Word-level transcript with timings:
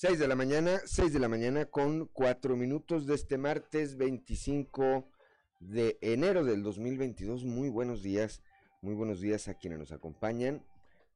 6 0.00 0.18
de 0.18 0.28
la 0.28 0.34
mañana, 0.34 0.80
6 0.86 1.12
de 1.12 1.18
la 1.18 1.28
mañana 1.28 1.66
con 1.66 2.06
4 2.06 2.56
minutos 2.56 3.06
de 3.06 3.14
este 3.14 3.36
martes 3.36 3.98
25 3.98 5.06
de 5.58 5.98
enero 6.00 6.42
del 6.42 6.62
2022. 6.62 7.44
Muy 7.44 7.68
buenos 7.68 8.02
días, 8.02 8.40
muy 8.80 8.94
buenos 8.94 9.20
días 9.20 9.48
a 9.48 9.58
quienes 9.58 9.78
nos 9.78 9.92
acompañan, 9.92 10.64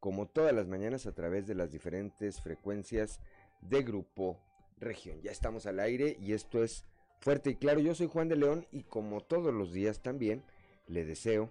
como 0.00 0.28
todas 0.28 0.52
las 0.52 0.66
mañanas 0.66 1.06
a 1.06 1.14
través 1.14 1.46
de 1.46 1.54
las 1.54 1.72
diferentes 1.72 2.42
frecuencias 2.42 3.20
de 3.62 3.82
Grupo 3.84 4.38
Región. 4.76 5.22
Ya 5.22 5.30
estamos 5.30 5.64
al 5.64 5.80
aire 5.80 6.18
y 6.20 6.34
esto 6.34 6.62
es 6.62 6.84
fuerte 7.20 7.48
y 7.48 7.56
claro. 7.56 7.80
Yo 7.80 7.94
soy 7.94 8.08
Juan 8.08 8.28
de 8.28 8.36
León 8.36 8.66
y 8.70 8.82
como 8.82 9.22
todos 9.22 9.54
los 9.54 9.72
días 9.72 10.02
también 10.02 10.44
le 10.88 11.06
deseo, 11.06 11.48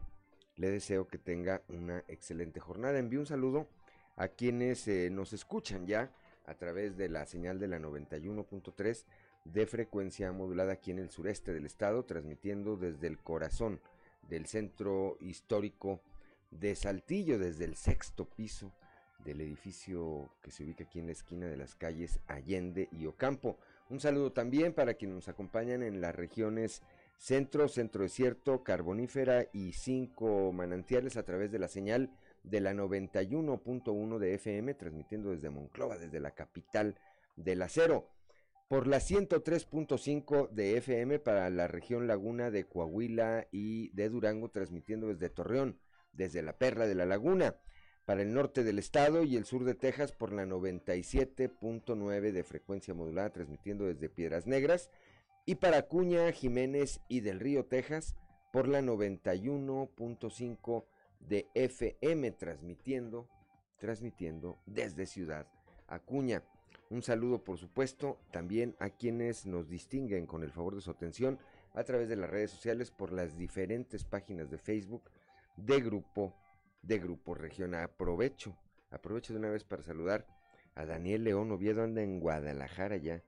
le 0.55 0.69
deseo 0.69 1.07
que 1.07 1.17
tenga 1.17 1.63
una 1.67 2.03
excelente 2.07 2.59
jornada. 2.59 2.99
Envío 2.99 3.21
un 3.21 3.25
saludo 3.25 3.67
a 4.17 4.27
quienes 4.27 4.87
eh, 4.87 5.09
nos 5.09 5.33
escuchan 5.33 5.87
ya 5.87 6.11
a 6.45 6.55
través 6.55 6.97
de 6.97 7.09
la 7.09 7.25
señal 7.25 7.59
de 7.59 7.67
la 7.67 7.79
91.3 7.79 9.05
de 9.45 9.65
frecuencia 9.65 10.31
modulada 10.31 10.73
aquí 10.73 10.91
en 10.91 10.99
el 10.99 11.09
sureste 11.09 11.53
del 11.53 11.65
estado, 11.65 12.05
transmitiendo 12.05 12.77
desde 12.77 13.07
el 13.07 13.19
corazón 13.19 13.81
del 14.29 14.45
centro 14.45 15.17
histórico 15.19 16.01
de 16.51 16.75
Saltillo, 16.75 17.39
desde 17.39 17.65
el 17.65 17.75
sexto 17.75 18.25
piso 18.25 18.71
del 19.23 19.41
edificio 19.41 20.29
que 20.41 20.51
se 20.51 20.63
ubica 20.63 20.83
aquí 20.83 20.99
en 20.99 21.07
la 21.07 21.13
esquina 21.13 21.47
de 21.47 21.57
las 21.57 21.75
calles 21.75 22.19
Allende 22.27 22.89
y 22.91 23.05
Ocampo. 23.05 23.57
Un 23.89 23.99
saludo 23.99 24.31
también 24.31 24.73
para 24.73 24.95
quienes 24.95 25.15
nos 25.15 25.27
acompañan 25.29 25.83
en 25.83 26.01
las 26.01 26.15
regiones 26.15 26.81
centro, 27.17 27.67
centro 27.67 28.03
desierto, 28.03 28.63
carbonífera 28.63 29.47
y 29.53 29.73
cinco 29.73 30.51
manantiales 30.51 31.15
a 31.15 31.23
través 31.23 31.51
de 31.51 31.59
la 31.59 31.67
señal 31.67 32.09
de 32.43 32.59
la 32.59 32.73
91.1 32.73 34.19
de 34.19 34.33
FM, 34.35 34.73
transmitiendo 34.73 35.31
desde 35.31 35.49
Monclova, 35.49 35.97
desde 35.97 36.19
la 36.19 36.31
capital 36.31 36.95
del 37.35 37.61
acero, 37.61 38.09
por 38.67 38.87
la 38.87 38.97
103.5 38.97 40.49
de 40.49 40.77
FM 40.77 41.19
para 41.19 41.49
la 41.49 41.67
región 41.67 42.07
Laguna 42.07 42.51
de 42.51 42.65
Coahuila 42.65 43.47
y 43.51 43.89
de 43.89 44.09
Durango, 44.09 44.49
transmitiendo 44.49 45.07
desde 45.07 45.29
Torreón, 45.29 45.79
desde 46.11 46.41
la 46.41 46.57
Perla 46.57 46.87
de 46.87 46.95
la 46.95 47.05
Laguna, 47.05 47.55
para 48.05 48.21
el 48.21 48.33
norte 48.33 48.63
del 48.63 48.79
estado 48.79 49.23
y 49.23 49.37
el 49.37 49.45
sur 49.45 49.63
de 49.63 49.75
Texas 49.75 50.11
por 50.11 50.33
la 50.33 50.45
97.9 50.45 52.31
de 52.31 52.43
frecuencia 52.43 52.93
modulada, 52.93 53.31
transmitiendo 53.31 53.85
desde 53.85 54.09
Piedras 54.09 54.47
Negras, 54.47 54.89
y 55.45 55.55
para 55.55 55.83
Cuña, 55.83 56.31
Jiménez 56.31 57.01
y 57.07 57.21
del 57.21 57.39
Río, 57.39 57.65
Texas, 57.65 58.15
por 58.51 58.67
la 58.67 58.81
91.5 58.81 60.85
de 61.27 61.49
FM 61.53 62.31
transmitiendo, 62.31 63.29
transmitiendo 63.79 64.59
desde 64.65 65.05
Ciudad 65.05 65.47
Acuña. 65.87 66.43
Un 66.89 67.01
saludo, 67.01 67.43
por 67.43 67.57
supuesto, 67.57 68.19
también 68.31 68.75
a 68.79 68.89
quienes 68.89 69.45
nos 69.45 69.69
distinguen 69.69 70.25
con 70.25 70.43
el 70.43 70.51
favor 70.51 70.75
de 70.75 70.81
su 70.81 70.91
atención 70.91 71.39
a 71.73 71.83
través 71.83 72.07
de 72.07 72.15
las 72.15 72.29
redes 72.29 72.51
sociales 72.51 72.91
por 72.91 73.11
las 73.11 73.37
diferentes 73.37 74.03
páginas 74.03 74.49
de 74.51 74.57
Facebook 74.57 75.09
de 75.57 75.81
Grupo, 75.81 76.35
de 76.81 76.99
Grupo 76.99 77.33
Región. 77.33 77.73
Aprovecho, 77.73 78.55
aprovecho 78.91 79.33
de 79.33 79.39
una 79.39 79.49
vez 79.49 79.63
para 79.63 79.81
saludar 79.81 80.27
a 80.75 80.85
Daniel 80.85 81.23
León 81.23 81.51
Oviedo, 81.51 81.83
anda 81.83 82.01
en 82.01 82.19
Guadalajara 82.19 82.97
ya. 82.97 83.23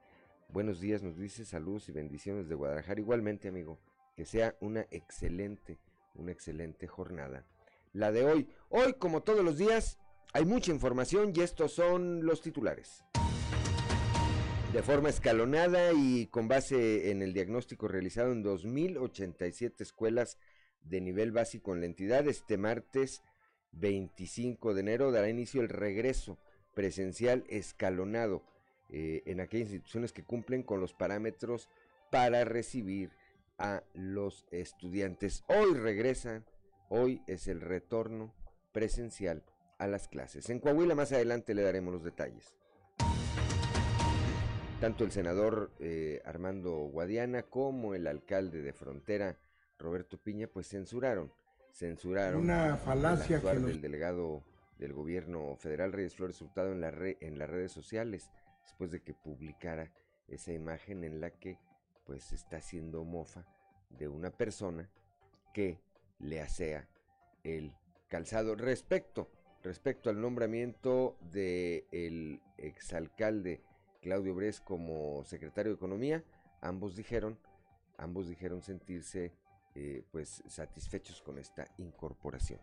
Buenos 0.50 0.80
días, 0.80 1.02
nos 1.02 1.18
dice 1.18 1.44
saludos 1.46 1.90
y 1.90 1.92
bendiciones 1.92 2.48
de 2.48 2.56
Guadalajara. 2.56 3.00
Igualmente, 3.00 3.48
amigo, 3.48 3.80
que 4.16 4.26
sea 4.26 4.56
una 4.62 4.82
excelente, 4.92 5.80
una 6.14 6.32
excelente 6.32 6.88
jornada 6.88 7.46
la 7.96 8.12
de 8.12 8.26
hoy. 8.26 8.48
Hoy, 8.70 8.94
como 8.94 9.24
todos 9.24 9.44
los 9.44 9.58
días, 9.58 9.98
hay 10.34 10.46
mucha 10.46 10.72
información 10.72 11.32
y 11.34 11.42
estos 11.42 11.72
son 11.74 12.26
los 12.26 12.42
titulares. 12.42 13.04
De 14.74 14.84
forma 14.84 15.10
escalonada 15.10 15.94
y 15.94 16.28
con 16.28 16.50
base 16.50 17.10
en 17.10 17.22
el 17.22 17.34
diagnóstico 17.34 17.88
realizado 17.88 18.34
en 18.34 18.44
2.087 18.44 19.80
escuelas 19.80 20.38
de 20.82 21.00
nivel 21.00 21.32
básico 21.32 21.74
en 21.74 21.80
la 21.80 21.86
entidad, 21.86 22.28
este 22.28 22.58
martes 22.58 23.24
25 23.72 24.74
de 24.74 24.82
enero 24.82 25.12
dará 25.12 25.30
inicio 25.30 25.62
el 25.62 25.70
regreso 25.70 26.38
presencial 26.74 27.46
escalonado 27.48 28.44
eh, 28.90 29.24
en 29.26 29.40
aquellas 29.40 29.70
instituciones 29.70 30.12
que 30.12 30.26
cumplen 30.26 30.64
con 30.64 30.82
los 30.82 30.94
parámetros 30.94 31.70
para 32.12 32.44
recibir 32.44 33.12
a 33.58 33.84
los 33.94 34.46
estudiantes. 34.52 35.46
Hoy 35.48 35.74
regresan 35.76 36.46
Hoy 36.90 37.24
es 37.26 37.48
el 37.48 37.62
retorno 37.62 38.34
presencial 38.72 39.44
a 39.80 39.88
las 39.88 40.08
clases. 40.08 40.50
En 40.50 40.60
Coahuila 40.60 40.94
más 40.94 41.12
adelante 41.12 41.56
le 41.56 41.64
daremos 41.64 41.94
los 41.94 42.04
detalles. 42.04 42.56
Tanto 44.80 45.04
el 45.04 45.12
senador 45.12 45.72
eh, 45.80 46.22
Armando 46.26 46.72
Guadiana 46.72 47.44
como 47.44 47.96
el 47.96 48.06
alcalde 48.06 48.62
de 48.62 48.74
Frontera, 48.74 49.38
Roberto 49.80 50.18
Piña, 50.18 50.48
pues 50.48 50.68
censuraron, 50.68 51.32
censuraron 51.72 52.42
una 52.42 52.76
falacia 52.76 53.42
que 53.42 53.48
del 53.48 53.82
delegado 53.82 54.44
del 54.78 54.94
gobierno 54.94 55.56
federal 55.56 55.92
Reyes 55.92 56.16
Flores 56.16 56.40
Hurtado 56.42 56.72
en, 56.72 56.82
la 56.82 56.94
en 57.20 57.40
las 57.40 57.50
redes 57.50 57.72
sociales 57.72 58.30
después 58.64 58.92
de 58.92 59.02
que 59.02 59.14
publicara 59.14 59.92
esa 60.28 60.52
imagen 60.52 61.04
en 61.04 61.22
la 61.22 61.32
que 61.32 61.58
pues 62.06 62.32
está 62.34 62.58
haciendo 62.58 63.04
mofa 63.04 63.46
de 63.90 64.08
una 64.08 64.30
persona 64.30 64.90
que 65.54 65.80
le 66.20 66.42
asea 66.42 66.88
el 67.44 67.74
calzado. 68.08 68.56
Respecto, 68.56 69.30
respecto 69.64 70.10
al 70.10 70.22
nombramiento 70.22 71.18
del 71.32 71.86
el 71.92 72.42
exalcalde 72.58 73.62
Claudio 74.02 74.36
Bres 74.36 74.62
como 74.62 75.24
secretario 75.26 75.72
de 75.72 75.78
Economía, 75.78 76.24
ambos 76.62 76.96
dijeron, 76.96 77.40
ambos 77.98 78.28
dijeron 78.28 78.62
sentirse 78.62 79.34
eh, 79.74 80.04
pues 80.12 80.44
satisfechos 80.48 81.22
con 81.22 81.38
esta 81.38 81.68
incorporación. 81.78 82.60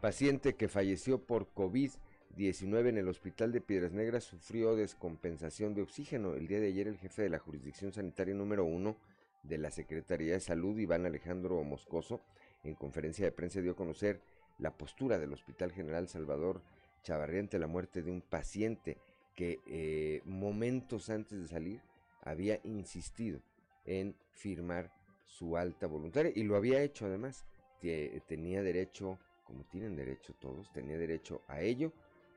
Paciente 0.00 0.54
que 0.54 0.68
falleció 0.68 1.22
por 1.22 1.54
COVID-19 1.54 2.88
en 2.88 2.98
el 2.98 3.08
hospital 3.08 3.52
de 3.52 3.60
Piedras 3.60 3.92
Negras 3.92 4.24
sufrió 4.24 4.74
descompensación 4.74 5.74
de 5.74 5.82
oxígeno. 5.82 6.34
El 6.34 6.48
día 6.48 6.58
de 6.58 6.66
ayer 6.66 6.88
el 6.88 6.98
jefe 6.98 7.22
de 7.22 7.28
la 7.28 7.38
jurisdicción 7.38 7.92
sanitaria 7.92 8.34
número 8.34 8.64
uno 8.64 8.96
de 9.42 9.58
la 9.58 9.70
Secretaría 9.70 10.34
de 10.34 10.40
Salud, 10.40 10.78
Iván 10.78 11.06
Alejandro 11.06 11.62
Moscoso, 11.64 12.20
en 12.64 12.74
conferencia 12.74 13.24
de 13.24 13.32
prensa 13.32 13.60
dio 13.60 13.72
a 13.72 13.76
conocer 13.76 14.20
la 14.58 14.76
postura 14.76 15.18
del 15.18 15.32
Hospital 15.32 15.72
General 15.72 16.08
Salvador 16.08 16.62
Chavarría 17.02 17.40
ante 17.40 17.58
la 17.58 17.66
muerte 17.66 18.02
de 18.02 18.10
un 18.10 18.22
paciente 18.22 18.98
que 19.34 19.60
eh, 19.66 20.22
momentos 20.24 21.10
antes 21.10 21.40
de 21.40 21.48
salir 21.48 21.80
había 22.22 22.60
insistido 22.64 23.40
en 23.84 24.14
firmar 24.30 24.92
su 25.26 25.56
alta 25.56 25.86
voluntaria 25.86 26.32
y 26.34 26.44
lo 26.44 26.56
había 26.56 26.82
hecho 26.82 27.06
además. 27.06 27.44
tenía 28.28 28.62
derecho, 28.62 29.18
como 29.44 29.64
tienen 29.64 29.96
derecho 29.96 30.34
todos, 30.34 30.72
tenía 30.72 30.96
derecho 30.96 31.42
a 31.48 31.60
ello 31.60 31.92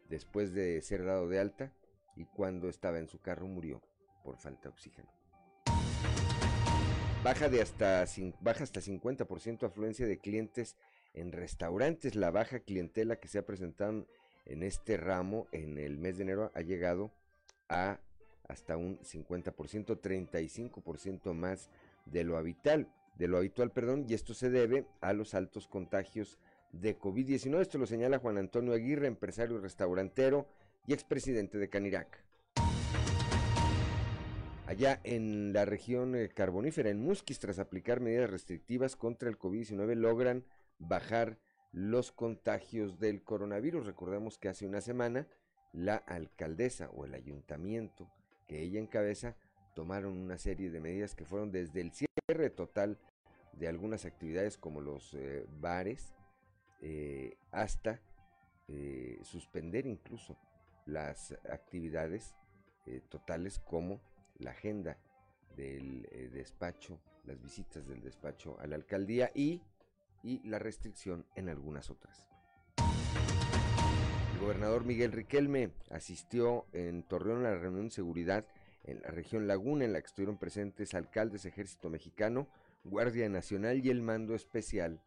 después 0.09 0.53
de 0.53 0.81
ser 0.81 1.03
dado 1.05 1.27
de 1.27 1.39
alta 1.39 1.71
y 2.15 2.25
cuando 2.25 2.69
estaba 2.69 2.97
en 2.99 3.07
su 3.07 3.19
carro 3.19 3.47
murió 3.47 3.81
por 4.23 4.37
falta 4.37 4.63
de 4.63 4.69
oxígeno. 4.69 5.24
Baja, 7.25 7.49
de 7.49 7.59
hasta, 7.59 8.05
baja 8.39 8.63
hasta 8.63 8.81
50% 8.81 9.65
afluencia 9.65 10.05
de 10.05 10.19
clientes 10.19 10.75
en 11.15 11.31
restaurantes. 11.31 12.13
La 12.13 12.29
baja 12.29 12.59
clientela 12.59 13.15
que 13.15 13.27
se 13.27 13.39
ha 13.39 13.45
presentado 13.47 14.05
en 14.45 14.61
este 14.61 14.95
ramo 14.95 15.47
en 15.51 15.79
el 15.79 15.97
mes 15.97 16.17
de 16.17 16.23
enero 16.23 16.51
ha 16.53 16.61
llegado 16.61 17.11
a 17.67 17.99
hasta 18.47 18.77
un 18.77 18.99
50%, 18.99 19.55
35% 19.55 21.33
más 21.33 21.71
de 22.05 22.23
lo 22.23 22.37
habitual, 22.37 22.93
de 23.17 23.27
lo 23.27 23.37
habitual, 23.37 23.71
perdón, 23.71 24.05
y 24.07 24.13
esto 24.13 24.35
se 24.35 24.51
debe 24.51 24.85
a 25.01 25.11
los 25.13 25.33
altos 25.33 25.67
contagios 25.67 26.37
de 26.73 26.95
COVID-19. 26.95 27.59
Esto 27.59 27.79
lo 27.79 27.87
señala 27.87 28.19
Juan 28.19 28.37
Antonio 28.37 28.73
Aguirre, 28.73 29.07
empresario 29.07 29.57
restaurantero 29.57 30.47
y 30.85 30.93
expresidente 30.93 31.57
de 31.57 31.69
Canirac. 31.69 32.23
Allá 34.67 34.99
en 35.03 35.53
la 35.53 35.63
región 35.63 36.15
eh, 36.15 36.27
carbonífera, 36.29 36.89
en 36.89 36.99
Musquis, 36.99 37.37
tras 37.37 37.59
aplicar 37.59 37.99
medidas 37.99 38.31
restrictivas 38.31 38.95
contra 38.95 39.29
el 39.29 39.37
COVID-19, 39.37 39.93
logran 39.93 40.43
bajar 40.79 41.37
los 41.71 42.11
contagios 42.11 42.97
del 42.97 43.21
coronavirus. 43.21 43.85
Recordemos 43.85 44.39
que 44.39 44.49
hace 44.49 44.65
una 44.65 44.81
semana 44.81 45.27
la 45.71 45.97
alcaldesa 45.97 46.89
o 46.95 47.05
el 47.05 47.13
ayuntamiento 47.13 48.09
que 48.47 48.59
ella 48.61 48.79
encabeza 48.79 49.35
tomaron 49.75 50.17
una 50.17 50.39
serie 50.39 50.71
de 50.71 50.79
medidas 50.79 51.13
que 51.13 51.25
fueron 51.25 51.51
desde 51.51 51.81
el 51.81 51.91
cierre 51.91 52.49
total 52.49 52.97
de 53.53 53.67
algunas 53.67 54.03
actividades 54.05 54.57
como 54.57 54.81
los 54.81 55.13
eh, 55.13 55.45
bares 55.59 56.15
eh, 56.81 57.37
hasta 57.51 58.01
suspender 59.21 59.85
incluso 59.85 60.35
las 60.87 61.33
actividades 61.51 62.33
totales 63.09 63.59
como 63.59 64.01
la 64.39 64.51
agenda 64.51 64.97
del 65.55 66.07
eh, 66.11 66.29
despacho, 66.31 66.99
las 67.23 67.41
visitas 67.41 67.87
del 67.87 68.01
despacho 68.01 68.59
a 68.59 68.67
la 68.67 68.75
alcaldía 68.75 69.31
y, 69.33 69.61
y 70.23 70.47
la 70.47 70.59
restricción 70.59 71.25
en 71.35 71.49
algunas 71.49 71.89
otras. 71.89 72.27
El 74.33 74.39
gobernador 74.41 74.85
Miguel 74.85 75.11
Riquelme 75.11 75.71
asistió 75.89 76.65
en 76.73 77.03
Torreón 77.03 77.45
a 77.45 77.51
la 77.51 77.57
reunión 77.57 77.85
de 77.85 77.91
seguridad 77.91 78.45
en 78.83 79.01
la 79.01 79.09
región 79.09 79.47
Laguna, 79.47 79.85
en 79.85 79.93
la 79.93 80.01
que 80.01 80.07
estuvieron 80.07 80.37
presentes 80.37 80.93
alcaldes, 80.93 81.45
ejército 81.45 81.89
mexicano, 81.89 82.47
Guardia 82.83 83.27
Nacional 83.29 83.83
y 83.83 83.89
el 83.89 84.01
mando 84.01 84.35
especial 84.35 85.01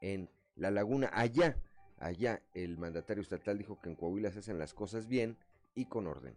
en 0.00 0.28
La 0.54 0.70
Laguna. 0.70 1.10
Allá, 1.14 1.56
allá, 1.98 2.42
el 2.54 2.76
mandatario 2.76 3.22
estatal 3.22 3.56
dijo 3.56 3.80
que 3.80 3.88
en 3.88 3.96
Coahuila 3.96 4.30
se 4.32 4.40
hacen 4.40 4.58
las 4.58 4.74
cosas 4.74 5.06
bien 5.06 5.38
y 5.74 5.86
con 5.86 6.06
orden. 6.06 6.36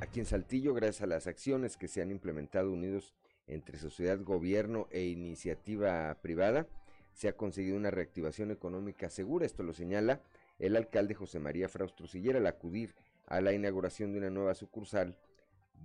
Aquí 0.00 0.20
en 0.20 0.26
Saltillo, 0.26 0.74
gracias 0.74 1.02
a 1.02 1.06
las 1.06 1.26
acciones 1.26 1.76
que 1.76 1.88
se 1.88 2.02
han 2.02 2.10
implementado 2.10 2.70
unidos 2.70 3.14
entre 3.46 3.78
sociedad, 3.78 4.20
gobierno 4.20 4.88
e 4.90 5.04
iniciativa 5.04 6.14
privada, 6.20 6.66
se 7.12 7.28
ha 7.28 7.36
conseguido 7.36 7.76
una 7.76 7.90
reactivación 7.90 8.50
económica 8.50 9.08
segura. 9.08 9.46
Esto 9.46 9.62
lo 9.62 9.72
señala 9.72 10.20
el 10.58 10.76
alcalde 10.76 11.14
José 11.14 11.38
María 11.38 11.68
Fraustro 11.68 12.06
Sillera 12.06 12.38
al 12.38 12.46
acudir 12.46 12.94
a 13.26 13.40
la 13.40 13.52
inauguración 13.52 14.12
de 14.12 14.18
una 14.18 14.30
nueva 14.30 14.54
sucursal 14.54 15.16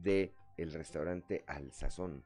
de 0.03 0.33
el 0.57 0.73
restaurante 0.73 1.43
Al 1.47 1.71
Sazón. 1.71 2.23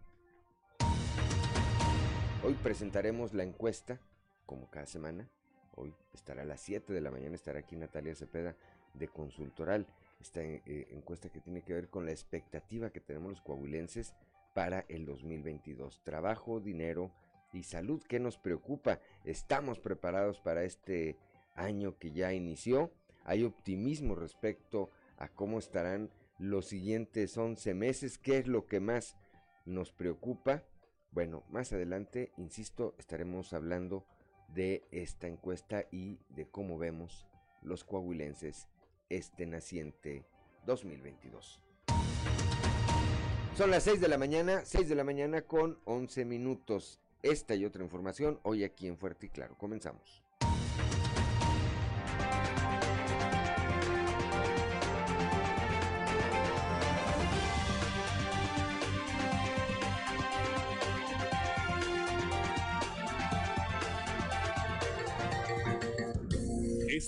Hoy 2.44 2.54
presentaremos 2.64 3.34
la 3.34 3.44
encuesta, 3.44 4.00
como 4.46 4.72
cada 4.72 4.86
semana. 4.88 5.30
Hoy 5.76 5.94
estará 6.14 6.42
a 6.42 6.46
las 6.46 6.62
7 6.62 6.94
de 6.94 7.02
la 7.02 7.12
mañana, 7.12 7.36
estará 7.36 7.60
aquí 7.60 7.76
Natalia 7.76 8.16
Cepeda 8.16 8.56
de 8.94 9.08
Consultoral. 9.08 9.86
Esta 10.20 10.42
eh, 10.44 10.88
encuesta 10.92 11.30
que 11.30 11.40
tiene 11.40 11.62
que 11.62 11.74
ver 11.74 11.90
con 11.90 12.06
la 12.06 12.12
expectativa 12.12 12.90
que 12.90 13.00
tenemos 13.00 13.32
los 13.32 13.42
coahuilenses 13.42 14.14
para 14.54 14.86
el 14.90 15.06
2022. 15.06 16.04
Trabajo, 16.04 16.60
dinero 16.60 17.12
y 17.54 17.64
salud. 17.64 18.04
¿Qué 18.08 18.20
nos 18.20 18.38
preocupa? 18.38 19.00
¿Estamos 19.24 19.80
preparados 19.80 20.42
para 20.42 20.64
este 20.64 21.18
año 21.56 21.98
que 21.98 22.12
ya 22.12 22.34
inició? 22.34 22.92
¿Hay 23.24 23.44
optimismo 23.44 24.16
respecto 24.16 24.90
a 25.18 25.30
cómo 25.30 25.58
estarán 25.58 26.10
los 26.38 26.66
siguientes 26.66 27.38
11 27.38 27.74
meses? 27.74 28.18
¿Qué 28.18 28.38
es 28.40 28.48
lo 28.48 28.66
que 28.66 28.82
más 28.82 29.16
nos 29.66 29.94
preocupa? 29.94 30.64
Bueno, 31.12 31.44
más 31.50 31.72
adelante, 31.72 32.32
insisto, 32.38 32.94
estaremos 32.98 33.54
hablando 33.54 34.06
de 34.50 34.84
esta 34.92 35.28
encuesta 35.28 35.86
y 35.92 36.20
de 36.30 36.46
cómo 36.46 36.78
vemos 36.78 37.28
los 37.62 37.84
coahuilenses 37.84 38.68
este 39.10 39.46
naciente 39.46 40.24
2022. 40.66 41.60
Son 43.56 43.72
las 43.72 43.84
6 43.84 44.00
de 44.00 44.08
la 44.08 44.18
mañana, 44.18 44.64
6 44.64 44.88
de 44.88 44.96
la 44.96 45.04
mañana 45.04 45.42
con 45.42 45.80
11 45.86 46.24
minutos. 46.26 47.00
Esta 47.22 47.56
y 47.56 47.66
otra 47.66 47.84
información 47.84 48.40
hoy 48.44 48.64
aquí 48.64 48.88
en 48.88 48.98
Fuerte 48.98 49.26
y 49.26 49.30
Claro. 49.30 49.58
Comenzamos. 49.58 50.24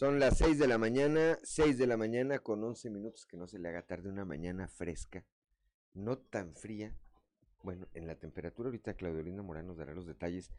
Son 0.00 0.18
las 0.18 0.38
6 0.38 0.58
de 0.58 0.66
la 0.66 0.78
mañana, 0.78 1.38
6 1.42 1.76
de 1.76 1.86
la 1.86 1.98
mañana 1.98 2.38
con 2.38 2.64
11 2.64 2.88
minutos, 2.88 3.26
que 3.26 3.36
no 3.36 3.46
se 3.46 3.58
le 3.58 3.68
haga 3.68 3.82
tarde, 3.82 4.08
una 4.08 4.24
mañana 4.24 4.66
fresca, 4.66 5.26
no 5.92 6.16
tan 6.16 6.54
fría. 6.54 6.96
Bueno, 7.62 7.86
en 7.92 8.06
la 8.06 8.14
temperatura 8.14 8.68
ahorita 8.68 8.94
Claudio 8.94 9.42
Morán 9.42 9.66
nos 9.66 9.76
dará 9.76 9.92
los 9.92 10.06
detalles. 10.06 10.52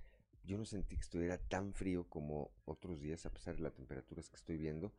Yo 0.44 0.60
no 0.60 0.66
sentí 0.66 0.96
que 0.96 1.02
estuviera 1.02 1.40
tan 1.40 1.74
frío 1.74 2.08
como 2.08 2.52
otros 2.66 3.02
días, 3.02 3.26
a 3.26 3.32
pesar 3.32 3.56
de 3.56 3.64
las 3.64 3.74
temperaturas 3.74 4.30
que 4.30 4.36
estoy 4.36 4.58
viendo, 4.58 4.94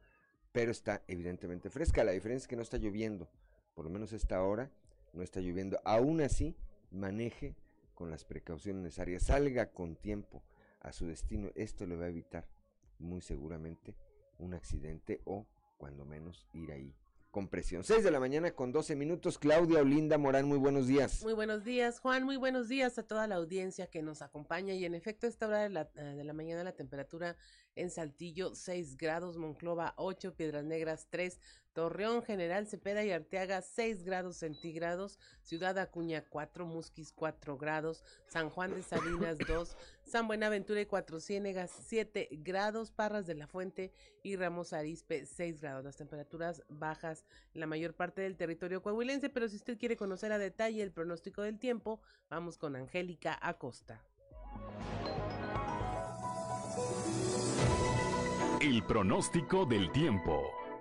pero 0.51 0.73
está 0.73 1.05
evidentemente 1.07 1.71
fresca. 1.71 2.03
La 2.03 2.11
diferencia 2.11 2.47
es 2.47 2.49
que 2.49 2.57
no 2.57 2.63
está 2.63 2.79
lloviendo, 2.79 3.31
por 3.75 3.85
lo 3.85 3.93
menos 3.93 4.13
esta 4.13 4.43
hora 4.43 4.73
no 5.13 5.23
está 5.23 5.39
lloviendo. 5.39 5.81
Aún 5.85 6.21
así, 6.21 6.57
maneje 6.91 7.55
con 7.95 8.11
las 8.11 8.25
precauciones 8.25 8.83
necesarias, 8.83 9.23
salga 9.23 9.71
con 9.71 9.95
tiempo 9.95 10.43
a 10.81 10.91
su 10.91 11.07
destino. 11.07 11.53
Esto 11.55 11.87
le 11.87 11.95
va 11.95 12.07
a 12.07 12.09
evitar 12.09 12.49
muy 12.99 13.21
seguramente 13.21 13.95
un 14.39 14.55
accidente 14.55 15.21
o 15.25 15.47
cuando 15.77 16.05
menos 16.05 16.47
ir 16.53 16.73
ahí 16.73 16.95
con 17.33 17.49
presión. 17.49 17.83
6 17.83 18.05
de 18.05 18.11
la 18.11 18.21
mañana 18.21 18.55
con 18.55 18.73
12 18.73 18.95
minutos. 18.95 19.39
Claudia 19.39 19.81
Olinda 19.81 20.19
Morán, 20.19 20.47
muy 20.47 20.59
buenos 20.59 20.87
días. 20.87 21.23
Muy 21.23 21.33
buenos 21.33 21.65
días, 21.65 21.99
Juan. 21.99 22.25
Muy 22.25 22.37
buenos 22.37 22.69
días 22.69 22.99
a 22.99 23.03
toda 23.05 23.27
la 23.27 23.37
audiencia 23.37 23.87
que 23.87 24.03
nos 24.03 24.21
acompaña. 24.21 24.75
Y 24.75 24.85
en 24.85 24.95
efecto, 24.95 25.27
esta 25.27 25.47
hora 25.49 25.63
de 25.63 25.71
la, 25.71 25.91
eh, 25.97 26.03
de 26.03 26.25
la 26.25 26.35
mañana 26.35 26.63
la 26.63 26.77
temperatura 26.77 27.37
en 27.75 27.91
Saltillo 27.91 28.55
6 28.55 28.99
grados, 28.99 29.39
Monclova 29.39 29.95
8, 29.97 30.35
Piedras 30.35 30.65
Negras 30.65 31.07
3, 31.09 31.41
Torreón, 31.73 32.23
General 32.23 32.67
Cepeda 32.67 33.05
y 33.05 33.11
Arteaga 33.11 33.63
6 33.63 34.05
grados 34.05 34.37
centígrados, 34.37 35.19
Ciudad 35.43 35.79
Acuña 35.79 36.25
4, 36.29 36.67
Musquis 36.67 37.13
4 37.13 37.57
grados, 37.57 38.05
San 38.27 38.51
Juan 38.51 38.75
de 38.75 38.83
Salinas 38.83 39.39
2, 39.49 39.77
San 40.05 40.27
Buenaventura 40.27 40.81
y 40.81 40.87
Cuatro 40.87 41.21
Ciénegas 41.21 41.71
7 41.87 42.29
grados, 42.33 42.91
Parras 42.91 43.27
de 43.27 43.35
la 43.35 43.47
Fuente 43.47 43.93
y 44.23 44.37
Ramos 44.37 44.73
Arispe 44.73 45.25
6 45.25 45.61
grados. 45.61 45.85
Las 45.85 45.97
temperaturas 45.97 46.63
bajas 46.69 47.25
en 47.55 47.61
la 47.61 47.67
mayor 47.67 47.95
parte 47.95 48.23
del 48.23 48.37
territorio 48.37 48.83
coahuilense, 48.83 49.31
pero 49.31 49.49
si 49.49 49.57
usted 49.57 49.79
quiere 49.79 49.97
conocer 49.97 50.33
a 50.33 50.39
detalle 50.39 50.83
el 50.83 50.93
pronóstico 50.93 51.43
del 51.43 51.59
tiempo, 51.59 52.01
vamos 52.29 52.59
con 52.59 52.77
Angélica 52.77 53.39
Acosta. 53.41 54.05
El 58.61 58.85
pronóstico 58.85 59.67
del 59.67 59.91
tiempo 59.91 60.62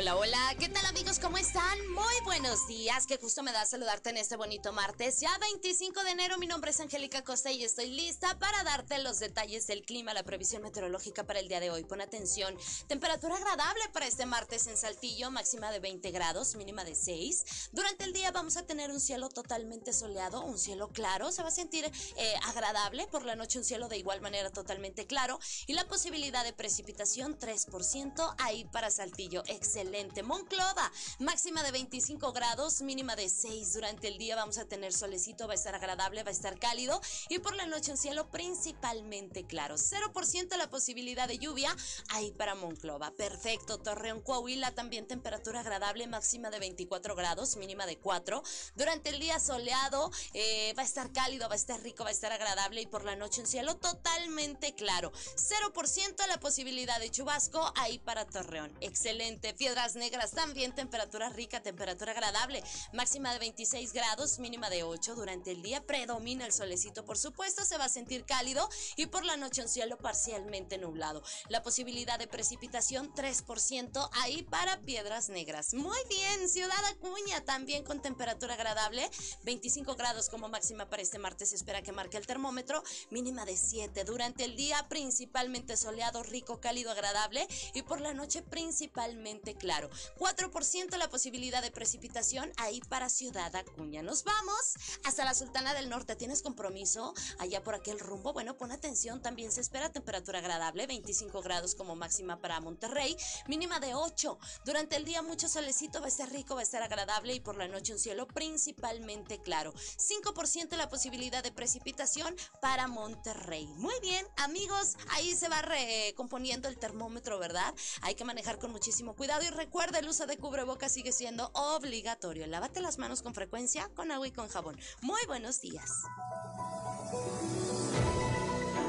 Hola, 0.00 0.14
hola, 0.14 0.54
¿qué 0.60 0.68
tal 0.68 0.86
amigos? 0.86 1.18
¿Cómo 1.18 1.38
están? 1.38 1.76
Muy 1.92 2.14
buenos 2.22 2.68
días, 2.68 3.04
qué 3.04 3.16
gusto 3.16 3.42
me 3.42 3.50
da 3.50 3.66
saludarte 3.66 4.10
en 4.10 4.18
este 4.18 4.36
bonito 4.36 4.72
martes, 4.72 5.18
ya 5.18 5.36
25 5.38 6.04
de 6.04 6.10
enero, 6.10 6.38
mi 6.38 6.46
nombre 6.46 6.70
es 6.70 6.78
Angélica 6.78 7.24
Costa 7.24 7.50
y 7.50 7.64
estoy 7.64 7.90
lista 7.90 8.38
para 8.38 8.62
darte 8.62 9.02
los 9.02 9.18
detalles 9.18 9.66
del 9.66 9.82
clima, 9.82 10.14
la 10.14 10.22
previsión 10.22 10.62
meteorológica 10.62 11.24
para 11.24 11.40
el 11.40 11.48
día 11.48 11.58
de 11.58 11.72
hoy. 11.72 11.82
Pon 11.82 12.00
atención, 12.00 12.56
temperatura 12.86 13.34
agradable 13.34 13.82
para 13.92 14.06
este 14.06 14.24
martes 14.24 14.68
en 14.68 14.76
Saltillo, 14.76 15.32
máxima 15.32 15.72
de 15.72 15.80
20 15.80 16.12
grados, 16.12 16.54
mínima 16.54 16.84
de 16.84 16.94
6. 16.94 17.70
Durante 17.72 18.04
el 18.04 18.12
día 18.12 18.30
vamos 18.30 18.56
a 18.56 18.64
tener 18.64 18.92
un 18.92 19.00
cielo 19.00 19.28
totalmente 19.28 19.92
soleado, 19.92 20.44
un 20.44 20.58
cielo 20.58 20.90
claro, 20.90 21.32
se 21.32 21.42
va 21.42 21.48
a 21.48 21.50
sentir 21.50 21.90
eh, 22.16 22.34
agradable, 22.46 23.08
por 23.08 23.24
la 23.24 23.34
noche 23.34 23.58
un 23.58 23.64
cielo 23.64 23.88
de 23.88 23.98
igual 23.98 24.20
manera 24.20 24.50
totalmente 24.50 25.08
claro. 25.08 25.40
Y 25.66 25.72
la 25.72 25.88
posibilidad 25.88 26.44
de 26.44 26.52
precipitación 26.52 27.36
3% 27.36 28.36
ahí 28.38 28.64
para 28.66 28.92
Saltillo, 28.92 29.42
excelente 29.46 29.87
excelente. 29.88 30.22
Monclova, 30.22 30.92
máxima 31.18 31.62
de 31.62 31.70
25 31.70 32.32
grados, 32.32 32.82
mínima 32.82 33.16
de 33.16 33.30
6. 33.30 33.72
Durante 33.72 34.08
el 34.08 34.18
día 34.18 34.36
vamos 34.36 34.58
a 34.58 34.66
tener 34.66 34.92
solecito, 34.92 35.46
va 35.46 35.52
a 35.52 35.56
estar 35.56 35.74
agradable, 35.74 36.22
va 36.22 36.28
a 36.28 36.32
estar 36.32 36.58
cálido 36.58 37.00
y 37.30 37.38
por 37.38 37.56
la 37.56 37.64
noche 37.64 37.92
un 37.92 37.96
cielo 37.96 38.30
principalmente 38.30 39.46
claro. 39.46 39.76
0% 39.76 40.56
la 40.58 40.68
posibilidad 40.68 41.26
de 41.26 41.38
lluvia 41.38 41.74
ahí 42.10 42.32
para 42.32 42.54
Monclova. 42.54 43.12
Perfecto. 43.12 43.78
Torreón, 43.78 44.20
Coahuila, 44.20 44.72
también 44.72 45.06
temperatura 45.06 45.60
agradable, 45.60 46.06
máxima 46.06 46.50
de 46.50 46.58
24 46.58 47.14
grados, 47.14 47.56
mínima 47.56 47.86
de 47.86 47.96
4. 47.96 48.42
Durante 48.74 49.08
el 49.08 49.18
día 49.20 49.40
soleado, 49.40 50.10
eh, 50.34 50.74
va 50.76 50.82
a 50.82 50.86
estar 50.86 51.12
cálido, 51.12 51.48
va 51.48 51.54
a 51.54 51.56
estar 51.56 51.80
rico, 51.80 52.04
va 52.04 52.10
a 52.10 52.12
estar 52.12 52.32
agradable 52.32 52.82
y 52.82 52.86
por 52.86 53.04
la 53.04 53.16
noche 53.16 53.40
un 53.40 53.46
cielo 53.46 53.76
totalmente 53.76 54.74
claro. 54.74 55.12
0% 55.36 56.26
la 56.26 56.40
posibilidad 56.40 57.00
de 57.00 57.10
chubasco 57.10 57.72
ahí 57.76 57.98
para 57.98 58.26
Torreón. 58.26 58.76
Excelente. 58.80 59.54
Fiesta 59.54 59.67
Piedras 59.68 59.96
Negras 59.96 60.30
también 60.30 60.74
temperatura 60.74 61.28
rica, 61.28 61.60
temperatura 61.60 62.12
agradable, 62.12 62.64
máxima 62.94 63.34
de 63.34 63.38
26 63.38 63.92
grados, 63.92 64.38
mínima 64.38 64.70
de 64.70 64.82
8 64.82 65.14
durante 65.14 65.50
el 65.50 65.60
día, 65.60 65.84
predomina 65.84 66.46
el 66.46 66.54
solecito, 66.54 67.04
por 67.04 67.18
supuesto, 67.18 67.66
se 67.66 67.76
va 67.76 67.84
a 67.84 67.90
sentir 67.90 68.24
cálido 68.24 68.66
y 68.96 69.04
por 69.08 69.26
la 69.26 69.36
noche 69.36 69.60
un 69.60 69.68
cielo 69.68 69.98
parcialmente 69.98 70.78
nublado. 70.78 71.22
La 71.50 71.62
posibilidad 71.62 72.18
de 72.18 72.26
precipitación 72.26 73.12
3% 73.12 74.08
ahí 74.22 74.42
para 74.42 74.80
Piedras 74.80 75.28
Negras. 75.28 75.74
Muy 75.74 75.98
bien, 76.08 76.48
Ciudad 76.48 76.82
Acuña 76.86 77.44
también 77.44 77.84
con 77.84 78.00
temperatura 78.00 78.54
agradable, 78.54 79.10
25 79.42 79.96
grados 79.96 80.30
como 80.30 80.48
máxima 80.48 80.88
para 80.88 81.02
este 81.02 81.18
martes, 81.18 81.52
espera 81.52 81.82
que 81.82 81.92
marque 81.92 82.16
el 82.16 82.26
termómetro, 82.26 82.82
mínima 83.10 83.44
de 83.44 83.58
7 83.58 84.04
durante 84.04 84.44
el 84.44 84.56
día, 84.56 84.86
principalmente 84.88 85.76
soleado, 85.76 86.22
rico, 86.22 86.58
cálido, 86.58 86.90
agradable 86.90 87.46
y 87.74 87.82
por 87.82 88.00
la 88.00 88.14
noche 88.14 88.40
principalmente 88.40 89.57
claro. 89.58 89.90
4% 90.18 90.96
la 90.96 91.10
posibilidad 91.10 91.62
de 91.62 91.70
precipitación 91.70 92.52
ahí 92.56 92.80
para 92.88 93.08
Ciudad 93.08 93.54
Acuña. 93.54 94.02
Nos 94.02 94.24
vamos 94.24 94.74
hasta 95.04 95.24
la 95.24 95.34
Sultana 95.34 95.74
del 95.74 95.88
Norte. 95.88 96.16
¿Tienes 96.16 96.42
compromiso 96.42 97.14
allá 97.38 97.62
por 97.62 97.74
aquel 97.74 97.98
rumbo? 97.98 98.32
Bueno, 98.32 98.56
pon 98.56 98.72
atención, 98.72 99.20
también 99.20 99.52
se 99.52 99.60
espera 99.60 99.92
temperatura 99.92 100.38
agradable, 100.38 100.86
25 100.86 101.42
grados 101.42 101.74
como 101.74 101.96
máxima 101.96 102.40
para 102.40 102.60
Monterrey, 102.60 103.16
mínima 103.46 103.80
de 103.80 103.94
8. 103.94 104.38
Durante 104.64 104.96
el 104.96 105.04
día 105.04 105.22
mucho 105.22 105.48
solecito, 105.48 106.00
va 106.00 106.06
a 106.06 106.08
estar 106.08 106.30
rico, 106.30 106.54
va 106.54 106.60
a 106.60 106.64
estar 106.64 106.82
agradable 106.82 107.34
y 107.34 107.40
por 107.40 107.56
la 107.56 107.68
noche 107.68 107.92
un 107.92 107.98
cielo 107.98 108.26
principalmente 108.26 109.40
claro. 109.40 109.72
5% 109.74 110.76
la 110.76 110.88
posibilidad 110.88 111.42
de 111.42 111.52
precipitación 111.52 112.34
para 112.60 112.86
Monterrey. 112.88 113.66
Muy 113.76 113.98
bien, 114.00 114.26
amigos, 114.36 114.96
ahí 115.10 115.34
se 115.34 115.48
va 115.48 115.62
recomponiendo 115.62 116.68
el 116.68 116.78
termómetro, 116.78 117.38
¿verdad? 117.38 117.74
Hay 118.02 118.14
que 118.14 118.24
manejar 118.24 118.58
con 118.58 118.70
muchísimo 118.70 119.14
cuidado 119.16 119.44
y 119.44 119.47
recuerda 119.50 119.98
el 119.98 120.08
uso 120.08 120.26
de 120.26 120.38
cubrebocas 120.38 120.92
sigue 120.92 121.12
siendo 121.12 121.50
obligatorio. 121.54 122.46
Lávate 122.46 122.80
las 122.80 122.98
manos 122.98 123.22
con 123.22 123.34
frecuencia 123.34 123.88
con 123.94 124.10
agua 124.10 124.26
y 124.26 124.32
con 124.32 124.48
jabón. 124.48 124.78
Muy 125.02 125.20
buenos 125.26 125.60
días. 125.60 125.90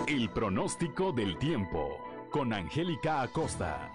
El 0.07 0.31
pronóstico 0.31 1.11
del 1.11 1.37
tiempo 1.37 1.97
con 2.31 2.53
Angélica 2.53 3.21
Acosta. 3.21 3.91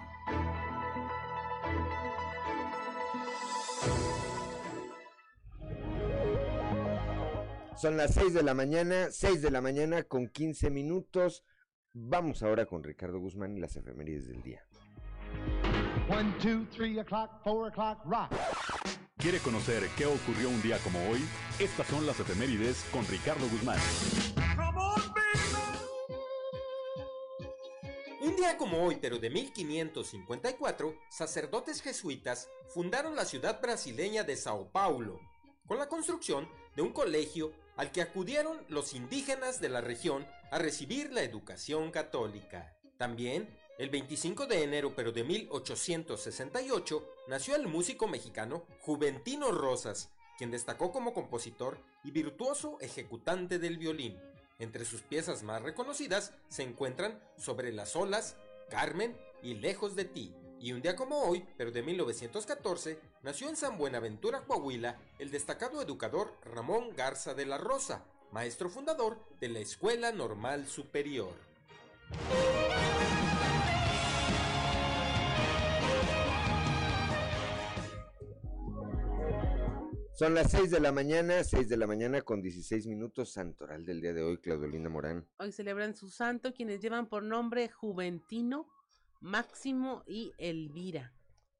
Son 7.77 7.97
las 7.97 8.15
6 8.15 8.33
de 8.33 8.43
la 8.43 8.55
mañana, 8.55 9.09
6 9.11 9.43
de 9.43 9.51
la 9.51 9.61
mañana 9.61 10.05
con 10.05 10.29
15 10.29 10.71
minutos. 10.71 11.45
Vamos 11.93 12.43
ahora 12.43 12.67
con 12.67 12.83
Ricardo 12.83 13.19
Guzmán 13.19 13.57
y 13.57 13.61
las 13.61 13.77
efemérides 13.77 14.27
del 14.29 14.43
día. 14.43 14.67
1, 16.07 16.35
2, 16.43 16.67
3 16.77 16.99
o'clock, 16.99 17.31
4 17.43 17.67
o'clock, 17.67 17.99
rock. 18.05 18.31
¿Quiere 19.17 19.39
conocer 19.39 19.89
qué 19.97 20.05
ocurrió 20.05 20.51
un 20.51 20.61
día 20.61 20.79
como 20.81 20.99
hoy? 21.09 21.19
Estas 21.59 21.87
son 21.87 22.05
las 22.05 22.21
efemérides 22.21 22.85
con 22.93 23.07
Ricardo 23.07 23.49
Guzmán. 23.49 23.79
Un 28.21 28.37
día 28.37 28.59
como 28.59 28.85
hoy, 28.85 28.99
pero 29.01 29.19
de 29.19 29.31
1554, 29.31 30.95
sacerdotes 31.09 31.81
jesuitas 31.81 32.51
fundaron 32.69 33.17
la 33.17 33.25
ciudad 33.25 33.63
brasileña 33.63 34.25
de 34.25 34.37
Sao 34.37 34.71
Paulo, 34.71 35.21
con 35.67 35.79
la 35.79 35.89
construcción 35.89 36.47
de 36.77 36.83
un 36.83 36.93
colegio 36.93 37.53
al 37.77 37.93
que 37.93 38.03
acudieron 38.03 38.63
los 38.69 38.93
indígenas 38.93 39.59
de 39.59 39.71
la 39.71 39.81
región 39.81 40.27
a 40.51 40.59
recibir 40.59 41.13
la 41.13 41.23
educación 41.23 41.91
católica. 41.91 42.77
También, 42.99 43.49
el 43.79 43.91
25 43.91 44.47
de 44.47 44.63
enero 44.63 44.95
pero 44.95 45.13
de 45.13 45.25
1868, 45.25 47.09
nació 47.29 47.57
el 47.57 47.67
músico 47.67 48.07
mexicano 48.07 48.65
Juventino 48.81 49.51
Rosas, 49.51 50.11
quien 50.39 50.51
destacó 50.51 50.93
como 50.93 51.13
compositor 51.13 51.79
y 52.05 52.11
virtuoso 52.11 52.79
ejecutante 52.81 53.59
del 53.59 53.79
violín. 53.79 54.19
Entre 54.59 54.85
sus 54.85 55.03
piezas 55.03 55.43
más 55.43 55.63
reconocidas 55.63 56.33
se 56.49 56.63
encuentran 56.63 57.21
Sobre 57.37 57.73
las 57.73 57.97
olas, 57.97 58.37
Carmen 58.71 59.17
y 59.43 59.55
Lejos 59.55 59.97
de 59.97 60.05
ti. 60.05 60.33
Y 60.61 60.73
un 60.73 60.81
día 60.81 60.97
como 60.97 61.23
hoy, 61.23 61.45
pero 61.59 61.73
de 61.73 61.83
1914, 61.83 62.99
nació 63.23 63.49
en 63.49 63.57
San 63.57 63.77
Buenaventura, 63.77 64.45
Coahuila, 64.47 64.99
el 65.19 65.31
destacado 65.31 65.83
educador 65.83 66.33
Ramón 66.45 66.95
Garza 66.97 67.35
de 67.35 67.45
la 67.45 67.59
Rosa, 67.59 68.05
maestro 68.31 68.71
fundador 68.71 69.19
de 69.41 69.49
la 69.49 69.59
Escuela 69.59 70.13
Normal 70.13 70.67
Superior. 70.67 71.35
Son 80.17 80.33
las 80.33 80.53
6 80.53 80.71
de 80.71 80.79
la 80.79 80.93
mañana, 80.93 81.43
6 81.43 81.69
de 81.69 81.77
la 81.77 81.89
mañana 81.89 82.23
con 82.23 82.41
16 82.41 82.87
minutos, 82.87 83.33
santoral 83.33 83.85
del 83.85 84.01
día 84.01 84.13
de 84.13 84.23
hoy, 84.23 84.39
Claudelina 84.39 84.89
Morán. 84.89 85.27
Hoy 85.39 85.51
celebran 85.51 85.97
su 85.97 86.09
santo 86.09 86.55
quienes 86.55 86.81
llevan 86.81 87.09
por 87.09 87.25
nombre 87.25 87.69
Juventino, 87.69 88.69
Máximo 89.21 90.05
y 90.07 90.33
Elvira. 90.39 91.13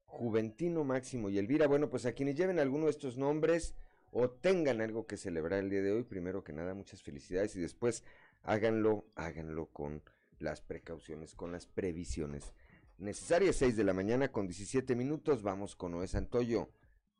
Juventino, 0.05 0.85
Máximo 0.85 1.29
y 1.29 1.37
Elvira. 1.37 1.67
Bueno, 1.67 1.89
pues 1.89 2.05
a 2.05 2.13
quienes 2.13 2.37
lleven 2.37 2.59
alguno 2.59 2.85
de 2.85 2.91
estos 2.91 3.17
nombres 3.17 3.75
o 4.11 4.29
tengan 4.29 4.79
algo 4.79 5.05
que 5.05 5.17
celebrar 5.17 5.59
el 5.59 5.69
día 5.69 5.81
de 5.81 5.91
hoy, 5.91 6.03
primero 6.03 6.45
que 6.45 6.53
nada, 6.53 6.73
muchas 6.73 7.03
felicidades 7.03 7.57
y 7.57 7.59
después 7.59 8.05
háganlo, 8.41 9.05
háganlo 9.15 9.65
con 9.65 10.01
las 10.39 10.61
precauciones, 10.61 11.35
con 11.35 11.51
las 11.51 11.67
previsiones 11.67 12.53
necesarias. 12.99 13.57
6 13.57 13.75
de 13.75 13.83
la 13.83 13.93
mañana 13.93 14.31
con 14.31 14.47
17 14.47 14.95
minutos, 14.95 15.43
vamos 15.43 15.75
con 15.75 15.91
Noé 15.91 16.07
Santoyo 16.07 16.69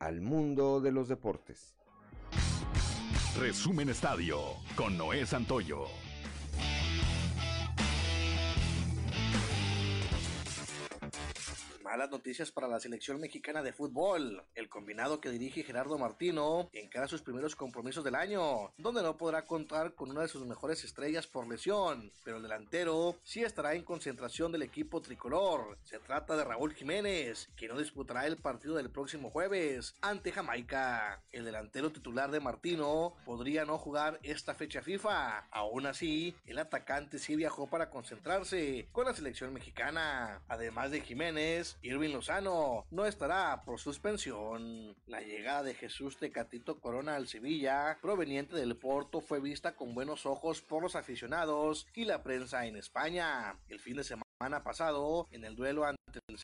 al 0.05 0.21
mundo 0.21 0.81
de 0.81 0.91
los 0.91 1.07
deportes. 1.07 1.73
Resumen 3.39 3.89
Estadio 3.89 4.39
con 4.75 4.95
Noé 4.97 5.25
Santoyo. 5.25 5.87
Malas 11.95 12.11
noticias 12.11 12.51
para 12.51 12.67
la 12.67 12.81
selección 12.81 13.21
mexicana 13.21 13.63
de 13.63 13.71
fútbol. 13.71 14.43
El 14.53 14.67
combinado 14.67 15.21
que 15.21 15.29
dirige 15.29 15.63
Gerardo 15.63 15.97
Martino 15.97 16.69
encara 16.73 17.07
sus 17.07 17.21
primeros 17.21 17.55
compromisos 17.55 18.03
del 18.03 18.15
año, 18.15 18.73
donde 18.77 19.01
no 19.01 19.15
podrá 19.15 19.43
contar 19.43 19.93
con 19.93 20.11
una 20.11 20.23
de 20.23 20.27
sus 20.27 20.45
mejores 20.45 20.83
estrellas 20.83 21.25
por 21.25 21.47
lesión, 21.47 22.11
pero 22.25 22.35
el 22.35 22.43
delantero 22.43 23.15
sí 23.23 23.43
estará 23.45 23.75
en 23.75 23.83
concentración 23.83 24.51
del 24.51 24.63
equipo 24.63 25.01
tricolor. 25.01 25.77
Se 25.85 25.99
trata 25.99 26.35
de 26.35 26.43
Raúl 26.43 26.73
Jiménez, 26.73 27.47
que 27.55 27.69
no 27.69 27.79
disputará 27.79 28.27
el 28.27 28.35
partido 28.35 28.75
del 28.75 28.89
próximo 28.89 29.29
jueves 29.29 29.95
ante 30.01 30.33
Jamaica. 30.33 31.21
El 31.31 31.45
delantero 31.45 31.93
titular 31.93 32.29
de 32.29 32.41
Martino 32.41 33.13
podría 33.23 33.63
no 33.63 33.77
jugar 33.77 34.19
esta 34.21 34.53
fecha 34.53 34.81
FIFA. 34.81 35.47
Aún 35.49 35.85
así, 35.85 36.35
el 36.45 36.59
atacante 36.59 37.19
sí 37.19 37.37
viajó 37.37 37.67
para 37.67 37.89
concentrarse 37.89 38.89
con 38.91 39.05
la 39.05 39.13
selección 39.13 39.53
mexicana. 39.53 40.41
Además 40.49 40.91
de 40.91 40.99
Jiménez, 40.99 41.77
Irving 41.85 42.13
Lozano 42.13 42.87
no 42.89 43.05
estará 43.05 43.61
por 43.63 43.79
suspensión. 43.79 44.95
La 45.05 45.21
llegada 45.21 45.61
de 45.61 45.75
Jesús 45.75 46.17
Tecatito 46.17 46.79
Corona 46.79 47.15
al 47.15 47.27
Sevilla, 47.27 47.99
proveniente 48.01 48.55
del 48.55 48.75
Porto, 48.75 49.21
fue 49.21 49.39
vista 49.39 49.75
con 49.75 49.93
buenos 49.93 50.25
ojos 50.25 50.63
por 50.63 50.81
los 50.81 50.95
aficionados 50.95 51.85
y 51.93 52.05
la 52.05 52.23
prensa 52.23 52.65
en 52.65 52.75
España. 52.75 53.59
El 53.67 53.79
fin 53.79 53.97
de 53.97 54.03
semana 54.03 54.63
pasado, 54.63 55.27
en 55.29 55.45
el 55.45 55.55
duelo 55.55 55.85
ante 55.85 56.19
el 56.27 56.39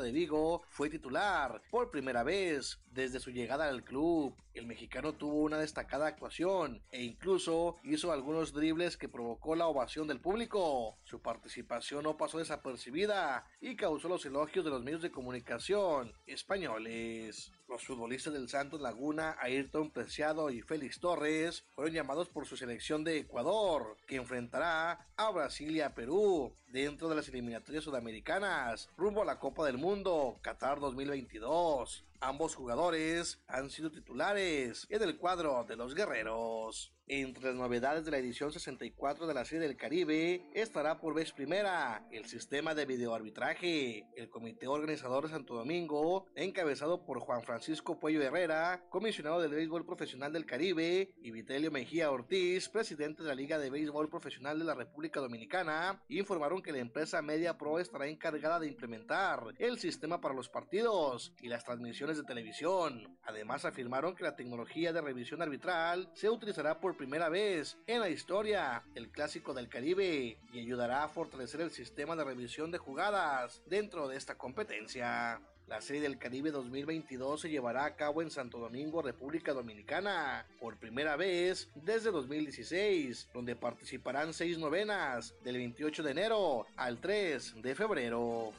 de 0.00 0.12
Vigo 0.12 0.62
fue 0.68 0.90
titular 0.90 1.62
por 1.70 1.90
primera 1.90 2.22
vez 2.22 2.80
desde 2.90 3.20
su 3.20 3.30
llegada 3.30 3.68
al 3.68 3.84
club. 3.84 4.34
El 4.54 4.66
mexicano 4.66 5.14
tuvo 5.14 5.42
una 5.42 5.58
destacada 5.58 6.06
actuación 6.06 6.82
e 6.90 7.02
incluso 7.02 7.76
hizo 7.84 8.12
algunos 8.12 8.52
dribles 8.52 8.96
que 8.96 9.08
provocó 9.08 9.54
la 9.54 9.66
ovación 9.66 10.08
del 10.08 10.20
público. 10.20 10.96
Su 11.04 11.20
participación 11.20 12.04
no 12.04 12.16
pasó 12.16 12.38
desapercibida 12.38 13.46
y 13.60 13.76
causó 13.76 14.08
los 14.08 14.24
elogios 14.26 14.64
de 14.64 14.70
los 14.70 14.82
medios 14.82 15.02
de 15.02 15.10
comunicación 15.10 16.12
españoles. 16.26 17.52
Los 17.68 17.84
futbolistas 17.84 18.32
del 18.32 18.48
Santos 18.48 18.80
Laguna, 18.80 19.36
Ayrton 19.40 19.90
Preciado 19.90 20.48
y 20.48 20.62
Félix 20.62 21.00
Torres 21.00 21.64
fueron 21.74 21.92
llamados 21.92 22.30
por 22.30 22.46
su 22.46 22.56
selección 22.56 23.04
de 23.04 23.18
Ecuador, 23.18 23.98
que 24.06 24.16
enfrentará 24.16 25.06
a 25.18 25.30
Brasil 25.30 25.76
y 25.76 25.82
a 25.82 25.94
Perú 25.94 26.54
dentro 26.68 27.10
de 27.10 27.16
las 27.16 27.28
eliminatorias 27.28 27.84
sudamericanas 27.84 28.88
rumbo 28.96 29.20
a 29.20 29.26
la 29.26 29.38
Copa 29.38 29.66
del 29.66 29.76
Mundo 29.76 30.38
Qatar 30.40 30.80
2022. 30.80 32.06
Ambos 32.20 32.54
jugadores 32.54 33.38
han 33.46 33.68
sido 33.68 33.90
titulares 33.90 34.86
en 34.88 35.02
el 35.02 35.18
cuadro 35.18 35.64
de 35.64 35.76
los 35.76 35.94
guerreros. 35.94 36.94
Entre 37.10 37.42
las 37.42 37.54
novedades 37.54 38.04
de 38.04 38.10
la 38.10 38.18
edición 38.18 38.52
64 38.52 39.26
de 39.26 39.32
la 39.32 39.46
Serie 39.46 39.66
del 39.66 39.78
Caribe 39.78 40.42
estará 40.52 41.00
por 41.00 41.14
vez 41.14 41.32
primera 41.32 42.06
el 42.12 42.26
sistema 42.26 42.74
de 42.74 42.84
videoarbitraje. 42.84 44.04
El 44.14 44.28
comité 44.28 44.66
organizador 44.66 45.24
de 45.24 45.30
Santo 45.30 45.54
Domingo, 45.54 46.26
encabezado 46.34 47.06
por 47.06 47.20
Juan 47.20 47.42
Francisco 47.44 47.98
Puello 47.98 48.20
Herrera, 48.20 48.84
comisionado 48.90 49.40
del 49.40 49.52
béisbol 49.52 49.86
profesional 49.86 50.34
del 50.34 50.44
Caribe, 50.44 51.14
y 51.22 51.30
Vitelio 51.30 51.70
Mejía 51.70 52.10
Ortiz, 52.10 52.68
presidente 52.68 53.22
de 53.22 53.30
la 53.30 53.34
Liga 53.34 53.58
de 53.58 53.70
Béisbol 53.70 54.10
Profesional 54.10 54.58
de 54.58 54.66
la 54.66 54.74
República 54.74 55.20
Dominicana, 55.20 56.02
informaron 56.08 56.60
que 56.60 56.72
la 56.72 56.78
empresa 56.78 57.22
Media 57.22 57.56
Pro 57.56 57.78
estará 57.78 58.06
encargada 58.06 58.60
de 58.60 58.68
implementar 58.68 59.44
el 59.58 59.78
sistema 59.78 60.20
para 60.20 60.34
los 60.34 60.50
partidos 60.50 61.32
y 61.40 61.48
las 61.48 61.64
transmisiones 61.64 62.18
de 62.18 62.24
televisión. 62.24 63.16
Además 63.22 63.64
afirmaron 63.64 64.14
que 64.14 64.24
la 64.24 64.36
tecnología 64.36 64.92
de 64.92 65.00
revisión 65.00 65.40
arbitral 65.40 66.10
se 66.12 66.28
utilizará 66.28 66.78
por 66.78 66.97
primera 66.98 67.30
vez 67.30 67.78
en 67.86 68.00
la 68.00 68.10
historia 68.10 68.82
del 68.92 69.08
Clásico 69.08 69.54
del 69.54 69.68
Caribe 69.68 70.36
y 70.52 70.58
ayudará 70.58 71.04
a 71.04 71.08
fortalecer 71.08 71.62
el 71.62 71.70
sistema 71.70 72.16
de 72.16 72.24
revisión 72.24 72.70
de 72.70 72.78
jugadas 72.78 73.62
dentro 73.66 74.08
de 74.08 74.16
esta 74.16 74.36
competencia. 74.36 75.40
La 75.68 75.80
Serie 75.80 76.02
del 76.02 76.18
Caribe 76.18 76.50
2022 76.50 77.42
se 77.42 77.50
llevará 77.50 77.84
a 77.84 77.94
cabo 77.94 78.20
en 78.20 78.30
Santo 78.30 78.58
Domingo, 78.58 79.00
República 79.00 79.52
Dominicana, 79.52 80.46
por 80.60 80.76
primera 80.76 81.14
vez 81.16 81.70
desde 81.74 82.10
2016, 82.10 83.28
donde 83.32 83.54
participarán 83.54 84.34
seis 84.34 84.58
novenas 84.58 85.34
del 85.44 85.56
28 85.58 86.02
de 86.02 86.10
enero 86.10 86.66
al 86.76 86.98
3 87.00 87.62
de 87.62 87.74
febrero. 87.74 88.52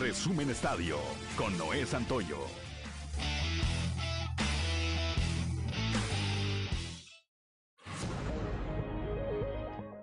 Resumen 0.00 0.50
Estadio 0.50 0.98
con 1.36 1.56
Noé 1.56 1.86
Santoyo. 1.86 2.69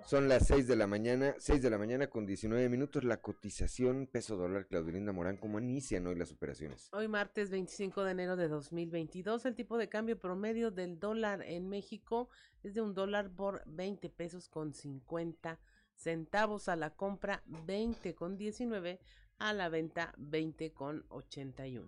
Son 0.08 0.26
las 0.26 0.46
6 0.46 0.66
de 0.66 0.74
la 0.74 0.86
mañana, 0.86 1.34
6 1.36 1.60
de 1.60 1.68
la 1.68 1.76
mañana 1.76 2.06
con 2.06 2.24
19 2.24 2.70
minutos. 2.70 3.04
La 3.04 3.20
cotización 3.20 4.08
peso 4.10 4.38
dólar 4.38 4.66
Claudelinda 4.66 5.12
Morán, 5.12 5.36
¿cómo 5.36 5.58
inician 5.58 6.06
hoy 6.06 6.14
las 6.14 6.32
operaciones? 6.32 6.88
Hoy 6.94 7.08
martes 7.08 7.50
25 7.50 8.04
de 8.04 8.12
enero 8.12 8.34
de 8.36 8.48
2022, 8.48 9.44
el 9.44 9.54
tipo 9.54 9.76
de 9.76 9.90
cambio 9.90 10.18
promedio 10.18 10.70
del 10.70 10.98
dólar 10.98 11.42
en 11.42 11.68
México 11.68 12.30
es 12.62 12.72
de 12.72 12.80
un 12.80 12.94
dólar 12.94 13.30
por 13.30 13.62
20 13.66 14.08
pesos 14.08 14.48
con 14.48 14.72
50 14.72 15.60
centavos 15.94 16.70
a 16.70 16.76
la 16.76 16.88
compra, 16.96 17.42
20 17.66 18.14
con 18.14 18.38
19 18.38 19.00
a 19.38 19.52
la 19.52 19.68
venta, 19.68 20.14
20 20.16 20.72
con 20.72 21.04
81. 21.10 21.86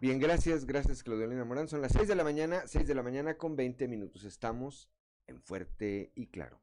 Bien, 0.00 0.20
gracias, 0.20 0.66
gracias 0.66 1.02
Claudelina 1.02 1.44
Morán. 1.44 1.66
Son 1.66 1.80
las 1.80 1.90
6 1.90 2.06
de 2.06 2.14
la 2.14 2.22
mañana, 2.22 2.62
6 2.68 2.86
de 2.86 2.94
la 2.94 3.02
mañana 3.02 3.36
con 3.36 3.56
20 3.56 3.88
minutos. 3.88 4.22
Estamos 4.22 4.88
en 5.30 5.40
Fuerte 5.40 6.12
y 6.14 6.26
Claro. 6.26 6.58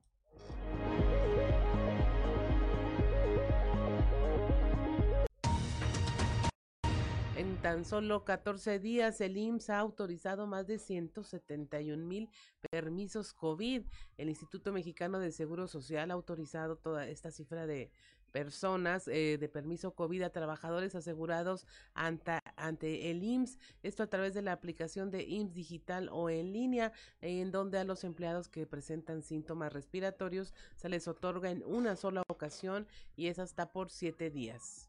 En 7.35 7.61
tan 7.61 7.85
solo 7.85 8.25
14 8.25 8.79
días, 8.79 9.21
el 9.21 9.37
IMSS 9.37 9.69
ha 9.69 9.79
autorizado 9.79 10.47
más 10.47 10.65
de 10.67 10.79
171 10.79 12.03
mil 12.03 12.29
permisos 12.71 13.33
COVID. 13.33 13.83
El 14.17 14.29
Instituto 14.29 14.73
Mexicano 14.73 15.19
de 15.19 15.31
Seguro 15.31 15.67
Social 15.67 16.11
ha 16.11 16.15
autorizado 16.15 16.77
toda 16.77 17.07
esta 17.07 17.31
cifra 17.31 17.67
de 17.67 17.91
personas 18.31 19.07
eh, 19.07 19.37
de 19.39 19.49
permiso 19.49 19.93
COVID 19.93 20.23
a 20.23 20.29
trabajadores 20.31 20.95
asegurados 20.95 21.65
ante, 21.93 22.39
ante 22.57 23.09
el 23.09 23.23
IMSS, 23.23 23.57
esto 23.83 24.03
a 24.03 24.07
través 24.07 24.33
de 24.33 24.41
la 24.41 24.51
aplicación 24.51 25.11
de 25.11 25.23
IMSS 25.23 25.53
digital 25.53 26.09
o 26.11 26.29
en 26.29 26.51
línea, 26.51 26.91
en 27.21 27.51
donde 27.51 27.79
a 27.79 27.83
los 27.83 28.03
empleados 28.03 28.49
que 28.49 28.67
presentan 28.67 29.21
síntomas 29.21 29.71
respiratorios 29.71 30.53
se 30.75 30.89
les 30.89 31.07
otorga 31.07 31.49
en 31.49 31.63
una 31.63 31.95
sola 31.95 32.23
ocasión 32.27 32.87
y 33.15 33.27
es 33.27 33.39
hasta 33.39 33.71
por 33.71 33.89
siete 33.89 34.29
días. 34.29 34.86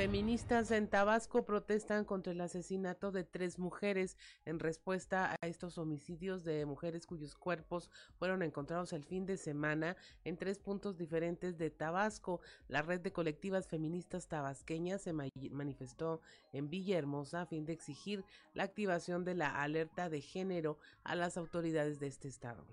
Feministas 0.00 0.70
en 0.70 0.88
Tabasco 0.88 1.44
protestan 1.44 2.06
contra 2.06 2.32
el 2.32 2.40
asesinato 2.40 3.12
de 3.12 3.22
tres 3.22 3.58
mujeres 3.58 4.16
en 4.46 4.58
respuesta 4.58 5.36
a 5.38 5.46
estos 5.46 5.76
homicidios 5.76 6.42
de 6.42 6.64
mujeres 6.64 7.06
cuyos 7.06 7.34
cuerpos 7.34 7.90
fueron 8.18 8.42
encontrados 8.42 8.94
el 8.94 9.04
fin 9.04 9.26
de 9.26 9.36
semana 9.36 9.98
en 10.24 10.38
tres 10.38 10.58
puntos 10.58 10.96
diferentes 10.96 11.58
de 11.58 11.68
Tabasco. 11.68 12.40
La 12.66 12.80
red 12.80 13.02
de 13.02 13.12
colectivas 13.12 13.68
feministas 13.68 14.26
tabasqueñas 14.26 15.02
se 15.02 15.12
manifestó 15.12 16.22
en 16.54 16.70
Villahermosa 16.70 17.42
a 17.42 17.46
fin 17.46 17.66
de 17.66 17.74
exigir 17.74 18.24
la 18.54 18.62
activación 18.62 19.26
de 19.26 19.34
la 19.34 19.62
alerta 19.62 20.08
de 20.08 20.22
género 20.22 20.78
a 21.04 21.14
las 21.14 21.36
autoridades 21.36 22.00
de 22.00 22.06
este 22.06 22.26
estado. 22.26 22.64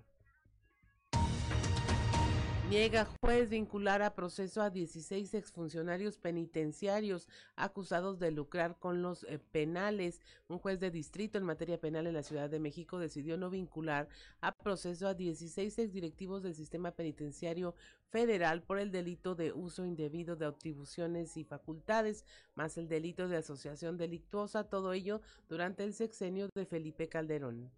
Niega 2.69 3.07
juez 3.21 3.49
vincular 3.49 4.01
a 4.01 4.13
proceso 4.13 4.61
a 4.61 4.69
16 4.69 5.33
exfuncionarios 5.35 6.17
penitenciarios 6.17 7.29
acusados 7.55 8.19
de 8.19 8.29
lucrar 8.29 8.77
con 8.77 9.01
los 9.01 9.23
eh, 9.23 9.39
penales. 9.39 10.19
Un 10.49 10.59
juez 10.59 10.77
de 10.81 10.91
distrito 10.91 11.37
en 11.37 11.45
materia 11.45 11.79
penal 11.79 12.07
en 12.07 12.13
la 12.13 12.23
Ciudad 12.23 12.49
de 12.49 12.59
México 12.59 12.99
decidió 12.99 13.37
no 13.37 13.49
vincular 13.49 14.09
a 14.41 14.51
proceso 14.51 15.07
a 15.07 15.13
16 15.13 15.79
exdirectivos 15.79 16.43
del 16.43 16.55
sistema 16.55 16.91
penitenciario 16.91 17.73
federal 18.09 18.61
por 18.61 18.79
el 18.79 18.91
delito 18.91 19.33
de 19.33 19.53
uso 19.53 19.85
indebido 19.85 20.35
de 20.35 20.47
atribuciones 20.47 21.37
y 21.37 21.45
facultades, 21.45 22.25
más 22.53 22.77
el 22.77 22.89
delito 22.89 23.29
de 23.29 23.37
asociación 23.37 23.95
delictuosa, 23.95 24.65
todo 24.65 24.91
ello 24.91 25.21
durante 25.47 25.85
el 25.85 25.93
sexenio 25.93 26.49
de 26.53 26.65
Felipe 26.65 27.07
Calderón. 27.07 27.71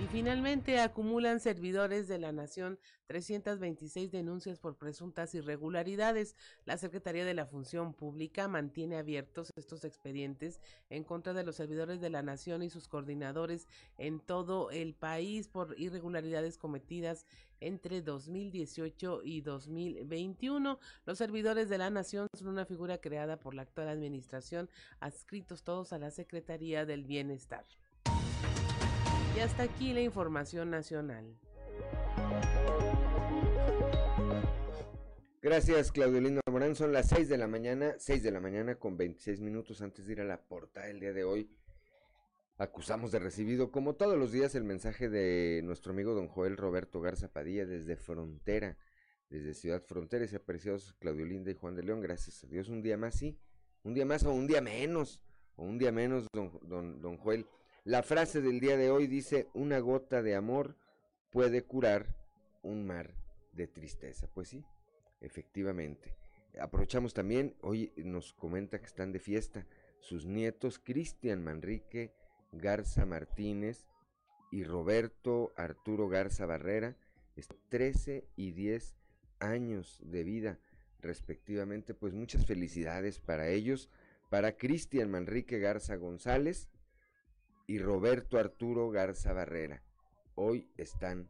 Y 0.00 0.06
finalmente 0.06 0.78
acumulan 0.78 1.40
servidores 1.40 2.06
de 2.06 2.18
la 2.18 2.30
Nación 2.30 2.78
326 3.08 4.12
denuncias 4.12 4.60
por 4.60 4.76
presuntas 4.76 5.34
irregularidades. 5.34 6.36
La 6.64 6.78
Secretaría 6.78 7.24
de 7.24 7.34
la 7.34 7.46
Función 7.46 7.94
Pública 7.94 8.46
mantiene 8.46 8.96
abiertos 8.96 9.52
estos 9.56 9.82
expedientes 9.82 10.60
en 10.88 11.02
contra 11.02 11.34
de 11.34 11.42
los 11.42 11.56
servidores 11.56 12.00
de 12.00 12.10
la 12.10 12.22
Nación 12.22 12.62
y 12.62 12.70
sus 12.70 12.86
coordinadores 12.86 13.66
en 13.96 14.20
todo 14.20 14.70
el 14.70 14.94
país 14.94 15.48
por 15.48 15.74
irregularidades 15.80 16.58
cometidas 16.58 17.26
entre 17.58 18.00
2018 18.00 19.22
y 19.24 19.40
2021. 19.40 20.78
Los 21.06 21.18
servidores 21.18 21.68
de 21.68 21.78
la 21.78 21.90
Nación 21.90 22.28
son 22.34 22.46
una 22.46 22.66
figura 22.66 22.98
creada 22.98 23.40
por 23.40 23.52
la 23.52 23.62
actual 23.62 23.88
administración, 23.88 24.70
adscritos 25.00 25.64
todos 25.64 25.92
a 25.92 25.98
la 25.98 26.12
Secretaría 26.12 26.86
del 26.86 27.04
Bienestar. 27.04 27.64
Y 29.38 29.40
hasta 29.40 29.62
aquí 29.62 29.92
la 29.92 30.00
información 30.00 30.68
nacional. 30.68 31.38
Gracias, 35.40 35.92
Claudio 35.92 36.20
Lindo 36.20 36.40
Morán. 36.50 36.74
Son 36.74 36.92
las 36.92 37.08
6 37.10 37.28
de 37.28 37.38
la 37.38 37.46
mañana, 37.46 37.94
6 37.98 38.24
de 38.24 38.32
la 38.32 38.40
mañana 38.40 38.74
con 38.80 38.96
26 38.96 39.40
minutos 39.40 39.80
antes 39.80 40.08
de 40.08 40.14
ir 40.14 40.20
a 40.22 40.24
la 40.24 40.40
portada 40.40 40.88
el 40.88 40.98
día 40.98 41.12
de 41.12 41.22
hoy. 41.22 41.48
Acusamos 42.56 43.12
de 43.12 43.20
recibido, 43.20 43.70
como 43.70 43.94
todos 43.94 44.18
los 44.18 44.32
días, 44.32 44.56
el 44.56 44.64
mensaje 44.64 45.08
de 45.08 45.62
nuestro 45.62 45.92
amigo 45.92 46.14
don 46.14 46.26
Joel 46.26 46.56
Roberto 46.56 47.00
Garza 47.00 47.28
Padilla 47.28 47.64
desde 47.64 47.94
Frontera, 47.94 48.76
desde 49.30 49.54
Ciudad 49.54 49.84
Frontera. 49.84 50.26
Y 50.28 50.34
apreciados 50.34 50.94
Claudio 50.94 51.24
Linda 51.24 51.52
y 51.52 51.54
Juan 51.54 51.76
de 51.76 51.84
León, 51.84 52.00
gracias 52.00 52.42
a 52.42 52.48
Dios. 52.48 52.68
Un 52.70 52.82
día 52.82 52.96
más, 52.96 53.14
sí. 53.14 53.38
Un 53.84 53.94
día 53.94 54.04
más 54.04 54.24
o 54.24 54.32
un 54.32 54.48
día 54.48 54.60
menos. 54.60 55.20
O 55.54 55.62
un 55.62 55.78
día 55.78 55.92
menos, 55.92 56.26
don, 56.32 56.58
don, 56.64 57.00
don 57.00 57.16
Joel. 57.18 57.46
La 57.84 58.02
frase 58.02 58.40
del 58.40 58.60
día 58.60 58.76
de 58.76 58.90
hoy 58.90 59.06
dice, 59.06 59.48
una 59.54 59.78
gota 59.78 60.22
de 60.22 60.34
amor 60.34 60.76
puede 61.30 61.62
curar 61.62 62.14
un 62.62 62.86
mar 62.86 63.14
de 63.52 63.66
tristeza. 63.66 64.28
Pues 64.32 64.48
sí, 64.48 64.64
efectivamente. 65.20 66.14
Aprovechamos 66.60 67.14
también, 67.14 67.54
hoy 67.60 67.92
nos 67.96 68.32
comenta 68.34 68.78
que 68.78 68.86
están 68.86 69.12
de 69.12 69.20
fiesta 69.20 69.66
sus 70.00 70.26
nietos 70.26 70.78
Cristian 70.78 71.42
Manrique 71.42 72.12
Garza 72.52 73.06
Martínez 73.06 73.86
y 74.50 74.64
Roberto 74.64 75.52
Arturo 75.56 76.08
Garza 76.08 76.46
Barrera, 76.46 76.96
13 77.68 78.26
y 78.36 78.50
10 78.52 78.96
años 79.38 80.00
de 80.02 80.24
vida 80.24 80.58
respectivamente, 81.00 81.94
pues 81.94 82.12
muchas 82.12 82.46
felicidades 82.46 83.20
para 83.20 83.48
ellos, 83.48 83.88
para 84.30 84.56
Cristian 84.56 85.10
Manrique 85.10 85.58
Garza 85.58 85.96
González, 85.96 86.68
y 87.68 87.78
Roberto 87.78 88.38
Arturo 88.38 88.90
Garza 88.90 89.34
Barrera. 89.34 89.82
Hoy 90.34 90.66
están 90.78 91.28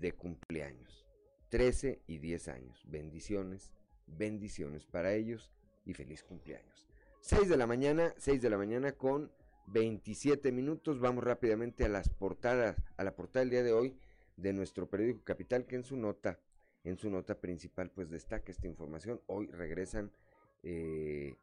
de 0.00 0.12
cumpleaños. 0.12 1.04
13 1.50 2.00
y 2.06 2.18
10 2.18 2.48
años. 2.48 2.84
Bendiciones, 2.86 3.72
bendiciones 4.06 4.86
para 4.86 5.12
ellos 5.12 5.50
y 5.84 5.92
feliz 5.92 6.22
cumpleaños. 6.22 6.86
6 7.22 7.48
de 7.48 7.56
la 7.56 7.66
mañana, 7.66 8.14
6 8.18 8.40
de 8.40 8.50
la 8.50 8.56
mañana 8.56 8.92
con 8.92 9.32
27 9.66 10.52
minutos. 10.52 11.00
Vamos 11.00 11.24
rápidamente 11.24 11.84
a 11.84 11.88
las 11.88 12.08
portadas, 12.08 12.76
a 12.96 13.02
la 13.02 13.16
portada 13.16 13.40
del 13.40 13.50
día 13.50 13.62
de 13.64 13.72
hoy 13.72 13.98
de 14.36 14.52
nuestro 14.52 14.88
periódico 14.88 15.24
Capital, 15.24 15.66
que 15.66 15.74
en 15.74 15.82
su 15.82 15.96
nota, 15.96 16.38
en 16.84 16.96
su 16.98 17.10
nota 17.10 17.40
principal, 17.40 17.90
pues 17.90 18.10
destaca 18.10 18.52
esta 18.52 18.68
información. 18.68 19.20
Hoy 19.26 19.48
regresan, 19.48 20.12
eh, 20.62 21.34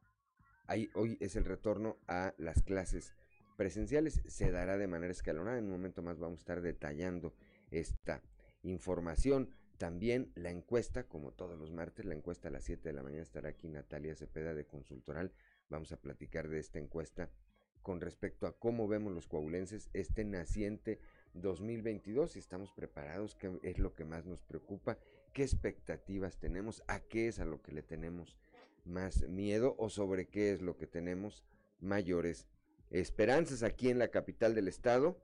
hoy 0.93 1.17
es 1.19 1.35
el 1.35 1.43
retorno 1.43 1.97
a 2.07 2.33
las 2.37 2.61
clases 2.61 3.13
presenciales. 3.57 4.21
Se 4.27 4.51
dará 4.51 4.77
de 4.77 4.87
manera 4.87 5.11
escalonada. 5.11 5.57
En 5.57 5.65
un 5.65 5.71
momento 5.71 6.01
más 6.01 6.19
vamos 6.19 6.39
a 6.39 6.41
estar 6.41 6.61
detallando 6.61 7.33
esta 7.71 8.21
información. 8.63 9.49
También 9.77 10.31
la 10.35 10.51
encuesta, 10.51 11.07
como 11.07 11.31
todos 11.31 11.57
los 11.57 11.71
martes, 11.71 12.05
la 12.05 12.13
encuesta 12.13 12.49
a 12.49 12.51
las 12.51 12.63
7 12.65 12.89
de 12.89 12.93
la 12.93 13.03
mañana 13.03 13.23
estará 13.23 13.49
aquí 13.49 13.67
Natalia 13.67 14.15
Cepeda 14.15 14.53
de 14.53 14.65
Consultoral. 14.65 15.31
Vamos 15.69 15.91
a 15.91 15.97
platicar 15.97 16.49
de 16.49 16.59
esta 16.59 16.79
encuesta 16.79 17.29
con 17.81 17.99
respecto 17.99 18.45
a 18.45 18.57
cómo 18.57 18.87
vemos 18.87 19.13
los 19.13 19.27
coahuilenses 19.27 19.89
este 19.93 20.23
naciente 20.23 20.99
2022, 21.33 22.33
si 22.33 22.39
estamos 22.39 22.71
preparados, 22.71 23.35
qué 23.35 23.59
es 23.63 23.79
lo 23.79 23.93
que 23.93 24.05
más 24.05 24.25
nos 24.25 24.41
preocupa, 24.41 24.97
qué 25.33 25.43
expectativas 25.43 26.37
tenemos, 26.37 26.83
a 26.87 26.99
qué 26.99 27.27
es 27.27 27.39
a 27.39 27.45
lo 27.45 27.61
que 27.61 27.71
le 27.71 27.83
tenemos 27.83 28.37
más 28.83 29.27
miedo 29.27 29.75
o 29.77 29.89
sobre 29.89 30.27
qué 30.27 30.51
es 30.51 30.61
lo 30.61 30.77
que 30.77 30.87
tenemos 30.87 31.43
mayores 31.79 32.47
esperanzas 32.91 33.63
aquí 33.63 33.89
en 33.89 33.99
la 33.99 34.09
capital 34.09 34.53
del 34.53 34.67
estado. 34.67 35.17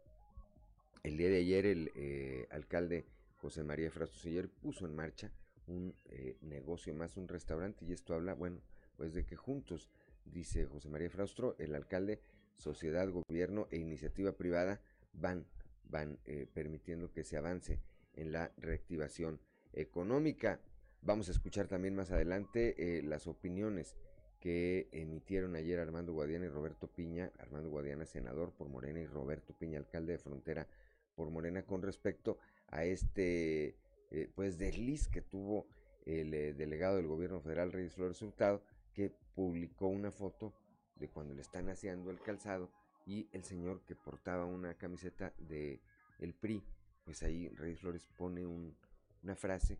El 1.03 1.17
día 1.17 1.29
de 1.29 1.37
ayer 1.37 1.65
el 1.65 1.91
eh, 1.95 2.47
alcalde 2.49 3.05
José 3.35 3.63
María 3.63 3.91
Frastos 3.91 4.25
puso 4.61 4.85
en 4.85 4.95
marcha 4.95 5.31
un 5.67 5.93
eh, 6.05 6.37
negocio 6.41 6.93
más, 6.95 7.17
un 7.17 7.27
restaurante, 7.27 7.85
y 7.85 7.91
esto 7.91 8.15
habla, 8.15 8.33
bueno, 8.33 8.61
pues 8.95 9.13
de 9.13 9.25
que 9.25 9.35
juntos, 9.35 9.89
dice 10.25 10.65
José 10.65 10.89
María 10.89 11.09
Fraustro, 11.09 11.55
el 11.59 11.75
alcalde, 11.75 12.21
sociedad, 12.55 13.09
gobierno 13.09 13.67
e 13.69 13.77
iniciativa 13.77 14.31
privada 14.31 14.81
van, 15.13 15.45
van 15.83 16.19
eh, 16.25 16.47
permitiendo 16.51 17.11
que 17.11 17.23
se 17.23 17.37
avance 17.37 17.79
en 18.13 18.31
la 18.31 18.51
reactivación 18.57 19.39
económica. 19.73 20.59
Vamos 21.01 21.27
a 21.27 21.31
escuchar 21.31 21.67
también 21.67 21.95
más 21.95 22.11
adelante 22.11 22.75
eh, 22.77 23.03
las 23.03 23.27
opiniones 23.27 23.95
que 24.39 24.87
emitieron 24.91 25.55
ayer 25.55 25.79
Armando 25.79 26.13
Guadiana 26.13 26.45
y 26.45 26.49
Roberto 26.49 26.87
Piña, 26.87 27.31
Armando 27.39 27.69
Guadiana 27.69 28.05
senador 28.05 28.51
por 28.51 28.69
Morena 28.69 28.99
y 28.99 29.07
Roberto 29.07 29.53
Piña 29.57 29.79
alcalde 29.79 30.13
de 30.13 30.19
Frontera 30.19 30.67
por 31.15 31.29
Morena 31.31 31.63
con 31.63 31.81
respecto 31.81 32.37
a 32.67 32.85
este 32.85 33.75
eh, 34.11 34.29
pues 34.35 34.57
desliz 34.57 35.07
que 35.07 35.21
tuvo 35.21 35.67
el 36.05 36.33
eh, 36.33 36.53
delegado 36.53 36.97
del 36.97 37.07
gobierno 37.07 37.41
federal 37.41 37.71
Reyes 37.71 37.95
Flores 37.95 38.21
Hurtado 38.21 38.63
que 38.93 39.11
publicó 39.35 39.87
una 39.87 40.11
foto 40.11 40.53
de 40.95 41.09
cuando 41.09 41.33
le 41.33 41.41
están 41.41 41.69
haciendo 41.69 42.11
el 42.11 42.21
calzado 42.21 42.71
y 43.05 43.27
el 43.31 43.43
señor 43.43 43.83
que 43.85 43.95
portaba 43.95 44.45
una 44.45 44.75
camiseta 44.75 45.33
de 45.37 45.81
el 46.19 46.33
PRI 46.33 46.63
pues 47.03 47.23
ahí 47.23 47.49
Reyes 47.49 47.79
Flores 47.79 48.07
pone 48.17 48.45
una 48.45 49.35
frase 49.35 49.79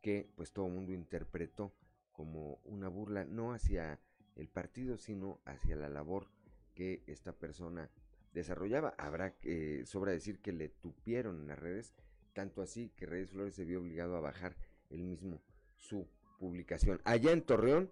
que 0.00 0.30
pues 0.36 0.52
todo 0.52 0.66
el 0.66 0.72
mundo 0.72 0.92
interpretó 0.92 1.72
como 2.18 2.58
una 2.64 2.88
burla 2.88 3.24
no 3.24 3.52
hacia 3.52 4.00
el 4.34 4.48
partido 4.48 4.98
sino 4.98 5.40
hacia 5.44 5.76
la 5.76 5.88
labor 5.88 6.26
que 6.74 7.04
esta 7.06 7.32
persona 7.32 7.92
desarrollaba. 8.32 8.92
Habrá 8.98 9.38
que, 9.38 9.86
sobra 9.86 10.10
decir 10.10 10.40
que 10.40 10.50
le 10.50 10.68
tupieron 10.68 11.42
en 11.42 11.46
las 11.46 11.60
redes, 11.60 11.94
tanto 12.32 12.60
así 12.60 12.90
que 12.96 13.06
Reyes 13.06 13.30
Flores 13.30 13.54
se 13.54 13.64
vio 13.64 13.78
obligado 13.78 14.16
a 14.16 14.20
bajar 14.20 14.56
el 14.90 15.04
mismo 15.04 15.40
su 15.76 16.08
publicación. 16.40 17.00
Allá 17.04 17.30
en 17.30 17.42
Torreón, 17.42 17.88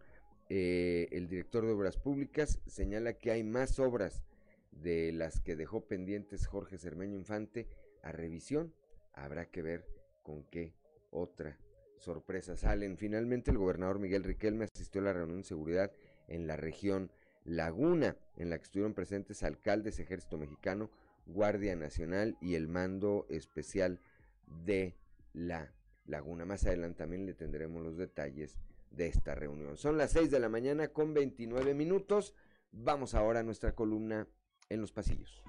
eh, 0.48 1.06
el 1.12 1.28
director 1.28 1.64
de 1.64 1.70
Obras 1.70 1.96
Públicas 1.96 2.58
señala 2.66 3.18
que 3.18 3.30
hay 3.30 3.44
más 3.44 3.78
obras 3.78 4.24
de 4.72 5.12
las 5.12 5.40
que 5.40 5.54
dejó 5.54 5.86
pendientes 5.86 6.48
Jorge 6.48 6.78
Cermeño 6.78 7.16
Infante 7.16 7.68
a 8.02 8.10
revisión. 8.10 8.74
Habrá 9.12 9.46
que 9.46 9.62
ver 9.62 9.86
con 10.24 10.42
qué 10.50 10.74
otra 11.12 11.60
sorpresa 11.98 12.56
salen. 12.56 12.96
Finalmente, 12.96 13.50
el 13.50 13.58
gobernador 13.58 13.98
Miguel 13.98 14.24
Riquelme 14.24 14.64
asistió 14.64 15.00
a 15.00 15.04
la 15.04 15.12
reunión 15.12 15.38
de 15.38 15.48
seguridad 15.48 15.92
en 16.28 16.46
la 16.46 16.56
región 16.56 17.10
Laguna, 17.44 18.16
en 18.36 18.50
la 18.50 18.58
que 18.58 18.64
estuvieron 18.64 18.94
presentes 18.94 19.42
alcaldes, 19.42 20.00
ejército 20.00 20.36
mexicano, 20.36 20.90
Guardia 21.26 21.76
Nacional 21.76 22.36
y 22.40 22.54
el 22.54 22.68
mando 22.68 23.26
especial 23.28 24.00
de 24.64 24.96
la 25.32 25.72
Laguna. 26.06 26.44
Más 26.44 26.66
adelante 26.66 26.98
también 26.98 27.26
le 27.26 27.34
tendremos 27.34 27.82
los 27.82 27.96
detalles 27.96 28.56
de 28.90 29.06
esta 29.06 29.34
reunión. 29.34 29.76
Son 29.76 29.98
las 29.98 30.12
6 30.12 30.30
de 30.30 30.40
la 30.40 30.48
mañana 30.48 30.88
con 30.88 31.14
29 31.14 31.74
minutos. 31.74 32.34
Vamos 32.72 33.14
ahora 33.14 33.40
a 33.40 33.44
nuestra 33.44 33.74
columna 33.74 34.26
en 34.68 34.80
los 34.80 34.92
pasillos. 34.92 35.42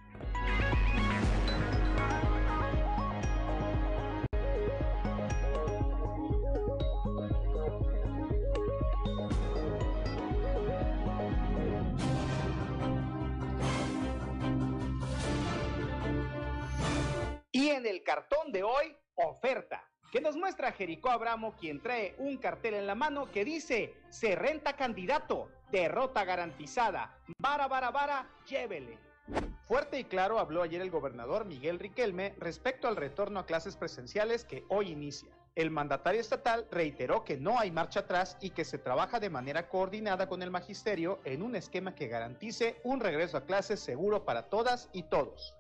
Cartón 18.08 18.54
de 18.54 18.64
hoy, 18.64 18.96
oferta, 19.16 19.84
que 20.14 20.22
nos 20.22 20.38
muestra 20.38 20.72
Jericó 20.72 21.10
Abramo, 21.10 21.58
quien 21.58 21.82
trae 21.82 22.16
un 22.20 22.38
cartel 22.38 22.76
en 22.76 22.88
la 22.88 22.96
mano 22.96 23.30
que 23.30 23.44
dice, 23.44 23.96
se 24.10 24.34
renta 24.34 24.78
candidato, 24.78 25.52
derrota 25.72 26.24
garantizada, 26.24 27.20
vara, 27.38 27.68
vara, 27.68 27.92
vara, 27.92 28.30
llévele. 28.48 28.98
Fuerte 29.68 30.00
y 30.00 30.06
claro 30.06 30.40
habló 30.40 30.62
ayer 30.62 30.82
el 30.82 30.92
gobernador 30.92 31.44
Miguel 31.44 31.78
Riquelme 31.78 32.34
respecto 32.40 32.88
al 32.88 32.96
retorno 32.96 33.42
a 33.42 33.46
clases 33.46 33.76
presenciales 33.76 34.46
que 34.46 34.64
hoy 34.70 34.92
inicia. 34.92 35.30
El 35.56 35.72
mandatario 35.72 36.22
estatal 36.22 36.68
reiteró 36.72 37.26
que 37.26 37.36
no 37.36 37.60
hay 37.60 37.70
marcha 37.70 38.02
atrás 38.02 38.38
y 38.40 38.52
que 38.52 38.64
se 38.64 38.78
trabaja 38.78 39.20
de 39.20 39.30
manera 39.30 39.68
coordinada 39.68 40.30
con 40.30 40.42
el 40.42 40.52
magisterio 40.52 41.20
en 41.26 41.42
un 41.42 41.58
esquema 41.58 41.96
que 41.96 42.08
garantice 42.08 42.80
un 42.86 43.02
regreso 43.02 43.36
a 43.36 43.46
clases 43.46 43.82
seguro 43.82 44.24
para 44.24 44.44
todas 44.44 44.88
y 44.94 45.04
todos. 45.04 45.54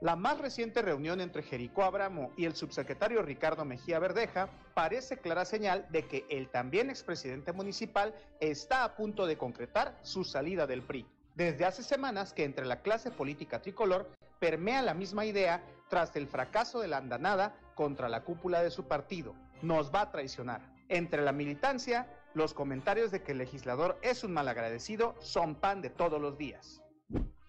La 0.00 0.16
más 0.16 0.38
reciente 0.38 0.82
reunión 0.82 1.20
entre 1.20 1.44
Jericó 1.44 1.84
Abramo 1.84 2.32
y 2.36 2.46
el 2.46 2.56
subsecretario 2.56 3.22
Ricardo 3.22 3.64
Mejía 3.64 4.00
Verdeja 4.00 4.48
parece 4.74 5.18
clara 5.18 5.44
señal 5.44 5.86
de 5.90 6.08
que 6.08 6.26
el 6.30 6.48
también 6.48 6.90
expresidente 6.90 7.52
municipal 7.52 8.12
está 8.40 8.82
a 8.82 8.96
punto 8.96 9.24
de 9.24 9.38
concretar 9.38 9.96
su 10.02 10.24
salida 10.24 10.66
del 10.66 10.82
PRI. 10.82 11.06
Desde 11.36 11.66
hace 11.66 11.82
semanas 11.82 12.32
que 12.32 12.44
entre 12.44 12.64
la 12.64 12.80
clase 12.80 13.10
política 13.10 13.60
tricolor 13.60 14.10
permea 14.38 14.80
la 14.80 14.94
misma 14.94 15.26
idea 15.26 15.62
tras 15.90 16.16
el 16.16 16.26
fracaso 16.26 16.80
de 16.80 16.88
la 16.88 16.96
andanada 16.96 17.54
contra 17.74 18.08
la 18.08 18.24
cúpula 18.24 18.62
de 18.62 18.70
su 18.70 18.88
partido. 18.88 19.34
Nos 19.60 19.94
va 19.94 20.00
a 20.00 20.10
traicionar. 20.10 20.62
Entre 20.88 21.20
la 21.20 21.32
militancia, 21.32 22.06
los 22.32 22.54
comentarios 22.54 23.10
de 23.10 23.22
que 23.22 23.32
el 23.32 23.38
legislador 23.38 23.98
es 24.00 24.24
un 24.24 24.32
malagradecido 24.32 25.14
son 25.20 25.56
pan 25.56 25.82
de 25.82 25.90
todos 25.90 26.18
los 26.18 26.38
días. 26.38 26.80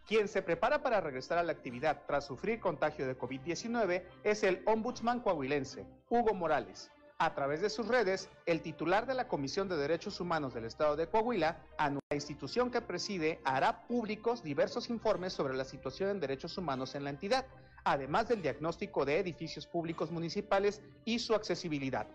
Quien 0.05 0.27
se 0.27 0.41
prepara 0.41 0.83
para 0.83 0.99
regresar 0.99 1.37
a 1.37 1.43
la 1.43 1.53
actividad 1.53 2.03
tras 2.07 2.25
sufrir 2.25 2.59
contagio 2.59 3.07
de 3.07 3.17
COVID-19 3.17 4.03
es 4.25 4.43
el 4.43 4.63
ombudsman 4.65 5.21
coahuilense, 5.21 5.85
Hugo 6.09 6.33
Morales. 6.33 6.91
A 7.19 7.33
través 7.33 7.61
de 7.61 7.71
sus 7.71 7.87
redes, 7.87 8.29
el 8.45 8.61
titular 8.61 9.07
de 9.07 9.15
la 9.15 9.27
Comisión 9.27 9.67
de 9.67 9.75
Derechos 9.75 10.19
Humanos 10.19 10.53
del 10.53 10.65
Estado 10.65 10.95
de 10.95 11.07
Coahuila, 11.07 11.57
a 11.79 11.89
la 11.89 11.99
institución 12.13 12.69
que 12.69 12.79
preside, 12.79 13.41
hará 13.43 13.87
públicos 13.87 14.43
diversos 14.43 14.91
informes 14.91 15.33
sobre 15.33 15.55
la 15.55 15.65
situación 15.65 16.11
en 16.11 16.19
derechos 16.19 16.59
humanos 16.59 16.93
en 16.93 17.03
la 17.03 17.09
entidad, 17.09 17.47
además 17.83 18.27
del 18.27 18.43
diagnóstico 18.43 19.03
de 19.03 19.17
edificios 19.17 19.65
públicos 19.65 20.11
municipales 20.11 20.83
y 21.05 21.17
su 21.17 21.33
accesibilidad. 21.33 22.05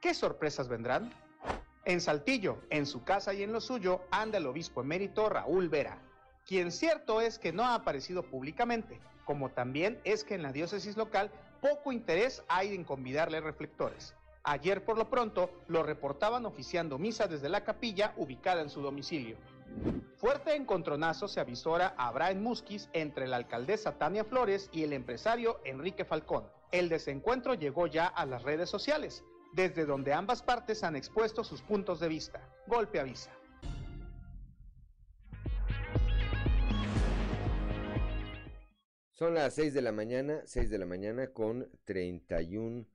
¿Qué 0.00 0.14
sorpresas 0.14 0.68
vendrán? 0.68 1.12
En 1.84 2.00
Saltillo, 2.00 2.62
en 2.70 2.86
su 2.86 3.04
casa 3.04 3.34
y 3.34 3.42
en 3.42 3.52
lo 3.52 3.60
suyo, 3.60 4.00
anda 4.10 4.38
el 4.38 4.46
obispo 4.46 4.80
emérito 4.80 5.28
Raúl 5.28 5.68
Vera, 5.68 5.98
quien 6.46 6.72
cierto 6.72 7.20
es 7.20 7.38
que 7.38 7.52
no 7.52 7.62
ha 7.62 7.74
aparecido 7.74 8.22
públicamente, 8.22 9.00
como 9.26 9.50
también 9.50 10.00
es 10.04 10.24
que 10.24 10.34
en 10.34 10.42
la 10.42 10.52
diócesis 10.52 10.96
local 10.96 11.30
poco 11.60 11.92
interés 11.92 12.42
hay 12.48 12.74
en 12.74 12.84
convidarle 12.84 13.42
reflectores. 13.42 14.14
Ayer 14.48 14.84
por 14.84 14.96
lo 14.96 15.10
pronto 15.10 15.50
lo 15.66 15.82
reportaban 15.82 16.46
oficiando 16.46 16.98
misa 16.98 17.26
desde 17.26 17.48
la 17.48 17.64
capilla 17.64 18.14
ubicada 18.16 18.62
en 18.62 18.70
su 18.70 18.80
domicilio. 18.80 19.36
Fuerte 20.18 20.54
encontronazo 20.54 21.26
se 21.26 21.40
avisora 21.40 21.96
habrá 21.98 22.30
en 22.30 22.44
Musquis 22.44 22.88
entre 22.92 23.26
la 23.26 23.38
alcaldesa 23.38 23.98
Tania 23.98 24.22
Flores 24.22 24.70
y 24.72 24.84
el 24.84 24.92
empresario 24.92 25.58
Enrique 25.64 26.04
Falcón. 26.04 26.44
El 26.70 26.88
desencuentro 26.88 27.54
llegó 27.54 27.88
ya 27.88 28.06
a 28.06 28.24
las 28.24 28.44
redes 28.44 28.70
sociales, 28.70 29.24
desde 29.52 29.84
donde 29.84 30.12
ambas 30.12 30.44
partes 30.44 30.84
han 30.84 30.94
expuesto 30.94 31.42
sus 31.42 31.60
puntos 31.62 31.98
de 31.98 32.06
vista. 32.06 32.40
Golpe 32.68 33.00
avisa. 33.00 33.32
Son 39.10 39.34
las 39.34 39.54
6 39.54 39.74
de 39.74 39.82
la 39.82 39.90
mañana, 39.90 40.42
6 40.44 40.70
de 40.70 40.78
la 40.78 40.86
mañana 40.86 41.32
con 41.32 41.68
31 41.84 42.86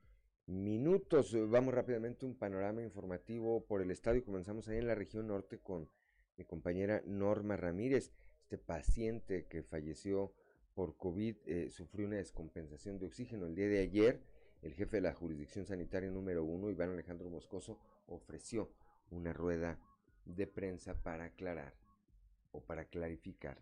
minutos. 0.52 1.36
Vamos 1.50 1.74
rápidamente 1.74 2.26
un 2.26 2.36
panorama 2.36 2.84
informativo 2.84 3.66
por 3.66 3.82
el 3.82 3.90
estado 3.90 4.18
y 4.18 4.22
comenzamos 4.22 4.68
ahí 4.68 4.78
en 4.78 4.88
la 4.88 4.96
región 4.96 5.28
norte 5.28 5.60
con 5.60 5.90
mi 6.38 6.46
compañera 6.46 7.02
Norma 7.06 7.56
Ramírez. 7.56 8.12
Este 8.44 8.58
paciente 8.58 9.48
que 9.48 9.64
falleció 9.64 10.34
por 10.74 10.98
COVID 10.98 11.38
eh, 11.46 11.70
sufrió 11.70 12.08
una 12.08 12.18
descompensación 12.18 13.00
de 13.00 13.08
oxígeno. 13.08 13.46
El 13.46 13.56
día 13.56 13.68
de 13.68 13.80
ayer, 13.80 14.22
el 14.62 14.74
jefe 14.74 14.98
de 14.98 15.02
la 15.02 15.14
jurisdicción 15.14 15.66
sanitaria 15.66 16.12
número 16.12 16.44
uno, 16.44 16.70
Iván 16.70 16.92
Alejandro 16.92 17.30
Moscoso, 17.30 17.80
ofreció 18.08 18.72
una 19.10 19.34
rueda 19.34 19.80
de 20.26 20.48
prensa 20.48 21.02
para 21.02 21.26
aclarar 21.26 21.74
o 22.52 22.62
para 22.62 22.86
clarificar 22.86 23.58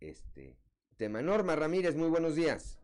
este 0.00 0.56
tema. 0.96 1.22
Norma 1.22 1.54
Ramírez, 1.56 1.94
muy 1.94 2.08
buenos 2.08 2.34
días. 2.34 2.78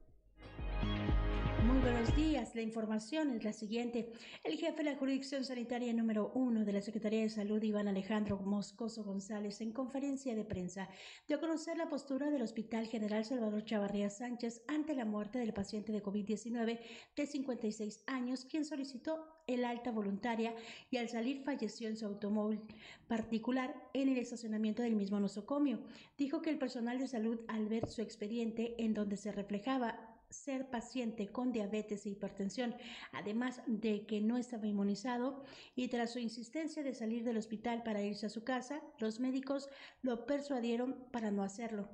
Buenos 1.83 2.15
días. 2.15 2.55
La 2.55 2.61
información 2.61 3.31
es 3.31 3.43
la 3.43 3.55
siguiente. 3.55 4.13
El 4.45 4.59
jefe 4.59 4.85
de 4.85 4.91
la 4.91 4.99
jurisdicción 4.99 5.45
sanitaria 5.45 5.95
número 5.95 6.31
uno 6.35 6.67
de 6.67 6.75
la 6.75 6.83
Secretaría 6.83 7.23
de 7.23 7.31
Salud, 7.31 7.63
Iván 7.63 7.89
Alejandro 7.89 8.39
Moscoso 8.39 9.03
González, 9.03 9.63
en 9.63 9.73
conferencia 9.73 10.35
de 10.35 10.45
prensa, 10.45 10.91
dio 11.27 11.39
a 11.39 11.41
conocer 11.41 11.79
la 11.79 11.89
postura 11.89 12.29
del 12.31 12.43
Hospital 12.43 12.87
General 12.87 13.25
Salvador 13.25 13.65
Chavarría 13.65 14.11
Sánchez 14.11 14.63
ante 14.69 14.95
la 14.95 15.07
muerte 15.07 15.39
del 15.39 15.55
paciente 15.55 15.91
de 15.91 16.03
COVID-19 16.03 16.81
de 17.17 17.27
56 17.27 18.05
años, 18.07 18.45
quien 18.45 18.67
solicitó 18.67 19.27
el 19.47 19.65
alta 19.65 19.91
voluntaria 19.91 20.55
y 20.91 20.99
al 20.99 21.09
salir 21.09 21.45
falleció 21.45 21.89
en 21.89 21.97
su 21.97 22.05
automóvil 22.05 22.61
particular 23.09 23.75
en 23.95 24.11
el 24.11 24.19
estacionamiento 24.19 24.83
del 24.83 24.97
mismo 24.97 25.19
nosocomio. 25.19 25.81
Dijo 26.19 26.43
que 26.43 26.51
el 26.51 26.59
personal 26.59 26.99
de 26.99 27.09
salud, 27.09 27.41
al 27.49 27.69
ver 27.69 27.89
su 27.89 28.03
expediente 28.03 28.75
en 28.79 28.93
donde 28.93 29.17
se 29.17 29.33
reflejaba 29.33 30.10
ser 30.31 30.71
paciente 30.71 31.29
con 31.29 31.53
diabetes 31.53 32.07
e 32.07 32.11
hipertensión, 32.11 32.75
además 33.13 33.61
de 33.67 34.07
que 34.07 34.21
no 34.21 34.39
estaba 34.39 34.67
inmunizado 34.67 35.43
y 35.75 35.89
tras 35.89 36.13
su 36.13 36.19
insistencia 36.19 36.83
de 36.83 36.95
salir 36.95 37.25
del 37.25 37.37
hospital 37.37 37.83
para 37.83 38.03
irse 38.03 38.27
a 38.27 38.31
su 38.31 38.45
casa, 38.45 38.81
los 38.99 39.21
médicos 39.21 39.69
lo 40.03 40.27
persuadieron 40.27 40.97
para 41.11 41.31
no 41.31 41.43
hacerlo. 41.43 41.89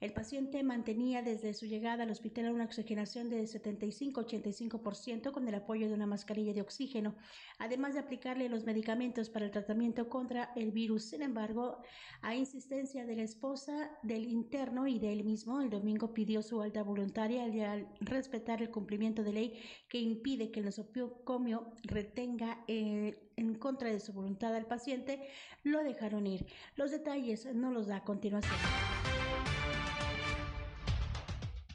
El 0.00 0.12
paciente 0.12 0.62
mantenía 0.62 1.22
desde 1.22 1.54
su 1.54 1.66
llegada 1.66 2.02
al 2.02 2.10
hospital 2.10 2.52
una 2.52 2.64
oxigenación 2.64 3.30
de 3.30 3.42
75-85% 3.44 5.32
con 5.32 5.48
el 5.48 5.54
apoyo 5.54 5.88
de 5.88 5.94
una 5.94 6.06
mascarilla 6.06 6.52
de 6.52 6.60
oxígeno, 6.60 7.14
además 7.58 7.94
de 7.94 8.00
aplicarle 8.00 8.48
los 8.48 8.64
medicamentos 8.64 9.30
para 9.30 9.46
el 9.46 9.50
tratamiento 9.50 10.08
contra 10.08 10.52
el 10.56 10.72
virus. 10.72 11.04
Sin 11.04 11.22
embargo, 11.22 11.78
a 12.20 12.34
insistencia 12.34 13.06
de 13.06 13.16
la 13.16 13.22
esposa 13.22 13.90
del 14.02 14.28
interno 14.28 14.86
y 14.86 14.98
de 14.98 15.12
él 15.12 15.24
mismo, 15.24 15.60
el 15.60 15.70
domingo 15.70 16.12
pidió 16.12 16.42
su 16.42 16.60
alta 16.60 16.82
voluntaria 16.82 17.44
al 17.44 17.81
respetar 18.00 18.62
el 18.62 18.70
cumplimiento 18.70 19.22
de 19.22 19.32
ley 19.32 19.62
que 19.88 19.98
impide 19.98 20.50
que 20.50 20.60
el 20.60 20.66
nosocomio 20.66 21.72
retenga 21.84 22.64
eh, 22.68 23.30
en 23.36 23.54
contra 23.54 23.90
de 23.90 24.00
su 24.00 24.12
voluntad 24.12 24.54
al 24.54 24.66
paciente, 24.66 25.20
lo 25.62 25.82
dejaron 25.82 26.26
ir. 26.26 26.46
Los 26.76 26.90
detalles 26.90 27.52
no 27.54 27.70
los 27.70 27.86
da 27.86 27.96
a 27.96 28.04
continuación 28.04 28.56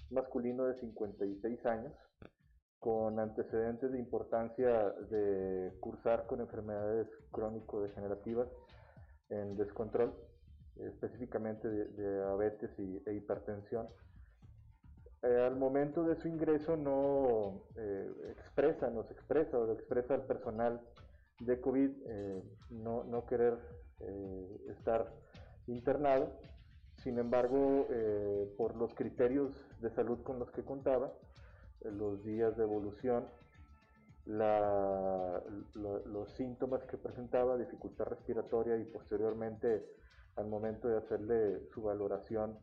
masculino 0.09 0.65
de 0.65 0.79
56 0.79 1.65
años, 1.65 1.93
con 2.79 3.19
antecedentes 3.19 3.91
de 3.91 3.99
importancia 3.99 4.93
de 5.09 5.73
cursar 5.79 6.25
con 6.27 6.41
enfermedades 6.41 7.07
crónico-degenerativas 7.31 8.47
en 9.29 9.57
descontrol, 9.57 10.13
específicamente 10.77 11.67
de, 11.67 11.85
diabetes 11.87 12.69
y, 12.77 13.01
e 13.05 13.15
hipertensión. 13.15 13.87
Eh, 15.23 15.45
al 15.45 15.55
momento 15.55 16.03
de 16.03 16.15
su 16.15 16.27
ingreso 16.27 16.77
no 16.77 17.63
eh, 17.75 18.09
expresa, 18.31 18.89
nos 18.89 19.09
expresa 19.09 19.57
o 19.57 19.65
lo 19.65 19.73
expresa 19.73 20.15
el 20.15 20.21
personal 20.21 20.79
de 21.39 21.59
COVID 21.59 21.89
eh, 22.05 22.43
no, 22.69 23.03
no, 23.03 23.25
querer 23.25 23.57
estar 24.69 25.11
internado. 25.67 26.31
Sin 27.03 27.19
embargo, 27.19 27.87
eh, 27.89 28.51
por 28.57 28.75
los 28.75 28.93
criterios 28.95 29.51
de 29.81 29.91
salud 29.91 30.21
con 30.23 30.39
los 30.39 30.49
que 30.51 30.63
contaba, 30.63 31.13
eh, 31.81 31.91
los 31.91 32.23
días 32.23 32.57
de 32.57 32.63
evolución, 32.63 33.27
los 34.25 36.29
síntomas 36.35 36.83
que 36.83 36.97
presentaba, 36.97 37.57
dificultad 37.57 38.07
respiratoria 38.07 38.75
y 38.75 38.83
posteriormente 38.83 39.85
al 40.35 40.47
momento 40.47 40.89
de 40.89 40.97
hacerle 40.97 41.61
su 41.73 41.81
valoración 41.81 42.59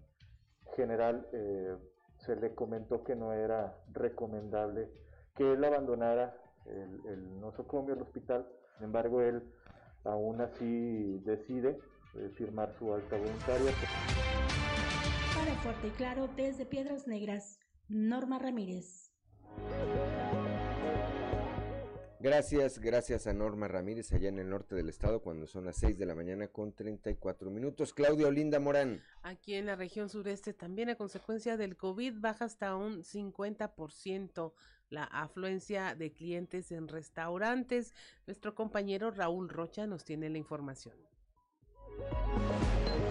general, 0.76 1.26
eh, 1.32 1.74
se 2.24 2.36
le 2.36 2.54
comentó 2.54 3.04
que 3.04 3.14
no 3.14 3.32
era 3.32 3.76
recomendable 3.92 4.90
que 5.34 5.52
él 5.52 5.64
abandonara 5.64 6.36
el, 6.66 7.06
el 7.06 7.40
nosocomio, 7.40 7.94
el 7.94 8.02
hospital. 8.02 8.46
Sin 8.76 8.86
embargo, 8.86 9.20
él 9.20 9.42
aún 10.04 10.40
así 10.40 11.18
decide 11.24 11.78
firmar 12.34 12.72
su 12.78 12.92
alta 12.92 13.16
voluntaria. 13.16 13.72
Para 15.34 15.54
Fuerte 15.62 15.88
y 15.88 15.90
Claro, 15.90 16.28
desde 16.36 16.64
Piedras 16.64 17.06
Negras, 17.06 17.58
Norma 17.88 18.38
Ramírez. 18.38 19.10
Gracias, 22.24 22.78
gracias 22.78 23.26
a 23.26 23.34
Norma 23.34 23.68
Ramírez 23.68 24.10
allá 24.14 24.30
en 24.30 24.38
el 24.38 24.48
norte 24.48 24.74
del 24.74 24.88
estado 24.88 25.20
cuando 25.20 25.46
son 25.46 25.66
las 25.66 25.76
6 25.76 25.98
de 25.98 26.06
la 26.06 26.14
mañana 26.14 26.48
con 26.48 26.72
34 26.72 27.50
minutos. 27.50 27.92
Claudia 27.92 28.28
Olinda 28.28 28.58
Morán. 28.58 29.02
Aquí 29.22 29.52
en 29.56 29.66
la 29.66 29.76
región 29.76 30.08
sureste 30.08 30.54
también 30.54 30.88
a 30.88 30.94
consecuencia 30.94 31.58
del 31.58 31.76
COVID 31.76 32.14
baja 32.20 32.46
hasta 32.46 32.76
un 32.76 33.02
50% 33.02 34.54
la 34.88 35.04
afluencia 35.04 35.94
de 35.94 36.14
clientes 36.14 36.72
en 36.72 36.88
restaurantes. 36.88 37.92
Nuestro 38.26 38.54
compañero 38.54 39.10
Raúl 39.10 39.50
Rocha 39.50 39.86
nos 39.86 40.06
tiene 40.06 40.30
la 40.30 40.38
información. 40.38 40.96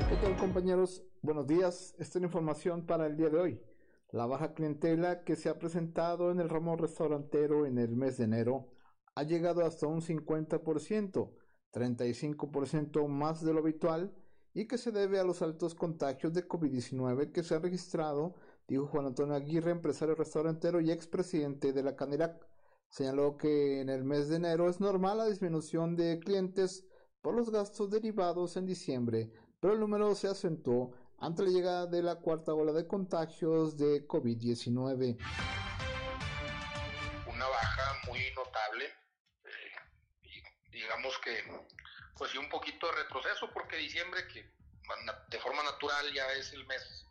¿Qué 0.10 0.16
tal 0.24 0.36
compañeros? 0.38 1.04
Buenos 1.22 1.46
días. 1.46 1.94
Esta 2.00 2.18
es 2.18 2.22
la 2.24 2.26
información 2.30 2.88
para 2.88 3.06
el 3.06 3.16
día 3.16 3.30
de 3.30 3.38
hoy. 3.38 3.62
La 4.10 4.26
baja 4.26 4.56
clientela 4.56 5.24
que 5.24 5.36
se 5.36 5.50
ha 5.50 5.60
presentado 5.60 6.32
en 6.32 6.40
el 6.40 6.50
ramo 6.50 6.76
restaurantero 6.78 7.68
en 7.68 7.78
el 7.78 7.96
mes 7.96 8.18
de 8.18 8.24
enero 8.24 8.74
ha 9.16 9.24
llegado 9.24 9.66
hasta 9.66 9.88
un 9.88 10.02
50%, 10.02 11.32
35% 11.72 13.08
más 13.08 13.44
de 13.44 13.54
lo 13.54 13.60
habitual 13.60 14.14
y 14.54 14.68
que 14.68 14.78
se 14.78 14.92
debe 14.92 15.20
a 15.20 15.24
los 15.24 15.42
altos 15.42 15.76
contagios 15.76 16.34
de 16.34 16.48
COVID-19 16.48 17.32
que 17.32 17.44
se 17.44 17.56
han 17.56 17.64
registrado, 17.64 18.36
dijo 18.68 18.88
Juan 18.88 19.08
Antonio 19.08 19.34
Aguirre, 19.34 19.72
empresario 19.72 20.16
restaurantero 20.16 20.80
y 20.80 20.92
expresidente 20.92 21.74
de 21.74 21.84
la 21.84 21.96
Canirac. 21.96 22.48
Señaló 22.90 23.38
que 23.38 23.82
en 23.82 23.90
el 23.90 24.04
mes 24.04 24.30
de 24.30 24.36
enero 24.36 24.70
es 24.70 24.80
normal 24.80 25.18
la 25.18 25.26
disminución 25.26 25.96
de 25.96 26.20
clientes 26.20 26.86
por 27.22 27.34
los 27.34 27.50
gastos 27.50 27.90
derivados 27.90 28.56
en 28.58 28.68
diciembre, 28.68 29.32
pero 29.60 29.74
el 29.74 29.80
número 29.80 30.14
se 30.14 30.28
acentuó 30.28 30.92
ante 31.18 31.44
la 31.44 31.50
llegada 31.50 31.88
de 31.88 32.04
la 32.04 32.20
cuarta 32.20 32.54
ola 32.54 32.74
de 32.74 32.86
contagios 32.86 33.78
de 33.78 34.08
COVID-19. 34.08 35.18
Muy 38.14 38.32
notable, 38.36 38.94
eh, 39.46 39.72
digamos 40.70 41.18
que 41.20 41.44
pues 42.16 42.32
sí 42.32 42.38
un 42.38 42.50
poquito 42.50 42.88
de 42.88 43.04
retroceso 43.04 43.52
porque 43.52 43.78
diciembre 43.78 44.28
que 44.28 44.48
de 45.30 45.40
forma 45.40 45.64
natural 45.64 46.14
ya 46.14 46.32
es 46.34 46.54
el 46.54 46.66
mes 46.68 47.06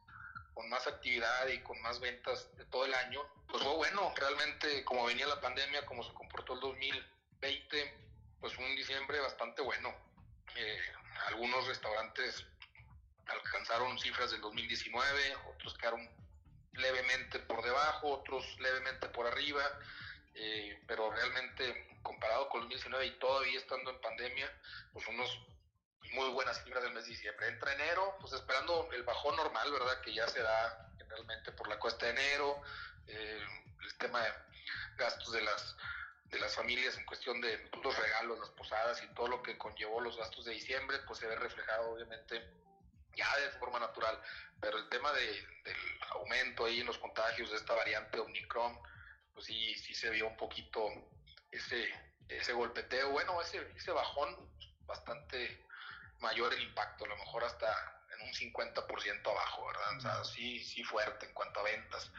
con 0.54 0.68
más 0.68 0.86
actividad 0.86 1.48
y 1.48 1.60
con 1.62 1.80
más 1.82 1.98
ventas 1.98 2.54
de 2.56 2.64
todo 2.66 2.84
el 2.84 2.94
año, 2.94 3.20
pues 3.48 3.62
fue 3.62 3.74
bueno, 3.74 4.12
realmente 4.16 4.84
como 4.84 5.06
venía 5.06 5.26
la 5.26 5.40
pandemia, 5.40 5.84
como 5.86 6.04
se 6.04 6.12
comportó 6.12 6.54
el 6.54 6.60
2020, 6.60 8.08
pues 8.40 8.56
un 8.58 8.76
diciembre 8.76 9.18
bastante 9.20 9.62
bueno. 9.62 9.92
Eh, 10.54 10.80
algunos 11.26 11.66
restaurantes 11.66 12.46
alcanzaron 13.26 13.98
cifras 13.98 14.30
del 14.30 14.40
2019, 14.42 15.36
otros 15.54 15.76
quedaron 15.78 16.08
levemente 16.74 17.38
por 17.40 17.62
debajo, 17.64 18.08
otros 18.08 18.44
levemente 18.60 19.08
por 19.08 19.26
arriba, 19.26 19.62
eh, 20.34 20.82
pero 20.86 21.10
realmente 21.10 21.98
comparado 22.02 22.48
con 22.48 22.62
el 22.62 22.68
2019 22.68 23.06
y 23.06 23.18
todavía 23.18 23.58
estando 23.58 23.90
en 23.90 24.00
pandemia, 24.00 24.50
pues 24.92 25.06
unos 25.08 25.38
muy 26.12 26.30
buenas 26.30 26.62
cifras 26.62 26.82
del 26.82 26.92
mes 26.92 27.04
de 27.04 27.10
diciembre. 27.10 27.48
Entra 27.48 27.72
enero, 27.72 28.16
pues 28.20 28.32
esperando 28.32 28.88
el 28.92 29.02
bajón 29.02 29.36
normal, 29.36 29.70
¿verdad? 29.72 30.00
Que 30.02 30.12
ya 30.12 30.26
se 30.28 30.42
da 30.42 30.90
generalmente 30.98 31.52
por 31.52 31.68
la 31.68 31.78
cuesta 31.78 32.06
de 32.06 32.12
enero, 32.12 32.62
eh, 33.06 33.40
el 33.82 33.98
tema 33.98 34.22
de 34.22 34.32
gastos 34.96 35.32
de 35.32 35.42
las 35.42 35.76
de 36.32 36.40
las 36.40 36.54
familias 36.54 36.96
en 36.96 37.04
cuestión 37.04 37.40
de 37.42 37.70
los 37.84 37.94
regalos, 37.94 38.38
las 38.38 38.48
posadas 38.50 39.02
y 39.02 39.14
todo 39.14 39.28
lo 39.28 39.42
que 39.42 39.58
conllevó 39.58 40.00
los 40.00 40.16
gastos 40.16 40.46
de 40.46 40.52
diciembre, 40.52 40.98
pues 41.06 41.18
se 41.18 41.26
ve 41.26 41.36
reflejado 41.36 41.90
obviamente 41.90 42.42
ya 43.14 43.36
de 43.36 43.50
forma 43.58 43.78
natural, 43.78 44.18
pero 44.58 44.78
el 44.78 44.88
tema 44.88 45.12
de, 45.12 45.26
del 45.64 45.76
aumento 46.10 46.64
ahí 46.64 46.80
en 46.80 46.86
los 46.86 46.96
contagios 46.96 47.50
de 47.50 47.56
esta 47.56 47.74
variante 47.74 48.18
Omicron, 48.18 48.78
pues 49.34 49.46
sí, 49.46 49.74
sí 49.74 49.94
se 49.94 50.10
vio 50.10 50.28
un 50.28 50.36
poquito 50.36 50.88
ese, 51.50 51.88
ese 52.28 52.52
golpeteo, 52.52 53.10
bueno, 53.10 53.40
ese, 53.40 53.66
ese 53.76 53.92
bajón 53.92 54.28
bastante 54.86 55.64
mayor 56.20 56.52
el 56.54 56.62
impacto, 56.62 57.04
a 57.04 57.08
lo 57.08 57.16
mejor 57.16 57.44
hasta 57.44 57.66
en 58.14 58.26
un 58.26 58.32
50% 58.32 59.30
abajo, 59.30 59.66
¿verdad? 59.66 59.96
O 59.96 60.00
sea, 60.00 60.24
sí, 60.24 60.58
sí 60.60 60.82
fuerte 60.84 61.26
en 61.26 61.34
cuanto 61.34 61.60
a 61.60 61.64
ventas. 61.64 62.10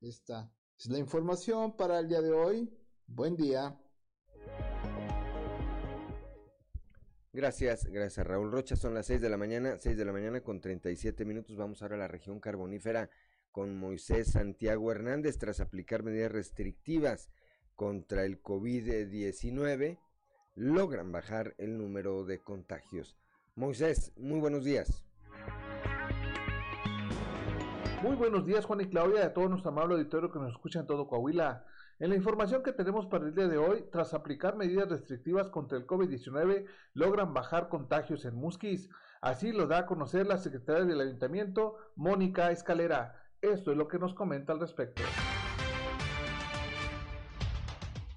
Esta 0.00 0.50
es 0.78 0.86
la 0.86 0.98
información 0.98 1.76
para 1.76 1.98
el 1.98 2.08
día 2.08 2.20
de 2.20 2.32
hoy. 2.32 2.70
Buen 3.06 3.36
día. 3.36 3.76
Gracias, 7.32 7.84
gracias 7.84 8.26
Raúl 8.26 8.50
Rocha. 8.50 8.76
Son 8.76 8.94
las 8.94 9.06
6 9.06 9.20
de 9.20 9.28
la 9.28 9.36
mañana, 9.36 9.76
6 9.76 9.96
de 9.96 10.04
la 10.06 10.12
mañana 10.12 10.40
con 10.40 10.60
37 10.60 11.24
minutos. 11.26 11.54
Vamos 11.56 11.82
ahora 11.82 11.96
a 11.96 11.98
la 11.98 12.08
región 12.08 12.40
carbonífera 12.40 13.10
con 13.56 13.74
Moisés 13.74 14.32
Santiago 14.32 14.92
Hernández 14.92 15.38
tras 15.38 15.60
aplicar 15.60 16.02
medidas 16.02 16.30
restrictivas 16.30 17.30
contra 17.74 18.26
el 18.26 18.42
COVID-19. 18.42 19.98
Logran 20.56 21.10
bajar 21.10 21.54
el 21.56 21.78
número 21.78 22.26
de 22.26 22.42
contagios. 22.42 23.16
Moisés, 23.54 24.12
muy 24.18 24.40
buenos 24.40 24.62
días. 24.62 25.06
Muy 28.02 28.14
buenos 28.16 28.44
días 28.44 28.66
Juan 28.66 28.82
y 28.82 28.90
Claudia 28.90 29.24
a 29.24 29.32
todo 29.32 29.48
nuestro 29.48 29.70
amable 29.70 29.94
auditorio 29.94 30.30
que 30.30 30.38
nos 30.38 30.52
escucha 30.52 30.80
en 30.80 30.86
todo 30.86 31.08
Coahuila. 31.08 31.64
En 31.98 32.10
la 32.10 32.16
información 32.16 32.62
que 32.62 32.72
tenemos 32.72 33.06
para 33.06 33.24
el 33.24 33.34
día 33.34 33.48
de 33.48 33.56
hoy, 33.56 33.86
tras 33.90 34.12
aplicar 34.12 34.56
medidas 34.56 34.90
restrictivas 34.90 35.48
contra 35.48 35.78
el 35.78 35.86
COVID-19, 35.86 36.66
logran 36.92 37.32
bajar 37.32 37.70
contagios 37.70 38.26
en 38.26 38.34
Musquis. 38.34 38.90
Así 39.22 39.50
lo 39.50 39.66
da 39.66 39.78
a 39.78 39.86
conocer 39.86 40.26
la 40.26 40.36
secretaria 40.36 40.84
del 40.84 41.00
ayuntamiento, 41.00 41.76
Mónica 41.96 42.50
Escalera. 42.50 43.22
Esto 43.52 43.70
es 43.70 43.76
lo 43.76 43.86
que 43.86 44.00
nos 44.00 44.12
comenta 44.12 44.52
al 44.52 44.58
respecto. 44.58 45.04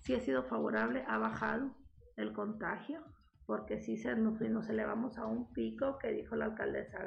Sí 0.02 0.16
ha 0.16 0.20
sido 0.22 0.42
favorable, 0.46 1.06
ha 1.08 1.20
bajado 1.20 1.70
el 2.18 2.34
contagio, 2.34 3.04
porque 3.46 3.80
sí 3.80 3.96
se, 3.96 4.16
nos, 4.16 4.42
elevamos 4.70 5.20
a 5.20 5.28
un 5.28 5.54
pico 5.54 6.00
que 6.00 6.12
dijo 6.14 6.36
la 6.36 6.46
alcaldesa, 6.46 6.98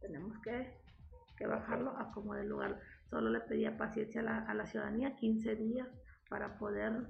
tenemos 0.00 0.36
que, 0.40 0.74
que 1.36 1.46
bajarlo 1.46 1.96
a 1.96 2.10
como 2.10 2.34
de 2.34 2.44
lugar. 2.44 2.80
Solo 3.10 3.30
le 3.30 3.40
pedía 3.42 3.78
paciencia 3.78 4.22
a 4.22 4.24
la, 4.24 4.38
a 4.38 4.54
la 4.54 4.66
ciudadanía, 4.66 5.14
15 5.14 5.54
días 5.54 5.88
para 6.28 6.58
poder 6.58 7.06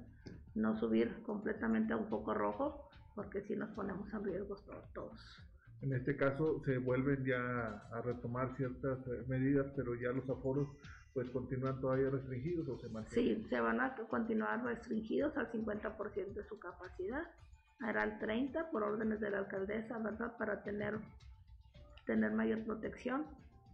no 0.53 0.77
subir 0.77 1.23
completamente 1.23 1.93
a 1.93 1.97
un 1.97 2.09
poco 2.09 2.35
rojo, 2.35 2.87
porque 3.15 3.41
si 3.41 3.55
nos 3.55 3.71
ponemos 3.71 4.13
en 4.13 4.23
riesgo 4.23 4.55
todos. 4.93 5.48
En 5.81 5.93
este 5.93 6.17
caso 6.17 6.61
se 6.65 6.77
vuelven 6.77 7.23
ya 7.25 7.83
a 7.91 8.01
retomar 8.01 8.55
ciertas 8.57 8.99
eh, 9.07 9.23
medidas, 9.27 9.67
pero 9.75 9.95
ya 9.95 10.09
los 10.11 10.29
aforos 10.29 10.67
pues 11.13 11.29
continúan 11.31 11.79
todavía 11.79 12.09
restringidos 12.09 12.67
o 12.67 12.77
se 12.77 12.89
mantienen. 12.89 13.43
Sí, 13.43 13.47
se 13.49 13.59
van 13.59 13.79
a 13.79 13.95
continuar 13.95 14.63
restringidos 14.63 15.35
al 15.37 15.51
50% 15.51 16.33
de 16.33 16.43
su 16.43 16.59
capacidad. 16.59 17.23
Era 17.87 18.03
el 18.03 18.19
30 18.19 18.71
por 18.71 18.83
órdenes 18.83 19.19
de 19.19 19.29
la 19.29 19.39
alcaldesa, 19.39 19.97
¿verdad? 19.99 20.37
Para 20.37 20.63
tener, 20.63 20.99
tener 22.05 22.33
mayor 22.33 22.63
protección. 22.65 23.25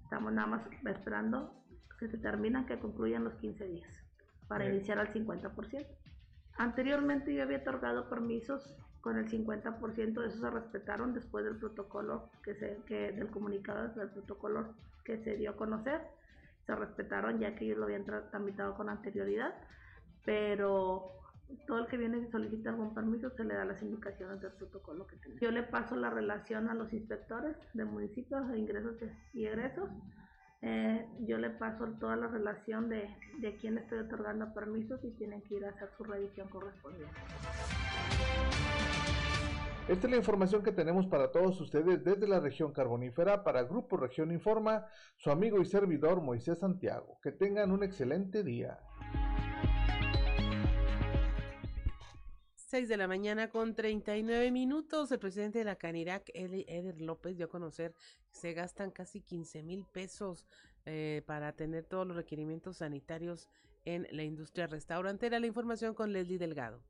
Estamos 0.03 0.31
nada 0.31 0.47
más 0.47 0.61
esperando 0.85 1.63
que 1.99 2.07
se 2.07 2.17
terminan, 2.17 2.67
que 2.67 2.79
concluyan 2.79 3.23
los 3.23 3.33
15 3.35 3.65
días 3.65 4.05
para 4.47 4.67
iniciar 4.69 4.99
al 4.99 5.11
50%. 5.11 5.87
Anteriormente 6.57 7.33
yo 7.33 7.43
había 7.43 7.57
otorgado 7.57 8.09
permisos 8.09 8.77
con 9.05 9.19
el 9.19 9.29
50%, 9.29 10.25
eso 10.25 10.39
se 10.39 10.49
respetaron 10.49 11.13
después 11.13 11.45
del 11.45 11.57
protocolo 11.57 12.27
que 12.43 12.55
se, 12.55 12.79
que 12.87 13.11
del 13.11 13.27
comunicado 13.27 13.89
del 13.89 14.09
protocolo 14.09 14.73
que 15.03 15.23
se 15.23 15.37
dio 15.37 15.51
a 15.51 15.55
conocer, 15.55 16.01
se 16.65 16.75
respetaron 16.75 17.37
ya 17.37 17.53
que 17.53 17.65
ellos 17.65 17.77
lo 17.77 17.83
habían 17.83 18.03
tramitado 18.03 18.73
con 18.73 18.89
anterioridad, 18.89 19.53
pero 20.25 21.11
todo 21.67 21.81
el 21.81 21.85
que 21.85 21.97
viene 21.97 22.17
y 22.17 22.31
solicita 22.31 22.71
algún 22.71 22.95
permiso 22.95 23.29
se 23.29 23.43
le 23.43 23.53
da 23.53 23.63
las 23.63 23.79
indicaciones 23.83 24.41
del 24.41 24.53
protocolo 24.53 25.05
que 25.05 25.17
tiene. 25.17 25.39
Yo 25.39 25.51
le 25.51 25.61
paso 25.61 25.95
la 25.95 26.09
relación 26.09 26.67
a 26.67 26.73
los 26.73 26.91
inspectores 26.91 27.55
de 27.75 27.85
municipios 27.85 28.49
de 28.49 28.57
ingresos 28.57 28.95
y 29.35 29.45
egresos 29.45 29.87
eh, 30.63 31.07
yo 31.27 31.37
le 31.37 31.51
paso 31.51 31.85
toda 31.99 32.15
la 32.15 32.25
relación 32.25 32.89
de, 32.89 33.07
de 33.37 33.55
quién 33.57 33.77
estoy 33.77 33.99
otorgando 33.99 34.51
permisos 34.51 34.99
y 35.03 35.11
tienen 35.11 35.43
que 35.43 35.57
ir 35.57 35.65
a 35.65 35.69
hacer 35.69 35.91
su 35.95 36.03
revisión 36.03 36.49
correspondiente. 36.49 37.13
Esta 39.87 40.07
es 40.07 40.11
la 40.11 40.17
información 40.17 40.63
que 40.63 40.71
tenemos 40.71 41.05
para 41.05 41.29
todos 41.31 41.61
ustedes 41.61 42.03
desde 42.03 42.27
la 42.27 42.39
región 42.39 42.73
carbonífera 42.73 43.43
para 43.43 43.61
Grupo 43.61 43.97
Región 43.97 44.31
Informa, 44.31 44.87
su 45.15 45.29
amigo 45.29 45.61
y 45.61 45.65
servidor 45.65 46.21
Moisés 46.21 46.57
Santiago. 46.57 47.19
Que 47.21 47.31
tengan 47.31 47.71
un 47.71 47.83
excelente 47.83 48.43
día. 48.43 48.79
6 52.55 52.89
de 52.89 52.97
la 52.97 53.07
mañana 53.07 53.51
con 53.51 53.75
39 53.75 54.49
minutos. 54.49 55.11
El 55.11 55.19
presidente 55.19 55.59
de 55.59 55.65
la 55.65 55.75
Canirac, 55.75 56.31
Eder 56.33 56.99
López, 56.99 57.37
dio 57.37 57.45
a 57.45 57.49
conocer 57.49 57.93
que 58.31 58.39
se 58.39 58.53
gastan 58.53 58.89
casi 58.89 59.21
15 59.21 59.61
mil 59.61 59.85
pesos 59.85 60.47
eh, 60.87 61.21
para 61.27 61.51
tener 61.51 61.85
todos 61.85 62.07
los 62.07 62.17
requerimientos 62.17 62.77
sanitarios 62.77 63.49
en 63.85 64.07
la 64.09 64.23
industria 64.23 64.65
restaurantera. 64.65 65.39
La 65.39 65.45
información 65.45 65.93
con 65.93 66.11
Leslie 66.11 66.39
Delgado. 66.39 66.81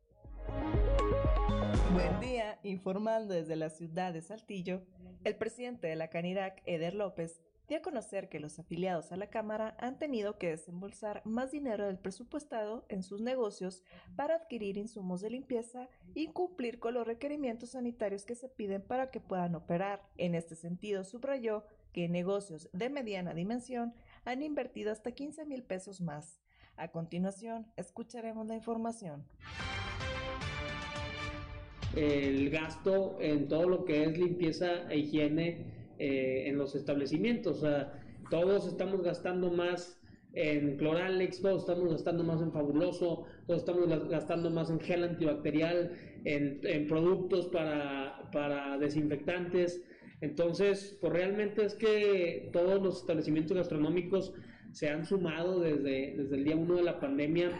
Buen 1.94 2.20
día, 2.20 2.60
informando 2.64 3.34
desde 3.34 3.56
la 3.56 3.70
ciudad 3.70 4.14
de 4.14 4.22
Saltillo, 4.22 4.82
el 5.24 5.36
presidente 5.36 5.88
de 5.88 5.96
la 5.96 6.10
Canirac, 6.10 6.62
Eder 6.66 6.94
López, 6.94 7.42
dio 7.68 7.78
a 7.78 7.82
conocer 7.82 8.30
que 8.30 8.40
los 8.40 8.60
afiliados 8.60 9.12
a 9.12 9.18
la 9.18 9.30
Cámara 9.30 9.76
han 9.80 9.98
tenido 9.98 10.38
que 10.38 10.50
desembolsar 10.50 11.22
más 11.26 11.52
dinero 11.52 11.86
del 11.86 11.98
presupuestado 11.98 12.86
en 12.90 13.04
sus 13.04 13.22
negocios 13.22 13.84
para 14.16 14.36
adquirir 14.36 14.78
insumos 14.78 15.22
de 15.22 15.30
limpieza 15.30 15.88
y 16.14 16.28
cumplir 16.28 16.80
con 16.80 16.94
los 16.94 17.08
requerimientos 17.08 17.72
sanitarios 17.72 18.26
que 18.26 18.36
se 18.36 18.50
piden 18.50 18.82
para 18.82 19.10
que 19.10 19.20
puedan 19.20 19.56
operar. 19.56 20.02
En 20.18 20.36
este 20.36 20.56
sentido, 20.56 21.04
subrayó 21.04 21.64
que 21.94 22.10
negocios 22.10 22.70
de 22.74 22.90
mediana 22.90 23.34
dimensión 23.34 23.94
han 24.26 24.44
invertido 24.44 24.92
hasta 24.92 25.12
15 25.12 25.46
mil 25.46 25.64
pesos 25.64 26.02
más. 26.02 26.42
A 26.78 26.90
continuación, 26.90 27.72
escucharemos 27.78 28.48
la 28.48 28.56
información. 28.56 29.26
El 31.96 32.50
gasto 32.50 33.18
en 33.22 33.48
todo 33.48 33.70
lo 33.70 33.86
que 33.86 34.04
es 34.04 34.18
limpieza 34.18 34.90
e 34.90 35.00
higiene 35.00 35.66
eh, 35.98 36.44
en 36.48 36.58
los 36.58 36.76
establecimientos. 36.76 37.64
Todos 38.30 38.68
estamos 38.68 39.02
gastando 39.02 39.52
más 39.52 40.02
en 40.34 40.76
Cloralex, 40.76 41.42
todos 41.42 41.62
estamos 41.62 41.90
gastando 41.92 42.24
más 42.24 42.42
en 42.42 42.52
Fabuloso, 42.52 43.24
todos 43.48 43.62
estamos 43.62 44.10
gastando 44.10 44.50
más 44.50 44.70
en 44.70 44.82
gel 44.82 45.04
antibacterial, 45.06 45.94
en, 46.26 46.88
productos 46.88 47.48
para, 47.48 48.30
para, 48.34 48.78
desinfectantes. 48.78 49.82
Entonces, 50.20 50.98
pues 51.00 51.14
realmente 51.14 51.64
es 51.64 51.76
que 51.76 52.50
todos 52.52 52.82
los 52.82 53.02
establecimientos 53.02 53.56
gastronómicos 53.56 54.34
se 54.74 54.90
han 54.90 55.06
sumado 55.06 55.62
desde, 55.62 56.16
desde 56.18 56.36
el 56.36 56.44
día 56.44 56.56
1 56.58 56.76
de 56.76 56.84
la 56.84 57.00
pandemia 57.00 57.52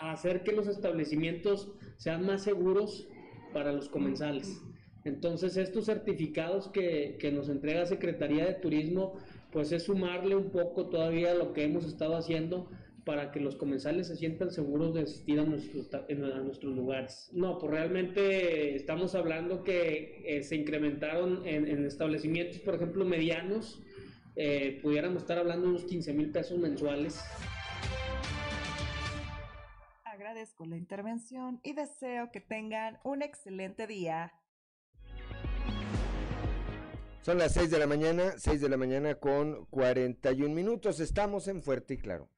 a 0.00 0.12
hacer 0.12 0.42
que 0.42 0.52
los 0.52 0.66
establecimientos 0.66 1.70
sean 1.98 2.24
más 2.24 2.42
seguros 2.42 3.06
para 3.52 3.72
los 3.72 3.88
comensales. 3.88 4.60
Entonces, 5.04 5.56
estos 5.56 5.86
certificados 5.86 6.68
que, 6.68 7.30
nos 7.32 7.48
entrega 7.48 7.86
Secretaría 7.86 8.44
de 8.44 8.54
Turismo, 8.54 9.18
pues 9.50 9.72
es 9.72 9.84
sumarle 9.84 10.36
un 10.36 10.50
poco 10.50 10.86
todavía 10.86 11.32
a 11.32 11.34
lo 11.34 11.52
que 11.52 11.64
hemos 11.64 11.86
estado 11.86 12.16
haciendo 12.16 12.68
para 13.04 13.32
que 13.32 13.40
los 13.40 13.56
comensales 13.56 14.08
se 14.08 14.16
sientan 14.16 14.50
seguros 14.50 14.94
de 14.94 15.02
asistir 15.02 15.40
a 15.40 15.44
nuestros, 15.44 15.92
a 15.94 16.40
nuestros 16.42 16.76
lugares. 16.76 17.30
No, 17.32 17.58
pues 17.58 17.72
realmente 17.72 18.76
estamos 18.76 19.14
hablando 19.14 19.64
que 19.64 20.22
eh, 20.26 20.42
se 20.42 20.56
incrementaron 20.56 21.46
en, 21.46 21.86
establecimientos, 21.86 22.58
por 22.58 22.74
ejemplo, 22.74 23.04
medianos, 23.06 23.80
eh, 24.36 24.78
pudiéramos 24.82 25.22
estar 25.22 25.38
hablando 25.38 25.64
de 25.64 25.70
unos 25.70 25.84
15 25.84 26.12
mil 26.12 26.30
pesos 26.30 26.58
mensuales. 26.58 27.20
Agradezco 30.30 30.64
la 30.64 30.76
intervención 30.76 31.58
y 31.64 31.72
deseo 31.72 32.30
que 32.30 32.40
tengan 32.40 33.00
un 33.02 33.20
excelente 33.20 33.88
día. 33.88 34.32
Son 37.20 37.36
las 37.36 37.52
6 37.54 37.68
de 37.68 37.78
la 37.80 37.88
mañana, 37.88 38.34
6 38.38 38.60
de 38.60 38.68
la 38.68 38.76
mañana 38.76 39.16
con 39.16 39.64
41 39.70 40.54
minutos. 40.54 41.00
Estamos 41.00 41.48
en 41.48 41.64
Fuerte 41.64 41.94
y 41.94 41.98
Claro. 41.98 42.30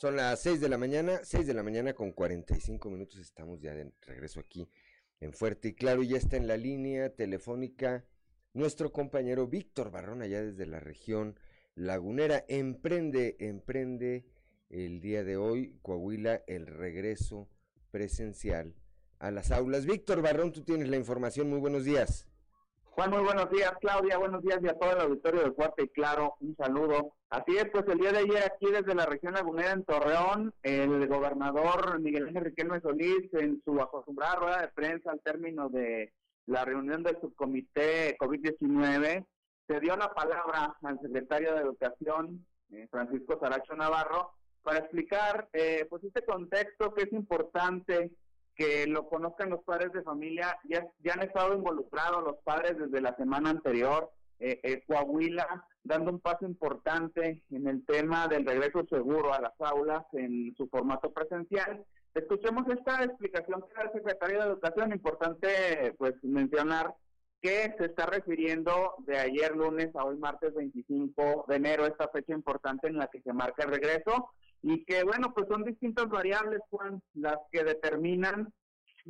Son 0.00 0.16
las 0.16 0.40
6 0.40 0.60
de 0.60 0.68
la 0.70 0.78
mañana, 0.78 1.20
6 1.22 1.46
de 1.46 1.52
la 1.52 1.62
mañana 1.62 1.92
con 1.92 2.10
45 2.10 2.88
minutos. 2.88 3.20
Estamos 3.20 3.60
ya 3.60 3.74
de 3.74 3.92
regreso 4.00 4.40
aquí 4.40 4.66
en 5.20 5.32
Fuerte 5.32 5.68
y 5.68 5.74
Claro. 5.74 6.02
Ya 6.02 6.16
está 6.16 6.36
en 6.36 6.48
la 6.48 6.56
línea 6.56 7.14
telefónica 7.14 8.04
nuestro 8.52 8.92
compañero 8.92 9.46
Víctor 9.46 9.90
Barrón, 9.90 10.22
allá 10.22 10.42
desde 10.42 10.66
la 10.66 10.80
región 10.80 11.38
Lagunera 11.76 12.44
emprende, 12.48 13.36
emprende 13.38 14.26
el 14.68 15.00
día 15.00 15.22
de 15.22 15.36
hoy 15.36 15.78
Coahuila 15.82 16.42
el 16.46 16.66
regreso 16.66 17.48
presencial 17.90 18.74
a 19.18 19.30
las 19.30 19.50
aulas. 19.50 19.86
Víctor 19.86 20.20
Barrón, 20.20 20.52
tú 20.52 20.62
tienes 20.62 20.88
la 20.88 20.96
información. 20.96 21.48
Muy 21.48 21.60
buenos 21.60 21.84
días. 21.84 22.29
Muy 23.08 23.22
buenos 23.22 23.50
días, 23.50 23.72
Claudia, 23.80 24.18
buenos 24.18 24.42
días 24.42 24.58
y 24.62 24.68
a 24.68 24.74
todo 24.74 24.92
el 24.92 25.00
auditorio 25.00 25.42
de 25.42 25.52
Fuerte 25.52 25.84
y 25.84 25.88
Claro, 25.88 26.34
un 26.40 26.54
saludo. 26.54 27.14
Así 27.30 27.56
es, 27.56 27.64
pues 27.70 27.84
el 27.88 27.98
día 27.98 28.12
de 28.12 28.18
ayer 28.18 28.44
aquí 28.44 28.66
desde 28.70 28.94
la 28.94 29.06
región 29.06 29.32
lagunera 29.32 29.72
en 29.72 29.84
Torreón, 29.84 30.52
el 30.62 31.08
gobernador 31.08 31.98
Miguel 31.98 32.28
Ángel 32.28 32.44
Riquelme 32.44 32.80
Solís 32.80 33.32
en 33.32 33.62
su 33.64 33.80
acostumbrada 33.80 34.36
rueda 34.36 34.60
de 34.60 34.68
prensa 34.68 35.12
al 35.12 35.20
término 35.20 35.70
de 35.70 36.12
la 36.46 36.64
reunión 36.64 37.02
del 37.02 37.18
subcomité 37.20 38.16
COVID-19 38.18 39.24
se 39.66 39.80
dio 39.80 39.96
la 39.96 40.12
palabra 40.12 40.76
al 40.82 41.00
secretario 41.00 41.54
de 41.54 41.60
Educación, 41.62 42.44
eh, 42.70 42.86
Francisco 42.90 43.38
Saracho 43.40 43.74
Navarro, 43.76 44.32
para 44.62 44.80
explicar 44.80 45.48
eh, 45.54 45.86
pues 45.88 46.04
este 46.04 46.22
contexto 46.24 46.92
que 46.92 47.04
es 47.04 47.12
importante 47.12 48.10
que 48.60 48.86
lo 48.86 49.08
conozcan 49.08 49.48
los 49.48 49.64
padres 49.64 49.90
de 49.94 50.02
familia. 50.02 50.54
Ya, 50.64 50.86
ya 51.02 51.14
han 51.14 51.22
estado 51.22 51.54
involucrados 51.54 52.22
los 52.22 52.36
padres 52.44 52.76
desde 52.76 53.00
la 53.00 53.16
semana 53.16 53.48
anterior 53.48 54.10
eh, 54.38 54.60
eh, 54.62 54.84
Coahuila 54.86 55.66
dando 55.82 56.10
un 56.10 56.20
paso 56.20 56.44
importante 56.44 57.42
en 57.50 57.66
el 57.66 57.86
tema 57.86 58.28
del 58.28 58.44
regreso 58.44 58.84
seguro 58.90 59.32
a 59.32 59.40
las 59.40 59.58
aulas 59.60 60.04
en 60.12 60.54
su 60.58 60.68
formato 60.68 61.10
presencial. 61.10 61.86
Escuchemos 62.12 62.68
esta 62.68 63.02
explicación 63.02 63.62
que 63.62 63.74
da 63.74 63.82
el 63.84 63.92
secretario 63.92 64.40
de 64.40 64.48
Educación. 64.48 64.92
Importante 64.92 65.94
pues 65.96 66.12
mencionar 66.22 66.94
que 67.40 67.74
se 67.78 67.86
está 67.86 68.04
refiriendo 68.04 68.94
de 69.06 69.18
ayer 69.18 69.56
lunes 69.56 69.88
a 69.96 70.04
hoy 70.04 70.18
martes 70.18 70.52
25 70.52 71.46
de 71.48 71.56
enero, 71.56 71.86
esta 71.86 72.08
fecha 72.08 72.34
importante 72.34 72.88
en 72.88 72.98
la 72.98 73.06
que 73.06 73.22
se 73.22 73.32
marca 73.32 73.64
el 73.64 73.70
regreso 73.70 74.28
y 74.62 74.84
que 74.84 75.04
bueno, 75.04 75.32
pues 75.32 75.46
son 75.48 75.64
distintas 75.64 76.08
variables, 76.08 76.60
Juan, 76.70 77.02
las 77.14 77.38
que 77.50 77.64
determinan 77.64 78.52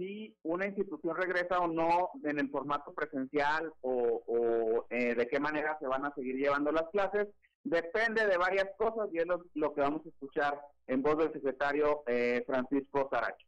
si 0.00 0.34
una 0.44 0.66
institución 0.66 1.14
regresa 1.14 1.58
o 1.58 1.68
no 1.68 2.10
en 2.24 2.38
el 2.38 2.48
formato 2.48 2.94
presencial 2.94 3.70
o, 3.82 4.86
eh, 4.88 5.14
de 5.14 5.28
qué 5.28 5.38
manera 5.38 5.76
se 5.78 5.86
van 5.86 6.06
a 6.06 6.14
seguir 6.14 6.36
llevando 6.36 6.72
las 6.72 6.88
clases. 6.90 7.28
Depende 7.62 8.26
de 8.26 8.38
varias 8.38 8.68
cosas 8.78 9.10
y 9.12 9.18
es 9.18 9.26
lo, 9.26 9.74
que 9.74 9.80
vamos 9.82 10.00
a 10.06 10.08
escuchar 10.08 10.58
en 10.86 11.02
voz 11.02 11.18
del 11.18 11.32
secretario 11.34 12.02
eh, 12.06 12.42
Francisco 12.46 13.08
Saracho. 13.10 13.46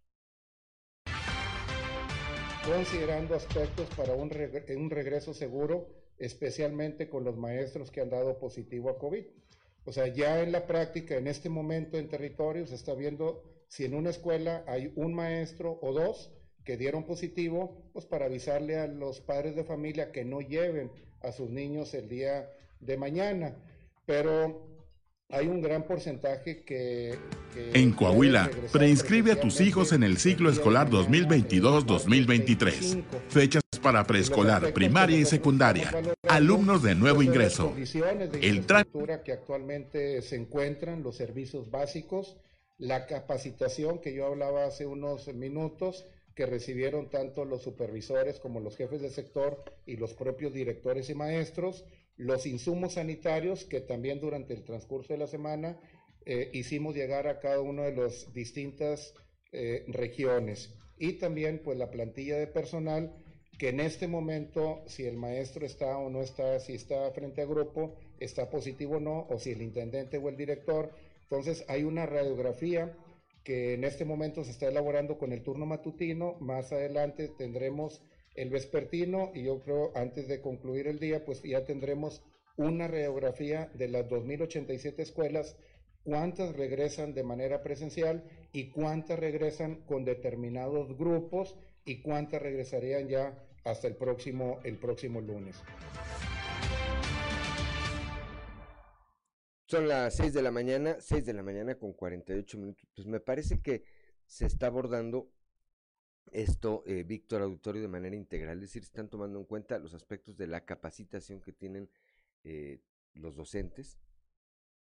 Considerando 2.67 3.35
aspectos 3.35 3.89
para 3.97 4.13
un, 4.13 4.31
un 4.77 4.91
regreso 4.91 5.33
seguro, 5.33 5.89
especialmente 6.19 7.09
con 7.09 7.25
los 7.25 7.39
maestros 7.39 7.91
que 7.91 8.03
han 8.03 8.11
dado 8.11 8.39
positivo 8.39 8.91
a 8.91 8.99
COVID. 8.99 9.25
O 9.87 9.93
sea, 9.93 10.07
ya 10.07 10.43
en 10.43 10.53
la 10.53 10.67
práctica, 10.67 11.17
en 11.17 11.27
este 11.27 11.49
momento 11.49 11.97
en 11.97 12.09
territorio, 12.09 12.67
se 12.67 12.75
está 12.75 12.95
viendo 12.95 13.43
si 13.69 13.87
en 13.87 13.95
una 13.95 14.11
escuela 14.11 14.65
hay 14.69 14.93
un 14.97 15.15
maestro 15.15 15.79
o 15.81 15.95
dos 15.95 16.31
que 16.65 16.77
dieron 16.77 17.05
positivo, 17.05 17.77
pues 17.93 18.07
para 18.07 18.27
avisarle 18.27 18.79
a 18.79 18.87
los 18.87 19.21
padres 19.21 19.57
de 19.57 19.65
familia 19.65 20.13
que 20.13 20.25
no 20.25 20.41
lleven 20.41 20.93
a 21.21 21.33
sus 21.33 21.51
niños 21.51 21.93
el 21.95 22.09
día 22.09 22.49
de 22.81 22.97
mañana. 22.97 23.57
Pero 24.07 24.71
hay 25.29 25.49
un 25.49 25.61
gran 25.63 25.85
porcentaje 25.85 26.63
que... 26.63 27.19
en 27.57 27.93
Coahuila, 27.93 28.51
preinscribe 28.71 29.33
a 29.33 29.41
tus 29.41 29.61
hijos 29.61 29.93
en 29.93 30.03
el 30.03 30.19
ciclo 30.19 30.51
escolar 30.51 30.91
2022-2023. 30.91 33.03
Fechas 33.29 33.63
para 33.83 34.05
preescolar, 34.05 34.75
primaria 34.75 35.19
y 35.19 35.25
secundaria. 35.25 35.91
Alumnos 36.29 36.83
de 36.83 36.95
nuevo 36.95 37.23
ingreso. 37.23 37.75
El 38.41 38.67
tránsito 38.67 39.07
que 39.25 39.33
actualmente 39.33 40.21
se 40.23 40.37
encuentran, 40.37 41.03
los 41.03 41.17
servicios 41.17 41.71
básicos, 41.71 42.37
la 42.79 43.07
capacitación 43.07 44.01
que 44.01 44.15
yo 44.15 44.27
hablaba 44.27 44.67
hace 44.67 44.87
unos 44.87 45.27
minutos, 45.35 46.05
que 46.35 46.47
recibieron 46.47 47.11
tanto 47.11 47.45
los 47.45 47.63
supervisores 47.63 48.39
como 48.41 48.61
los 48.61 48.77
jefes 48.77 49.01
de 49.03 49.11
sector 49.11 49.63
y 49.87 49.97
los 49.97 50.15
propios 50.15 50.53
directores 50.53 51.11
y 51.11 51.15
maestros, 51.15 51.85
los 52.17 52.47
insumos 52.47 52.95
sanitarios 52.95 53.65
que 53.65 53.81
también 53.81 54.21
durante 54.21 54.55
el 54.55 54.65
transcurso 54.65 55.13
de 55.13 55.19
la 55.19 55.27
semana 55.27 55.79
eh, 56.25 56.51
hicimos 56.53 56.95
llegar 56.95 57.27
a 57.27 57.41
cada 57.41 57.61
una 57.61 57.83
de 57.83 57.97
las 57.97 58.33
distintas 58.33 59.15
eh, 59.53 59.85
regiones 59.89 60.75
y 60.99 61.15
también 61.15 61.61
pues 61.65 61.79
la 61.79 61.91
plantilla 61.91 62.39
de 62.39 62.47
personal 62.47 63.13
que 63.59 63.69
en 63.69 63.81
este 63.81 64.09
momento 64.09 64.83
si 64.87 65.05
el 65.05 65.17
maestro 65.17 65.67
está 65.67 65.99
o 65.99 66.11
no 66.11 66.23
está, 66.23 66.59
si 66.61 66.75
está 66.75 67.11
frente 67.11 67.43
a 67.43 67.47
grupo, 67.47 67.97
está 68.19 68.49
positivo 68.49 68.97
o 68.97 69.01
no, 69.01 69.27
o 69.29 69.39
si 69.39 69.51
el 69.51 69.63
intendente 69.63 70.19
o 70.19 70.29
el 70.29 70.37
director. 70.37 70.91
Entonces 71.23 71.65
hay 71.69 71.85
una 71.85 72.07
radiografía 72.07 72.97
que 73.45 73.75
en 73.75 73.85
este 73.85 74.05
momento 74.05 74.45
se 74.45 74.51
está 74.53 74.69
elaborando 74.69 75.19
con 75.19 75.33
el 75.33 75.43
turno 75.43 75.67
matutino, 75.67 76.37
más 76.41 76.73
adelante 76.73 77.29
tendremos 77.29 78.03
el 78.35 78.51
vespertino 78.51 79.31
y 79.35 79.45
yo 79.45 79.61
creo 79.61 79.93
antes 79.95 80.29
de 80.29 80.41
concluir 80.41 80.87
el 80.87 80.99
día 80.99 81.25
pues 81.25 81.43
ya 81.43 81.65
tendremos 81.65 82.23
una 82.57 82.89
radiografía 82.89 83.71
de 83.75 83.89
las 83.89 84.07
2.087 84.09 84.99
escuelas, 84.99 85.57
cuántas 86.05 86.55
regresan 86.55 87.15
de 87.15 87.25
manera 87.25 87.63
presencial 87.63 88.25
y 88.53 88.71
cuántas 88.71 89.19
regresan 89.19 89.83
con 89.87 90.05
determinados 90.05 90.97
grupos 90.97 91.57
y 91.85 92.03
cuántas 92.03 92.43
regresarían 92.43 93.09
ya 93.09 93.39
hasta 93.65 93.89
el 93.89 93.97
próximo, 93.97 94.61
el 94.65 94.79
próximo 94.79 95.21
lunes. 95.21 95.57
Son 99.73 99.89
las 99.89 100.17
6 100.17 100.35
de 100.35 100.43
la 100.43 100.51
mañana, 100.51 101.01
6 101.01 101.25
de 101.25 101.33
la 101.33 101.43
mañana 101.43 101.77
con 101.77 101.95
48 101.95 102.59
minutos. 102.59 102.87
Pues 102.95 103.07
me 103.07 103.21
parece 103.21 103.63
que 103.63 103.85
se 104.27 104.45
está 104.45 104.67
abordando 104.67 105.33
esto, 106.31 106.83
eh, 106.85 107.05
Víctor 107.05 107.41
Auditorio, 107.41 107.81
de 107.81 107.89
manera 107.89 108.15
integral. 108.15 108.59
Es 108.59 108.65
decir, 108.65 108.83
están 108.83 109.09
tomando 109.09 109.39
en 109.39 109.47
cuenta 109.47 109.79
los 109.79 109.95
aspectos 109.95 110.37
de 110.37 110.47
la 110.47 110.67
capacitación 110.67 111.41
que 111.41 111.55
tienen 111.55 111.89
eh, 112.45 112.83
los 113.15 113.35
docentes, 113.35 113.99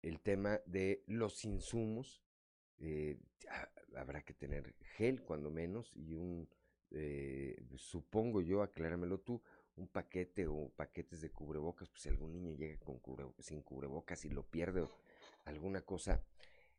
el 0.03 0.18
tema 0.18 0.61
de 0.66 1.05
los 1.07 1.45
insumos. 1.45 2.25
Eh, 2.79 3.16
habrá 3.95 4.22
que 4.22 4.35
tener 4.35 4.75
gel, 4.97 5.22
cuando 5.22 5.53
menos, 5.53 5.93
y 5.95 6.14
un, 6.14 6.49
supongo 7.77 8.41
yo, 8.41 8.61
acláramelo 8.61 9.20
tú, 9.20 9.41
un 9.77 9.89
paquete 9.89 10.47
o 10.47 10.70
paquetes 10.77 11.20
de 11.20 11.31
cubrebocas, 11.31 11.89
pues 11.89 12.03
si 12.03 12.09
algún 12.09 12.33
niño 12.33 12.53
llega 12.53 12.79
con 12.79 13.01
sin 13.39 13.62
cubrebocas 13.62 14.25
y 14.25 14.31
lo 14.31 14.45
pierde 14.45 14.83
o 14.83 14.91
alguna 15.45 15.81
cosa. 15.83 16.22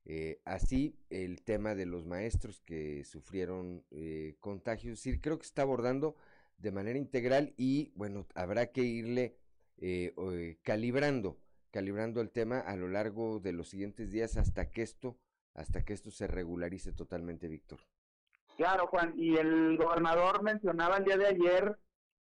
Eh, 0.06 0.40
así 0.46 1.00
el 1.10 1.42
tema 1.42 1.74
de 1.74 1.88
los 1.88 2.06
maestros 2.06 2.62
que 2.62 3.04
sufrieron 3.04 3.84
eh, 3.92 4.36
contagios, 4.40 5.00
sí, 5.00 5.20
creo 5.20 5.40
que 5.40 5.46
está 5.46 5.64
abordando 5.64 6.16
de 6.58 6.72
manera 6.72 6.98
integral 7.00 7.54
y 7.58 7.92
bueno, 7.96 8.28
habrá 8.36 8.68
que 8.68 8.82
irle 8.82 9.36
eh, 9.78 10.58
calibrando, 10.62 11.40
calibrando 11.72 12.22
el 12.22 12.30
tema 12.30 12.60
a 12.60 12.76
lo 12.76 12.88
largo 12.88 13.40
de 13.40 13.52
los 13.52 13.70
siguientes 13.70 14.12
días 14.12 14.38
hasta 14.38 14.70
que 14.70 14.84
esto, 14.84 15.18
hasta 15.54 15.84
que 15.84 15.94
esto 15.94 16.12
se 16.12 16.28
regularice 16.28 16.94
totalmente, 16.94 17.48
Víctor. 17.48 17.80
Claro, 18.58 18.88
Juan, 18.88 19.14
y 19.18 19.36
el 19.36 19.76
gobernador 19.76 20.42
mencionaba 20.42 20.98
el 20.98 21.04
día 21.04 21.18
de 21.18 21.28
ayer 21.28 21.78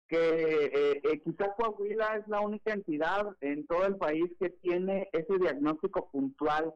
que 0.07 0.65
eh, 0.65 1.01
eh, 1.03 1.21
quizás 1.23 1.49
Coahuila 1.57 2.17
es 2.17 2.27
la 2.27 2.41
única 2.41 2.73
entidad 2.73 3.35
en 3.41 3.65
todo 3.65 3.85
el 3.85 3.97
país 3.97 4.25
que 4.39 4.49
tiene 4.49 5.09
ese 5.11 5.37
diagnóstico 5.39 6.09
puntual, 6.11 6.73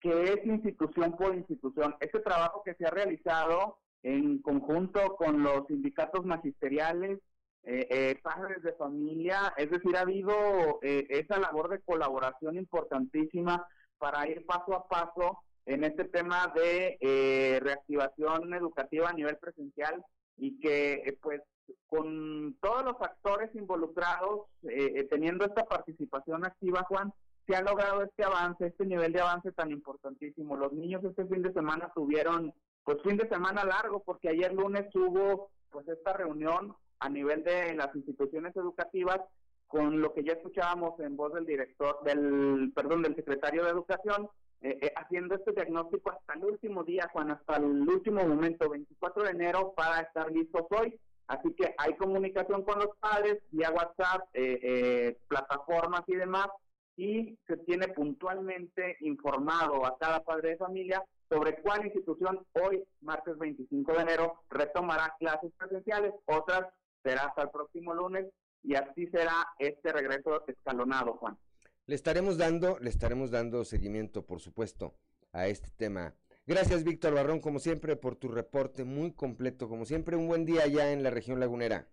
que 0.00 0.32
es 0.32 0.46
institución 0.46 1.16
por 1.16 1.34
institución. 1.34 1.94
Este 2.00 2.20
trabajo 2.20 2.62
que 2.64 2.74
se 2.74 2.86
ha 2.86 2.90
realizado 2.90 3.78
en 4.02 4.40
conjunto 4.40 5.16
con 5.16 5.42
los 5.42 5.66
sindicatos 5.66 6.24
magisteriales, 6.24 7.20
eh, 7.64 7.86
eh 7.90 8.20
padres 8.22 8.62
de 8.62 8.74
familia, 8.74 9.54
es 9.56 9.70
decir, 9.70 9.96
ha 9.96 10.02
habido 10.02 10.34
esa 10.82 11.38
labor 11.38 11.70
de 11.70 11.80
colaboración 11.80 12.56
importantísima 12.56 13.66
para 13.98 14.28
ir 14.28 14.44
paso 14.44 14.74
a 14.74 14.86
paso 14.88 15.38
en 15.64 15.84
este 15.84 16.04
tema 16.04 16.52
de 16.54 17.58
reactivación 17.62 18.52
educativa 18.52 19.08
a 19.08 19.14
nivel 19.14 19.38
presencial 19.38 20.04
y 20.36 20.58
que 20.60 21.16
pues 21.22 21.40
con 21.88 22.56
todos 22.60 22.84
los 22.84 22.96
actores 23.00 23.54
involucrados, 23.54 24.46
eh, 24.64 24.92
eh, 24.96 25.04
teniendo 25.04 25.44
esta 25.44 25.64
participación 25.64 26.44
activa, 26.44 26.84
Juan, 26.88 27.12
se 27.46 27.54
ha 27.54 27.62
logrado 27.62 28.02
este 28.02 28.24
avance, 28.24 28.66
este 28.66 28.86
nivel 28.86 29.12
de 29.12 29.20
avance 29.20 29.52
tan 29.52 29.70
importantísimo. 29.70 30.56
Los 30.56 30.72
niños 30.72 31.04
este 31.04 31.26
fin 31.26 31.42
de 31.42 31.52
semana 31.52 31.92
tuvieron, 31.94 32.52
pues 32.84 33.02
fin 33.02 33.16
de 33.16 33.28
semana 33.28 33.64
largo, 33.64 34.02
porque 34.02 34.30
ayer 34.30 34.52
lunes 34.52 34.86
hubo, 34.94 35.50
pues 35.70 35.86
esta 35.88 36.14
reunión 36.14 36.74
a 37.00 37.08
nivel 37.08 37.44
de 37.44 37.74
las 37.74 37.94
instituciones 37.94 38.56
educativas 38.56 39.20
con 39.66 40.00
lo 40.00 40.12
que 40.14 40.24
ya 40.24 40.34
escuchábamos 40.34 40.98
en 41.00 41.16
voz 41.16 41.34
del 41.34 41.46
director, 41.46 42.02
del, 42.04 42.72
perdón, 42.74 43.02
del 43.02 43.16
secretario 43.16 43.64
de 43.64 43.70
Educación, 43.70 44.28
eh, 44.60 44.92
haciendo 44.96 45.34
este 45.34 45.52
diagnóstico 45.52 46.10
hasta 46.10 46.34
el 46.34 46.44
último 46.44 46.84
día, 46.84 47.10
Juan, 47.12 47.30
hasta 47.30 47.56
el 47.56 47.64
último 47.64 48.26
momento, 48.26 48.70
24 48.70 49.24
de 49.24 49.30
enero, 49.30 49.74
para 49.76 50.00
estar 50.00 50.30
listos 50.30 50.62
hoy. 50.70 50.98
Así 51.26 51.54
que 51.54 51.74
hay 51.78 51.94
comunicación 51.96 52.62
con 52.64 52.78
los 52.78 52.96
padres 52.98 53.38
vía 53.50 53.70
WhatsApp, 53.70 54.28
eh, 54.34 54.58
eh, 54.62 55.18
plataformas 55.28 56.02
y 56.06 56.16
demás, 56.16 56.48
y 56.96 57.38
se 57.46 57.56
tiene 57.58 57.88
puntualmente 57.88 58.96
informado 59.00 59.84
a 59.86 59.96
cada 59.98 60.22
padre 60.22 60.50
de 60.50 60.56
familia 60.56 61.02
sobre 61.28 61.60
cuál 61.62 61.86
institución 61.86 62.46
hoy, 62.52 62.84
martes 63.00 63.38
25 63.38 63.92
de 63.94 64.02
enero, 64.02 64.44
retomará 64.50 65.14
clases 65.18 65.50
presenciales, 65.56 66.12
otras 66.26 66.62
será 67.02 67.24
hasta 67.24 67.42
el 67.42 67.50
próximo 67.50 67.94
lunes, 67.94 68.26
y 68.62 68.74
así 68.74 69.06
será 69.08 69.46
este 69.58 69.92
regreso 69.92 70.44
escalonado, 70.46 71.14
Juan. 71.14 71.36
Le 71.86 71.94
estaremos 71.94 72.38
dando, 72.38 72.78
le 72.78 72.88
estaremos 72.88 73.30
dando 73.30 73.64
seguimiento, 73.64 74.24
por 74.24 74.40
supuesto, 74.40 74.94
a 75.32 75.48
este 75.48 75.70
tema 75.76 76.14
Gracias, 76.46 76.84
Víctor 76.84 77.14
Barrón, 77.14 77.40
como 77.40 77.58
siempre, 77.58 77.96
por 77.96 78.16
tu 78.16 78.28
reporte 78.28 78.84
muy 78.84 79.12
completo. 79.12 79.66
Como 79.66 79.86
siempre, 79.86 80.14
un 80.14 80.26
buen 80.26 80.44
día 80.44 80.64
allá 80.64 80.92
en 80.92 81.02
la 81.02 81.08
región 81.08 81.40
lagunera. 81.40 81.88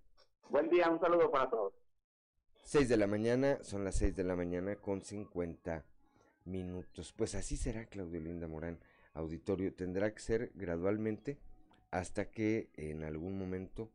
Buen 0.50 0.70
día, 0.70 0.90
un 0.90 1.00
saludo 1.00 1.32
para 1.32 1.50
todos. 1.50 1.74
Seis 2.62 2.90
de 2.90 2.98
la 2.98 3.08
mañana, 3.08 3.60
son 3.64 3.86
las 3.86 3.96
seis 3.96 4.14
de 4.14 4.26
la 4.26 4.36
mañana 4.36 4.76
con 4.76 5.02
cincuenta 5.04 5.86
minutos. 6.44 7.14
Pues 7.14 7.34
así 7.34 7.56
será, 7.56 7.86
Claudio 7.86 8.20
Linda 8.20 8.50
Morán. 8.50 8.82
Auditorio 9.14 9.74
tendrá 9.74 10.14
que 10.14 10.20
ser 10.20 10.52
gradualmente 10.54 11.40
hasta 11.90 12.30
que 12.30 12.72
en 12.76 13.04
algún 13.04 13.38
momento 13.38 13.90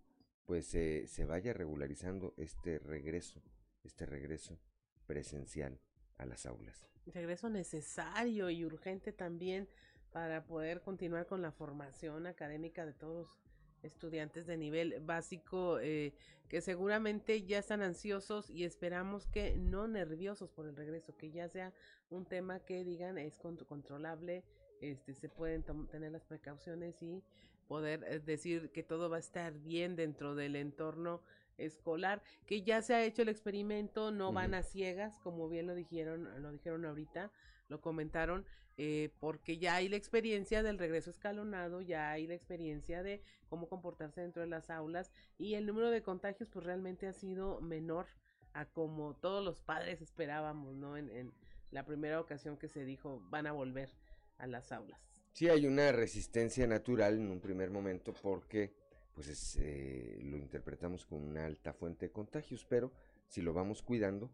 pues 0.46 0.68
se 0.68 1.24
vaya 1.26 1.52
regularizando 1.52 2.32
este 2.38 2.78
regreso, 2.78 3.42
este 3.82 4.07
regreso 4.07 4.59
presencial 5.07 5.80
a 6.16 6.24
las 6.24 6.46
aulas. 6.46 6.88
Regreso 7.07 7.50
necesario 7.50 8.48
y 8.48 8.64
urgente 8.64 9.12
también 9.12 9.68
para 10.12 10.44
poder 10.44 10.80
continuar 10.80 11.26
con 11.26 11.42
la 11.42 11.52
formación 11.52 12.26
académica 12.26 12.86
de 12.86 12.92
todos 12.92 13.36
estudiantes 13.82 14.46
de 14.46 14.57
nivel 14.57 15.00
básico 15.00 15.78
eh, 15.80 16.14
que 16.48 16.61
seguramente 16.61 17.42
ya 17.44 17.59
están 17.59 17.82
ansiosos 17.82 18.50
y 18.50 18.64
esperamos 18.64 19.26
que 19.26 19.57
no 19.57 19.88
nerviosos 19.88 20.50
por 20.50 20.66
el 20.66 20.76
regreso, 20.76 21.16
que 21.16 21.30
ya 21.30 21.48
sea 21.48 21.72
un 22.11 22.24
tema 22.24 22.61
que 22.61 22.84
digan 22.84 23.18
es 23.18 23.38
controlable, 23.38 24.44
este, 24.80 25.14
se 25.14 25.28
pueden 25.28 25.64
tener 25.90 26.12
las 26.12 26.24
precauciones 26.24 27.02
y 27.02 27.22
poder 27.66 28.04
eh, 28.04 28.20
decir 28.20 28.70
que 28.70 28.82
todo 28.82 29.11
va 29.11 29.16
a 29.16 29.20
estar 29.20 29.52
bien 29.59 29.96
dentro 29.96 30.34
del 30.34 30.57
entorno 30.57 31.22
escolar, 31.59 32.22
que 32.46 32.62
ya 32.62 32.82
se 32.82 32.94
ha 32.94 33.04
hecho 33.04 33.22
el 33.22 33.28
experimento, 33.28 34.11
no 34.11 34.32
van 34.32 34.54
a 34.54 34.62
ciegas, 34.62 35.18
como 35.20 35.48
bien 35.48 35.66
lo 35.66 35.74
dijeron, 35.74 36.42
lo 36.42 36.52
dijeron 36.52 36.84
ahorita, 36.84 37.32
lo 37.68 37.80
comentaron, 37.80 38.44
eh, 38.76 39.10
porque 39.20 39.58
ya 39.58 39.76
hay 39.76 39.88
la 39.88 39.96
experiencia 39.96 40.62
del 40.62 40.78
regreso 40.78 41.10
escalonado, 41.10 41.80
ya 41.80 42.10
hay 42.10 42.26
la 42.26 42.34
experiencia 42.34 43.02
de 43.02 43.22
cómo 43.48 43.68
comportarse 43.68 44.20
dentro 44.20 44.42
de 44.42 44.48
las 44.48 44.70
aulas 44.70 45.10
y 45.38 45.54
el 45.54 45.66
número 45.66 45.90
de 45.90 46.02
contagios 46.02 46.50
pues 46.50 46.64
realmente 46.64 47.06
ha 47.06 47.12
sido 47.12 47.60
menor 47.60 48.06
a 48.52 48.66
como 48.66 49.14
todos 49.14 49.44
los 49.44 49.60
padres 49.60 50.02
esperábamos, 50.02 50.76
¿no? 50.76 50.96
En, 50.96 51.10
en 51.10 51.32
la 51.70 51.84
primera 51.84 52.20
ocasión 52.20 52.56
que 52.56 52.68
se 52.68 52.84
dijo 52.84 53.22
van 53.30 53.46
a 53.46 53.52
volver 53.52 53.90
a 54.38 54.46
las 54.46 54.72
aulas. 54.72 55.00
Sí 55.32 55.48
hay 55.48 55.66
una 55.66 55.92
resistencia 55.92 56.66
natural 56.66 57.14
en 57.14 57.30
un 57.30 57.40
primer 57.40 57.70
momento 57.70 58.14
porque 58.22 58.74
pues 59.16 59.56
eh, 59.60 60.18
lo 60.22 60.36
interpretamos 60.36 61.06
como 61.06 61.26
una 61.26 61.46
alta 61.46 61.72
fuente 61.72 62.06
de 62.06 62.12
contagios, 62.12 62.66
pero 62.68 62.92
si 63.28 63.40
lo 63.40 63.54
vamos 63.54 63.82
cuidando, 63.82 64.30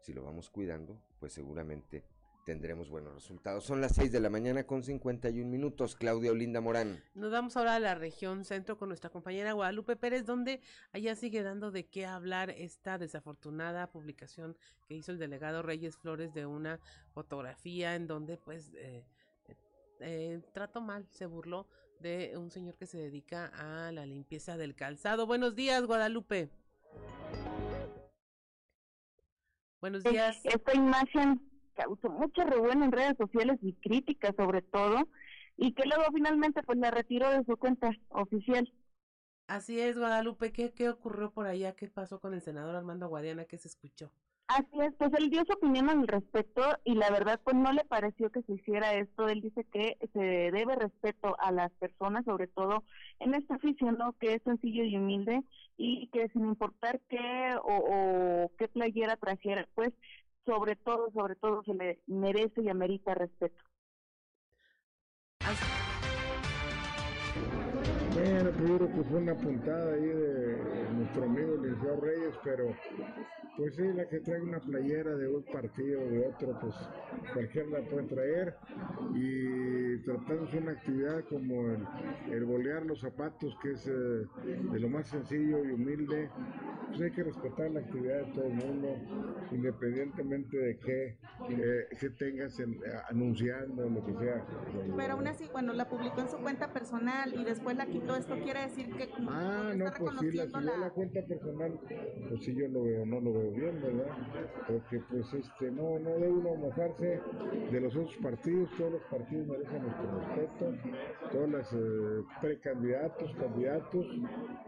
si 0.00 0.12
lo 0.12 0.24
vamos 0.24 0.50
cuidando, 0.50 1.00
pues 1.20 1.32
seguramente 1.32 2.04
tendremos 2.44 2.90
buenos 2.90 3.14
resultados. 3.14 3.64
Son 3.64 3.80
las 3.80 3.94
6 3.94 4.12
de 4.12 4.20
la 4.20 4.30
mañana 4.30 4.64
con 4.64 4.82
51 4.82 5.48
minutos. 5.48 5.96
Claudia 5.96 6.30
Olinda 6.30 6.60
Morán. 6.60 7.02
Nos 7.14 7.32
vamos 7.32 7.56
ahora 7.56 7.76
a 7.76 7.80
la 7.80 7.94
región 7.94 8.44
centro 8.44 8.76
con 8.76 8.88
nuestra 8.88 9.10
compañera 9.10 9.52
Guadalupe 9.52 9.96
Pérez, 9.96 10.24
donde 10.26 10.60
allá 10.92 11.16
sigue 11.16 11.42
dando 11.42 11.70
de 11.70 11.86
qué 11.86 12.06
hablar 12.06 12.50
esta 12.50 12.98
desafortunada 12.98 13.90
publicación 13.90 14.56
que 14.86 14.94
hizo 14.94 15.12
el 15.12 15.18
delegado 15.18 15.62
Reyes 15.62 15.96
Flores 15.96 16.34
de 16.34 16.46
una 16.46 16.80
fotografía 17.12 17.94
en 17.94 18.06
donde 18.06 18.36
pues 18.36 18.72
eh, 18.74 19.04
eh, 20.00 20.40
trato 20.52 20.80
mal, 20.80 21.06
se 21.10 21.26
burló 21.26 21.66
de 22.00 22.36
un 22.36 22.50
señor 22.50 22.76
que 22.76 22.86
se 22.86 22.98
dedica 22.98 23.50
a 23.54 23.90
la 23.92 24.04
limpieza 24.04 24.56
del 24.56 24.74
calzado. 24.74 25.26
Buenos 25.26 25.54
días, 25.54 25.86
Guadalupe. 25.86 26.50
Buenos 29.80 30.02
días. 30.02 30.40
Esta 30.44 30.74
imagen 30.74 31.53
causó 31.74 32.10
mucho 32.10 32.42
revuelo 32.44 32.84
en 32.84 32.92
redes 32.92 33.16
sociales 33.18 33.58
y 33.62 33.74
críticas 33.74 34.34
sobre 34.36 34.62
todo, 34.62 35.08
y 35.56 35.72
que 35.74 35.84
luego 35.86 36.04
finalmente 36.12 36.62
pues 36.62 36.78
la 36.78 36.90
retiró 36.90 37.30
de 37.30 37.44
su 37.44 37.56
cuenta 37.56 37.90
oficial. 38.08 38.72
Así 39.46 39.78
es, 39.78 39.98
Guadalupe, 39.98 40.52
¿qué, 40.52 40.72
qué 40.72 40.88
ocurrió 40.88 41.30
por 41.30 41.46
allá? 41.46 41.74
¿Qué 41.76 41.88
pasó 41.88 42.18
con 42.20 42.34
el 42.34 42.40
senador 42.40 42.74
Armando 42.76 43.08
Guadiana? 43.08 43.44
¿Qué 43.44 43.58
se 43.58 43.68
escuchó? 43.68 44.10
Así 44.46 44.66
es, 44.80 44.92
pues 44.98 45.10
él 45.14 45.30
dio 45.30 45.42
su 45.46 45.54
opinión 45.54 45.88
al 45.88 46.06
respecto 46.06 46.62
y 46.84 46.94
la 46.94 47.10
verdad 47.10 47.40
pues 47.42 47.56
no 47.56 47.72
le 47.72 47.82
pareció 47.84 48.30
que 48.30 48.42
se 48.42 48.52
hiciera 48.52 48.94
esto. 48.94 49.28
Él 49.28 49.40
dice 49.40 49.64
que 49.72 49.96
se 50.12 50.20
debe 50.20 50.76
respeto 50.76 51.34
a 51.40 51.50
las 51.50 51.72
personas, 51.72 52.24
sobre 52.26 52.46
todo 52.48 52.84
en 53.20 53.34
este 53.34 53.54
oficio, 53.54 53.90
¿no? 53.92 54.12
Que 54.14 54.34
es 54.34 54.42
sencillo 54.42 54.84
y 54.84 54.96
humilde 54.96 55.42
y 55.78 56.08
que 56.08 56.28
sin 56.28 56.44
importar 56.44 57.00
qué 57.08 57.56
o, 57.62 58.44
o 58.44 58.52
qué 58.58 58.68
playera 58.68 59.16
trajera, 59.16 59.66
pues 59.74 59.92
sobre 60.44 60.76
todo, 60.76 61.10
sobre 61.12 61.36
todo 61.36 61.62
se 61.64 61.74
le 61.74 62.00
merece 62.06 62.62
y 62.62 62.68
amerita 62.68 63.14
respeto. 63.14 63.62
Bueno, 68.24 68.50
primero 68.52 68.88
pues 68.88 69.06
fue 69.08 69.18
una 69.18 69.34
puntada 69.34 69.92
ahí 69.92 70.06
de 70.06 70.56
nuestro 70.96 71.24
amigo 71.24 71.56
Liceo 71.58 72.00
Reyes, 72.00 72.34
pero 72.42 72.74
pues 73.58 73.76
sí, 73.76 73.82
la 73.92 74.08
que 74.08 74.20
trae 74.20 74.40
una 74.40 74.60
playera 74.60 75.14
de 75.14 75.28
un 75.28 75.42
partido 75.44 76.00
o 76.00 76.06
de 76.06 76.26
otro, 76.28 76.58
pues 76.58 76.74
cualquiera 77.34 77.68
la 77.68 77.82
puede 77.82 78.06
traer 78.06 78.56
y 79.14 79.98
tratándose 80.04 80.56
una 80.56 80.72
actividad 80.72 81.22
como 81.28 81.70
el, 81.70 81.86
el 82.32 82.44
bolear 82.46 82.86
los 82.86 83.00
zapatos, 83.00 83.54
que 83.62 83.72
es 83.72 83.86
eh, 83.86 83.92
de 83.92 84.80
lo 84.80 84.88
más 84.88 85.06
sencillo 85.06 85.62
y 85.62 85.72
humilde, 85.72 86.30
pues 86.88 87.02
hay 87.02 87.10
que 87.10 87.24
respetar 87.24 87.70
la 87.70 87.80
actividad 87.80 88.24
de 88.24 88.32
todo 88.32 88.46
el 88.46 88.54
mundo, 88.54 88.88
independientemente 89.52 90.56
de 90.56 90.78
qué, 90.78 91.18
eh, 91.50 91.88
que 92.00 92.10
tengas 92.10 92.58
en, 92.58 92.80
anunciando, 93.10 93.88
lo 93.88 94.04
que 94.04 94.12
sea. 94.14 94.44
Pero 94.96 95.12
aún 95.14 95.26
así, 95.26 95.46
cuando 95.48 95.72
la 95.74 95.88
publicó 95.88 96.20
en 96.20 96.28
su 96.28 96.38
cuenta 96.38 96.72
personal 96.72 97.34
y 97.34 97.44
después 97.44 97.76
la 97.76 97.86
quitó, 97.86 98.13
esto 98.16 98.34
quiere 98.42 98.60
decir 98.62 98.92
que 98.94 99.08
como 99.08 99.30
Ah, 99.30 99.72
no, 99.76 99.86
está 99.86 99.98
pues 99.98 100.12
sí, 100.20 100.32
la, 100.32 100.44
reconociendo 100.44 100.74
si 100.74 100.80
la 100.80 100.90
cuenta 100.90 101.22
personal, 101.22 101.80
pues 102.28 102.44
sí 102.44 102.54
yo 102.54 102.68
lo 102.68 102.82
veo, 102.84 103.06
no 103.06 103.20
lo 103.20 103.32
veo 103.32 103.50
bien, 103.50 103.80
¿verdad? 103.82 104.16
Porque 104.66 105.00
pues 105.10 105.32
este, 105.34 105.70
no, 105.70 105.98
no 105.98 106.10
debe 106.10 106.32
uno 106.32 106.54
mojarse 106.54 107.20
de 107.70 107.80
los 107.80 107.94
otros 107.96 108.16
partidos, 108.22 108.70
todos 108.76 108.92
los 108.92 109.02
partidos 109.10 109.46
merecen 109.46 109.82
nuestro 109.82 110.18
respeto, 110.18 110.74
todos 111.32 111.48
los 111.48 111.72
eh, 111.72 112.24
precandidatos, 112.40 113.34
candidatos, 113.34 114.06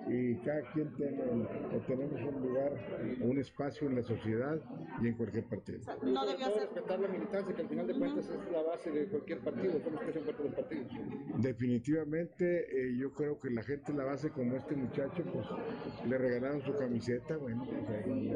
y 0.09 0.37
cada 0.37 0.63
quien 0.73 0.95
tiene, 0.97 1.23
o 1.23 1.79
tenemos 1.87 2.21
un 2.23 2.43
lugar, 2.43 2.73
un 3.21 3.39
espacio 3.39 3.89
en 3.89 3.97
la 3.97 4.03
sociedad 4.03 4.59
y 5.03 5.09
en 5.09 5.15
cualquier 5.15 5.45
partido. 5.45 5.81
no 6.03 6.27
debió 6.27 6.47
ser. 6.47 6.63
respetar 6.63 7.01
la 7.01 7.09
militancia, 7.09 7.55
que 7.55 7.63
al 7.63 7.69
final 7.69 7.87
de 7.87 7.95
cuentas 7.95 8.29
es 8.29 8.53
la 8.53 8.63
base 8.63 8.91
de 8.91 9.07
cualquier 9.07 9.41
partido, 9.41 9.81
somos 9.83 10.01
que 10.01 10.13
son 10.13 10.25
parte 10.25 10.43
de 10.43 10.49
los 10.49 10.59
partidos. 10.59 10.87
Definitivamente, 11.39 12.67
eh, 12.71 12.97
yo 12.99 13.13
creo 13.13 13.36
que 13.39 13.51
la 13.51 13.63
gente 13.63 13.93
la 13.93 14.05
base 14.05 14.31
como 14.31 14.57
este 14.57 14.77
muchacho, 14.77 15.25
pues 15.33 15.47
le 16.07 16.19
regalaron 16.19 16.63
su 16.63 16.75
camiseta, 16.75 17.37
bueno, 17.37 17.65
pues, 17.65 17.89
ahí, 17.91 18.35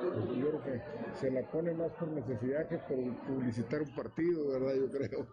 pues, 0.00 0.38
yo 0.38 0.48
creo 0.48 0.62
que 0.62 0.82
se 1.14 1.30
la 1.30 1.42
pone 1.50 1.72
más 1.72 1.90
por 1.92 2.08
necesidad 2.08 2.68
que 2.68 2.78
por 2.78 2.98
publicitar 3.26 3.82
un 3.82 3.94
partido, 3.94 4.48
¿verdad? 4.48 4.74
Yo 4.74 4.90
creo. 4.90 5.26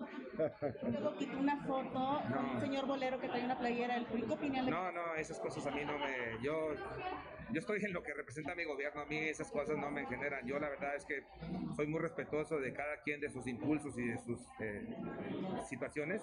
Luego 0.91 1.15
quitó 1.15 1.37
una 1.39 1.57
foto 1.65 2.21
con 2.33 2.45
un 2.45 2.61
señor 2.61 2.85
bolero 2.85 3.19
que 3.19 3.27
trae 3.27 3.45
una 3.45 3.57
playera. 3.57 3.97
¿El 3.97 4.05
público 4.05 4.33
opinión 4.33 4.65
le 4.65 4.71
No, 4.71 4.91
no, 4.91 5.15
esas 5.15 5.39
cosas 5.39 5.65
a 5.67 5.71
mí 5.71 5.81
no 5.85 5.97
me... 5.97 6.43
Yo, 6.43 6.53
yo 7.51 7.59
estoy 7.59 7.83
en 7.83 7.93
lo 7.93 8.03
que 8.03 8.13
representa 8.13 8.55
mi 8.55 8.63
gobierno, 8.65 9.01
a 9.01 9.05
mí 9.05 9.17
esas 9.17 9.49
cosas 9.51 9.77
no 9.77 9.89
me 9.91 10.05
generan. 10.05 10.45
Yo 10.45 10.59
la 10.59 10.69
verdad 10.69 10.95
es 10.95 11.05
que 11.05 11.23
soy 11.75 11.87
muy 11.87 11.99
respetuoso 11.99 12.59
de 12.59 12.73
cada 12.73 12.97
quien, 13.03 13.19
de 13.21 13.29
sus 13.29 13.47
impulsos 13.47 13.97
y 13.97 14.07
de 14.07 14.17
sus 14.17 14.39
eh, 14.59 14.85
situaciones. 15.69 16.21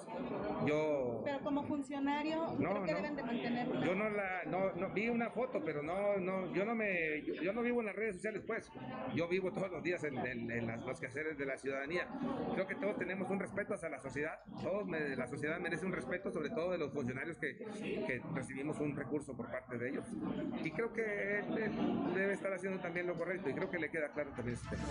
Yo... 0.67 1.23
Pero 1.25 1.41
como 1.41 1.65
funcionario, 1.65 2.37
No, 2.59 2.71
creo 2.71 2.85
que 2.85 2.93
no. 2.93 2.97
deben 2.99 3.17
de 3.17 3.23
mantenerlo. 3.23 3.85
Yo 3.85 3.95
no 3.95 4.11
la, 4.11 4.45
no, 4.47 4.73
no, 4.75 4.89
vi 4.91 5.09
una 5.09 5.31
foto, 5.31 5.63
pero 5.65 5.83
no, 5.83 6.17
no, 6.19 6.53
yo 6.55 6.65
no 6.65 6.75
me, 6.75 7.23
yo, 7.23 7.35
yo 7.35 7.53
no 7.53 7.63
vivo 7.63 7.81
en 7.81 7.87
las 7.87 7.97
redes 7.97 8.17
sociales, 8.17 8.43
pues. 8.47 8.71
Yo 9.15 9.29
vivo 9.29 9.53
todos 9.53 9.71
los 9.71 9.83
días 9.83 10.03
en, 10.05 10.17
en- 10.19 10.51
en 10.51 10.67
las- 10.67 10.85
los 10.85 11.01
quehaceres 11.01 11.39
de 11.39 11.47
la 11.47 11.57
ciudadanía. 11.57 12.07
Creo 12.55 12.67
que 12.67 12.75
todos 12.75 12.97
tenemos 12.99 13.31
un 13.31 13.39
respeto 13.41 13.75
hacia 13.75 13.89
la 13.89 13.99
sociedad. 14.01 14.39
Todos, 14.63 14.87
me- 14.87 15.17
la 15.17 15.27
sociedad 15.27 15.59
merece 15.61 15.87
un 15.87 15.93
respeto, 15.93 16.31
sobre 16.31 16.51
todo 16.51 16.73
de 16.73 16.79
los 16.79 16.93
funcionarios 16.93 17.39
que, 17.39 17.57
que 17.57 18.21
recibimos 18.35 18.79
un 18.81 18.97
recurso 18.97 19.37
por 19.37 19.51
parte 19.51 19.79
de 19.79 19.91
ellos. 19.91 20.07
Y 20.63 20.71
creo 20.71 20.93
que 20.93 21.14
él 21.15 22.15
debe 22.15 22.33
estar 22.35 22.53
haciendo 22.53 22.81
también 22.81 23.07
lo 23.07 23.17
correcto 23.17 23.49
y 23.51 23.55
creo 23.55 23.71
que 23.71 23.79
le 23.79 23.91
queda 23.91 24.13
claro 24.13 24.31
también 24.33 24.57
ese 24.57 24.69
tema. 24.69 24.83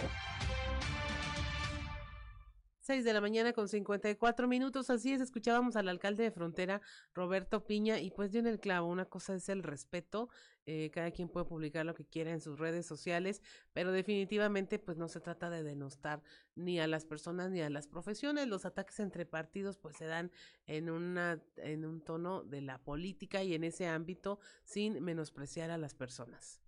6 2.84 3.06
de 3.06 3.14
la 3.14 3.22
mañana 3.22 3.54
con 3.54 3.70
54 3.70 4.46
minutos, 4.46 4.90
así 4.90 5.14
es, 5.14 5.22
escuchábamos 5.22 5.78
al 5.78 5.88
alcalde 5.88 6.24
de 6.24 6.32
Frontera, 6.32 6.82
Roberto 7.14 7.66
Piña, 7.66 8.00
y 8.00 8.12
pues 8.12 8.34
dio 8.34 8.42
en 8.42 8.48
el 8.48 8.60
clavo, 8.60 8.88
una 8.88 9.06
cosa 9.06 9.36
es 9.36 9.48
el 9.48 9.64
respeto, 9.64 10.30
eh, 10.66 10.90
cada 10.92 11.12
quien 11.12 11.30
puede 11.30 11.46
publicar 11.46 11.86
lo 11.86 11.94
que 11.94 12.06
quiera 12.06 12.32
en 12.32 12.42
sus 12.42 12.60
redes 12.60 12.86
sociales, 12.86 13.42
pero 13.74 13.92
definitivamente 13.92 14.80
pues 14.80 14.98
no 14.98 15.08
se 15.08 15.20
trata 15.20 15.50
de 15.50 15.64
denostar 15.64 16.22
ni 16.56 16.80
a 16.80 16.88
las 16.88 17.06
personas 17.06 17.52
ni 17.52 17.62
a 17.62 17.70
las 17.70 17.88
profesiones, 17.88 18.48
los 18.48 18.66
ataques 18.66 19.00
entre 19.00 19.26
partidos 19.26 19.78
pues 19.78 19.98
se 19.98 20.06
dan 20.06 20.32
en, 20.66 20.90
una, 20.90 21.42
en 21.58 21.86
un 21.86 22.02
tono 22.02 22.44
de 22.44 22.62
la 22.62 22.78
política 22.78 23.44
y 23.44 23.54
en 23.56 23.64
ese 23.64 23.88
ámbito 23.88 24.40
sin 24.64 25.04
menospreciar 25.04 25.70
a 25.70 25.78
las 25.78 25.96
personas. 25.96 26.64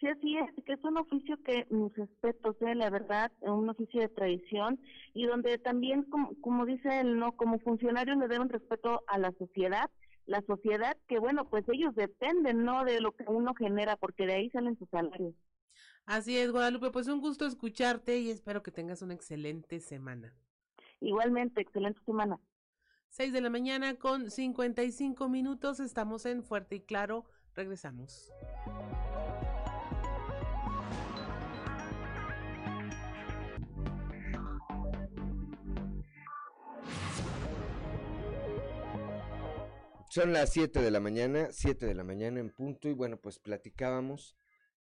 Sí, 0.00 0.06
así 0.06 0.36
es, 0.36 0.64
que 0.64 0.74
es 0.74 0.84
un 0.84 0.96
oficio 0.96 1.36
que 1.42 1.66
mis 1.70 1.92
respetos, 1.96 2.54
eh, 2.62 2.74
la 2.76 2.88
verdad, 2.88 3.32
un 3.40 3.68
oficio 3.68 4.00
de 4.00 4.08
tradición 4.08 4.78
y 5.12 5.26
donde 5.26 5.58
también, 5.58 6.04
como, 6.04 6.40
como 6.40 6.66
dice 6.66 7.00
él, 7.00 7.18
¿no? 7.18 7.32
Como 7.32 7.58
funcionarios 7.58 8.16
le 8.16 8.28
deben 8.28 8.48
respeto 8.48 9.02
a 9.08 9.18
la 9.18 9.32
sociedad, 9.32 9.90
la 10.28 10.42
sociedad 10.42 10.96
que, 11.08 11.18
bueno, 11.18 11.48
pues 11.48 11.64
ellos 11.68 11.94
dependen, 11.94 12.64
¿no? 12.64 12.84
De 12.84 13.00
lo 13.00 13.12
que 13.12 13.24
uno 13.26 13.54
genera, 13.54 13.96
porque 13.96 14.26
de 14.26 14.34
ahí 14.34 14.50
salen 14.50 14.78
sus 14.78 14.88
salarios. 14.90 15.34
Así 16.04 16.36
es, 16.36 16.52
Guadalupe, 16.52 16.90
pues 16.90 17.08
un 17.08 17.20
gusto 17.20 17.46
escucharte 17.46 18.18
y 18.18 18.30
espero 18.30 18.62
que 18.62 18.70
tengas 18.70 19.00
una 19.00 19.14
excelente 19.14 19.80
semana. 19.80 20.34
Igualmente, 21.00 21.62
excelente 21.62 22.00
semana. 22.04 22.38
6 23.08 23.32
de 23.32 23.40
la 23.40 23.48
mañana 23.48 23.94
con 23.94 24.30
55 24.30 25.28
minutos, 25.30 25.80
estamos 25.80 26.26
en 26.26 26.42
Fuerte 26.42 26.76
y 26.76 26.80
Claro, 26.80 27.24
regresamos. 27.54 28.30
Son 40.18 40.32
las 40.32 40.50
7 40.50 40.82
de 40.82 40.90
la 40.90 40.98
mañana, 40.98 41.46
7 41.52 41.86
de 41.86 41.94
la 41.94 42.02
mañana 42.02 42.40
en 42.40 42.50
punto, 42.50 42.88
y 42.88 42.92
bueno, 42.92 43.20
pues 43.20 43.38
platicábamos, 43.38 44.34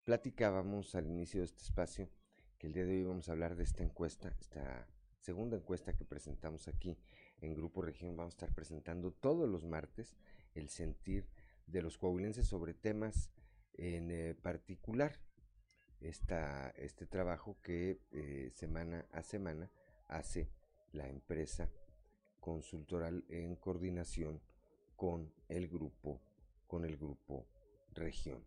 platicábamos 0.02 0.94
al 0.94 1.08
inicio 1.08 1.40
de 1.40 1.44
este 1.44 1.62
espacio 1.62 2.08
que 2.56 2.68
el 2.68 2.72
día 2.72 2.86
de 2.86 2.92
hoy 2.92 3.04
vamos 3.04 3.28
a 3.28 3.32
hablar 3.32 3.54
de 3.54 3.64
esta 3.64 3.82
encuesta, 3.82 4.34
esta 4.40 4.88
segunda 5.20 5.58
encuesta 5.58 5.94
que 5.94 6.06
presentamos 6.06 6.68
aquí 6.68 6.96
en 7.42 7.52
Grupo 7.52 7.82
Región. 7.82 8.16
Vamos 8.16 8.32
a 8.32 8.36
estar 8.36 8.54
presentando 8.54 9.12
todos 9.12 9.46
los 9.46 9.62
martes 9.62 10.16
el 10.54 10.70
sentir 10.70 11.28
de 11.66 11.82
los 11.82 11.98
coahuilenses 11.98 12.46
sobre 12.46 12.72
temas 12.72 13.30
en 13.74 14.10
eh, 14.10 14.34
particular. 14.40 15.20
Esta, 16.00 16.70
este 16.78 17.04
trabajo 17.04 17.58
que 17.62 18.00
eh, 18.10 18.52
semana 18.54 19.04
a 19.12 19.22
semana 19.22 19.70
hace 20.08 20.48
la 20.92 21.06
empresa 21.10 21.68
consultoral 22.40 23.26
en 23.28 23.54
coordinación 23.56 24.40
con 24.96 25.32
el 25.48 25.68
grupo, 25.68 26.20
con 26.66 26.84
el 26.84 26.96
grupo 26.96 27.46
región. 27.92 28.44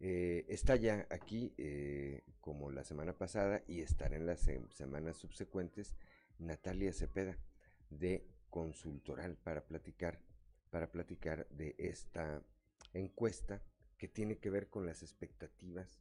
Eh, 0.00 0.44
está 0.48 0.76
ya 0.76 1.06
aquí, 1.10 1.52
eh, 1.58 2.22
como 2.40 2.70
la 2.70 2.84
semana 2.84 3.16
pasada, 3.16 3.62
y 3.66 3.80
estará 3.80 4.16
en 4.16 4.26
las 4.26 4.48
semanas 4.70 5.16
subsecuentes, 5.16 5.96
Natalia 6.38 6.92
Cepeda, 6.92 7.36
de 7.90 8.24
Consultoral, 8.50 9.36
para 9.36 9.66
platicar, 9.66 10.20
para 10.70 10.90
platicar 10.92 11.48
de 11.48 11.74
esta 11.78 12.42
encuesta 12.94 13.62
que 13.96 14.08
tiene 14.08 14.38
que 14.38 14.50
ver 14.50 14.68
con 14.68 14.86
las 14.86 15.02
expectativas, 15.02 15.98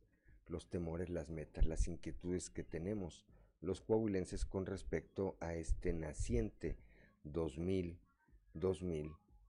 los 0.47 0.69
temores, 0.69 1.09
las 1.09 1.29
metas, 1.29 1.65
las 1.65 1.87
inquietudes 1.87 2.49
que 2.49 2.63
tenemos 2.63 3.25
los 3.61 3.81
coahuilenses 3.81 4.45
con 4.45 4.65
respecto 4.65 5.37
a 5.39 5.55
este 5.55 5.93
naciente 5.93 6.77
2000, 7.23 7.99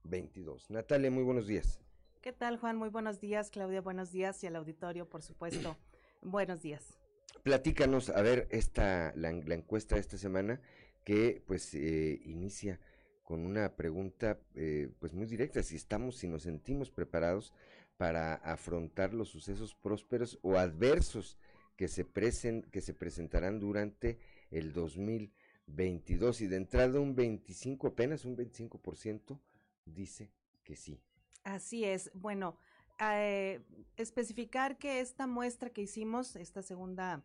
2022. 0.09 0.71
Natalia, 0.71 1.11
muy 1.11 1.23
buenos 1.23 1.47
días. 1.47 1.79
¿Qué 2.21 2.33
tal, 2.33 2.57
Juan? 2.57 2.77
Muy 2.77 2.89
buenos 2.89 3.21
días. 3.21 3.49
Claudia, 3.51 3.81
buenos 3.81 4.11
días. 4.11 4.43
Y 4.43 4.47
al 4.47 4.55
auditorio, 4.55 5.07
por 5.07 5.21
supuesto, 5.21 5.77
buenos 6.21 6.61
días. 6.61 6.97
Platícanos, 7.43 8.09
a 8.09 8.21
ver, 8.21 8.47
esta, 8.51 9.13
la, 9.15 9.29
encuesta 9.29 9.95
de 9.95 10.01
esta 10.01 10.17
semana 10.17 10.59
que 11.05 11.41
pues 11.45 11.73
eh, 11.75 12.19
inicia 12.25 12.79
con 13.23 13.45
una 13.45 13.75
pregunta 13.75 14.39
eh, 14.55 14.89
pues 14.99 15.13
muy 15.13 15.27
directa, 15.27 15.61
si 15.63 15.75
estamos, 15.75 16.17
si 16.17 16.27
nos 16.27 16.43
sentimos 16.43 16.89
preparados 16.89 17.53
para 17.97 18.33
afrontar 18.35 19.13
los 19.13 19.29
sucesos 19.29 19.75
prósperos 19.75 20.39
o 20.41 20.57
adversos 20.57 21.37
que 21.77 21.87
se, 21.87 22.03
presen, 22.03 22.63
que 22.71 22.81
se 22.81 22.93
presentarán 22.93 23.59
durante 23.59 24.19
el 24.51 24.73
2022 24.73 26.41
y 26.41 26.47
de 26.47 26.57
entrada 26.57 26.99
un 26.99 27.15
25, 27.15 27.87
apenas 27.87 28.25
un 28.25 28.35
25% 28.35 29.39
dice 29.85 30.31
que 30.63 30.75
sí. 30.75 31.01
Así 31.43 31.85
es. 31.85 32.11
Bueno, 32.13 32.57
eh, 32.99 33.61
especificar 33.95 34.77
que 34.77 34.99
esta 34.99 35.27
muestra 35.27 35.69
que 35.69 35.81
hicimos, 35.81 36.35
esta 36.35 36.61
segunda 36.61 37.23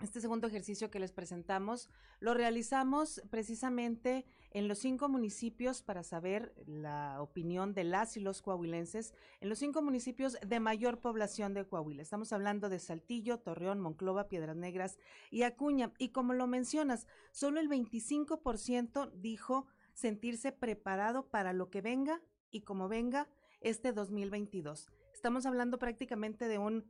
este 0.00 0.20
segundo 0.20 0.46
ejercicio 0.46 0.92
que 0.92 1.00
les 1.00 1.10
presentamos 1.10 1.90
lo 2.20 2.32
realizamos 2.32 3.20
precisamente 3.30 4.24
en 4.52 4.68
los 4.68 4.78
cinco 4.78 5.08
municipios 5.08 5.82
para 5.82 6.04
saber 6.04 6.54
la 6.66 7.20
opinión 7.20 7.74
de 7.74 7.84
las 7.84 8.16
y 8.16 8.20
los 8.20 8.40
coahuilenses, 8.40 9.12
en 9.40 9.48
los 9.48 9.58
cinco 9.58 9.82
municipios 9.82 10.36
de 10.46 10.60
mayor 10.60 11.00
población 11.00 11.52
de 11.52 11.66
Coahuila. 11.66 12.02
Estamos 12.02 12.32
hablando 12.32 12.68
de 12.68 12.78
Saltillo, 12.78 13.38
Torreón, 13.40 13.80
Monclova, 13.80 14.28
Piedras 14.28 14.56
Negras 14.56 14.98
y 15.30 15.42
Acuña. 15.42 15.92
Y 15.98 16.10
como 16.10 16.32
lo 16.32 16.46
mencionas, 16.46 17.06
solo 17.32 17.58
el 17.60 17.68
25% 17.68 19.10
dijo 19.14 19.66
sentirse 19.98 20.52
preparado 20.52 21.28
para 21.28 21.52
lo 21.52 21.70
que 21.70 21.80
venga 21.80 22.22
y 22.50 22.60
como 22.60 22.88
venga 22.88 23.28
este 23.60 23.92
2022. 23.92 24.92
Estamos 25.12 25.44
hablando 25.44 25.78
prácticamente 25.78 26.46
de 26.46 26.58
un 26.58 26.84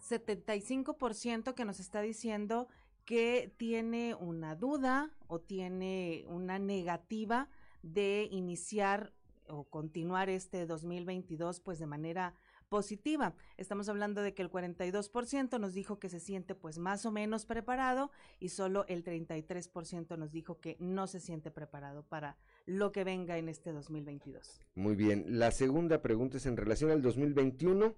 75% 0.00 1.54
que 1.54 1.64
nos 1.64 1.78
está 1.78 2.00
diciendo 2.00 2.66
que 3.04 3.54
tiene 3.56 4.16
una 4.16 4.56
duda 4.56 5.12
o 5.28 5.40
tiene 5.40 6.24
una 6.26 6.58
negativa 6.58 7.48
de 7.82 8.28
iniciar 8.32 9.12
o 9.46 9.64
continuar 9.64 10.28
este 10.28 10.66
2022 10.66 11.60
pues 11.60 11.78
de 11.78 11.86
manera 11.86 12.34
positiva. 12.74 13.36
Estamos 13.56 13.88
hablando 13.88 14.20
de 14.20 14.34
que 14.34 14.42
el 14.42 14.50
42% 14.50 15.60
nos 15.60 15.74
dijo 15.74 16.00
que 16.00 16.08
se 16.08 16.18
siente 16.18 16.56
pues 16.56 16.76
más 16.76 17.06
o 17.06 17.12
menos 17.12 17.46
preparado 17.46 18.10
y 18.40 18.48
solo 18.48 18.84
el 18.88 19.04
33% 19.04 20.18
nos 20.18 20.32
dijo 20.32 20.58
que 20.58 20.76
no 20.80 21.06
se 21.06 21.20
siente 21.20 21.52
preparado 21.52 22.02
para 22.02 22.36
lo 22.66 22.90
que 22.90 23.04
venga 23.04 23.38
en 23.38 23.48
este 23.48 23.70
2022. 23.70 24.60
Muy 24.74 24.96
bien, 24.96 25.24
la 25.38 25.52
segunda 25.52 26.02
pregunta 26.02 26.38
es 26.38 26.46
en 26.46 26.56
relación 26.56 26.90
al 26.90 27.00
2021 27.00 27.94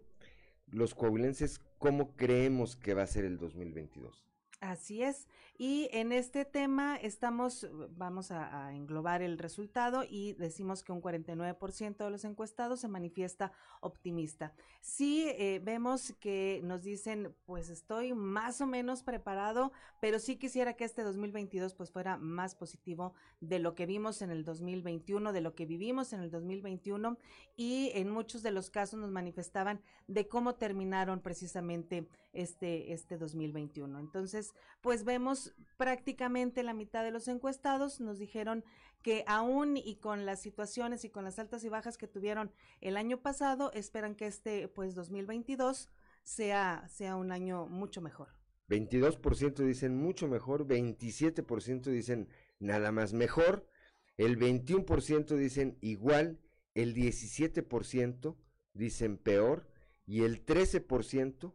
los 0.67 0.95
coahuilenses, 0.95 1.63
¿cómo 1.79 2.15
creemos 2.15 2.77
que 2.77 2.93
va 2.93 3.05
a 3.05 3.07
ser 3.07 3.25
el 3.25 3.39
2022? 3.39 4.26
Así 4.61 5.03
es. 5.03 5.29
Y 5.59 5.89
en 5.93 6.13
este 6.13 6.47
tema 6.47 6.97
estamos, 6.97 7.67
vamos 7.91 8.31
a, 8.31 8.75
englobar 8.75 9.23
el 9.23 9.39
resultado 9.39 10.03
y 10.09 10.33
decimos 10.35 10.83
que 10.83 10.93
un 10.93 11.03
49% 11.03 11.97
de 11.97 12.11
los 12.11 12.25
encuestados 12.25 12.81
se 12.81 12.89
manifiesta 12.89 13.53
optimista. 13.81 14.55
Sí 14.81 15.29
eh, 15.29 15.61
vemos 15.63 16.15
que 16.21 16.61
nos 16.65 16.83
dicen, 16.83 17.35
pues 17.45 17.69
estoy 17.69 18.15
más 18.15 18.61
o 18.61 18.67
menos 18.67 19.03
preparado, 19.03 19.73
pero 20.01 20.19
sí 20.19 20.37
quisiera 20.37 20.75
que 20.75 20.85
este 20.85 21.03
2022 21.03 21.75
pues 21.75 21.91
fuera 21.91 22.17
más 22.17 22.55
positivo 22.55 23.15
de 23.41 23.59
lo 23.59 23.75
que 23.75 23.87
vimos 23.87 24.23
en 24.23 24.31
el 24.31 24.45
2021, 24.45 25.33
de 25.33 25.41
lo 25.41 25.55
que 25.55 25.67
vivimos 25.67 26.13
en 26.13 26.21
el 26.21 26.31
2021 26.31 27.19
y 27.57 27.93
en 27.95 28.11
muchos 28.11 28.43
de 28.43 28.51
los 28.51 28.71
casos 28.71 28.99
nos 29.01 29.11
manifestaban 29.11 29.81
de 30.07 30.29
cómo 30.29 30.55
terminaron 30.55 31.21
precisamente 31.21 32.09
este, 32.37 32.93
este 32.93 33.19
2021. 33.19 33.99
Entonces, 33.99 34.55
pues 34.81 35.05
vemos 35.05 35.55
prácticamente 35.77 36.63
la 36.63 36.75
mitad 36.75 37.05
de 37.05 37.11
los 37.11 37.29
encuestados 37.29 38.01
nos 38.01 38.19
dijeron 38.19 38.65
que 39.03 39.25
aún 39.27 39.77
y 39.77 39.97
con 39.97 40.27
las 40.27 40.41
situaciones 40.41 41.05
y 41.05 41.11
con 41.11 41.25
las 41.25 41.39
altas 41.39 41.65
y 41.65 41.69
bajas 41.69 41.97
que 41.97 42.09
tuvieron 42.09 42.53
el 42.81 42.97
año 42.97 43.23
pasado, 43.23 43.71
esperan 43.73 44.15
que 44.15 44.27
este, 44.27 44.69
pues 44.69 44.95
2022 44.95 45.91
sea, 46.23 46.87
sea 46.89 47.17
un 47.17 47.31
año 47.33 47.67
mucho 47.67 48.01
mejor. 48.01 48.29
22% 48.69 49.65
dicen 49.65 49.97
mucho 49.97 50.27
mejor, 50.27 50.67
27% 50.67 51.83
dicen 51.85 52.29
nada 52.59 52.91
más 52.91 53.13
mejor, 53.13 53.69
el 54.17 54.39
21% 54.39 55.37
dicen 55.37 55.79
igual, 55.81 56.41
el 56.75 56.95
17% 56.95 58.37
dicen 58.75 59.19
peor 59.19 59.69
y 60.05 60.23
el 60.23 60.45
13% 60.45 61.55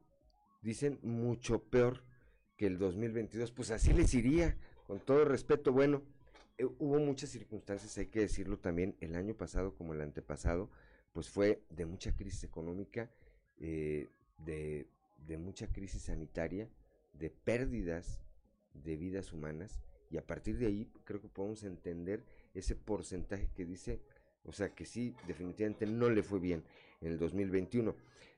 dicen 0.62 1.00
mucho 1.02 1.64
peor 1.64 2.04
que 2.58 2.68
el 2.68 2.78
2022. 2.78 3.52
Pues 3.52 3.72
así 3.72 3.94
les 3.94 4.14
iría, 4.14 4.58
con 4.88 5.00
todo 5.00 5.26
respeto. 5.26 5.72
Bueno, 5.72 6.04
eh, 6.58 6.66
hubo 6.66 7.00
muchas 7.00 7.30
circunstancias, 7.30 7.98
hay 7.98 8.08
que 8.08 8.22
decirlo 8.22 8.58
también, 8.58 8.96
el 9.00 9.16
año 9.16 9.36
pasado 9.36 9.76
como 9.76 9.94
el 9.94 10.02
antepasado, 10.02 10.70
pues 11.14 11.30
fue 11.30 11.64
de 11.70 11.86
mucha 11.86 12.16
crisis 12.16 12.44
económica, 12.44 13.10
eh, 13.58 14.08
de, 14.38 14.88
de 15.28 15.38
mucha 15.38 15.68
crisis 15.68 16.04
sanitaria, 16.04 16.70
de 17.14 17.30
pérdidas 17.30 18.22
de 18.74 18.96
vidas 18.96 19.34
humanas, 19.34 19.80
y 20.10 20.18
a 20.18 20.26
partir 20.26 20.58
de 20.58 20.68
ahí 20.68 20.92
creo 21.04 21.22
que 21.22 21.28
podemos 21.28 21.64
entender 21.64 22.24
ese 22.54 22.76
porcentaje 22.76 23.50
que 23.56 23.66
dice, 23.66 24.02
o 24.44 24.52
sea 24.52 24.74
que 24.74 24.86
sí, 24.86 25.16
definitivamente 25.28 25.86
no 25.86 26.10
le 26.10 26.24
fue 26.24 26.40
bien 26.40 26.64
en 27.02 27.14
el 27.14 27.18
2021. 27.18 27.96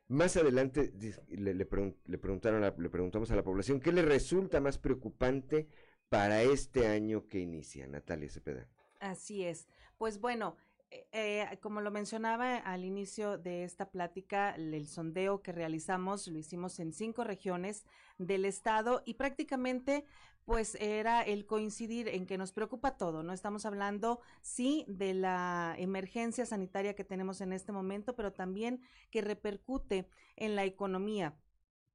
Más 0.07 0.35
adelante 0.37 0.93
le, 1.29 1.65
preguntaron 1.65 2.61
le 2.61 2.89
preguntamos 2.89 3.31
a 3.31 3.35
la 3.35 3.43
población 3.43 3.79
qué 3.79 3.91
le 3.91 4.01
resulta 4.01 4.59
más 4.59 4.77
preocupante 4.77 5.67
para 6.09 6.43
este 6.43 6.87
año 6.87 7.27
que 7.27 7.39
inicia, 7.39 7.87
Natalia 7.87 8.29
Cepeda. 8.29 8.67
Así 8.99 9.43
es. 9.43 9.67
Pues 9.97 10.19
bueno, 10.19 10.55
eh, 11.11 11.59
como 11.61 11.81
lo 11.81 11.91
mencionaba 11.91 12.57
al 12.57 12.83
inicio 12.85 13.37
de 13.37 13.63
esta 13.63 13.89
plática, 13.89 14.51
el 14.55 14.87
sondeo 14.87 15.41
que 15.41 15.51
realizamos 15.51 16.27
lo 16.27 16.37
hicimos 16.37 16.79
en 16.79 16.93
cinco 16.93 17.23
regiones 17.23 17.85
del 18.17 18.45
estado 18.45 19.01
y 19.05 19.15
prácticamente 19.15 20.05
pues 20.45 20.75
era 20.75 21.21
el 21.21 21.45
coincidir 21.45 22.09
en 22.09 22.25
que 22.25 22.37
nos 22.37 22.51
preocupa 22.51 22.97
todo, 22.97 23.23
¿no? 23.23 23.31
Estamos 23.31 23.65
hablando, 23.65 24.19
sí, 24.41 24.83
de 24.87 25.13
la 25.13 25.75
emergencia 25.77 26.45
sanitaria 26.45 26.95
que 26.95 27.05
tenemos 27.05 27.39
en 27.41 27.53
este 27.53 27.71
momento, 27.71 28.15
pero 28.15 28.33
también 28.33 28.81
que 29.09 29.21
repercute 29.21 30.09
en 30.35 30.55
la 30.55 30.65
economía. 30.65 31.37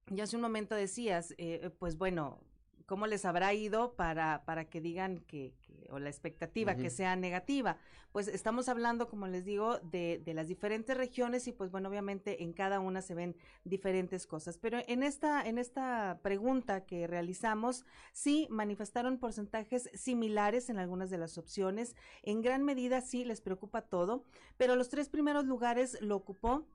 Ya 0.07 0.23
hace 0.23 0.35
un 0.35 0.41
momento 0.41 0.73
decías, 0.73 1.35
eh, 1.37 1.69
pues 1.77 1.97
bueno, 1.97 2.41
cómo 2.89 3.05
les 3.05 3.23
habrá 3.23 3.53
ido 3.53 3.93
para, 3.93 4.43
para 4.45 4.65
que 4.65 4.81
digan 4.81 5.19
que, 5.19 5.53
que 5.61 5.87
o 5.91 5.99
la 5.99 6.09
expectativa 6.09 6.75
que 6.75 6.89
sea 6.89 7.15
negativa. 7.15 7.77
Pues 8.11 8.27
estamos 8.27 8.67
hablando, 8.67 9.07
como 9.07 9.27
les 9.27 9.45
digo, 9.45 9.77
de, 9.79 10.19
de 10.25 10.33
las 10.33 10.47
diferentes 10.47 10.97
regiones 10.97 11.47
y 11.47 11.51
pues 11.51 11.69
bueno, 11.69 11.87
obviamente 11.87 12.41
en 12.41 12.51
cada 12.51 12.79
una 12.79 13.03
se 13.03 13.13
ven 13.13 13.35
diferentes 13.63 14.25
cosas. 14.25 14.57
Pero 14.57 14.79
en 14.87 15.03
esta, 15.03 15.47
en 15.47 15.59
esta 15.59 16.19
pregunta 16.23 16.87
que 16.87 17.05
realizamos, 17.05 17.85
sí 18.11 18.47
manifestaron 18.49 19.19
porcentajes 19.19 19.91
similares 19.93 20.71
en 20.71 20.79
algunas 20.79 21.11
de 21.11 21.19
las 21.19 21.37
opciones. 21.37 21.95
En 22.23 22.41
gran 22.41 22.63
medida 22.63 23.01
sí 23.01 23.23
les 23.23 23.39
preocupa 23.39 23.83
todo, 23.83 24.25
pero 24.57 24.75
los 24.75 24.89
tres 24.89 25.09
primeros 25.09 25.45
lugares 25.45 26.01
lo 26.01 26.15
ocupó 26.15 26.65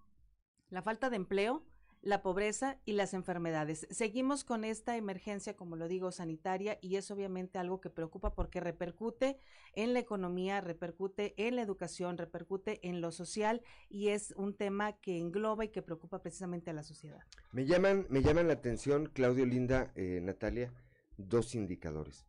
la 0.71 0.81
falta 0.81 1.11
de 1.11 1.17
empleo, 1.17 1.65
la 2.05 2.21
pobreza 2.21 2.79
y 2.85 2.93
las 2.93 3.15
enfermedades. 3.15 3.87
Seguimos 3.91 4.45
con 4.45 4.65
esta 4.65 4.99
emergencia, 4.99 5.57
como 5.57 5.75
lo 5.75 5.89
digo, 5.89 6.13
sanitaria 6.13 6.79
y 6.83 6.97
es 6.97 7.11
obviamente 7.11 7.59
algo 7.59 7.81
que 7.81 7.89
preocupa 7.89 8.35
porque 8.35 8.61
repercute 8.61 9.39
en 9.73 9.95
la 9.95 10.01
economía, 10.01 10.61
repercute 10.61 11.33
en 11.39 11.57
la 11.57 11.63
educación, 11.63 12.19
repercute 12.19 12.87
en 12.87 13.01
lo 13.01 13.11
social 13.11 13.63
y 13.89 14.09
es 14.09 14.35
un 14.37 14.55
tema 14.55 14.93
que 15.01 15.19
engloba 15.19 15.65
y 15.65 15.69
que 15.69 15.81
preocupa 15.81 16.21
precisamente 16.21 16.71
a 16.71 16.75
la 16.75 16.83
sociedad. 16.83 17.25
Me 17.53 17.65
llaman, 17.65 18.07
me 18.11 18.21
llaman 18.21 18.49
la 18.49 18.53
atención, 18.53 19.07
Claudio 19.07 19.47
Linda, 19.47 19.91
eh, 19.95 20.21
Natalia, 20.23 20.75
dos 21.17 21.55
indicadores. 21.55 22.27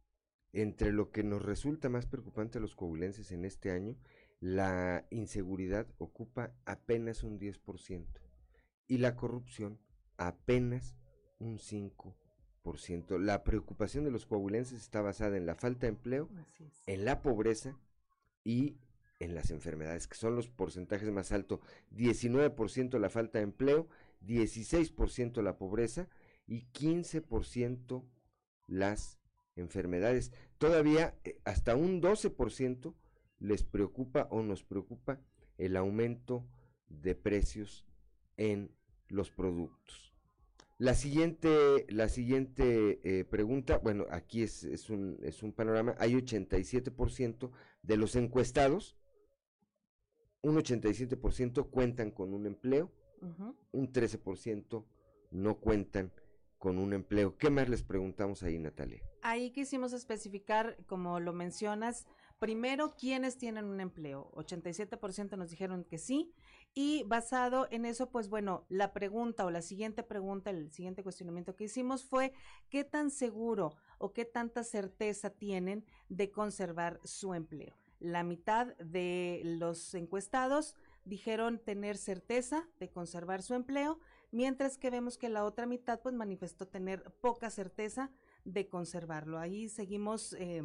Entre 0.53 0.93
lo 0.93 1.11
que 1.11 1.23
nos 1.23 1.43
resulta 1.43 1.89
más 1.89 2.05
preocupante 2.05 2.59
a 2.59 2.61
los 2.61 2.77
coahuilenses 2.77 3.33
en 3.33 3.43
este 3.43 3.71
año, 3.71 3.97
la 4.39 5.05
inseguridad 5.09 5.85
ocupa 5.97 6.53
apenas 6.65 7.23
un 7.23 7.39
10% 7.39 8.24
y 8.87 8.97
la 8.97 9.15
corrupción 9.15 9.79
apenas 10.17 10.95
un 11.39 11.59
5%. 11.59 13.19
La 13.19 13.43
preocupación 13.43 14.03
de 14.03 14.11
los 14.11 14.25
coahuilenses 14.25 14.81
está 14.81 15.01
basada 15.01 15.37
en 15.37 15.45
la 15.45 15.55
falta 15.55 15.81
de 15.81 15.89
empleo, 15.89 16.29
en 16.87 17.05
la 17.05 17.21
pobreza 17.21 17.77
y 18.43 18.77
en 19.19 19.35
las 19.35 19.51
enfermedades, 19.51 20.07
que 20.07 20.17
son 20.17 20.35
los 20.35 20.49
porcentajes 20.49 21.09
más 21.11 21.31
altos. 21.31 21.59
19% 21.95 22.99
la 22.99 23.09
falta 23.09 23.39
de 23.39 23.43
empleo, 23.43 23.87
16% 24.25 25.41
la 25.41 25.57
pobreza 25.57 26.07
y 26.47 26.65
15% 26.73 28.03
las 28.67 29.19
enfermedades. 29.55 30.31
Todavía 30.57 31.15
eh, 31.23 31.39
hasta 31.45 31.75
un 31.75 32.01
12% 32.01 32.93
les 33.39 33.63
preocupa 33.63 34.27
o 34.31 34.41
nos 34.41 34.63
preocupa 34.63 35.19
el 35.57 35.77
aumento 35.77 36.45
de 36.89 37.15
precios 37.15 37.85
en 38.37 38.71
los 39.07 39.31
productos. 39.31 40.13
La 40.77 40.93
siguiente, 40.93 41.85
la 41.87 42.09
siguiente 42.09 42.99
eh, 43.03 43.23
pregunta, 43.23 43.77
bueno, 43.77 44.05
aquí 44.11 44.43
es, 44.43 44.65
es, 44.65 44.89
un, 44.89 45.17
es 45.23 45.41
un 45.41 45.53
panorama, 45.53 45.95
hay 45.99 46.15
87% 46.15 47.49
de 47.81 47.97
los 47.97 48.17
encuestados, 48.17 48.97
un 50.41 50.57
87% 50.57 51.69
cuentan 51.69 52.11
con 52.11 52.33
un 52.33 52.45
empleo, 52.45 52.91
un 53.71 53.91
13% 53.91 54.85
no 55.31 55.59
cuentan 55.59 56.11
con 56.57 56.77
un 56.77 56.93
empleo. 56.93 57.37
¿Qué 57.37 57.49
más 57.49 57.69
les 57.69 57.81
preguntamos 57.81 58.43
ahí, 58.43 58.59
Natalia? 58.59 59.01
Ahí 59.21 59.51
quisimos 59.51 59.93
especificar, 59.93 60.77
como 60.85 61.19
lo 61.19 61.33
mencionas, 61.33 62.05
primero, 62.39 62.95
quiénes 62.95 63.37
tienen 63.37 63.65
un 63.65 63.79
empleo. 63.79 64.31
87% 64.35 65.37
nos 65.37 65.49
dijeron 65.49 65.83
que 65.83 65.97
sí. 65.97 66.33
Y 66.73 67.03
basado 67.03 67.67
en 67.71 67.85
eso, 67.85 68.09
pues 68.09 68.27
bueno, 68.29 68.65
la 68.69 68.91
pregunta 68.91 69.45
o 69.45 69.51
la 69.51 69.61
siguiente 69.61 70.03
pregunta, 70.03 70.49
el 70.49 70.71
siguiente 70.71 71.03
cuestionamiento 71.03 71.55
que 71.55 71.65
hicimos 71.65 72.03
fue, 72.03 72.33
¿qué 72.69 72.83
tan 72.83 73.09
seguro 73.09 73.75
o 73.97 74.11
qué 74.11 74.25
tanta 74.25 74.63
certeza 74.63 75.29
tienen 75.29 75.85
de 76.09 76.31
conservar 76.31 76.99
su 77.03 77.33
empleo? 77.33 77.75
La 77.99 78.23
mitad 78.23 78.75
de 78.77 79.41
los 79.45 79.93
encuestados 79.95 80.75
dijeron 81.05 81.59
tener 81.59 81.95
certeza 81.95 82.67
de 82.79 82.89
conservar 82.89 83.41
su 83.41 83.53
empleo, 83.53 83.99
mientras 84.31 84.77
que 84.77 84.89
vemos 84.89 85.17
que 85.17 85.29
la 85.29 85.45
otra 85.45 85.65
mitad 85.65 86.01
pues 86.01 86.13
manifestó 86.13 86.67
tener 86.67 87.03
poca 87.21 87.49
certeza 87.49 88.11
de 88.43 88.67
conservarlo. 88.67 89.39
Ahí 89.39 89.69
seguimos... 89.69 90.33
Eh, 90.33 90.61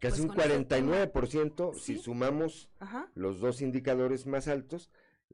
Casi 0.00 0.20
pues, 0.20 0.20
un 0.20 0.28
con 0.28 0.38
ese 0.50 0.64
tema. 0.64 0.92
49%, 1.06 1.74
si 1.74 1.94
Sí. 1.96 2.02
sumamos 2.02 2.68
Ajá. 2.78 3.10
los 3.14 3.40
dos 3.40 3.62
indicadores 3.62 4.26
más 4.26 4.48
altos, 4.48 4.90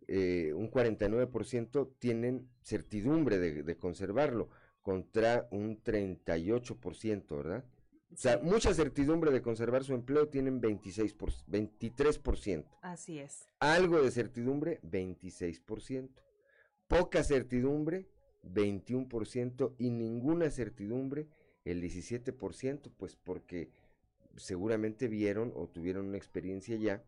eh, 0.08 0.52
un 0.54 0.70
49% 0.70 1.90
tienen 1.98 2.48
certidumbre 2.62 3.38
de, 3.38 3.62
de 3.62 3.76
conservarlo, 3.76 4.48
contra 4.82 5.46
un 5.52 5.80
38%, 5.82 7.36
¿verdad? 7.36 7.64
O 8.12 8.16
sea, 8.16 8.38
mucha 8.42 8.74
certidumbre 8.74 9.30
de 9.30 9.40
conservar 9.40 9.84
su 9.84 9.94
empleo 9.94 10.28
tienen 10.28 10.60
26 10.60 11.14
por, 11.14 11.30
23%. 11.48 12.64
Así 12.82 13.18
es. 13.18 13.48
Algo 13.58 14.02
de 14.02 14.10
certidumbre, 14.10 14.80
26%. 14.82 16.10
Poca 16.88 17.24
certidumbre, 17.24 18.06
21%. 18.42 19.74
Y 19.78 19.90
ninguna 19.90 20.50
certidumbre, 20.50 21.26
el 21.64 21.80
17%, 21.80 22.90
pues 22.98 23.16
porque 23.16 23.70
seguramente 24.36 25.08
vieron 25.08 25.52
o 25.54 25.68
tuvieron 25.68 26.06
una 26.06 26.16
experiencia 26.18 26.76
ya 26.76 27.02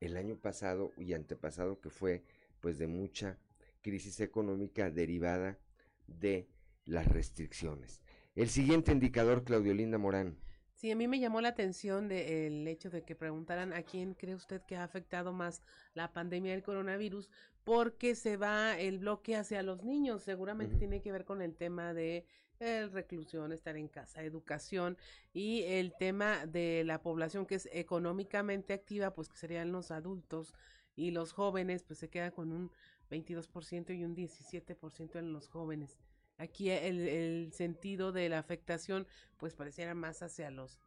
el 0.00 0.16
año 0.16 0.36
pasado 0.36 0.92
y 0.96 1.12
antepasado 1.14 1.80
que 1.80 1.90
fue 1.90 2.22
pues 2.60 2.78
de 2.78 2.86
mucha 2.86 3.38
crisis 3.82 4.20
económica 4.20 4.90
derivada 4.90 5.58
de 6.06 6.48
las 6.84 7.06
restricciones. 7.08 8.02
El 8.34 8.48
siguiente 8.48 8.92
indicador, 8.92 9.44
Claudio 9.44 9.74
Linda 9.74 9.98
Morán. 9.98 10.36
Sí, 10.74 10.90
a 10.92 10.96
mí 10.96 11.08
me 11.08 11.18
llamó 11.18 11.40
la 11.40 11.48
atención 11.48 12.08
de- 12.08 12.46
el 12.46 12.68
hecho 12.68 12.88
de 12.88 13.02
que 13.02 13.16
preguntaran 13.16 13.72
a 13.72 13.82
quién 13.82 14.14
cree 14.14 14.36
usted 14.36 14.62
que 14.62 14.76
ha 14.76 14.84
afectado 14.84 15.32
más 15.32 15.60
la 15.94 16.12
pandemia 16.12 16.52
del 16.52 16.62
coronavirus, 16.62 17.28
porque 17.64 18.14
se 18.14 18.36
va 18.36 18.78
el 18.78 18.98
bloque 18.98 19.34
hacia 19.36 19.62
los 19.64 19.82
niños. 19.82 20.22
Seguramente 20.22 20.76
tiene 20.76 21.02
que 21.02 21.10
ver 21.10 21.24
con 21.24 21.42
el 21.42 21.56
tema 21.56 21.92
de 21.94 22.24
eh, 22.60 22.88
reclusión, 22.92 23.52
estar 23.52 23.76
en 23.76 23.88
casa, 23.88 24.22
educación 24.22 24.96
y 25.32 25.62
el 25.62 25.94
tema 25.98 26.46
de 26.46 26.82
la 26.84 27.02
población 27.02 27.46
que 27.46 27.56
es 27.56 27.68
económicamente 27.72 28.72
activa, 28.72 29.14
pues 29.14 29.28
que 29.28 29.36
serían 29.36 29.72
los 29.72 29.90
adultos 29.90 30.54
y 30.96 31.12
los 31.12 31.32
jóvenes, 31.32 31.84
pues 31.84 31.98
se 31.98 32.08
queda 32.10 32.30
con 32.32 32.52
un 32.52 32.70
22% 33.10 33.96
y 33.96 34.04
un 34.04 34.16
17% 34.16 35.18
en 35.18 35.32
los 35.32 35.48
jóvenes. 35.48 35.98
Aquí 36.36 36.70
el, 36.70 37.00
el 37.00 37.52
sentido 37.52 38.12
de 38.12 38.28
la 38.28 38.38
afectación 38.38 39.06
pues 39.36 39.54
pareciera 39.54 39.94
más 39.94 40.22
hacia 40.22 40.50
los 40.50 40.78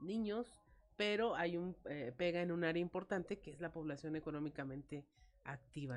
niños, 0.00 0.60
pero 0.96 1.34
hay 1.34 1.56
un 1.56 1.76
eh, 1.86 2.12
pega 2.16 2.42
en 2.42 2.50
un 2.50 2.64
área 2.64 2.80
importante 2.80 3.38
que 3.38 3.50
es 3.50 3.60
la 3.60 3.70
población 3.70 4.16
económicamente 4.16 4.98
activa, 4.98 5.25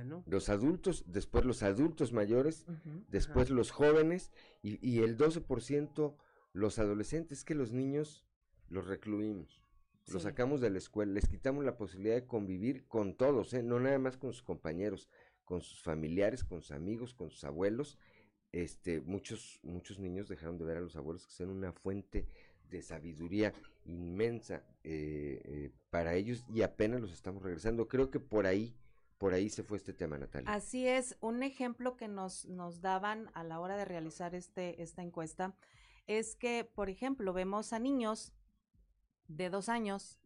¿no? 0.03 0.23
Los 0.27 0.49
adultos, 0.49 1.03
después 1.07 1.45
los 1.45 1.63
adultos 1.63 2.13
mayores, 2.13 2.65
después 3.09 3.47
ajá. 3.47 3.55
los 3.55 3.71
jóvenes 3.71 4.31
y, 4.61 4.85
y 4.87 4.99
el 4.99 5.17
12% 5.17 6.15
los 6.53 6.79
adolescentes, 6.79 7.43
que 7.43 7.55
los 7.55 7.71
niños 7.71 8.25
los 8.69 8.87
recluimos. 8.87 9.61
Los 10.07 10.23
sacamos 10.23 10.59
de 10.59 10.71
la 10.71 10.79
escuela, 10.79 11.13
les 11.13 11.27
quitamos 11.27 11.63
la 11.63 11.77
posibilidad 11.77 12.15
de 12.15 12.25
convivir 12.25 12.87
con 12.87 13.15
todos, 13.15 13.53
¿eh? 13.53 13.61
no 13.61 13.79
nada 13.79 13.99
más 13.99 14.17
con 14.17 14.33
sus 14.33 14.41
compañeros, 14.41 15.07
con 15.45 15.61
sus 15.61 15.81
familiares, 15.83 16.43
con 16.43 16.61
sus 16.61 16.71
amigos, 16.71 17.13
con 17.13 17.29
sus 17.29 17.43
abuelos. 17.43 17.97
Este, 18.51 19.01
muchos, 19.01 19.59
muchos 19.61 19.99
niños 19.99 20.27
dejaron 20.27 20.57
de 20.57 20.65
ver 20.65 20.77
a 20.77 20.81
los 20.81 20.95
abuelos 20.95 21.27
que 21.27 21.33
son 21.33 21.49
una 21.49 21.71
fuente 21.71 22.27
de 22.69 22.81
sabiduría 22.81 23.53
inmensa 23.85 24.63
eh, 24.83 25.41
eh, 25.43 25.71
para 25.91 26.15
ellos 26.15 26.43
y 26.53 26.63
apenas 26.63 27.01
los 27.01 27.11
estamos 27.11 27.43
regresando. 27.43 27.87
Creo 27.87 28.09
que 28.09 28.19
por 28.19 28.47
ahí, 28.47 28.75
por 29.19 29.33
ahí 29.33 29.49
se 29.49 29.63
fue 29.63 29.77
este 29.77 29.93
tema, 29.93 30.17
Natalia. 30.17 30.51
Así 30.51 30.87
es, 30.87 31.17
un 31.19 31.43
ejemplo 31.43 31.97
que 31.97 32.07
nos, 32.07 32.45
nos 32.45 32.81
daban 32.81 33.29
a 33.33 33.43
la 33.43 33.59
hora 33.59 33.75
de 33.75 33.83
realizar 33.83 34.33
este, 34.33 34.81
esta 34.81 35.03
encuesta 35.03 35.55
es 36.07 36.35
que, 36.35 36.63
por 36.63 36.89
ejemplo, 36.89 37.33
vemos 37.33 37.73
a 37.73 37.79
niños 37.79 38.33
de 39.27 39.49
dos 39.49 39.67
años 39.67 40.17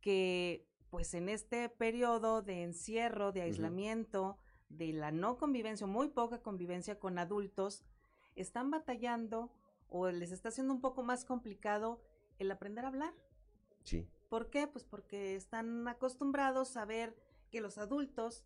que, 0.00 0.66
pues 0.90 1.14
en 1.14 1.28
este 1.28 1.68
periodo 1.68 2.42
de 2.42 2.64
encierro, 2.64 3.30
de 3.30 3.42
aislamiento, 3.42 4.38
de 4.68 4.92
la 4.92 5.12
no 5.12 5.38
convivencia, 5.38 5.86
muy 5.86 6.08
poca 6.08 6.42
convivencia 6.42 6.98
con 6.98 7.18
adultos, 7.18 7.84
están 8.34 8.72
batallando 8.72 9.52
o 9.88 10.10
les 10.10 10.32
está 10.32 10.50
siendo 10.50 10.74
un 10.74 10.80
poco 10.80 11.04
más 11.04 11.24
complicado 11.24 12.02
el 12.40 12.50
aprender 12.50 12.84
a 12.84 12.88
hablar. 12.88 13.14
Sí. 13.84 14.04
¿Por 14.28 14.50
qué? 14.50 14.66
Pues 14.66 14.84
porque 14.84 15.36
están 15.36 15.86
acostumbrados 15.86 16.76
a 16.76 16.84
ver 16.84 17.16
que 17.50 17.60
los 17.60 17.78
adultos 17.78 18.44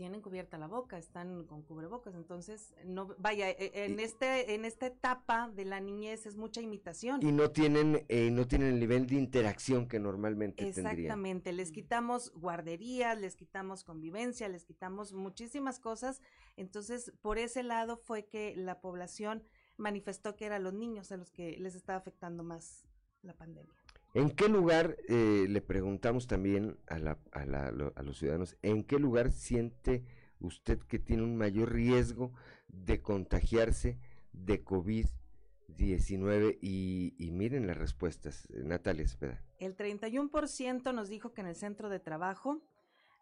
tienen 0.00 0.22
cubierta 0.22 0.56
la 0.56 0.66
boca, 0.66 0.96
están 0.96 1.44
con 1.44 1.62
cubrebocas, 1.62 2.14
entonces 2.14 2.72
no 2.86 3.14
vaya, 3.18 3.50
e- 3.50 3.84
en 3.84 4.00
este 4.00 4.54
en 4.54 4.64
esta 4.64 4.86
etapa 4.86 5.50
de 5.54 5.66
la 5.66 5.78
niñez 5.80 6.24
es 6.24 6.36
mucha 6.36 6.62
imitación. 6.62 7.22
Y 7.22 7.32
no 7.32 7.50
tienen, 7.50 8.06
eh, 8.08 8.30
no 8.30 8.46
tienen 8.48 8.68
el 8.68 8.80
nivel 8.80 9.06
de 9.06 9.16
interacción 9.16 9.88
que 9.88 9.98
normalmente 10.00 10.64
tendrían. 10.72 10.96
Exactamente, 10.96 11.52
les 11.52 11.70
quitamos 11.70 12.32
guarderías, 12.32 13.20
les 13.20 13.36
quitamos 13.36 13.84
convivencia, 13.84 14.48
les 14.48 14.64
quitamos 14.64 15.12
muchísimas 15.12 15.78
cosas. 15.78 16.22
Entonces, 16.56 17.12
por 17.20 17.36
ese 17.36 17.62
lado 17.62 17.98
fue 17.98 18.26
que 18.26 18.56
la 18.56 18.80
población 18.80 19.44
manifestó 19.76 20.34
que 20.34 20.46
eran 20.46 20.62
los 20.62 20.72
niños 20.72 21.12
a 21.12 21.18
los 21.18 21.30
que 21.30 21.58
les 21.58 21.74
estaba 21.74 21.98
afectando 21.98 22.42
más 22.42 22.86
la 23.20 23.34
pandemia. 23.34 23.79
¿En 24.12 24.30
qué 24.30 24.48
lugar, 24.48 24.96
eh, 25.08 25.46
le 25.48 25.60
preguntamos 25.60 26.26
también 26.26 26.76
a, 26.88 26.98
la, 26.98 27.18
a, 27.30 27.44
la, 27.46 27.68
a 27.68 28.02
los 28.02 28.18
ciudadanos, 28.18 28.56
en 28.62 28.82
qué 28.82 28.98
lugar 28.98 29.30
siente 29.30 30.04
usted 30.40 30.80
que 30.80 30.98
tiene 30.98 31.22
un 31.22 31.36
mayor 31.36 31.72
riesgo 31.72 32.32
de 32.66 33.02
contagiarse 33.02 34.00
de 34.32 34.64
COVID-19? 34.64 36.58
Y, 36.60 37.14
y, 37.18 37.30
miren 37.30 37.68
las 37.68 37.78
respuestas, 37.78 38.46
eh, 38.50 38.62
Natalia 38.64 39.04
Espeda. 39.04 39.44
El 39.60 39.76
31% 39.76 40.92
nos 40.92 41.08
dijo 41.08 41.32
que 41.32 41.42
en 41.42 41.46
el 41.46 41.54
centro 41.54 41.88
de 41.88 42.00
trabajo, 42.00 42.60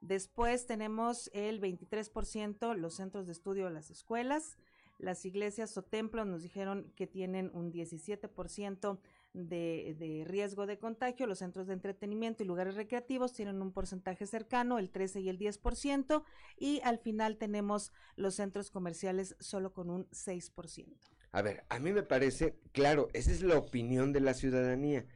después 0.01 0.67
tenemos 0.67 1.31
el 1.35 1.61
23% 1.61 2.75
los 2.75 2.95
centros 2.95 3.27
de 3.27 3.33
estudio, 3.33 3.69
las 3.69 3.91
escuelas, 3.91 4.57
las 4.99 5.25
iglesias 5.25 5.77
o 5.77 5.83
templos 5.83 6.27
nos 6.27 6.43
dijeron 6.43 6.93
que 6.97 7.07
tienen 7.07 7.51
un 7.55 7.73
17% 7.73 8.99
de, 9.33 10.25
riesgo 10.27 10.67
de 10.67 10.79
contagio. 10.79 11.27
Los 11.27 11.39
centros 11.39 11.67
de 11.67 11.75
entretenimiento 11.75 12.43
y 12.43 12.47
lugares 12.47 12.75
recreativos 12.75 13.33
tienen 13.33 13.63
un 13.63 13.73
porcentaje 13.73 14.27
cercano, 14.27 14.79
el 14.79 14.91
13 14.91 15.21
y 15.21 15.29
el 15.29 15.39
10%, 15.39 16.23
y 16.57 16.81
al 16.85 16.99
final 16.99 17.37
tenemos 17.37 17.93
los 18.17 18.35
centros 18.35 18.71
comerciales 18.71 19.37
solo 19.39 19.73
con 19.73 19.91
un 19.91 20.09
6%. 20.11 20.97
A 21.31 21.43
ver, 21.43 21.65
a 21.69 21.79
mí 21.79 21.93
me 21.93 22.03
parece, 22.03 22.59
claro, 22.73 23.09
esa 23.13 23.31
es 23.31 23.43
la 23.43 23.59
opinión 23.59 24.13
de 24.13 24.21
la 24.21 24.35
ciudadanía, 24.35 25.07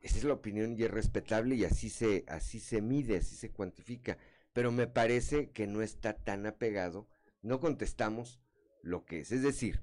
esa 0.00 0.18
es 0.18 0.24
la 0.24 0.34
opinión 0.34 0.76
y 0.76 0.82
es 0.82 0.90
respetable 0.90 1.54
y 1.54 1.64
así 1.64 1.90
se, 1.90 2.24
así 2.26 2.58
se 2.58 2.82
mide, 2.82 3.18
así 3.18 3.36
se 3.36 3.52
cuantifica, 3.52 4.18
pero 4.52 4.72
me 4.72 4.88
parece 4.88 5.50
que 5.50 5.68
no 5.68 5.80
está 5.80 6.14
tan 6.14 6.44
apegado, 6.46 7.08
no 7.42 7.60
contestamos 7.60 8.40
lo 8.82 9.04
que 9.04 9.20
es, 9.20 9.30
es 9.30 9.42
decir, 9.42 9.80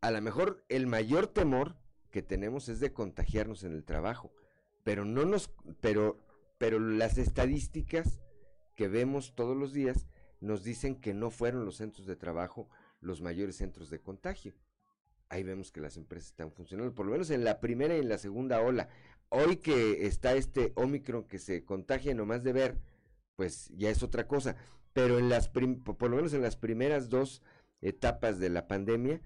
a 0.00 0.10
lo 0.10 0.20
mejor 0.20 0.64
el 0.68 0.88
mayor 0.88 1.28
temor 1.28 1.76
que 2.12 2.22
tenemos 2.22 2.68
es 2.68 2.78
de 2.78 2.92
contagiarnos 2.92 3.64
en 3.64 3.72
el 3.72 3.84
trabajo, 3.84 4.32
pero 4.84 5.04
no 5.04 5.24
nos, 5.24 5.50
pero, 5.80 6.20
pero 6.58 6.78
las 6.78 7.18
estadísticas 7.18 8.20
que 8.76 8.86
vemos 8.86 9.34
todos 9.34 9.56
los 9.56 9.72
días 9.72 10.06
nos 10.40 10.62
dicen 10.62 10.94
que 10.94 11.14
no 11.14 11.30
fueron 11.30 11.64
los 11.64 11.76
centros 11.76 12.06
de 12.06 12.14
trabajo 12.16 12.68
los 13.02 13.20
mayores 13.20 13.56
centros 13.56 13.90
de 13.90 14.00
contagio. 14.00 14.54
Ahí 15.28 15.42
vemos 15.42 15.72
que 15.72 15.80
las 15.80 15.96
empresas 15.96 16.28
están 16.28 16.52
funcionando, 16.52 16.94
por 16.94 17.06
lo 17.06 17.12
menos 17.12 17.30
en 17.30 17.44
la 17.44 17.60
primera 17.60 17.96
y 17.96 18.00
en 18.00 18.08
la 18.08 18.18
segunda 18.18 18.60
ola. 18.60 18.88
Hoy 19.28 19.56
que 19.56 20.06
está 20.06 20.34
este 20.34 20.72
Omicron 20.76 21.24
que 21.24 21.38
se 21.38 21.64
contagia 21.64 22.14
nomás 22.14 22.44
de 22.44 22.52
ver, 22.52 22.78
pues 23.36 23.70
ya 23.74 23.90
es 23.90 24.02
otra 24.02 24.28
cosa. 24.28 24.56
Pero 24.92 25.18
en 25.18 25.28
las 25.28 25.48
por 25.48 26.10
lo 26.10 26.16
menos 26.16 26.34
en 26.34 26.42
las 26.42 26.56
primeras 26.56 27.08
dos 27.08 27.42
etapas 27.80 28.38
de 28.38 28.50
la 28.50 28.68
pandemia, 28.68 29.20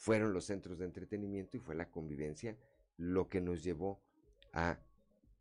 fueron 0.00 0.32
los 0.32 0.46
centros 0.46 0.78
de 0.78 0.86
entretenimiento 0.86 1.58
y 1.58 1.60
fue 1.60 1.74
la 1.74 1.90
convivencia 1.90 2.56
lo 2.96 3.28
que 3.28 3.42
nos 3.42 3.62
llevó 3.62 4.00
a, 4.54 4.78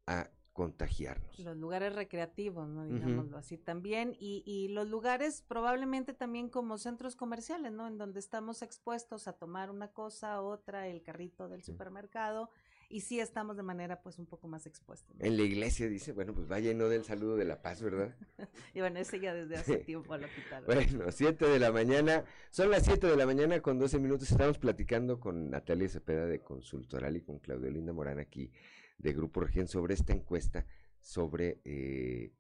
a 0.06 0.30
contagiarnos. 0.52 1.40
Los 1.40 1.56
lugares 1.56 1.96
recreativos, 1.96 2.68
¿no? 2.68 2.86
Digámoslo 2.86 3.38
uh 3.38 3.40
-huh. 3.40 3.40
así 3.40 3.58
también, 3.58 4.18
y, 4.20 4.44
y, 4.46 4.68
los 4.68 4.90
lugares 4.90 5.46
probablemente 5.48 6.14
también 6.14 6.50
como 6.50 6.78
centros 6.78 7.16
comerciales, 7.16 7.72
¿no? 7.72 7.88
En 7.88 7.98
donde 7.98 8.20
estamos 8.20 8.62
expuestos 8.62 9.30
a 9.30 9.34
tomar 9.34 9.72
una 9.72 9.94
cosa, 9.94 10.42
otra, 10.42 10.90
el 10.90 11.04
carrito 11.04 11.48
del 11.48 11.64
supermercado, 11.64 12.50
y 12.90 13.02
sí 13.02 13.20
estamos 13.20 13.56
de 13.56 13.64
manera 13.64 14.02
pues 14.02 14.18
un 14.18 14.26
poco 14.26 14.48
más 14.48 14.66
expuestos. 14.66 15.16
¿no? 15.16 15.24
En 15.24 15.38
la 15.38 15.44
iglesia 15.44 15.88
dice, 15.88 16.12
bueno, 16.12 16.34
pues 16.34 16.48
vaya 16.48 16.72
y 16.72 16.76
no 16.76 16.90
del 16.90 17.04
saludo 17.04 17.36
de 17.36 17.46
la 17.46 17.62
paz, 17.62 17.82
¿verdad? 17.84 18.16
y 18.74 18.80
bueno, 18.80 19.00
ese 19.00 19.20
ya 19.20 19.34
desde 19.34 19.58
hace 19.58 19.78
tiempo 19.86 20.18
lo 20.18 20.28
quitaron. 20.28 20.66
bueno, 20.66 21.12
7 21.12 21.46
de 21.46 21.60
la 21.60 21.72
mañana, 21.72 22.26
son 22.50 22.72
las 22.72 22.84
7 22.84 23.06
de 23.06 23.16
la 23.16 23.28
mañana 23.28 23.62
con 23.62 23.78
12 23.78 24.00
minutos, 24.00 24.32
estamos 24.32 24.58
platicando 24.58 25.20
con 25.20 25.52
Natalia 25.52 25.88
Cepeda 25.88 26.26
de 26.26 26.40
Consultoral 26.42 27.16
y 27.16 27.22
con 27.22 27.38
Claudia 27.38 27.70
Linda 27.70 27.94
Morán 27.94 28.20
aquí 28.20 28.52
de 28.98 29.14
Grupo 29.14 29.42
Región 29.42 29.68
sobre 29.68 29.94
esta 29.94 30.14
encuesta 30.14 30.66
sobre... 31.00 31.62
Eh, 31.64 32.34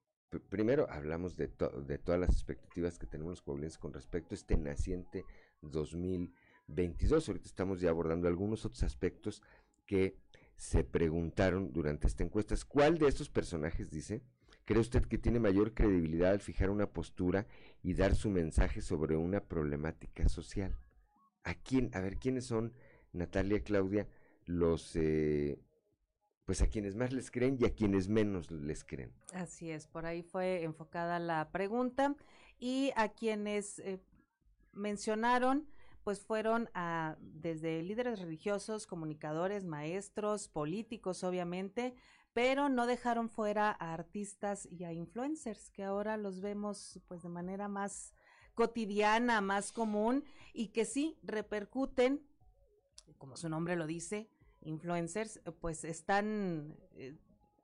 primero 0.49 0.87
hablamos 0.91 1.35
de, 1.35 1.47
to 1.47 1.69
de 1.81 1.97
todas 1.97 2.19
las 2.19 2.29
expectativas 2.29 2.99
que 2.99 3.07
tenemos 3.07 3.31
los 3.31 3.41
pueblenses 3.41 3.79
con 3.79 3.93
respecto 3.93 4.33
a 4.33 4.37
este 4.37 4.57
naciente 4.57 5.25
2022. 5.61 7.27
Ahorita 7.27 7.47
estamos 7.47 7.81
ya 7.81 7.89
abordando 7.89 8.27
algunos 8.27 8.63
otros 8.63 8.83
aspectos 8.83 9.41
que 9.87 10.19
se 10.59 10.83
preguntaron 10.83 11.71
durante 11.71 12.05
esta 12.05 12.21
encuesta, 12.21 12.53
¿cuál 12.67 12.97
de 12.97 13.07
estos 13.07 13.29
personajes, 13.29 13.89
dice, 13.89 14.21
cree 14.65 14.81
usted 14.81 15.05
que 15.05 15.17
tiene 15.17 15.39
mayor 15.39 15.73
credibilidad 15.73 16.31
al 16.31 16.41
fijar 16.41 16.69
una 16.69 16.91
postura 16.91 17.47
y 17.81 17.93
dar 17.93 18.13
su 18.13 18.29
mensaje 18.29 18.81
sobre 18.81 19.15
una 19.15 19.39
problemática 19.39 20.27
social? 20.27 20.75
¿A 21.45 21.53
quién, 21.53 21.89
a 21.93 22.01
ver, 22.01 22.17
quiénes 22.17 22.45
son, 22.45 22.73
Natalia, 23.13 23.63
Claudia, 23.63 24.09
los, 24.43 24.97
eh, 24.97 25.61
pues 26.43 26.61
a 26.61 26.67
quienes 26.67 26.97
más 26.97 27.13
les 27.13 27.31
creen 27.31 27.57
y 27.57 27.63
a 27.63 27.73
quienes 27.73 28.09
menos 28.09 28.51
les 28.51 28.83
creen? 28.83 29.13
Así 29.33 29.71
es, 29.71 29.87
por 29.87 30.05
ahí 30.05 30.23
fue 30.23 30.63
enfocada 30.63 31.19
la 31.19 31.51
pregunta 31.51 32.17
y 32.59 32.91
a 32.97 33.07
quienes 33.13 33.79
eh, 33.79 34.01
mencionaron, 34.73 35.69
pues 36.03 36.25
fueron 36.25 36.69
a, 36.73 37.17
desde 37.19 37.81
líderes 37.83 38.19
religiosos, 38.19 38.87
comunicadores, 38.87 39.65
maestros, 39.65 40.47
políticos, 40.47 41.23
obviamente, 41.23 41.95
pero 42.33 42.69
no 42.69 42.87
dejaron 42.87 43.29
fuera 43.29 43.75
a 43.79 43.93
artistas 43.93 44.67
y 44.71 44.83
a 44.83 44.93
influencers, 44.93 45.69
que 45.69 45.83
ahora 45.83 46.17
los 46.17 46.41
vemos 46.41 46.99
pues 47.07 47.23
de 47.23 47.29
manera 47.29 47.67
más 47.67 48.13
cotidiana, 48.53 49.41
más 49.41 49.71
común, 49.71 50.23
y 50.53 50.67
que 50.69 50.85
sí 50.85 51.17
repercuten, 51.23 52.25
como 53.17 53.37
su 53.37 53.49
nombre 53.49 53.75
lo 53.75 53.87
dice, 53.87 54.29
influencers, 54.61 55.41
pues 55.59 55.83
están 55.83 56.75
eh, 56.95 57.17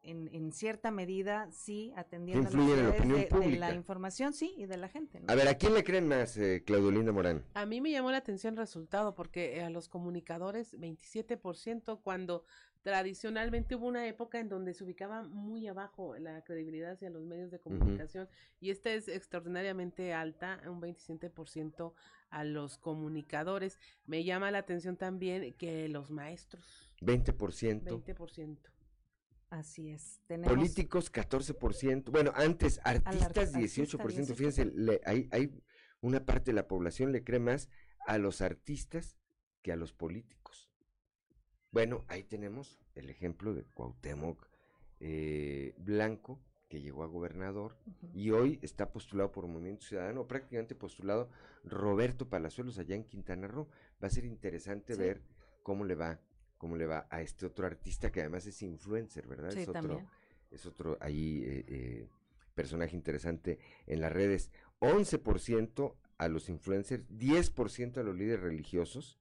en, 0.06 0.30
en, 0.34 0.52
cierta 0.52 0.92
medida, 0.92 1.50
sí, 1.52 1.92
atendiendo 1.96 2.44
Influyen 2.44 2.88
las 2.88 3.00
en 3.00 3.10
la 3.10 3.18
de, 3.18 3.26
opinión 3.26 3.52
de, 3.52 3.60
la 3.60 3.74
información, 3.74 4.34
sí, 4.34 4.54
y 4.58 4.66
de 4.66 4.78
la 4.78 4.88
gente. 4.88 5.20
¿no? 5.20 5.32
A 5.32 5.36
ver, 5.36 5.48
¿a 5.48 5.56
quién 5.56 5.74
le 5.74 5.84
creen 5.84 6.08
más, 6.08 6.38
eh, 6.38 6.64
Claudolinda 6.66 7.12
Morán? 7.12 7.44
A 7.54 7.66
mí 7.66 7.82
me 7.82 7.92
llamó 7.92 8.12
la 8.12 8.18
atención 8.18 8.54
el 8.54 8.58
resultado, 8.58 9.16
porque 9.16 9.58
eh, 9.58 9.64
a 9.64 9.70
los 9.70 9.90
comunicadores, 9.90 10.78
27%, 10.80 12.00
cuando 12.04 12.44
tradicionalmente 12.82 13.76
hubo 13.76 13.88
una 13.88 14.08
época 14.08 14.40
en 14.40 14.48
donde 14.48 14.76
se 14.76 14.84
ubicaba 14.84 15.24
muy 15.24 15.68
abajo 15.68 16.16
la 16.18 16.44
credibilidad 16.44 16.92
hacia 16.92 17.10
los 17.10 17.26
medios 17.26 17.50
de 17.50 17.60
comunicación, 17.60 18.30
y 18.60 18.70
esta 18.70 18.92
es 18.92 19.08
extraordinariamente 19.08 20.14
alta, 20.14 20.62
un 20.68 20.82
27% 20.82 21.94
a 22.30 22.44
los 22.44 22.78
comunicadores. 22.78 23.80
Me 24.06 24.24
llama 24.24 24.52
la 24.52 24.60
atención 24.60 24.98
también 24.98 25.54
que 25.54 25.88
los 25.90 26.12
maestros. 26.12 26.92
20%. 27.02 27.84
20%. 27.84 28.58
Así 29.50 29.90
es. 29.90 30.22
Tenemos 30.28 30.56
Políticos, 30.56 31.12
14%. 31.12 32.12
Bueno, 32.12 32.32
antes, 32.36 32.80
artistas, 32.84 33.54
18%. 33.54 34.00
artista, 34.02 34.36
Fíjense, 34.36 34.66
le, 34.66 35.02
hay, 35.06 35.30
hay 35.32 35.52
una 36.02 36.26
parte 36.26 36.52
de 36.52 36.56
la 36.56 36.68
población 36.68 37.12
le 37.12 37.24
cree 37.24 37.40
más 37.40 37.70
a 38.08 38.18
los 38.18 38.42
artistas 38.42 39.18
que 39.62 39.72
a 39.72 39.76
los 39.76 39.94
políticos. 39.94 40.70
Bueno, 41.72 42.06
ahí 42.08 42.24
tenemos 42.24 42.80
el 42.94 43.10
ejemplo 43.10 43.54
de 43.54 43.64
Cuauhtémoc 43.64 44.48
eh, 45.00 45.74
Blanco, 45.78 46.42
que 46.70 46.82
llegó 46.82 47.04
a 47.04 47.08
gobernador 47.08 47.78
uh 47.86 47.92
-huh. 47.92 48.12
y 48.14 48.32
hoy 48.32 48.60
está 48.62 48.92
postulado 48.92 49.32
por 49.32 49.48
Movimiento 49.48 49.86
Ciudadano, 49.86 50.28
prácticamente 50.28 50.74
postulado 50.76 51.30
Roberto 51.64 52.30
Palazuelos 52.30 52.80
allá 52.80 52.96
en 52.96 53.04
Quintana 53.04 53.48
Roo. 53.48 53.68
Va 54.02 54.08
a 54.08 54.12
ser 54.12 54.26
interesante 54.26 54.94
sí. 54.94 55.00
ver 55.00 55.22
cómo 55.64 55.84
le 55.86 55.96
va 55.96 56.20
cómo 56.66 56.78
le 56.78 56.88
va 56.88 57.06
a 57.12 57.22
este 57.22 57.46
otro 57.46 57.68
artista 57.68 58.12
que 58.12 58.22
además 58.22 58.48
es 58.48 58.64
influencer, 58.64 59.28
¿verdad? 59.28 59.52
Sí, 59.52 59.60
es 59.60 59.70
otro, 59.70 59.82
también. 59.84 60.08
es 60.50 60.66
otro 60.66 60.98
ahí 61.00 61.44
eh, 61.46 61.66
eh, 61.68 62.10
personaje 62.56 62.96
interesante 62.96 63.60
en 63.86 64.02
las 64.02 64.12
redes. 64.12 64.50
11% 64.80 65.96
a 66.18 66.28
los 66.28 66.50
influencers, 66.50 67.08
10% 67.08 67.98
a 68.00 68.04
los 68.04 68.16
líderes 68.16 68.42
religiosos. 68.42 69.20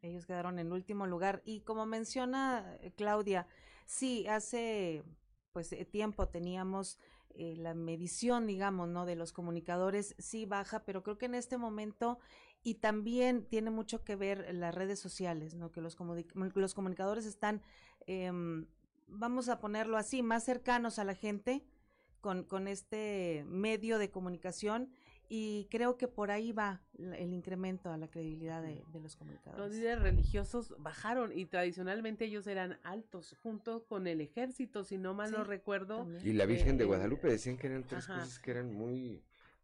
Ellos 0.00 0.26
quedaron 0.26 0.58
en 0.58 0.72
último 0.72 1.06
lugar. 1.06 1.42
Y 1.44 1.60
como 1.60 1.86
menciona 1.86 2.76
eh, 2.80 2.90
Claudia, 2.90 3.46
sí, 3.86 4.26
hace 4.26 5.04
pues 5.52 5.72
tiempo 5.92 6.26
teníamos 6.26 6.98
eh, 7.34 7.54
la 7.56 7.74
medición, 7.74 8.46
digamos, 8.48 8.88
¿no? 8.88 9.06
De 9.06 9.16
los 9.16 9.32
comunicadores, 9.32 10.14
sí 10.18 10.44
baja, 10.44 10.84
pero 10.84 11.02
creo 11.02 11.18
que 11.18 11.26
en 11.26 11.34
este 11.34 11.56
momento 11.56 12.18
y 12.62 12.74
también 12.74 13.44
tiene 13.44 13.70
mucho 13.70 14.04
que 14.04 14.16
ver 14.16 14.54
las 14.54 14.74
redes 14.74 15.00
sociales, 15.00 15.54
¿no? 15.54 15.72
Que 15.72 15.80
los, 15.80 15.96
los 16.54 16.74
comunicadores 16.74 17.26
están, 17.26 17.62
eh, 18.06 18.30
vamos 19.08 19.48
a 19.48 19.58
ponerlo 19.58 19.96
así, 19.96 20.22
más 20.22 20.44
cercanos 20.44 20.98
a 20.98 21.04
la 21.04 21.14
gente 21.14 21.64
con, 22.20 22.44
con 22.44 22.68
este 22.68 23.44
medio 23.48 23.98
de 23.98 24.10
comunicación 24.10 24.90
y 25.34 25.66
creo 25.70 25.96
que 25.96 26.08
por 26.08 26.30
ahí 26.30 26.52
va 26.52 26.82
el 26.98 27.32
incremento 27.32 27.90
a 27.90 27.96
la 27.96 28.06
credibilidad 28.08 28.62
de, 28.62 28.84
de, 28.92 29.00
los 29.00 29.16
comunicadores. 29.16 29.66
Los 29.66 29.74
líderes 29.74 30.02
religiosos 30.02 30.74
bajaron 30.78 31.32
y 31.36 31.46
tradicionalmente 31.46 32.26
ellos 32.26 32.46
eran 32.46 32.78
altos 32.82 33.34
junto 33.42 33.86
con 33.86 34.06
el 34.06 34.20
ejército, 34.20 34.84
si 34.84 34.98
no 34.98 35.14
mal 35.14 35.30
sí, 35.30 35.36
no 35.36 35.44
recuerdo. 35.44 35.98
También. 35.98 36.26
Y 36.26 36.34
la 36.34 36.44
Virgen 36.44 36.74
eh, 36.74 36.78
de 36.78 36.84
Guadalupe 36.84 37.28
decían 37.28 37.56
que 37.56 37.68
eran 37.68 37.84
tres 37.84 38.04
ajá. 38.04 38.20
cosas 38.20 38.38
que 38.40 38.50
eran 38.50 38.74
muy 38.74 39.22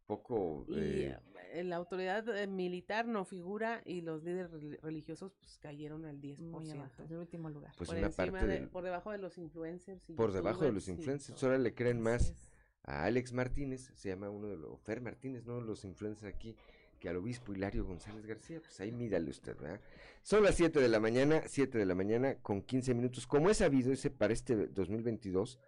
poco... 0.08 0.64
Y 0.68 0.74
eh, 1.04 1.18
eh, 1.52 1.64
la 1.64 1.76
autoridad 1.76 2.26
eh, 2.36 2.46
militar 2.46 3.06
no 3.06 3.24
figura 3.24 3.82
y 3.84 4.00
los 4.00 4.24
líderes 4.24 4.50
reli- 4.50 4.80
religiosos 4.80 5.32
pues 5.38 5.58
cayeron 5.58 6.04
al 6.06 6.18
10%. 6.20 6.38
Muy 6.50 6.70
abajo, 6.70 7.02
es 7.04 7.10
el 7.10 7.18
último 7.18 7.50
lugar. 7.50 7.72
Pues 7.76 7.88
por 7.90 7.98
una 7.98 8.06
encima 8.08 8.24
parte 8.32 8.46
de- 8.46 8.52
del- 8.60 8.68
por 8.68 8.82
debajo 8.84 9.12
de 9.12 9.18
los 9.18 9.38
influencers. 9.38 10.02
y 10.08 10.14
por 10.14 10.32
debajo 10.32 10.64
de 10.64 10.72
los 10.72 10.88
influencers. 10.88 11.40
Ahora 11.44 11.58
le 11.58 11.74
creen 11.74 12.00
más 12.00 12.30
es. 12.30 12.50
a 12.84 13.04
Alex 13.04 13.32
Martínez, 13.34 13.92
se 13.94 14.08
llama 14.08 14.30
uno 14.30 14.48
de 14.48 14.56
los, 14.56 14.80
Fer 14.80 15.00
Martínez, 15.02 15.44
¿no? 15.44 15.60
Los 15.60 15.84
influencers 15.84 16.34
aquí, 16.34 16.56
que 16.98 17.08
al 17.10 17.16
obispo 17.16 17.52
Hilario 17.52 17.84
González 17.84 18.24
García. 18.26 18.60
Pues 18.60 18.80
ahí 18.80 18.90
mídale 18.92 19.30
usted, 19.30 19.56
¿verdad? 19.56 19.80
Son 20.22 20.42
las 20.42 20.54
7 20.56 20.80
de 20.80 20.88
la 20.88 20.98
mañana, 21.00 21.42
7 21.46 21.76
de 21.78 21.84
la 21.86 21.94
mañana 21.94 22.36
con 22.36 22.62
15 22.62 22.94
minutos. 22.94 23.26
Como 23.26 23.50
es 23.50 23.58
sabido, 23.58 23.92
ese, 23.92 24.10
para 24.10 24.32
este 24.32 24.68
2022, 24.68 25.58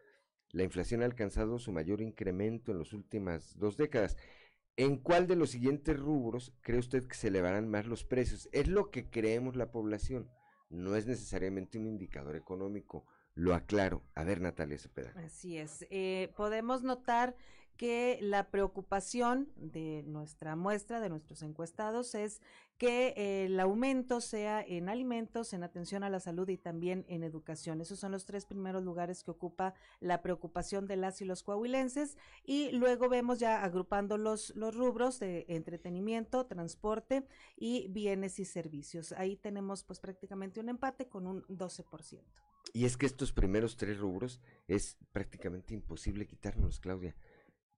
la 0.53 0.65
inflación 0.65 1.03
ha 1.03 1.07
alcanzado 1.07 1.59
su 1.59 1.73
mayor 1.73 2.01
incremento 2.01 2.73
en 2.73 2.79
las 2.79 2.93
últimas 2.93 3.57
dos 3.59 3.77
décadas. 3.77 4.17
¿En 4.77 4.97
cuál 4.97 5.27
de 5.27 5.37
los 5.37 5.51
siguientes 5.51 5.99
rubros 5.99 6.55
cree 6.63 6.79
usted 6.79 7.07
que 7.07 7.15
se 7.15 7.29
elevarán 7.29 7.69
más 7.69 7.87
los 7.87 8.05
precios? 8.05 8.49
Es 8.53 8.67
lo 8.67 8.91
que 8.91 9.11
creemos 9.11 9.57
la 9.57 9.71
población. 9.71 10.31
No 10.69 10.97
es 10.97 11.07
necesariamente 11.07 11.79
un 11.79 11.87
indicador 11.87 12.37
económico. 12.37 13.05
Lo 13.35 13.55
aclaro. 13.55 14.03
A 14.15 14.25
ver, 14.25 14.41
Natalia 14.41 14.79
Cepeda. 14.79 15.13
Así 15.17 15.59
es. 15.59 15.87
Eh, 15.91 16.33
podemos 16.37 16.83
notar 16.83 17.37
que 17.77 18.19
la 18.21 18.51
preocupación 18.51 19.53
de 19.57 20.03
nuestra 20.07 20.57
muestra, 20.57 21.01
de 21.01 21.09
nuestros 21.09 21.43
encuestados, 21.43 22.15
es 22.15 22.43
que 22.81 23.45
el 23.45 23.61
aumento 23.61 24.23
sea 24.23 24.65
en 24.67 24.89
alimentos, 24.89 25.53
en 25.53 25.63
atención 25.65 26.03
a 26.03 26.09
la 26.09 26.19
salud 26.19 26.49
y 26.49 26.57
también 26.57 27.05
en 27.09 27.23
educación. 27.23 27.83
Esos 27.83 27.99
son 27.99 28.11
los 28.11 28.25
tres 28.25 28.47
primeros 28.47 28.83
lugares 28.83 29.23
que 29.23 29.31
ocupa 29.31 29.75
la 30.01 30.23
preocupación 30.23 30.87
de 30.87 30.97
las 30.97 31.21
y 31.21 31.27
los 31.27 31.43
coahuilenses. 31.43 32.17
Y 32.43 32.73
luego 32.73 33.11
vemos 33.11 33.39
ya 33.39 33.63
agrupando 33.63 34.17
los, 34.17 34.57
los 34.57 34.75
rubros 34.75 35.21
de 35.21 35.45
entretenimiento, 35.49 36.47
transporte 36.47 37.27
y 37.55 37.87
bienes 37.89 38.39
y 38.39 38.47
servicios. 38.47 39.13
Ahí 39.13 39.37
tenemos 39.37 39.85
pues 39.85 40.01
prácticamente 40.01 40.59
un 40.59 40.71
empate 40.71 41.07
con 41.07 41.27
un 41.27 41.43
12%. 41.49 42.23
Y 42.73 42.87
es 42.87 42.97
que 42.97 43.05
estos 43.05 43.33
primeros 43.33 43.77
tres 43.77 43.99
rubros 43.99 44.41
es 44.69 44.97
prácticamente 45.13 45.75
imposible 45.75 46.27
quitárnoslos, 46.27 46.81
Claudia. 46.81 47.15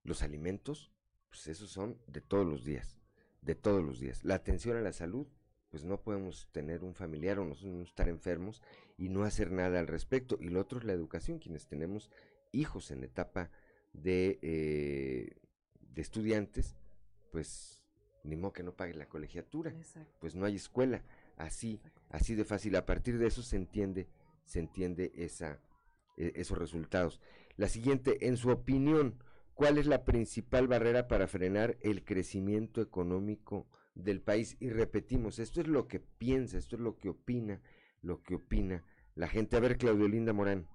Los 0.03 0.23
alimentos, 0.23 0.93
pues 1.27 1.47
esos 1.47 1.71
son 1.71 1.99
de 2.07 2.21
todos 2.21 2.47
los 2.47 2.63
días, 2.63 3.02
de 3.43 3.55
todos 3.55 3.83
los 3.83 3.99
días. 3.99 4.23
La 4.23 4.35
atención 4.35 4.77
a 4.77 4.81
la 4.81 4.93
salud, 4.93 5.27
pues 5.69 5.83
no 5.83 6.01
podemos 6.01 6.49
tener 6.51 6.83
un 6.83 6.93
familiar 6.93 7.39
o 7.39 7.45
nosotros 7.45 7.73
no 7.73 7.83
estar 7.83 8.07
enfermos 8.07 8.61
y 8.97 9.09
no 9.09 9.23
hacer 9.23 9.51
nada 9.51 9.79
al 9.79 9.87
respecto. 9.87 10.37
Y 10.39 10.49
lo 10.49 10.61
otro 10.61 10.79
es 10.79 10.85
la 10.85 10.93
educación, 10.93 11.39
quienes 11.39 11.67
tenemos 11.67 12.09
hijos 12.51 12.91
en 12.91 13.03
etapa 13.03 13.49
de, 13.91 14.39
eh, 14.41 15.35
de 15.81 16.01
estudiantes, 16.01 16.75
pues 17.31 17.83
ni 18.23 18.35
modo 18.35 18.53
que 18.53 18.63
no 18.63 18.75
pague 18.75 18.93
la 18.93 19.09
colegiatura, 19.09 19.71
Exacto. 19.71 20.15
pues 20.19 20.35
no 20.35 20.45
hay 20.45 20.55
escuela. 20.55 21.03
Así, 21.35 21.81
así 22.09 22.35
de 22.35 22.45
fácil. 22.45 22.75
A 22.75 22.85
partir 22.85 23.17
de 23.17 23.27
eso 23.27 23.41
se 23.41 23.55
entiende, 23.55 24.07
se 24.45 24.59
entiende 24.59 25.11
esa, 25.15 25.59
e- 26.15 26.33
esos 26.35 26.57
resultados. 26.57 27.19
La 27.57 27.67
siguiente, 27.67 28.27
en 28.27 28.37
su 28.37 28.49
opinión, 28.49 29.21
¿cuál 29.53 29.77
es 29.77 29.85
la 29.85 30.03
principal 30.05 30.67
barrera 30.67 31.07
para 31.07 31.27
frenar 31.27 31.77
el 31.81 32.03
crecimiento 32.03 32.81
económico 32.81 33.67
del 33.95 34.21
país? 34.21 34.57
Y 34.59 34.69
repetimos, 34.69 35.39
esto 35.39 35.61
es 35.61 35.67
lo 35.67 35.87
que 35.87 35.99
piensa, 35.99 36.57
esto 36.57 36.75
es 36.75 36.81
lo 36.81 36.97
que 36.97 37.09
opina, 37.09 37.61
lo 38.01 38.21
que 38.23 38.35
opina 38.35 38.83
la 39.15 39.27
gente. 39.27 39.57
A 39.57 39.59
ver, 39.59 39.77
Claudio 39.77 40.07
Linda 40.07 40.33
Morán. 40.33 40.67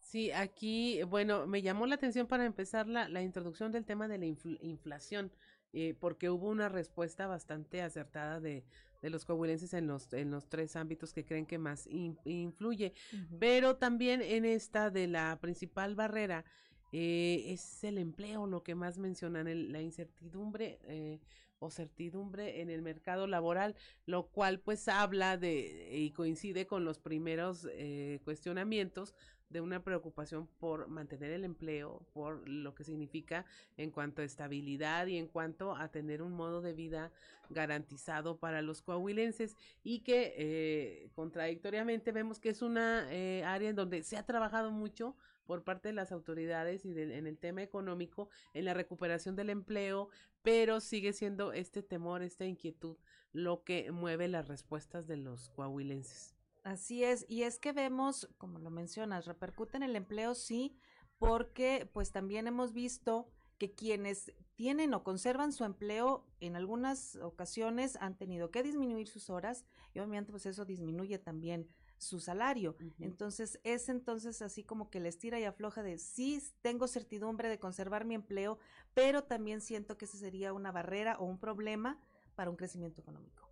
Sí, 0.00 0.30
aquí, 0.30 1.02
bueno, 1.02 1.46
me 1.46 1.60
llamó 1.60 1.86
la 1.86 1.96
atención 1.96 2.26
para 2.26 2.46
empezar 2.46 2.86
la, 2.86 3.08
la 3.08 3.22
introducción 3.22 3.72
del 3.72 3.84
tema 3.84 4.08
de 4.08 4.16
la 4.18 4.24
infl- 4.26 4.58
inflación, 4.62 5.30
eh, 5.74 5.94
porque 6.00 6.30
hubo 6.30 6.48
una 6.48 6.70
respuesta 6.70 7.26
bastante 7.26 7.82
acertada 7.82 8.40
de, 8.40 8.64
de 9.02 9.10
los 9.10 9.26
coahuilenses 9.26 9.74
en 9.74 9.86
los, 9.86 10.10
en 10.14 10.30
los 10.30 10.48
tres 10.48 10.76
ámbitos 10.76 11.12
que 11.12 11.26
creen 11.26 11.44
que 11.44 11.58
más 11.58 11.86
in- 11.88 12.16
influye. 12.24 12.94
Pero 13.38 13.76
también 13.76 14.22
en 14.22 14.46
esta 14.46 14.90
de 14.90 15.08
la 15.08 15.38
principal 15.42 15.94
barrera 15.94 16.46
eh, 16.92 17.44
es 17.52 17.84
el 17.84 17.98
empleo, 17.98 18.46
lo 18.46 18.62
que 18.62 18.74
más 18.74 18.98
mencionan, 18.98 19.46
el- 19.48 19.72
la 19.72 19.82
incertidumbre 19.82 20.78
eh, 20.84 21.20
o 21.60 21.70
certidumbre 21.70 22.60
en 22.60 22.70
el 22.70 22.82
mercado 22.82 23.26
laboral, 23.26 23.74
lo 24.06 24.28
cual 24.28 24.60
pues 24.60 24.86
habla 24.88 25.36
de 25.36 25.88
y 25.92 26.10
coincide 26.12 26.66
con 26.66 26.84
los 26.84 26.98
primeros 26.98 27.66
eh, 27.72 28.20
cuestionamientos 28.24 29.14
de 29.50 29.60
una 29.62 29.82
preocupación 29.82 30.46
por 30.58 30.88
mantener 30.88 31.32
el 31.32 31.42
empleo, 31.44 32.06
por 32.12 32.46
lo 32.48 32.74
que 32.74 32.84
significa 32.84 33.46
en 33.78 33.90
cuanto 33.90 34.20
a 34.20 34.24
estabilidad 34.26 35.06
y 35.06 35.16
en 35.16 35.26
cuanto 35.26 35.74
a 35.74 35.88
tener 35.90 36.20
un 36.22 36.32
modo 36.34 36.60
de 36.60 36.74
vida 36.74 37.10
garantizado 37.48 38.36
para 38.36 38.60
los 38.62 38.82
coahuilenses 38.82 39.56
y 39.82 40.00
que 40.00 40.34
eh, 40.36 41.10
contradictoriamente 41.14 42.12
vemos 42.12 42.38
que 42.38 42.50
es 42.50 42.60
una 42.62 43.06
eh, 43.10 43.42
área 43.44 43.70
en 43.70 43.76
donde 43.76 44.02
se 44.02 44.18
ha 44.18 44.26
trabajado 44.26 44.70
mucho 44.70 45.16
por 45.48 45.64
parte 45.64 45.88
de 45.88 45.94
las 45.94 46.12
autoridades 46.12 46.84
y 46.84 46.90
en 46.90 47.26
el 47.26 47.38
tema 47.38 47.62
económico, 47.62 48.28
en 48.52 48.66
la 48.66 48.74
recuperación 48.74 49.34
del 49.34 49.48
empleo, 49.48 50.10
pero 50.42 50.78
sigue 50.78 51.14
siendo 51.14 51.54
este 51.54 51.82
temor, 51.82 52.22
esta 52.22 52.44
inquietud, 52.44 52.98
lo 53.32 53.64
que 53.64 53.90
mueve 53.90 54.28
las 54.28 54.46
respuestas 54.46 55.06
de 55.06 55.16
los 55.16 55.48
coahuilenses. 55.48 56.36
Así 56.64 57.02
es, 57.02 57.24
y 57.30 57.44
es 57.44 57.58
que 57.58 57.72
vemos, 57.72 58.28
como 58.36 58.58
lo 58.58 58.68
mencionas, 58.68 59.24
repercute 59.24 59.78
en 59.78 59.84
el 59.84 59.96
empleo, 59.96 60.34
sí, 60.34 60.76
porque 61.18 61.88
pues 61.94 62.12
también 62.12 62.46
hemos 62.46 62.74
visto 62.74 63.30
que 63.56 63.72
quienes 63.72 64.34
tienen 64.54 64.92
o 64.92 65.02
conservan 65.02 65.52
su 65.52 65.64
empleo 65.64 66.26
en 66.40 66.56
algunas 66.56 67.16
ocasiones 67.16 67.96
han 68.02 68.18
tenido 68.18 68.50
que 68.50 68.62
disminuir 68.62 69.08
sus 69.08 69.30
horas 69.30 69.64
y 69.94 70.00
obviamente 70.00 70.30
pues 70.30 70.44
eso 70.44 70.66
disminuye 70.66 71.18
también 71.18 71.70
su 71.98 72.20
salario. 72.20 72.76
Entonces 73.00 73.60
es 73.64 73.88
entonces 73.88 74.42
así 74.42 74.64
como 74.64 74.90
que 74.90 75.00
les 75.00 75.18
tira 75.18 75.38
y 75.38 75.44
afloja 75.44 75.82
de 75.82 75.98
sí 75.98 76.42
tengo 76.62 76.88
certidumbre 76.88 77.48
de 77.48 77.58
conservar 77.58 78.04
mi 78.04 78.14
empleo, 78.14 78.58
pero 78.94 79.24
también 79.24 79.60
siento 79.60 79.98
que 79.98 80.06
ese 80.06 80.18
sería 80.18 80.52
una 80.52 80.72
barrera 80.72 81.16
o 81.18 81.24
un 81.24 81.38
problema 81.38 82.00
para 82.34 82.50
un 82.50 82.56
crecimiento 82.56 83.00
económico. 83.00 83.47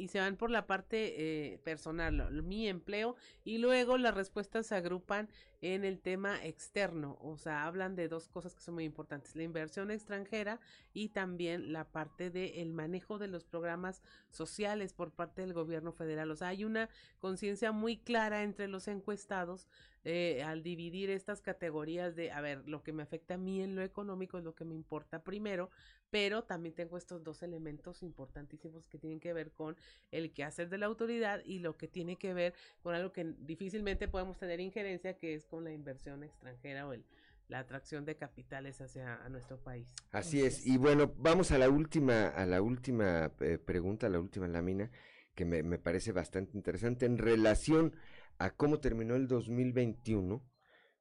Y 0.00 0.08
se 0.08 0.18
van 0.18 0.36
por 0.36 0.50
la 0.50 0.66
parte 0.66 1.52
eh, 1.52 1.58
personal, 1.58 2.42
mi 2.42 2.66
empleo, 2.68 3.16
y 3.44 3.58
luego 3.58 3.98
las 3.98 4.14
respuestas 4.14 4.66
se 4.66 4.74
agrupan 4.74 5.28
en 5.60 5.84
el 5.84 6.00
tema 6.00 6.42
externo, 6.42 7.18
o 7.20 7.36
sea, 7.36 7.66
hablan 7.66 7.94
de 7.94 8.08
dos 8.08 8.28
cosas 8.28 8.54
que 8.54 8.62
son 8.62 8.74
muy 8.74 8.84
importantes, 8.84 9.36
la 9.36 9.42
inversión 9.42 9.90
extranjera 9.90 10.58
y 10.94 11.10
también 11.10 11.74
la 11.74 11.84
parte 11.84 12.30
del 12.30 12.72
manejo 12.72 13.18
de 13.18 13.28
los 13.28 13.44
programas 13.44 14.02
sociales 14.30 14.94
por 14.94 15.12
parte 15.12 15.42
del 15.42 15.52
gobierno 15.52 15.92
federal. 15.92 16.30
O 16.30 16.36
sea, 16.36 16.48
hay 16.48 16.64
una 16.64 16.88
conciencia 17.18 17.72
muy 17.72 17.98
clara 17.98 18.42
entre 18.42 18.68
los 18.68 18.88
encuestados 18.88 19.68
eh, 20.04 20.42
al 20.42 20.62
dividir 20.62 21.10
estas 21.10 21.42
categorías 21.42 22.16
de, 22.16 22.32
a 22.32 22.40
ver, 22.40 22.66
lo 22.66 22.82
que 22.82 22.92
me 22.92 23.02
afecta 23.02 23.34
a 23.34 23.38
mí 23.38 23.60
en 23.60 23.76
lo 23.76 23.82
económico 23.82 24.38
es 24.38 24.44
lo 24.44 24.54
que 24.54 24.64
me 24.64 24.74
importa 24.74 25.22
primero, 25.22 25.70
pero 26.10 26.42
también 26.44 26.74
tengo 26.74 26.96
estos 26.96 27.22
dos 27.22 27.42
elementos 27.42 28.02
importantísimos 28.02 28.86
que 28.88 28.98
tienen 28.98 29.20
que 29.20 29.32
ver 29.32 29.52
con 29.52 29.76
el 30.10 30.32
quehacer 30.32 30.68
de 30.70 30.78
la 30.78 30.86
autoridad 30.86 31.42
y 31.44 31.58
lo 31.58 31.76
que 31.76 31.86
tiene 31.86 32.16
que 32.16 32.32
ver 32.32 32.54
con 32.82 32.94
algo 32.94 33.12
que 33.12 33.34
difícilmente 33.40 34.08
podemos 34.08 34.38
tener 34.38 34.60
injerencia, 34.60 35.18
que 35.18 35.34
es 35.34 35.44
con 35.44 35.64
la 35.64 35.72
inversión 35.72 36.24
extranjera 36.24 36.86
o 36.88 36.92
el, 36.92 37.04
la 37.48 37.58
atracción 37.58 38.04
de 38.04 38.16
capitales 38.16 38.80
hacia 38.80 39.22
a 39.22 39.28
nuestro 39.28 39.58
país. 39.58 39.94
Así 40.12 40.40
es. 40.40 40.66
Y 40.66 40.78
bueno, 40.78 41.12
vamos 41.18 41.50
a 41.50 41.58
la 41.58 41.68
última, 41.68 42.28
a 42.28 42.46
la 42.46 42.62
última 42.62 43.32
eh, 43.40 43.58
pregunta, 43.58 44.06
a 44.06 44.10
la 44.10 44.20
última 44.20 44.48
lámina, 44.48 44.90
que 45.34 45.44
me, 45.44 45.62
me 45.62 45.78
parece 45.78 46.12
bastante 46.12 46.56
interesante 46.56 47.06
en 47.06 47.18
relación 47.18 47.94
a 48.40 48.50
cómo 48.50 48.80
terminó 48.80 49.14
el 49.14 49.28
2021 49.28 50.42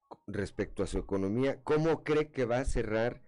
co- 0.08 0.22
respecto 0.28 0.84
a 0.84 0.88
su 0.88 1.00
economía, 1.00 1.64
cómo 1.64 2.04
cree 2.04 2.30
que 2.32 2.46
va 2.46 2.60
a 2.60 2.66
cerrar 2.66 3.24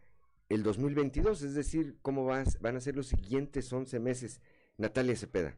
el 0.50 0.64
2022, 0.64 1.42
es 1.44 1.56
decir, 1.56 1.98
cómo 2.02 2.26
va 2.26 2.44
van 2.60 2.76
a 2.76 2.82
ser 2.82 2.96
los 2.96 3.08
siguientes 3.08 3.72
11 3.74 4.00
meses. 4.00 4.42
Natalia 4.78 5.16
Cepeda, 5.16 5.56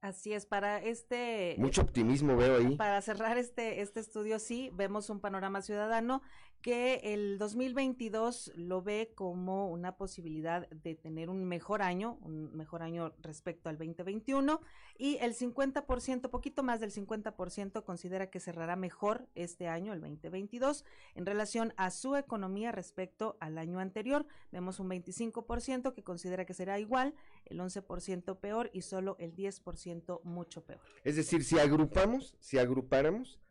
Así 0.00 0.32
es, 0.32 0.46
para 0.46 0.82
este... 0.82 1.54
mucho 1.58 1.80
optimismo 1.82 2.36
veo 2.36 2.58
ahí. 2.58 2.76
Para 2.76 3.00
cerrar 3.02 3.38
este, 3.38 3.80
este 3.82 4.00
estudio, 4.00 4.40
sí, 4.40 4.70
vemos 4.74 5.08
un 5.10 5.20
panorama 5.20 5.62
ciudadano 5.62 6.22
que 6.62 7.00
el 7.02 7.38
2022 7.38 8.52
lo 8.54 8.82
ve 8.82 9.12
como 9.14 9.68
una 9.68 9.96
posibilidad 9.96 10.68
de 10.70 10.94
tener 10.94 11.28
un 11.28 11.44
mejor 11.44 11.82
año, 11.82 12.18
un 12.22 12.56
mejor 12.56 12.82
año 12.82 13.12
respecto 13.20 13.68
al 13.68 13.76
2021, 13.76 14.60
y 14.96 15.16
el 15.20 15.34
50%, 15.34 16.30
poquito 16.30 16.62
más 16.62 16.78
del 16.80 16.92
50%, 16.92 17.84
considera 17.84 18.30
que 18.30 18.38
cerrará 18.38 18.76
mejor 18.76 19.26
este 19.34 19.66
año, 19.66 19.92
el 19.92 20.00
2022, 20.00 20.84
en 21.16 21.26
relación 21.26 21.74
a 21.76 21.90
su 21.90 22.14
economía 22.16 22.70
respecto 22.70 23.36
al 23.40 23.58
año 23.58 23.80
anterior. 23.80 24.24
Vemos 24.52 24.78
un 24.78 24.88
25% 24.88 25.92
que 25.92 26.04
considera 26.04 26.44
que 26.44 26.54
será 26.54 26.78
igual, 26.78 27.14
el 27.46 27.58
11% 27.58 28.38
peor 28.38 28.70
y 28.72 28.82
solo 28.82 29.16
el 29.18 29.34
10% 29.34 30.20
mucho 30.22 30.64
peor. 30.64 30.80
Es 31.02 31.16
decir, 31.16 31.42
si 31.42 31.58
agrupamos, 31.58 32.36
si 32.38 32.58
agrupáramos, 32.58 33.41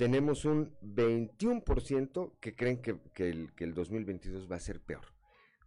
tenemos 0.00 0.44
un 0.46 0.74
21% 0.80 2.32
que 2.40 2.54
creen 2.54 2.80
que, 2.80 2.98
el, 3.16 3.52
que 3.52 3.64
el 3.64 3.74
2022 3.74 4.50
va 4.50 4.56
a 4.56 4.60
ser 4.60 4.80
peor. 4.80 5.04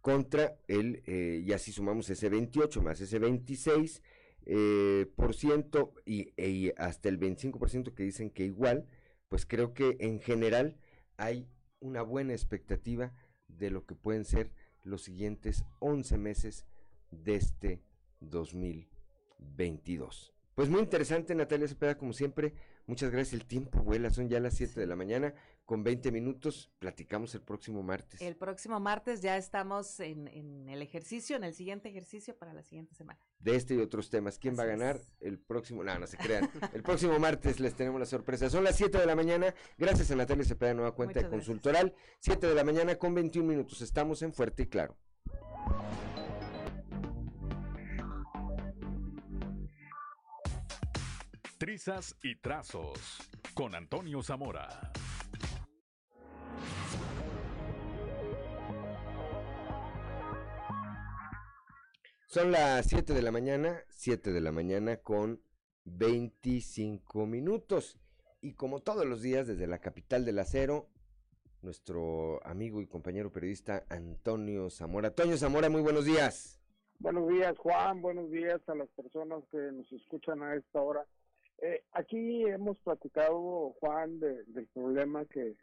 contra 0.00 0.58
el, 0.66 1.04
eh, 1.06 1.40
y 1.46 1.52
así 1.52 1.70
sumamos 1.70 2.10
ese 2.10 2.28
28 2.28 2.82
más 2.82 3.00
ese 3.00 3.20
26 3.20 4.02
eh, 4.46 5.06
por 5.14 5.36
ciento 5.36 5.94
y, 6.04 6.32
y 6.36 6.72
hasta 6.76 7.08
el 7.08 7.20
25% 7.20 7.94
que 7.94 8.02
dicen 8.02 8.28
que 8.28 8.44
igual, 8.44 8.88
pues 9.28 9.46
creo 9.46 9.72
que 9.72 9.96
en 10.00 10.18
general 10.18 10.78
hay 11.16 11.46
una 11.78 12.02
buena 12.02 12.32
expectativa 12.32 13.12
de 13.46 13.70
lo 13.70 13.86
que 13.86 13.94
pueden 13.94 14.24
ser 14.24 14.50
los 14.82 15.02
siguientes 15.02 15.62
11 15.78 16.18
meses 16.18 16.66
de 17.12 17.36
este 17.36 17.84
2022. 18.18 20.34
Pues 20.56 20.68
muy 20.68 20.80
interesante, 20.80 21.36
Natalia 21.36 21.68
Cepeda, 21.68 21.96
como 21.96 22.12
siempre. 22.12 22.54
Muchas 22.86 23.10
gracias. 23.10 23.40
El 23.40 23.46
tiempo 23.46 23.80
vuela, 23.82 24.10
son 24.10 24.28
ya 24.28 24.40
las 24.40 24.54
7 24.54 24.78
de 24.78 24.86
la 24.86 24.94
mañana 24.96 25.34
con 25.64 25.82
20 25.82 26.12
minutos. 26.12 26.70
Platicamos 26.78 27.34
el 27.34 27.40
próximo 27.40 27.82
martes. 27.82 28.20
El 28.20 28.36
próximo 28.36 28.78
martes 28.80 29.22
ya 29.22 29.36
estamos 29.36 30.00
en, 30.00 30.28
en 30.28 30.68
el 30.68 30.82
ejercicio, 30.82 31.36
en 31.36 31.44
el 31.44 31.54
siguiente 31.54 31.88
ejercicio 31.88 32.36
para 32.36 32.52
la 32.52 32.62
siguiente 32.62 32.94
semana. 32.94 33.18
De 33.38 33.56
este 33.56 33.74
y 33.74 33.78
otros 33.78 34.10
temas. 34.10 34.38
¿Quién 34.38 34.52
Así 34.54 34.58
va 34.58 34.64
a 34.64 34.66
ganar? 34.66 34.96
es. 34.96 35.08
El 35.20 35.38
próximo. 35.38 35.82
No, 35.82 35.98
no 35.98 36.06
se 36.06 36.16
crean. 36.18 36.50
El 36.72 36.82
próximo 36.82 37.18
martes 37.18 37.60
les 37.60 37.74
tenemos 37.74 37.98
la 37.98 38.06
sorpresa. 38.06 38.50
Son 38.50 38.64
las 38.64 38.76
7 38.76 38.98
de 38.98 39.06
la 39.06 39.16
mañana. 39.16 39.54
Gracias 39.78 40.10
a 40.10 40.16
Natalia 40.16 40.44
Cepeda, 40.44 40.74
nueva 40.74 40.94
cuenta 40.94 41.20
de 41.20 41.26
Muchas 41.28 41.30
gracias. 41.32 41.46
Consultoral. 41.48 41.94
7 42.20 42.46
de 42.46 42.54
la 42.54 42.64
mañana 42.64 42.96
con 42.96 43.14
21 43.14 43.48
minutos. 43.48 43.80
Estamos 43.80 44.20
en 44.22 44.32
Fuerte 44.34 44.64
y 44.64 44.66
Claro. 44.66 44.96
Trizas 51.64 52.14
y 52.22 52.36
trazos 52.36 53.26
con 53.54 53.74
Antonio 53.74 54.22
Zamora. 54.22 54.92
Son 62.26 62.52
las 62.52 62.84
7 62.84 63.14
de 63.14 63.22
la 63.22 63.30
mañana, 63.30 63.82
7 63.88 64.30
de 64.32 64.42
la 64.42 64.52
mañana 64.52 64.98
con 64.98 65.40
25 65.86 67.24
minutos. 67.24 67.98
Y 68.42 68.52
como 68.52 68.80
todos 68.80 69.06
los 69.06 69.22
días, 69.22 69.46
desde 69.46 69.66
la 69.66 69.78
capital 69.78 70.26
del 70.26 70.40
acero, 70.40 70.90
nuestro 71.62 72.46
amigo 72.46 72.82
y 72.82 72.86
compañero 72.86 73.32
periodista 73.32 73.86
Antonio 73.88 74.68
Zamora. 74.68 75.08
Antonio 75.08 75.38
Zamora, 75.38 75.70
muy 75.70 75.80
buenos 75.80 76.04
días. 76.04 76.60
Buenos 76.98 77.26
días, 77.26 77.56
Juan. 77.56 78.02
Buenos 78.02 78.30
días 78.30 78.60
a 78.66 78.74
las 78.74 78.90
personas 78.90 79.42
que 79.50 79.56
nos 79.72 79.90
escuchan 79.92 80.42
a 80.42 80.56
esta 80.56 80.82
hora. 80.82 81.06
Eh, 81.58 81.82
aquí 81.92 82.44
hemos 82.46 82.78
platicado, 82.78 83.74
Juan, 83.80 84.18
de- 84.20 84.44
del 84.44 84.66
problema 84.68 85.24
que, 85.26 85.56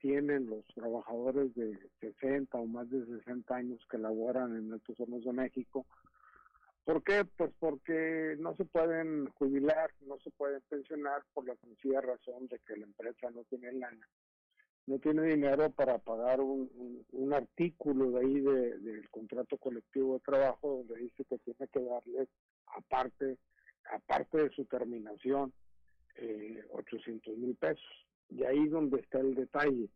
tienen 0.00 0.50
los 0.50 0.66
trabajadores 0.74 1.54
de 1.54 1.78
60 2.00 2.58
o 2.58 2.66
más 2.66 2.90
de 2.90 3.06
60 3.06 3.56
años 3.56 3.80
que 3.90 3.96
laboran 3.96 4.54
en 4.54 4.74
estos 4.74 5.00
hornos 5.00 5.24
de 5.24 5.32
México. 5.32 5.86
¿Por 6.84 7.02
qué? 7.02 7.24
Pues 7.24 7.52
porque 7.58 8.36
no 8.38 8.54
se 8.56 8.66
pueden 8.66 9.30
jubilar, 9.38 9.90
no 10.02 10.18
se 10.18 10.30
pueden 10.32 10.60
pensionar 10.68 11.22
por 11.32 11.46
la 11.46 11.56
sencilla 11.56 12.02
razón 12.02 12.48
de 12.48 12.58
que 12.66 12.76
la 12.76 12.84
empresa 12.84 13.30
no 13.30 13.44
tiene 13.44 13.72
lana 13.72 14.06
no 14.88 14.98
tiene 14.98 15.22
dinero 15.22 15.70
para 15.70 15.98
pagar 15.98 16.40
un, 16.40 16.68
artículo 17.32 18.10
de 18.12 18.20
ahí 18.20 18.40
de- 18.40 18.78
del 18.78 19.08
contrato 19.10 19.58
colectivo 19.58 20.14
de 20.14 20.20
trabajo 20.20 20.78
donde 20.78 20.96
dice 20.96 21.24
que 21.26 21.38
tiene 21.38 21.68
que 21.68 21.80
darles 21.80 22.28
aparte 22.74 23.36
aparte 23.92 24.38
de 24.38 24.50
su 24.50 24.64
terminación 24.64 25.52
eh, 26.16 26.64
800 26.72 27.36
mil 27.36 27.54
pesos. 27.56 28.06
Y 28.30 28.44
ahí 28.44 28.68
donde 28.68 29.00
está 29.00 29.20
el 29.20 29.34
detalle. 29.34 29.88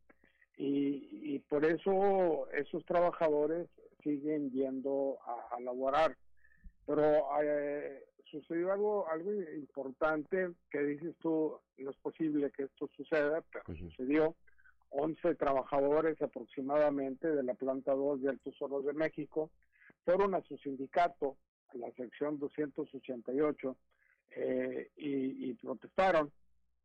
Y, 0.57 1.35
y 1.35 1.39
por 1.41 1.65
eso 1.65 2.49
esos 2.53 2.85
trabajadores 2.85 3.69
siguen 4.03 4.51
yendo 4.51 5.19
a, 5.27 5.57
a 5.57 5.61
laborar. 5.61 6.17
Pero 6.87 7.03
eh, 7.43 8.05
sucedió 8.31 8.73
algo 8.73 9.09
algo 9.09 9.33
importante 9.33 10.51
que 10.71 10.83
dices 10.83 11.15
tú 11.21 11.59
no 11.79 11.91
es 11.91 11.97
posible 11.99 12.51
que 12.51 12.65
esto 12.65 12.89
suceda 12.97 13.43
pero 13.53 13.77
sucedió. 13.77 14.35
11 14.95 15.37
trabajadores 15.37 16.21
aproximadamente 16.21 17.27
de 17.27 17.43
la 17.43 17.55
planta 17.55 17.95
2 17.95 18.23
de 18.23 18.29
Altos 18.29 18.61
Hornos 18.61 18.85
de 18.85 18.93
México 18.93 19.51
fueron 20.05 20.35
a 20.35 20.43
su 20.43 20.59
sindicato, 20.59 21.37
la 21.75 21.91
sección 21.93 22.39
288, 22.39 23.77
eh, 24.37 24.91
y, 24.97 25.51
y 25.51 25.55
protestaron. 25.55 26.33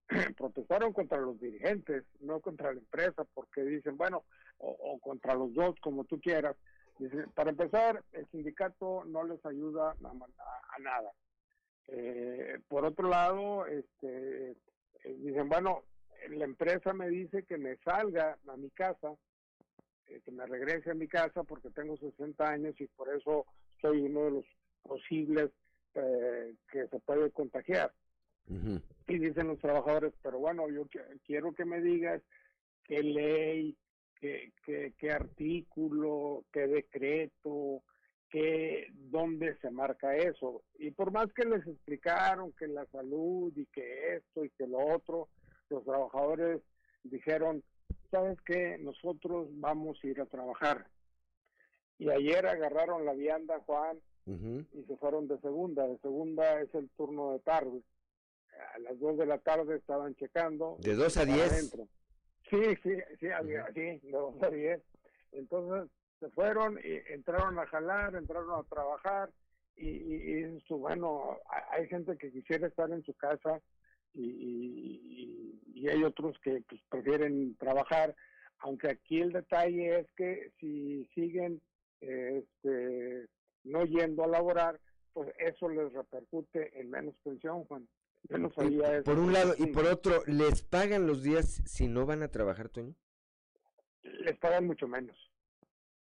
protestaron 0.38 0.94
contra 0.94 1.18
los 1.18 1.40
dirigentes, 1.40 2.04
no 2.22 2.40
contra 2.40 2.72
la 2.72 2.80
empresa, 2.80 3.26
porque 3.34 3.64
dicen, 3.64 3.98
bueno, 3.98 4.24
o, 4.60 5.00
contra 5.00 5.36
los 5.36 5.54
dos, 5.54 5.76
como 5.82 6.06
tú 6.06 6.20
quieras. 6.20 6.56
Dicen, 6.98 7.30
para 7.36 7.52
empezar, 7.52 8.04
el 8.14 8.28
sindicato 8.32 9.04
no 9.06 9.24
les 9.24 9.46
ayuda 9.46 9.96
a 10.02 10.80
nada. 10.80 11.12
Eh, 11.88 12.60
por 12.68 12.86
otro 12.86 13.08
lado, 13.08 13.66
este, 13.68 14.52
eh, 14.52 15.16
dicen, 15.20 15.48
bueno, 15.48 15.84
la 16.30 16.46
empresa 16.46 16.94
me 16.94 17.10
dice 17.10 17.44
que 17.44 17.58
me 17.58 17.78
salga 17.78 18.38
a 18.48 18.58
mi 18.58 18.70
casa, 18.72 19.14
eh, 20.08 20.22
que 20.26 20.32
me 20.32 20.46
regrese 20.46 20.92
a 20.92 20.96
mi 20.96 21.08
casa 21.08 21.44
porque 21.44 21.70
tengo 21.70 21.96
60 21.98 22.46
años 22.48 22.76
y 22.80 22.88
por 22.88 23.14
eso 23.16 23.46
soy 23.82 24.02
uno 24.02 24.26
de 24.26 24.32
los 24.32 24.46
posibles 24.88 25.52
eh, 25.96 26.54
que 26.72 26.88
se 26.88 27.00
puede 27.00 27.32
contagiar. 27.32 27.92
Y 29.08 29.20
dicen 29.20 29.48
los 29.48 29.60
trabajadores, 29.60 30.14
pero 30.22 30.40
bueno, 30.40 30.70
yo 30.70 30.86
qui- 30.86 31.20
quiero 31.26 31.52
que 31.54 31.66
me 31.66 31.82
digas 31.82 32.22
qué 32.86 33.04
ley, 33.04 33.76
qué, 34.20 34.52
qué, 34.66 34.94
qué 34.98 35.12
artículo, 35.12 36.44
qué 36.52 36.68
decreto, 36.68 37.84
qué, 38.30 38.88
dónde 38.94 39.58
se 39.58 39.70
marca 39.72 40.16
eso. 40.16 40.64
Y 40.80 40.92
por 40.92 41.12
más 41.12 41.32
que 41.34 41.46
les 41.46 41.66
explicaron 41.68 42.52
que 42.54 42.68
la 42.68 42.86
salud 42.88 43.52
y 43.56 43.66
que 43.68 44.16
esto 44.16 44.44
y 44.46 44.50
que 44.52 44.68
lo 44.68 44.80
otro, 44.96 45.30
los 45.70 45.84
trabajadores 45.84 46.62
dijeron, 47.04 47.64
¿sabes 48.12 48.38
qué? 48.46 48.78
Nosotros 48.80 49.48
vamos 49.52 49.98
a 50.04 50.08
ir 50.08 50.22
a 50.22 50.26
trabajar. 50.26 50.88
Y 52.00 52.10
ayer 52.10 52.46
agarraron 52.46 53.06
la 53.06 53.14
vianda, 53.14 53.60
Juan, 53.66 54.00
y 54.28 54.84
se 54.84 54.98
fueron 54.98 55.28
de 55.28 55.40
segunda. 55.40 55.88
De 55.88 55.98
segunda 56.00 56.62
es 56.62 56.74
el 56.76 56.90
turno 56.98 57.34
de 57.34 57.40
tarde. 57.40 57.82
A 58.76 58.80
las 58.80 59.00
dos 59.00 59.18
de 59.18 59.26
la 59.26 59.38
tarde 59.38 59.78
estaban 59.78 60.16
checando. 60.16 60.78
De 60.80 60.96
dos 60.96 61.16
a 61.18 61.22
para 61.22 61.34
diez. 61.34 61.52
adentro. 61.54 61.88
Sí, 62.50 62.62
sí, 62.84 62.92
sí, 63.20 63.28
había- 63.28 63.68
sí, 63.74 63.82
de 63.82 64.10
dos 64.12 64.36
a 64.42 64.50
diez. 64.50 64.82
Entonces 65.32 65.90
se 66.20 66.30
fueron 66.32 66.80
y 66.84 67.12
entraron 67.14 67.58
a 67.60 67.66
jalar, 67.68 68.16
entraron 68.16 68.60
a 68.60 68.64
trabajar 68.64 69.30
y, 69.76 69.88
y, 69.90 70.58
y 70.68 70.74
bueno, 70.74 71.38
ha- 71.50 71.76
hay 71.76 71.88
gente 71.88 72.18
que 72.18 72.32
quisiera 72.32 72.68
estar 72.68 72.90
en 72.92 73.04
su 73.04 73.14
casa 73.14 73.62
y, 74.14 74.24
y- 75.74 75.88
hay 75.88 76.04
otros 76.04 76.38
que 76.44 76.62
pues, 76.68 76.82
prefieren 76.90 77.56
trabajar, 77.58 78.16
aunque 78.60 78.90
aquí 78.90 79.22
el 79.22 79.32
detalle 79.32 80.00
es 80.00 80.08
que 80.18 80.52
si 80.60 81.06
siguen 81.14 81.62
este, 82.02 83.28
no 83.68 83.86
yendo 83.86 84.24
a 84.24 84.28
laborar, 84.28 84.80
pues 85.14 85.30
eso 85.40 85.70
les 85.70 85.92
repercute 85.94 86.80
en 86.80 86.90
menos 86.90 87.16
pensión, 87.24 87.64
Juan. 87.66 87.88
Yo 88.30 88.38
no 88.38 88.48
Y 88.50 88.52
sabía 88.52 88.94
eso. 88.96 89.04
por 89.04 89.20
un 89.20 89.32
lado 89.34 89.54
y 89.58 89.68
por 89.68 89.86
otro, 89.86 90.24
¿les 90.26 90.62
pagan 90.64 91.08
los 91.08 91.24
días 91.24 91.62
si 91.66 91.88
no 91.88 92.06
van 92.06 92.24
a 92.24 92.28
trabajar, 92.30 92.70
Toño? 92.70 92.94
les 94.04 94.38
pagan 94.38 94.66
mucho 94.66 94.88
menos. 94.88 95.18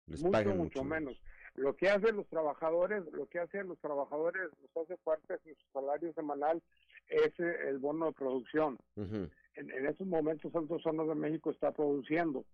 Les 0.08 0.22
mucho, 0.22 0.32
pagan 0.32 0.58
mucho 0.58 0.80
mucho 0.80 0.84
menos. 0.84 1.22
Lo 1.56 1.76
que 1.76 1.90
hacen 1.90 2.16
los 2.16 2.28
trabajadores, 2.28 3.04
lo 3.12 3.28
que 3.28 3.40
hacen 3.40 3.68
los 3.68 3.78
trabajadores, 3.80 4.44
los 4.62 4.84
hace 4.86 4.96
fuertes 4.98 5.40
en 5.46 5.56
su 5.56 5.66
salario 5.74 6.14
semanal, 6.14 6.62
es 7.08 7.38
eh, 7.40 7.56
el 7.68 7.80
bono 7.80 8.08
de 8.08 8.14
producción. 8.14 8.78
En, 8.96 9.32
en 9.72 9.86
esos 9.88 10.08
momentos 10.08 10.56
Altos 10.56 10.86
Hornos 10.86 11.10
de 11.10 11.16
México 11.16 11.52
está 11.52 11.72
produciendo. 11.72 12.46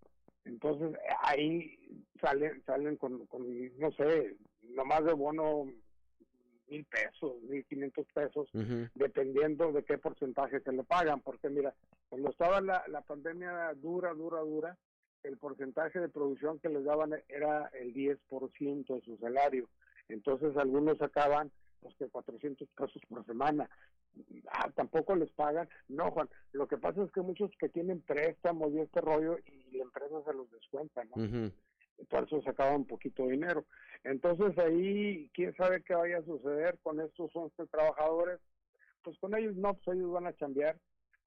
Entonces 0.44 0.98
ahí 1.22 2.04
salen, 2.20 2.62
salen 2.66 2.96
con, 2.96 3.26
con, 3.26 3.42
no 3.78 3.92
sé, 3.92 4.36
nomás 4.70 5.04
de 5.04 5.12
bono 5.12 5.66
mil 6.68 6.84
pesos, 6.86 7.40
mil 7.42 7.64
quinientos 7.66 8.06
pesos, 8.12 8.48
dependiendo 8.94 9.72
de 9.72 9.84
qué 9.84 9.98
porcentaje 9.98 10.60
se 10.60 10.72
le 10.72 10.82
pagan, 10.84 11.20
porque 11.20 11.48
mira, 11.48 11.74
cuando 12.08 12.30
estaba 12.30 12.60
la, 12.60 12.82
la 12.88 13.02
pandemia 13.02 13.72
dura, 13.74 14.12
dura, 14.14 14.40
dura, 14.40 14.76
el 15.22 15.36
porcentaje 15.38 16.00
de 16.00 16.08
producción 16.08 16.58
que 16.58 16.68
les 16.68 16.84
daban 16.84 17.14
era 17.28 17.66
el 17.74 17.94
10% 17.94 18.86
de 18.86 19.00
su 19.02 19.16
salario. 19.18 19.68
Entonces 20.08 20.56
algunos 20.56 20.98
sacaban 20.98 21.50
pues 21.80 21.94
que 21.96 22.08
400 22.08 22.68
pesos 22.76 23.02
por 23.08 23.24
semana. 23.26 23.68
Ah, 24.48 24.70
tampoco 24.74 25.14
les 25.14 25.30
pagan. 25.32 25.68
No, 25.88 26.10
Juan, 26.10 26.28
lo 26.52 26.66
que 26.66 26.78
pasa 26.78 27.02
es 27.02 27.12
que 27.12 27.20
muchos 27.20 27.50
que 27.58 27.68
tienen 27.68 28.00
préstamos 28.00 28.72
y 28.72 28.80
este 28.80 29.00
rollo 29.00 29.38
y 29.38 29.76
la 29.76 29.84
empresa 29.84 30.22
se 30.24 30.32
los 30.32 30.50
descuenta, 30.50 31.04
¿no? 31.04 31.22
Ujú. 31.22 31.52
Por 32.08 32.24
eso 32.24 32.42
sacaban 32.42 32.76
un 32.76 32.86
poquito 32.86 33.24
de 33.24 33.32
dinero. 33.32 33.64
Entonces 34.04 34.56
ahí, 34.58 35.30
quién 35.34 35.54
sabe 35.56 35.82
qué 35.82 35.94
vaya 35.94 36.18
a 36.18 36.24
suceder 36.24 36.78
con 36.82 37.00
estos 37.00 37.30
11 37.34 37.66
trabajadores, 37.66 38.40
pues 39.02 39.18
con 39.18 39.36
ellos 39.36 39.56
no, 39.56 39.74
pues 39.74 39.96
ellos 39.96 40.12
van 40.12 40.26
a 40.26 40.36
chambear, 40.36 40.76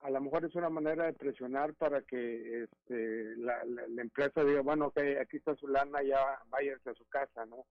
a 0.02 0.10
lo 0.10 0.22
mejor 0.22 0.46
es 0.46 0.56
una 0.56 0.70
manera 0.70 1.06
de 1.06 1.14
presionar 1.14 1.74
para 1.74 2.02
que 2.02 2.64
este, 2.64 3.36
la, 3.38 3.62
empresa 3.98 4.44
diga, 4.44 4.62
bueno, 4.62 4.88
ok, 4.88 5.00
aquí 5.22 5.38
está 5.38 5.56
su 5.56 5.68
lana, 5.68 6.02
ya 6.04 6.40
váyanse 6.50 6.90
a 6.90 6.94
su 6.94 7.06
casa, 7.06 7.46
¿no? 7.46 7.66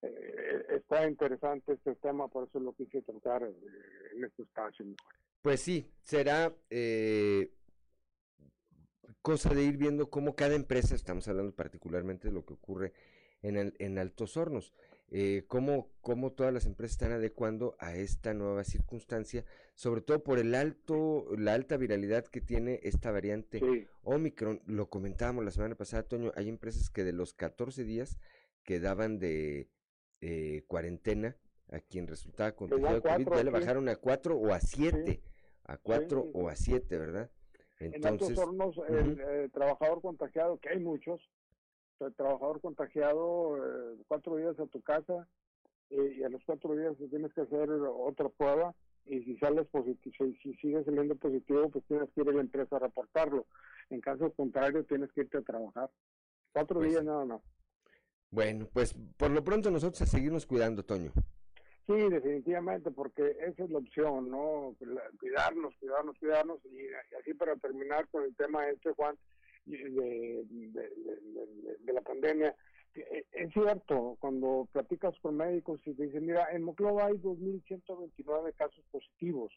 Eh, 0.00 0.66
está 0.70 1.06
interesante 1.08 1.74
este 1.74 1.94
tema, 1.96 2.28
por 2.28 2.48
eso 2.48 2.58
lo 2.58 2.72
quise 2.72 3.02
tratar 3.02 3.42
eh, 3.42 3.54
en 4.14 4.24
este 4.24 4.42
espacio. 4.42 4.86
Pues 5.42 5.60
sí, 5.60 5.86
será 6.02 6.52
eh, 6.70 7.50
cosa 9.24 9.54
de 9.54 9.64
ir 9.64 9.78
viendo 9.78 10.10
cómo 10.10 10.36
cada 10.36 10.54
empresa, 10.54 10.94
estamos 10.94 11.26
hablando 11.28 11.54
particularmente 11.56 12.28
de 12.28 12.34
lo 12.34 12.44
que 12.44 12.52
ocurre 12.52 12.92
en, 13.40 13.56
el, 13.56 13.74
en 13.78 13.96
Altos 13.96 14.36
Hornos, 14.36 14.74
eh, 15.10 15.44
cómo, 15.48 15.90
cómo 16.02 16.32
todas 16.32 16.52
las 16.52 16.66
empresas 16.66 16.96
están 16.96 17.12
adecuando 17.12 17.74
a 17.78 17.96
esta 17.96 18.34
nueva 18.34 18.64
circunstancia, 18.64 19.46
sobre 19.74 20.02
todo 20.02 20.22
por 20.22 20.38
el 20.38 20.54
alto, 20.54 21.26
la 21.38 21.54
alta 21.54 21.78
viralidad 21.78 22.26
que 22.26 22.42
tiene 22.42 22.80
esta 22.82 23.10
variante 23.12 23.60
Sí. 23.60 23.86
Omicron. 24.02 24.60
Lo 24.66 24.90
comentábamos 24.90 25.42
la 25.42 25.52
semana 25.52 25.74
pasada, 25.74 26.02
Toño, 26.02 26.30
hay 26.36 26.50
empresas 26.50 26.90
que 26.90 27.02
de 27.02 27.14
los 27.14 27.32
14 27.32 27.82
días 27.82 28.18
que 28.62 28.78
daban 28.78 29.18
de 29.18 29.70
eh, 30.20 30.64
cuarentena 30.66 31.38
a 31.70 31.80
quien 31.80 32.08
resultaba 32.08 32.52
contagiado 32.52 32.96
de 32.96 33.00
COVID, 33.00 33.36
ya 33.36 33.44
le 33.44 33.50
bajaron 33.50 33.88
a 33.88 33.96
4 33.96 34.36
o 34.36 34.52
a 34.52 34.60
7, 34.60 35.22
a 35.64 35.78
4 35.78 36.22
sí, 36.24 36.30
o 36.34 36.50
a 36.50 36.56
7, 36.56 36.98
¿verdad? 36.98 37.30
En 37.86 37.94
Entonces, 37.94 38.38
Hornos, 38.38 38.76
el 38.88 39.20
eh, 39.20 39.48
trabajador 39.52 40.00
contagiado, 40.00 40.58
que 40.58 40.70
hay 40.70 40.80
muchos, 40.80 41.20
el 42.00 42.14
trabajador 42.14 42.60
contagiado, 42.60 43.56
eh, 43.56 43.96
cuatro 44.08 44.36
días 44.36 44.58
a 44.58 44.66
tu 44.66 44.80
casa 44.82 45.28
eh, 45.90 46.16
y 46.18 46.22
a 46.22 46.28
los 46.28 46.42
cuatro 46.44 46.74
días 46.74 46.94
tienes 47.10 47.32
que 47.32 47.42
hacer 47.42 47.70
otra 47.70 48.28
prueba 48.28 48.74
y 49.06 49.22
si 49.22 49.36
sales 49.36 49.66
positivo, 49.68 50.14
si, 50.18 50.34
si 50.36 50.54
sigues 50.54 50.84
saliendo 50.84 51.14
positivo, 51.16 51.68
pues 51.68 51.84
tienes 51.86 52.08
que 52.14 52.22
ir 52.22 52.28
a 52.28 52.32
la 52.32 52.40
empresa 52.40 52.76
a 52.76 52.80
reportarlo. 52.80 53.46
En 53.90 54.00
caso 54.00 54.32
contrario, 54.32 54.84
tienes 54.84 55.12
que 55.12 55.22
irte 55.22 55.38
a 55.38 55.42
trabajar. 55.42 55.90
Cuatro 56.52 56.78
Pues 56.78 56.90
días 56.90 57.04
nada 57.04 57.24
más. 57.24 57.42
Bueno, 58.30 58.66
pues 58.72 58.94
por 59.16 59.30
lo 59.30 59.44
pronto 59.44 59.70
nosotros 59.70 60.00
a 60.02 60.06
seguirnos 60.06 60.46
cuidando, 60.46 60.84
Toño. 60.84 61.12
Sí, 61.86 61.92
definitivamente, 62.10 62.90
porque 62.90 63.36
esa 63.40 63.64
es 63.64 63.70
la 63.70 63.78
opción, 63.78 64.30
¿no? 64.30 64.74
Cuidarnos, 65.20 65.74
cuidarnos, 65.76 66.18
cuidarnos. 66.18 66.58
Y, 66.64 66.78
y 66.78 67.14
así 67.20 67.34
para 67.34 67.56
terminar 67.56 68.08
con 68.08 68.24
el 68.24 68.34
tema 68.36 68.66
este, 68.70 68.92
Juan, 68.94 69.16
de, 69.66 69.76
de, 69.76 70.44
de- 70.46 70.88
de- 70.90 71.76
de 71.80 71.92
la 71.92 72.00
pandemia. 72.00 72.54
eh, 72.94 73.24
Es 73.32 73.52
cierto, 73.52 74.16
cuando 74.20 74.66
platicas 74.72 75.14
con 75.20 75.36
médicos 75.36 75.80
y 75.84 75.92
te 75.94 76.04
dicen, 76.06 76.24
mira, 76.26 76.46
en 76.52 76.62
Moclova 76.62 77.06
hay 77.06 77.18
2.129 77.18 78.52
casos 78.54 78.82
positivos. 78.90 79.52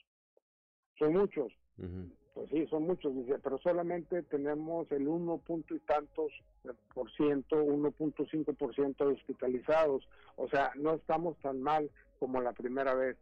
Son 1.00 1.14
muchos. 1.14 1.54
Pues 2.34 2.50
sí, 2.50 2.68
son 2.68 2.84
muchos, 2.84 3.16
dice, 3.16 3.40
pero 3.40 3.58
solamente 3.60 4.22
tenemos 4.24 4.92
el 4.92 5.08
1 5.08 5.38
punto 5.40 5.76
y 5.76 5.80
tantos 5.80 6.32
por 6.94 7.12
ciento, 7.14 7.64
1.5 7.64 8.56
por 8.56 8.76
ciento 8.76 9.08
de 9.08 9.14
hospitalizados. 9.14 10.08
O 10.36 10.48
sea, 10.50 10.72
no 10.76 10.94
estamos 10.96 11.38
tan 11.40 11.62
mal 11.62 11.90
como 12.18 12.42
la 12.42 12.54
primera 12.54 12.94
vez. 12.94 13.18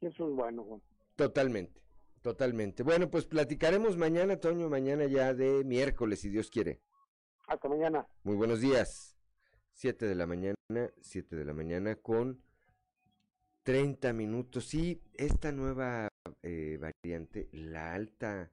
Y 0.00 0.06
eso 0.06 0.28
es 0.28 0.34
bueno, 0.34 0.64
Juan. 0.64 0.82
Totalmente, 1.16 1.80
totalmente. 2.22 2.82
Bueno, 2.82 3.10
pues 3.10 3.24
platicaremos 3.24 3.96
mañana, 3.96 4.38
Toño, 4.38 4.68
mañana 4.68 5.06
ya 5.06 5.34
de 5.34 5.64
miércoles, 5.64 6.20
si 6.20 6.28
Dios 6.28 6.50
quiere. 6.50 6.80
Hasta 7.46 7.68
mañana. 7.68 8.06
Muy 8.22 8.36
buenos 8.36 8.60
días. 8.60 9.16
7 9.74 10.06
de 10.06 10.14
la 10.14 10.26
mañana, 10.26 10.56
7 11.00 11.36
de 11.36 11.44
la 11.44 11.52
mañana 11.52 11.96
con 11.96 12.40
30 13.64 14.12
minutos. 14.12 14.66
Sí, 14.66 15.02
esta 15.14 15.52
nueva 15.52 16.08
eh, 16.42 16.78
variante, 16.80 17.48
la 17.52 17.92
alta, 17.94 18.50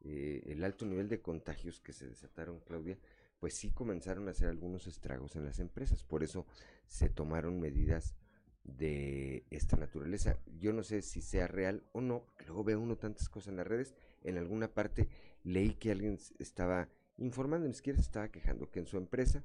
eh, 0.00 0.42
el 0.46 0.64
alto 0.64 0.86
nivel 0.86 1.08
de 1.08 1.20
contagios 1.20 1.80
que 1.80 1.92
se 1.92 2.06
desataron, 2.06 2.60
Claudia, 2.60 2.98
pues 3.38 3.54
sí 3.54 3.70
comenzaron 3.72 4.26
a 4.28 4.30
hacer 4.30 4.48
algunos 4.48 4.86
estragos 4.86 5.36
en 5.36 5.44
las 5.44 5.58
empresas. 5.58 6.02
Por 6.02 6.22
eso 6.22 6.46
se 6.86 7.10
tomaron 7.10 7.60
medidas 7.60 8.14
de 8.64 9.44
esta 9.50 9.76
naturaleza. 9.76 10.38
Yo 10.58 10.72
no 10.72 10.82
sé 10.82 11.02
si 11.02 11.20
sea 11.20 11.46
real 11.46 11.84
o 11.92 12.00
no, 12.00 12.26
luego 12.46 12.64
veo 12.64 12.80
uno 12.80 12.96
tantas 12.96 13.28
cosas 13.28 13.48
en 13.48 13.56
las 13.56 13.66
redes. 13.66 13.94
En 14.22 14.38
alguna 14.38 14.72
parte 14.72 15.08
leí 15.44 15.74
que 15.74 15.92
alguien 15.92 16.18
estaba 16.38 16.88
informando, 17.18 17.68
ni 17.68 17.74
siquiera 17.74 17.98
se 17.98 18.06
estaba 18.06 18.28
quejando, 18.28 18.70
que 18.70 18.80
en 18.80 18.86
su 18.86 18.96
empresa 18.96 19.44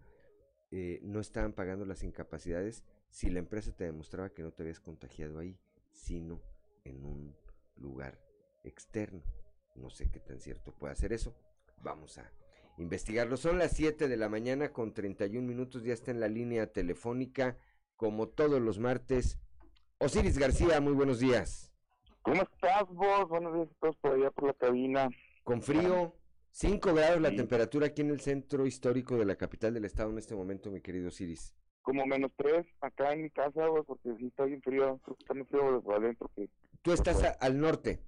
eh, 0.71 0.99
no 1.03 1.19
estaban 1.19 1.53
pagando 1.53 1.85
las 1.85 2.03
incapacidades 2.03 2.83
si 3.09 3.29
la 3.29 3.39
empresa 3.39 3.75
te 3.75 3.85
demostraba 3.85 4.29
que 4.29 4.43
no 4.43 4.51
te 4.51 4.63
habías 4.63 4.79
contagiado 4.79 5.39
ahí, 5.39 5.57
sino 5.91 6.41
en 6.83 7.05
un 7.05 7.35
lugar 7.75 8.19
externo. 8.63 9.23
No 9.75 9.89
sé 9.89 10.09
qué 10.09 10.19
tan 10.19 10.39
cierto 10.39 10.73
puede 10.73 10.95
ser 10.95 11.13
eso. 11.13 11.35
Vamos 11.81 12.17
a 12.17 12.31
investigarlo. 12.77 13.37
Son 13.37 13.57
las 13.57 13.71
7 13.75 14.07
de 14.07 14.17
la 14.17 14.29
mañana 14.29 14.71
con 14.71 14.93
31 14.93 15.47
minutos. 15.47 15.83
Ya 15.83 15.93
está 15.93 16.11
en 16.11 16.19
la 16.19 16.27
línea 16.27 16.71
telefónica, 16.71 17.57
como 17.99 18.29
todos 18.29 18.61
los 18.61 18.79
martes. 18.79 19.37
Osiris 19.97 20.37
García, 20.37 20.79
muy 20.79 20.93
buenos 20.93 21.19
días. 21.19 21.69
¿Cómo 22.21 22.41
estás 22.43 22.87
vos? 22.87 23.27
Buenos 23.27 23.53
días 23.53 23.67
a 23.69 23.75
todos 23.81 23.97
por 23.97 24.13
allá 24.13 24.31
por 24.31 24.45
la 24.47 24.53
cabina. 24.53 25.09
Con 25.43 25.61
frío, 25.61 26.15
5 26.51 26.93
grados 26.93 27.19
la 27.19 27.35
temperatura 27.35 27.87
aquí 27.87 28.01
en 28.01 28.11
el 28.11 28.21
centro 28.21 28.65
histórico 28.65 29.17
de 29.17 29.25
la 29.25 29.35
capital 29.35 29.73
del 29.73 29.83
estado 29.83 30.11
en 30.11 30.17
este 30.17 30.33
momento, 30.33 30.71
mi 30.71 30.79
querido 30.79 31.09
Osiris. 31.09 31.53
Como 31.81 32.05
menos 32.05 32.31
tres 32.37 32.65
acá 32.79 33.11
en 33.11 33.23
mi 33.23 33.29
casa, 33.31 33.67
güey, 33.67 33.83
porque 33.83 34.15
sí 34.17 34.27
está 34.27 34.45
bien 34.45 34.61
frío. 34.61 34.97
Está 35.19 35.33
muy 35.33 35.43
frío 35.45 35.81
por 35.81 35.95
adentro. 35.95 36.31
Que, 36.37 36.49
Tú 36.81 36.93
estás 36.93 37.21
a- 37.23 37.31
al 37.41 37.59
norte. 37.59 37.99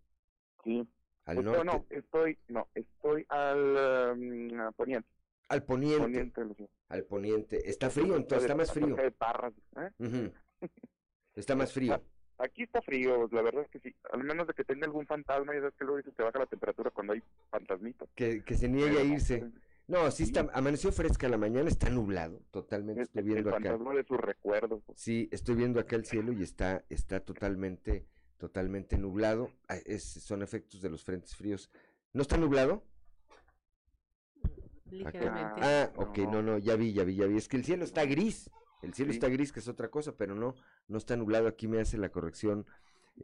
sí. 0.63 0.87
Al 1.25 1.35
Pues, 1.35 1.45
norte. 1.45 1.65
No, 1.65 1.85
estoy, 1.89 2.37
no, 2.47 2.67
estoy 2.75 3.25
al 3.29 4.15
um, 4.17 4.59
a 4.61 4.71
poniente. 4.71 5.07
Al 5.51 5.63
poniente. 5.63 6.31
Al 6.89 7.03
poniente. 7.03 7.69
Está 7.69 7.89
frío, 7.89 8.15
entonces 8.15 8.43
está 8.45 8.55
más 8.55 8.71
frío. 8.71 8.95
De 8.95 9.11
Parras, 9.11 9.53
¿eh? 9.77 9.91
Está 11.35 11.55
más 11.55 11.71
frío. 11.73 12.01
Aquí 12.37 12.63
está 12.63 12.81
frío, 12.81 13.27
la 13.31 13.41
verdad 13.41 13.63
es 13.63 13.69
que 13.69 13.79
sí. 13.79 13.95
Al 14.11 14.23
menos 14.23 14.47
de 14.47 14.53
que 14.53 14.63
tenga 14.63 14.85
algún 14.85 15.05
fantasma, 15.05 15.53
ya 15.53 15.59
sabes 15.59 15.75
que 15.75 15.85
luego 15.85 15.97
dices 15.97 16.13
que 16.15 16.23
baja 16.23 16.39
la 16.39 16.45
temperatura 16.47 16.89
cuando 16.89 17.13
hay 17.13 17.21
fantasmitas. 17.49 18.09
Que, 18.15 18.43
que 18.43 18.55
se 18.55 18.67
niegue 18.67 18.97
a 18.99 19.03
irse. 19.03 19.51
No, 19.87 20.09
sí 20.09 20.23
está, 20.23 20.47
amaneció 20.53 20.91
fresca 20.91 21.27
la 21.29 21.37
mañana, 21.37 21.69
está 21.69 21.89
nublado, 21.89 22.41
totalmente. 22.49 23.01
Estoy 23.03 23.19
El 23.21 23.25
viendo 23.27 23.49
acá. 23.49 23.59
fantasma 23.69 23.93
de 23.93 24.03
sus 24.05 24.17
recuerdos. 24.19 24.81
Sí, 24.95 25.29
estoy 25.31 25.55
viendo 25.55 25.79
acá 25.79 25.95
el 25.97 26.05
cielo 26.05 26.31
y 26.33 26.41
está, 26.43 26.83
está 26.89 27.19
totalmente, 27.19 28.05
totalmente 28.37 28.97
nublado. 28.97 29.51
Ah, 29.67 29.75
es- 29.85 30.03
son 30.03 30.41
efectos 30.41 30.81
de 30.81 30.89
los 30.89 31.03
frentes 31.03 31.35
fríos. 31.35 31.69
¿No 32.13 32.21
está 32.23 32.37
nublado? 32.37 32.83
Ligeramente. 34.91 35.61
Ah, 35.61 35.91
ok, 35.95 36.17
no, 36.19 36.41
no, 36.41 36.57
ya 36.57 36.75
vi, 36.75 36.93
ya 36.93 37.03
vi, 37.03 37.15
ya 37.15 37.25
vi. 37.25 37.37
Es 37.37 37.47
que 37.47 37.57
el 37.57 37.65
cielo 37.65 37.83
está 37.83 38.05
gris. 38.05 38.49
El 38.81 38.93
cielo 38.93 39.11
Sí. 39.11 39.17
está 39.17 39.29
gris, 39.29 39.51
que 39.51 39.59
es 39.59 39.67
otra 39.67 39.89
cosa, 39.89 40.15
pero 40.17 40.35
no, 40.35 40.55
no 40.87 40.97
está 40.97 41.15
nublado. 41.15 41.47
Aquí 41.47 41.67
me 41.67 41.79
hace 41.79 41.97
la 41.97 42.09
corrección 42.09 42.65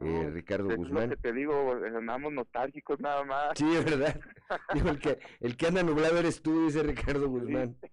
eh, 0.00 0.04
No, 0.24 0.30
Ricardo 0.30 0.66
Es 0.70 0.76
lo 0.78 0.84
Guzmán. 0.84 1.10
que 1.10 1.16
te 1.16 1.32
digo, 1.32 1.72
andamos 1.72 2.32
nostálgicos 2.32 3.00
nada 3.00 3.24
más. 3.24 3.52
Sí, 3.56 3.64
es 3.74 3.84
verdad. 3.84 4.20
Digo, 4.74 4.90
el 4.90 4.98
que, 5.00 5.18
el 5.40 5.56
que 5.56 5.66
anda 5.66 5.82
nublado 5.82 6.18
eres 6.18 6.40
tú, 6.42 6.66
dice 6.66 6.82
Ricardo 6.82 7.28
Guzmán. 7.28 7.76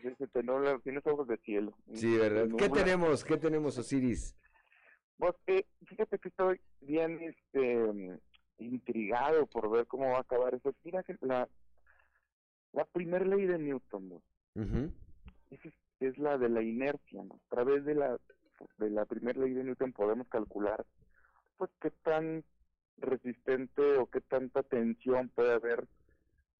Sí, 0.00 0.08
se 0.16 0.28
te 0.28 0.44
nubla, 0.44 0.78
tienes 0.84 1.04
ojos 1.08 1.26
de 1.26 1.36
cielo. 1.38 1.76
Sí, 1.92 2.16
¿verdad? 2.16 2.46
¿Qué 2.56 2.68
tenemos? 2.68 3.24
¿Qué 3.24 3.36
tenemos, 3.36 3.76
Osiris? 3.78 4.36
Vos, 5.18 5.34
eh, 5.48 5.66
fíjate 5.86 6.20
que 6.20 6.28
estoy 6.28 6.60
bien 6.80 7.18
este, 7.20 8.20
intrigado 8.58 9.46
por 9.46 9.68
ver 9.68 9.86
cómo 9.88 10.10
va 10.10 10.18
a 10.18 10.20
acabar 10.20 10.54
esto. 10.54 10.72
Mira 10.84 11.02
que 11.02 11.16
la, 11.22 11.48
la 12.72 12.84
primera 12.84 13.24
ley 13.24 13.46
de 13.46 13.58
Newton, 13.58 14.22
Ujú. 14.54 14.92
esa 15.50 15.68
es, 15.68 15.74
es 16.00 16.18
la 16.18 16.38
de 16.38 16.48
la 16.48 16.62
inercia. 16.62 17.22
¿no? 17.24 17.34
A 17.34 17.54
través 17.54 17.84
de 17.84 17.94
la, 17.94 18.18
de 18.78 18.90
la 18.90 19.04
primera 19.06 19.40
ley 19.40 19.52
de 19.54 19.64
Newton 19.64 19.92
podemos 19.92 20.28
calcular 20.28 20.84
pues 21.56 21.70
qué 21.80 21.90
tan 21.90 22.44
resistente 22.98 23.96
o 23.98 24.06
qué 24.06 24.20
tanta 24.20 24.62
tensión 24.62 25.28
puede 25.30 25.52
haber 25.52 25.86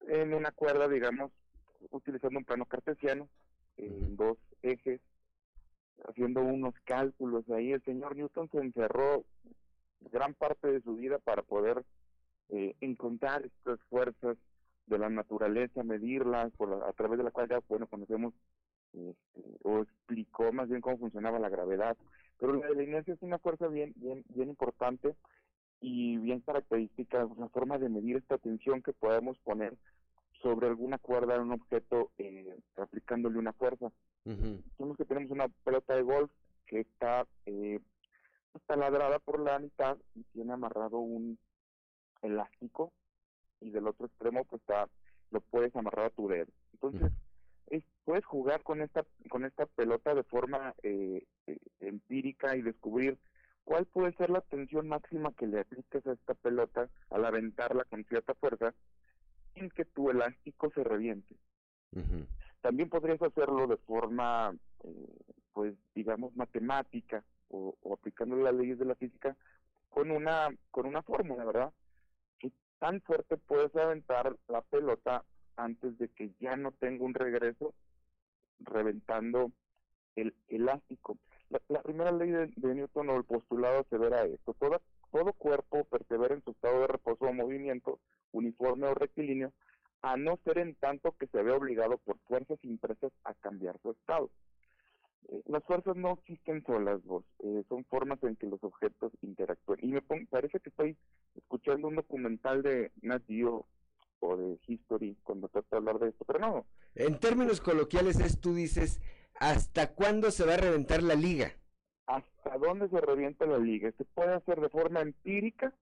en 0.09 0.35
una 0.35 0.51
cuerda, 0.53 0.89
digamos, 0.89 1.33
utilizando 1.91 2.39
un 2.39 2.45
plano 2.45 2.65
cartesiano, 2.67 3.29
en 3.77 4.17
dos 4.17 4.39
ejes, 4.63 5.01
haciendo 6.09 6.41
unos 6.43 6.75
cálculos 6.85 7.49
ahí. 7.51 7.73
El 7.73 7.83
señor 7.85 8.17
Newton 8.17 8.49
se 8.51 8.59
encerró 8.59 9.25
gran 10.01 10.35
parte 10.35 10.69
de 10.69 10.81
su 10.83 10.97
vida 10.97 11.19
para 11.19 11.43
poder 11.43 11.85
eh, 12.51 12.75
encontrar 12.81 13.45
estas 13.45 13.81
fuerzas 13.89 14.37
de 14.89 14.99
la 14.99 15.09
naturaleza, 15.09 15.83
medirlas, 15.83 16.51
por 16.53 16.71
la- 16.71 16.89
a 16.89 16.93
través 16.93 17.19
de 17.19 17.25
la 17.25 17.31
cual 17.31 17.49
ya, 17.49 17.61
bueno, 17.69 17.87
conocemos 17.87 18.35
este, 18.93 19.43
o 19.65 19.81
explicó 19.81 20.51
más 20.53 20.69
bien 20.69 20.81
cómo 20.81 20.99
funcionaba 20.99 21.39
la 21.39 21.51
gravedad. 21.51 21.97
Pero 22.39 22.55
la 22.55 22.69
de 22.69 22.75
la 22.77 22.83
inercia 22.85 23.15
es 23.15 23.23
una 23.23 23.39
fuerza 23.39 23.69
bien, 23.69 23.93
bien, 23.97 24.25
bien 24.29 24.49
importante 24.49 25.15
y 25.81 26.17
bien 26.19 26.41
característica, 26.41 27.29
la 27.37 27.49
forma 27.51 27.79
de 27.79 27.89
medir 27.89 28.17
esta 28.17 28.39
tensión 28.39 28.83
que 28.83 28.93
podemos 28.93 29.39
poner 29.41 29.77
sobre 30.43 30.69
alguna 30.69 30.99
cuerda 30.99 31.35
en 31.37 31.43
un 31.43 31.53
objeto 31.53 32.11
eh, 32.19 32.57
aplicándole 32.77 33.39
una 33.39 33.53
fuerza. 33.53 33.91
Tenemos 34.77 34.97
que 34.97 35.05
tenemos 35.05 35.31
una 35.33 35.49
pelota 35.65 35.95
de 35.95 36.03
golf 36.03 36.31
que 36.67 36.81
está 36.81 37.27
eh, 37.47 37.81
está 38.55 38.77
ladrada 38.77 39.19
por 39.19 39.39
la 39.41 39.59
mitad 39.59 39.99
y 40.15 40.23
tiene 40.33 40.53
amarrado 40.53 40.99
un 40.99 41.39
elástico 42.23 42.93
y 43.61 43.71
del 43.71 43.87
otro 43.87 44.07
extremo 44.07 44.45
pues 44.45 44.61
está 44.63 44.89
lo 45.31 45.41
puedes 45.41 45.75
amarrar 45.77 46.07
a 46.07 46.11
tu 46.11 46.29
dedo. 46.29 46.51
Entonces, 46.73 47.13
es, 47.67 47.85
puedes 48.05 48.25
jugar 48.25 48.63
con 48.63 48.81
esta 48.81 49.05
con 49.29 49.45
esta 49.45 49.67
pelota 49.67 50.15
de 50.15 50.23
forma 50.25 50.75
eh, 50.83 51.25
empírica 51.81 52.57
y 52.57 52.63
descubrir 52.63 53.19
cuál 53.65 53.85
puede 53.87 54.13
ser 54.15 54.31
la 54.31 54.41
tensión 54.41 54.89
máxima 54.89 55.33
que 55.33 55.47
le 55.47 55.61
apliques 55.61 56.07
a 56.07 56.13
esta 56.13 56.35
pelota 56.35 56.89
al 57.11 57.25
aventarla 57.25 57.85
con 57.85 58.05
cierta 58.05 58.35
fuerza 58.35 58.75
sin 59.55 59.69
que 59.71 59.85
tu 59.85 60.11
elástico 60.11 60.71
se 60.71 60.85
reviente. 60.85 61.37
También 62.61 62.89
podrías 62.89 63.21
hacerlo 63.23 63.67
de 63.67 63.77
forma, 63.79 64.55
eh, 64.85 65.17
pues, 65.53 65.75
digamos, 65.95 66.37
matemática 66.37 67.25
o, 67.49 67.75
o, 67.83 67.95
aplicando 67.95 68.37
las 68.37 68.55
leyes 68.55 68.79
de 68.79 68.85
la 68.85 68.95
física 68.95 69.37
con 69.89 70.11
una 70.11 70.49
con 70.71 70.87
una 70.87 71.03
fórmula, 71.03 71.45
¿verdad? 71.45 71.73
¿Qué 72.79 72.87
tan 72.87 73.01
fuerte 73.01 73.37
puedes 73.39 73.75
aventar 73.75 74.37
la 74.47 74.63
pelota 74.63 75.25
antes 75.57 75.99
de 75.99 76.09
que 76.11 76.31
ya 76.39 76.57
no 76.57 76.71
tenga 76.71 77.05
un 77.05 77.13
regreso 77.13 77.75
reventando 78.61 79.51
el 80.15 80.33
elástico? 80.47 81.19
La, 81.51 81.83
primera 81.83 82.13
ley 82.13 82.31
de, 82.31 82.75
Newton 82.75 83.11
o 83.11 83.17
el 83.17 83.25
postulado 83.25 83.85
se 83.91 83.99
verá 83.99 84.23
esto. 84.27 84.55
Toda, 84.55 84.81
todo 85.11 85.33
cuerpo 85.33 85.87
persevera 85.87 86.37
en 86.37 86.45
su 86.45 86.53
estado 86.53 86.83
de 86.83 86.87
reposo 86.87 87.25
o 87.25 87.33
movimiento 87.33 87.99
uniforme 88.31 88.87
o 88.87 88.95
rectilíneo 88.95 89.53
a 90.03 90.17
no 90.17 90.39
ser 90.45 90.59
en 90.59 90.77
tanto 90.77 91.17
que 91.19 91.27
se 91.27 91.43
ve 91.43 91.51
obligado 91.51 91.99
por 91.99 92.17
fuerzas 92.29 92.61
impresas 92.63 93.11
a 93.25 93.35
cambiar 93.35 93.77
su 93.83 93.91
estado. 93.91 94.31
Las 95.47 95.63
fuerzas 95.65 95.97
no 95.97 96.13
existen 96.13 96.65
solas, 96.65 97.05
vos, 97.05 97.25
eh, 97.41 97.63
son 97.69 97.85
formas 97.85 98.23
en 98.23 98.37
que 98.37 98.47
los 98.47 98.63
objetos 98.65 99.13
interactúan. 99.21 99.79
Y 99.83 99.89
me 99.89 100.01
parece 100.01 100.59
que 100.61 100.71
estoy 100.71 100.97
escuchando 101.35 101.89
un 101.89 101.97
documental 101.97 102.63
de 102.63 102.93
Nat 103.03 103.23
Geo 103.27 103.67
o 104.21 104.37
de 104.37 104.59
History 104.67 105.17
cuando 105.23 105.49
trata 105.49 105.69
de 105.73 105.77
hablar 105.77 105.99
de 105.99 106.09
esto, 106.09 106.25
pero 106.25 106.39
no. 106.39 106.67
En 106.95 107.19
términos 107.19 107.61
coloquiales 107.61 108.19
es, 108.21 108.41
tú 108.41 108.55
dices, 108.55 109.01
¿hasta 109.35 109.95
cuándo 109.95 110.31
se 110.31 110.47
va 110.47 110.55
a 110.55 110.59
reventar 110.59 111.03
la 111.03 111.15
liga? 111.15 111.53
¿Hasta 112.07 112.57
dónde 112.59 112.89
se 112.89 113.01
revienta 113.01 113.45
la 113.45 113.59
liga? 113.59 113.93
Se 113.99 114.05
puede 114.05 114.35
hacer 114.35 114.61
de 114.61 114.71
forma 114.71 115.01
empírica 115.01 115.75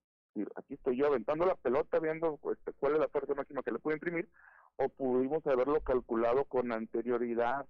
aquí 0.57 0.75
estoy 0.75 0.97
yo 0.97 1.07
aventando 1.07 1.47
la 1.47 1.55
pelota 1.55 1.99
viendo 1.99 2.39
este, 2.53 2.73
cuál 2.73 2.95
es 2.95 3.01
la 3.01 3.09
fuerza 3.09 3.35
máxima 3.35 3.63
que 3.63 3.73
le 3.73 3.79
puedo 3.79 3.97
imprimir, 3.97 4.29
o 4.77 4.89
pudimos 4.89 5.47
haberlo 5.47 5.81
calculado 5.81 6.45
con 6.45 6.73
anterioridad. 6.73 7.67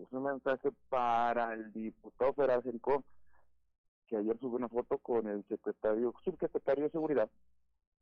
Es 0.00 0.12
un 0.12 0.22
mensaje 0.22 0.70
para 0.88 1.54
el 1.54 1.72
diputado 1.72 2.32
Federico, 2.34 3.02
que 4.06 4.16
ayer 4.16 4.38
subió 4.38 4.56
una 4.56 4.68
foto 4.68 4.98
con 4.98 5.26
el 5.26 5.44
secretario, 5.48 6.14
subsecretario 6.24 6.84
de 6.84 6.90
Seguridad, 6.90 7.28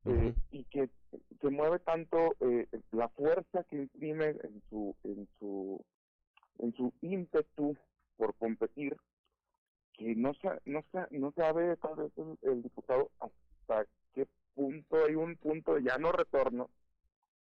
eh, 0.04 0.34
y 0.50 0.64
que 0.64 0.90
se 1.40 1.50
mueve 1.50 1.78
tanto 1.78 2.36
eh, 2.40 2.68
la 2.92 3.08
fuerza 3.08 3.64
que 3.64 3.76
imprime 3.76 4.26
en 4.26 4.62
su, 4.68 4.94
en 5.04 5.26
su, 5.38 5.84
en 6.58 6.74
su 6.74 6.92
ímpetu 7.00 7.76
por 8.16 8.34
competir, 8.34 8.96
que 9.94 10.14
no, 10.14 10.32
no, 10.66 10.84
no 11.10 11.32
sabe 11.32 11.76
tal 11.78 11.96
vez 11.96 12.12
el, 12.18 12.38
el 12.42 12.62
diputado 12.62 13.10
hasta 13.20 13.86
qué 14.12 14.26
punto 14.54 15.04
hay 15.04 15.14
un 15.14 15.36
punto 15.36 15.74
de 15.74 15.82
ya 15.82 15.96
no 15.96 16.12
retorno 16.12 16.68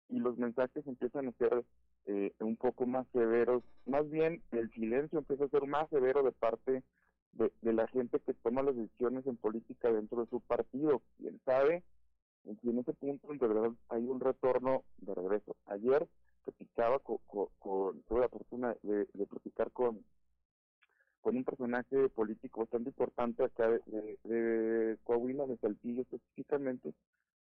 y 0.09 0.19
los 0.19 0.37
mensajes 0.37 0.85
empiezan 0.85 1.27
a 1.27 1.31
ser 1.33 1.65
eh, 2.05 2.33
un 2.39 2.55
poco 2.57 2.85
más 2.85 3.07
severos, 3.13 3.63
más 3.85 4.09
bien 4.09 4.41
el 4.51 4.71
silencio 4.71 5.19
empieza 5.19 5.45
a 5.45 5.49
ser 5.49 5.67
más 5.67 5.89
severo 5.89 6.23
de 6.23 6.31
parte 6.31 6.83
de, 7.33 7.73
la 7.73 7.87
gente 7.87 8.19
que 8.19 8.33
toma 8.35 8.61
las 8.61 8.75
decisiones 8.75 9.25
en 9.25 9.37
política 9.37 9.91
dentro 9.91 10.21
de 10.21 10.29
su 10.29 10.39
partido. 10.41 11.01
Quién 11.17 11.39
sabe 11.45 11.83
si 12.61 12.69
en 12.69 12.79
ese 12.79 12.93
punto 12.93 13.27
de 13.27 13.47
verdad 13.47 13.71
hay 13.89 14.03
un 14.03 14.19
retorno 14.19 14.83
de 14.97 15.15
regreso. 15.15 15.55
Ayer 15.65 16.07
platicaba 16.43 16.99
con, 16.99 17.17
con, 17.27 18.01
tuve 18.03 18.19
la 18.19 18.29
fortuna 18.29 18.75
de, 18.83 19.07
de 19.13 19.25
platicar 19.25 19.71
con 19.71 20.03
con 21.23 21.37
un 21.37 21.45
personaje 21.45 22.09
político 22.09 22.59
bastante 22.59 22.89
importante 22.89 23.45
acá 23.45 23.69
de, 23.69 24.19
de, 24.25 24.97
Coahuila, 25.05 25.47
de 25.47 25.57
Saltillo 25.57 26.01
específicamente. 26.01 26.93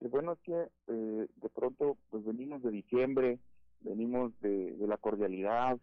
Y 0.02 0.08
bueno, 0.10 0.34
es 0.34 0.40
que 0.40 0.68
eh, 0.88 1.28
de 1.34 1.50
pronto 1.50 1.98
pues 2.10 2.26
venimos 2.26 2.62
de 2.62 2.72
diciembre, 2.72 3.40
venimos 3.84 4.32
de, 4.42 4.76
la 4.80 4.98
cordialidad, 4.98 5.78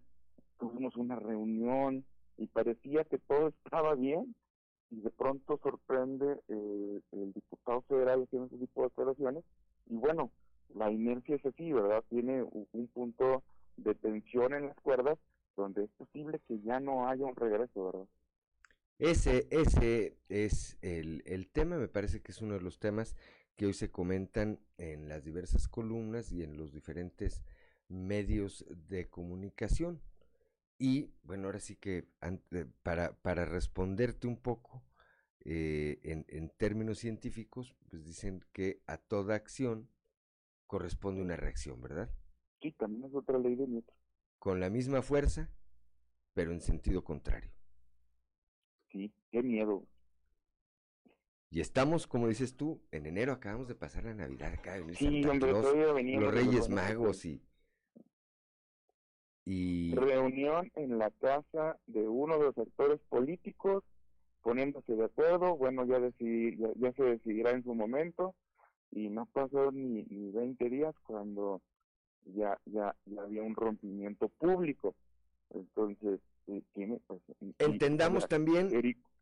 tuvimos 0.59 0.97
una 0.97 1.16
reunión 1.16 2.05
y 2.36 2.47
parecía 2.47 3.05
que 3.05 3.18
todo 3.18 3.48
estaba 3.48 3.94
bien 3.94 4.35
y 4.90 5.01
de 5.01 5.10
pronto 5.10 5.59
sorprende 5.62 6.40
eh, 6.48 7.01
el 7.12 7.32
diputado 7.32 7.82
federal 7.82 8.24
haciendo 8.24 8.48
ese 8.48 8.59
tipo 8.59 8.82
de 8.82 8.89
declaraciones 8.89 9.44
y 9.86 9.97
bueno, 9.97 10.31
la 10.74 10.90
inercia 10.90 11.36
es 11.36 11.47
así, 11.47 11.72
¿verdad? 11.72 12.05
Tiene 12.09 12.43
un 12.43 12.89
punto 12.93 13.43
de 13.77 13.94
tensión 13.94 14.55
en 14.55 14.66
las 14.66 14.77
cuerdas 14.81 15.18
donde 15.56 15.85
es 15.85 15.90
posible 15.90 16.40
que 16.47 16.60
ya 16.60 16.81
no 16.81 17.09
haya 17.09 17.24
un 17.24 17.36
regreso, 17.36 17.86
¿verdad? 17.86 18.06
Ese, 18.98 19.48
ese 19.51 20.18
es 20.28 20.77
el, 20.82 21.22
el 21.24 21.48
tema, 21.48 21.78
me 21.78 21.89
parece 21.89 22.20
que 22.20 22.32
es 22.32 22.43
uno 22.43 22.55
de 22.55 22.60
los 22.60 22.78
temas 22.78 23.16
que 23.56 23.66
hoy 23.66 23.72
se 23.72 23.90
comentan 23.90 24.59
en 24.78 25.09
las 25.09 25.24
diversas 25.24 25.68
columnas 25.68 26.32
y 26.32 26.43
en 26.43 26.56
los 26.56 26.72
diferentes 26.72 27.43
medios 27.91 28.65
de 28.89 29.09
comunicación. 29.09 30.01
Y 30.79 31.11
bueno, 31.23 31.47
ahora 31.47 31.61
sí 31.61 31.77
que 31.77 32.09
para, 32.83 33.12
para 33.21 33.45
responderte 33.45 34.27
un 34.27 34.39
poco 34.39 34.83
eh, 35.45 36.01
en, 36.05 36.25
en, 36.29 36.49
términos 36.49 36.99
científicos, 36.99 37.77
pues 37.91 38.05
dicen 38.05 38.43
que 38.53 38.83
a 38.87 38.97
toda 38.97 39.35
acción 39.35 39.91
corresponde 40.67 41.21
una 41.21 41.37
reacción, 41.37 41.83
¿verdad? 41.83 42.11
Sí, 42.62 42.73
también 42.73 43.05
es 43.05 43.15
otra 43.15 43.39
ley 43.39 43.57
de 43.57 43.67
Newton 43.67 44.01
con 44.41 44.59
la 44.59 44.71
misma 44.71 45.03
fuerza, 45.03 45.51
pero 46.33 46.51
en 46.51 46.61
sentido 46.61 47.05
contrario. 47.05 47.53
Sí, 48.91 49.12
qué 49.31 49.43
miedo. 49.43 49.87
Y 51.51 51.61
estamos, 51.61 52.07
como 52.07 52.27
dices 52.27 52.57
tú, 52.57 52.83
en 52.91 53.07
enero 53.07 53.33
acabamos 53.33 53.69
de 53.69 53.75
pasar 53.75 54.05
la 54.05 54.15
Navidad 54.15 54.55
acá 54.55 54.77
en 54.79 54.95
sí, 54.95 55.23
hombre, 55.25 55.51
Claus, 55.51 55.77
los 55.77 56.35
Reyes 56.35 56.69
Magos 56.69 57.25
y, 57.27 57.43
y 59.51 59.94
reunión 59.94 60.70
en 60.77 60.98
la 60.98 61.10
casa 61.10 61.77
de 61.86 62.06
uno 62.06 62.39
de 62.39 62.44
los 62.44 62.59
actores 62.59 63.01
políticos 63.09 63.82
poniéndose 64.43 64.94
de 64.94 65.05
acuerdo, 65.05 65.56
bueno, 65.56 65.85
ya, 65.85 65.98
decidí, 65.98 66.56
ya, 66.56 66.68
ya 66.77 66.93
se 66.93 67.02
decidirá 67.02 67.51
en 67.51 67.62
su 67.62 67.74
momento 67.74 68.35
y 68.93 69.09
no 69.09 69.27
pasó 69.27 69.70
ni, 69.72 70.05
ni 70.05 70.31
20 70.31 70.70
días 70.70 70.94
cuando 71.02 71.60
ya, 72.24 72.59
ya, 72.66 72.94
ya 73.06 73.22
había 73.22 73.43
un 73.43 73.55
rompimiento 73.55 74.28
público. 74.28 74.94
Entonces, 75.51 76.20
eh, 76.47 76.62
tiene, 76.72 77.01
pues, 77.06 77.20
entendamos 77.59 78.28
también. 78.28 78.68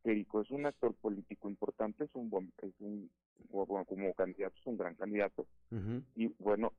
Erico, 0.04 0.40
es 0.40 0.50
un 0.50 0.66
actor 0.66 0.94
político 0.94 1.48
importante, 1.48 2.04
es 2.04 2.10
un 2.14 2.30
buen, 2.30 2.52
es 2.62 2.72
un, 2.78 3.10
como 3.50 4.14
candidato, 4.14 4.54
es 4.58 4.66
un 4.66 4.76
gran 4.76 4.94
candidato. 4.94 5.46
Y 6.14 6.28
bueno, 6.38 6.72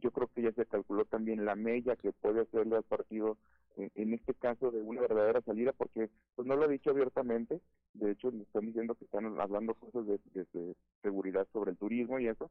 yo 0.00 0.10
creo 0.10 0.28
que 0.28 0.42
ya 0.42 0.52
se 0.52 0.66
calculó 0.66 1.04
también 1.04 1.44
la 1.44 1.54
mella 1.54 1.96
que 1.96 2.12
puede 2.12 2.42
hacerle 2.42 2.76
al 2.76 2.82
partido 2.84 3.38
en, 3.76 4.14
este 4.14 4.34
caso 4.34 4.70
de 4.70 4.80
una 4.82 5.00
verdadera 5.00 5.40
salida, 5.42 5.72
porque 5.72 6.08
pues 6.36 6.46
no 6.46 6.54
lo 6.54 6.64
ha 6.64 6.68
dicho 6.68 6.90
abiertamente, 6.90 7.60
de 7.94 8.12
hecho 8.12 8.30
le 8.30 8.42
están 8.42 8.66
diciendo 8.66 8.94
que 8.94 9.04
están 9.04 9.26
hablando 9.40 9.74
cosas 9.74 10.06
de, 10.06 10.20
de 10.32 10.76
seguridad 11.02 11.46
sobre 11.52 11.72
el 11.72 11.76
turismo 11.76 12.20
y 12.20 12.28
eso, 12.28 12.50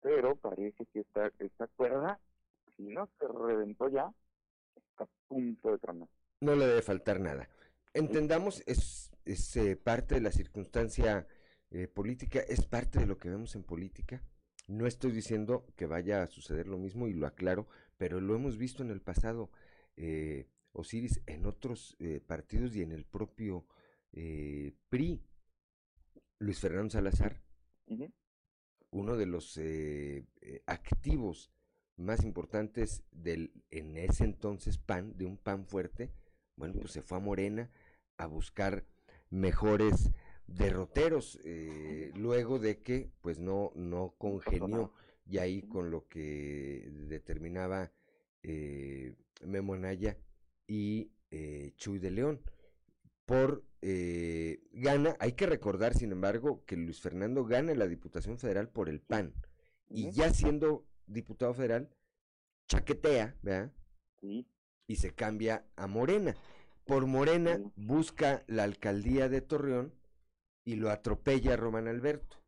pero 0.00 0.36
parece 0.36 0.84
que 0.92 1.00
esta, 1.00 1.30
esta 1.38 1.66
cuerda, 1.68 2.18
si 2.76 2.82
no 2.82 3.08
se 3.18 3.26
reventó 3.26 3.88
ya, 3.88 4.12
está 4.76 5.04
a 5.04 5.08
punto 5.28 5.70
de 5.70 5.78
tronar. 5.78 6.08
No 6.40 6.54
le 6.54 6.66
debe 6.66 6.82
faltar 6.82 7.20
nada. 7.20 7.48
Entendamos, 7.94 8.62
es, 8.66 9.12
es 9.24 9.56
eh, 9.56 9.76
parte 9.76 10.16
de 10.16 10.20
la 10.20 10.32
circunstancia 10.32 11.26
eh, 11.70 11.88
política, 11.88 12.40
es 12.40 12.66
parte 12.66 12.98
de 12.98 13.06
lo 13.06 13.16
que 13.16 13.30
vemos 13.30 13.54
en 13.54 13.62
política. 13.62 14.22
No 14.66 14.86
estoy 14.86 15.12
diciendo 15.12 15.66
que 15.76 15.86
vaya 15.86 16.22
a 16.22 16.26
suceder 16.26 16.66
lo 16.66 16.78
mismo 16.78 17.06
y 17.06 17.12
lo 17.12 17.26
aclaro, 17.26 17.66
pero 17.98 18.20
lo 18.20 18.34
hemos 18.34 18.56
visto 18.56 18.82
en 18.82 18.90
el 18.90 19.00
pasado, 19.00 19.50
eh, 19.96 20.48
Osiris, 20.72 21.20
en 21.26 21.46
otros 21.46 21.96
eh, 21.98 22.20
partidos 22.26 22.74
y 22.74 22.82
en 22.82 22.92
el 22.92 23.04
propio 23.04 23.66
eh, 24.12 24.72
PRI. 24.88 25.22
Luis 26.38 26.60
Fernando 26.60 26.90
Salazar, 26.90 27.40
uno 28.90 29.16
de 29.16 29.26
los 29.26 29.56
eh, 29.56 30.26
activos 30.66 31.50
más 31.96 32.24
importantes 32.24 33.04
del 33.12 33.52
en 33.70 33.96
ese 33.96 34.24
entonces 34.24 34.78
PAN, 34.78 35.16
de 35.16 35.26
un 35.26 35.38
PAN 35.38 35.66
fuerte, 35.66 36.10
bueno, 36.56 36.74
pues 36.80 36.92
se 36.92 37.02
fue 37.02 37.18
a 37.18 37.20
Morena 37.20 37.70
a 38.16 38.26
buscar 38.26 38.84
mejores 39.30 40.10
derroteros, 40.46 41.38
eh, 41.44 42.12
luego 42.14 42.58
de 42.58 42.80
que 42.82 43.10
pues 43.20 43.38
no, 43.38 43.72
no 43.74 44.14
congenió. 44.18 44.92
Y 45.26 45.38
ahí 45.38 45.62
con 45.62 45.90
lo 45.90 46.06
que 46.06 46.86
determinaba 47.08 47.90
eh, 48.42 49.14
Memo 49.42 49.72
Anaya 49.72 50.18
y 50.66 51.10
eh, 51.30 51.72
Chuy 51.76 51.98
de 51.98 52.10
León, 52.10 52.42
por 53.24 53.64
eh, 53.80 54.62
gana, 54.72 55.16
hay 55.18 55.32
que 55.32 55.46
recordar, 55.46 55.94
sin 55.94 56.12
embargo, 56.12 56.62
que 56.66 56.76
Luis 56.76 57.00
Fernando 57.00 57.44
gana 57.44 57.74
la 57.74 57.86
Diputación 57.86 58.38
Federal 58.38 58.68
por 58.68 58.88
el 58.88 59.00
PAN. 59.00 59.34
Y 59.88 60.10
ya 60.10 60.32
siendo 60.32 60.86
diputado 61.06 61.52
federal, 61.54 61.90
chaquetea, 62.68 63.36
¿verdad? 63.42 63.72
Y 64.86 64.96
se 64.96 65.14
cambia 65.14 65.66
a 65.76 65.86
Morena. 65.86 66.34
Por 66.86 67.06
Morena 67.06 67.60
busca 67.76 68.42
la 68.46 68.64
alcaldía 68.64 69.28
de 69.28 69.40
Torreón 69.40 69.92
y 70.64 70.76
lo 70.76 70.90
atropella 70.90 71.56
Román 71.56 71.88
Alberto, 71.88 72.38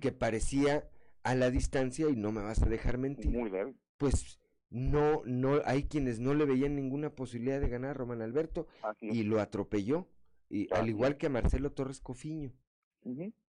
que 0.00 0.12
parecía 0.12 0.88
a 1.22 1.34
la 1.34 1.50
distancia, 1.50 2.08
y 2.08 2.16
no 2.16 2.32
me 2.32 2.42
vas 2.42 2.62
a 2.62 2.68
dejar 2.68 2.98
mentir, 2.98 3.36
pues 3.96 4.40
no, 4.70 5.22
no, 5.24 5.60
hay 5.64 5.84
quienes 5.84 6.20
no 6.20 6.34
le 6.34 6.44
veían 6.44 6.74
ninguna 6.76 7.14
posibilidad 7.14 7.60
de 7.60 7.68
ganar 7.68 7.90
a 7.90 7.94
Román 7.94 8.22
Alberto 8.22 8.66
y 9.00 9.22
lo 9.22 9.40
atropelló, 9.40 10.08
y 10.48 10.72
al 10.72 10.88
igual 10.88 11.16
que 11.18 11.26
a 11.26 11.30
Marcelo 11.30 11.72
Torres 11.72 12.00
Cofiño. 12.00 12.52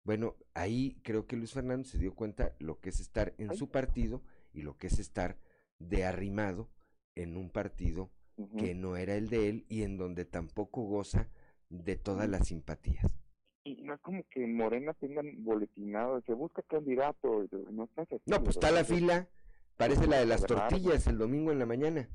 Bueno, 0.03 0.35
ahí 0.53 0.99
creo 1.03 1.27
que 1.27 1.37
Luis 1.37 1.53
Fernando 1.53 1.87
se 1.87 1.97
dio 1.97 2.13
cuenta 2.13 2.55
lo 2.59 2.79
que 2.79 2.89
es 2.89 2.99
estar 2.99 3.33
en 3.37 3.55
su 3.55 3.69
partido 3.71 4.21
y 4.53 4.61
lo 4.61 4.77
que 4.77 4.87
es 4.87 4.99
estar 4.99 5.37
de 5.79 6.03
arrimado 6.05 6.69
en 7.15 7.37
un 7.37 7.49
partido 7.49 8.11
que 8.57 8.75
no 8.75 8.97
era 8.97 9.15
el 9.15 9.29
de 9.29 9.49
él 9.49 9.65
y 9.69 9.83
en 9.83 9.97
donde 9.97 10.25
tampoco 10.25 10.83
goza 10.83 11.29
de 11.69 11.95
todas 11.95 12.27
las 12.27 12.47
simpatías. 12.47 13.22
Y 13.63 13.81
no 13.81 13.93
es 13.93 14.01
como 14.01 14.23
que 14.29 14.43
en 14.43 14.55
Morena 14.55 14.93
tengan 14.93 15.43
boletinado, 15.43 16.21
se 16.21 16.33
busca 16.33 16.61
candidato, 16.63 17.45
no 17.71 17.85
está 17.85 18.05
No, 18.25 18.43
pues 18.43 18.57
está 18.57 18.71
la 18.71 18.83
fila, 18.83 19.27
parece 19.77 20.07
la 20.07 20.17
de 20.17 20.25
las 20.25 20.45
tortillas 20.45 21.07
el 21.07 21.17
domingo 21.17 21.51
en 21.51 21.59
la 21.59 21.65
mañana. 21.65 22.09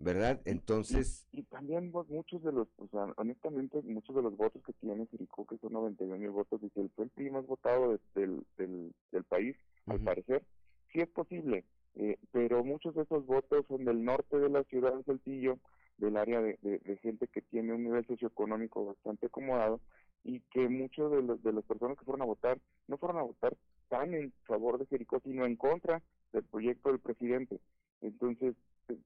¿Verdad? 0.00 0.40
Entonces... 0.44 1.26
Y, 1.32 1.42
también 1.44 1.90
muchos 2.08 2.42
de 2.44 2.52
los, 2.52 2.68
o 2.76 2.86
sea, 2.88 3.12
honestamente, 3.16 3.82
muchos 3.82 4.14
de 4.14 4.22
los 4.22 4.36
votos 4.36 4.62
que 4.62 4.72
tiene 4.74 5.06
Jericó, 5.06 5.44
que 5.44 5.58
son 5.58 5.72
91 5.72 6.18
mil 6.18 6.30
votos, 6.30 6.60
dice, 6.60 6.88
fue 6.94 7.06
el 7.06 7.10
PRI 7.10 7.30
más 7.30 7.46
votado 7.46 7.98
del, 8.14 8.44
del, 8.56 8.94
del 9.10 9.24
país, 9.24 9.56
al 9.86 9.98
parecer. 10.00 10.44
Sí 10.92 11.00
es 11.00 11.08
posible, 11.08 11.64
eh, 11.96 12.16
pero 12.30 12.62
muchos 12.62 12.94
de 12.94 13.02
esos 13.02 13.26
votos 13.26 13.66
son 13.66 13.84
del 13.84 14.04
norte 14.04 14.38
de 14.38 14.48
la 14.48 14.62
ciudad 14.64 14.94
de 14.94 15.02
Saltillo, 15.02 15.58
del 15.96 16.16
área 16.16 16.40
de, 16.40 16.58
de, 16.62 16.96
gente 16.98 17.26
que 17.26 17.42
tiene 17.42 17.72
un 17.74 17.82
nivel 17.82 18.06
socioeconómico 18.06 18.86
bastante 18.86 19.26
acomodado 19.26 19.80
y 20.24 20.40
que 20.50 20.68
muchos 20.68 21.10
de, 21.10 21.22
los, 21.22 21.42
de 21.42 21.52
las 21.52 21.64
personas 21.64 21.98
que 21.98 22.04
fueron 22.04 22.22
a 22.22 22.26
votar 22.26 22.58
no 22.86 22.98
fueron 22.98 23.18
a 23.18 23.22
votar 23.22 23.56
tan 23.88 24.14
en 24.14 24.32
favor 24.44 24.78
de 24.78 24.86
Jericó, 24.86 25.20
sino 25.20 25.46
en 25.46 25.56
contra 25.56 26.02
del 26.32 26.44
proyecto 26.44 26.90
del 26.90 27.00
presidente. 27.00 27.60
Entonces, 28.00 28.54
eh, 28.88 28.98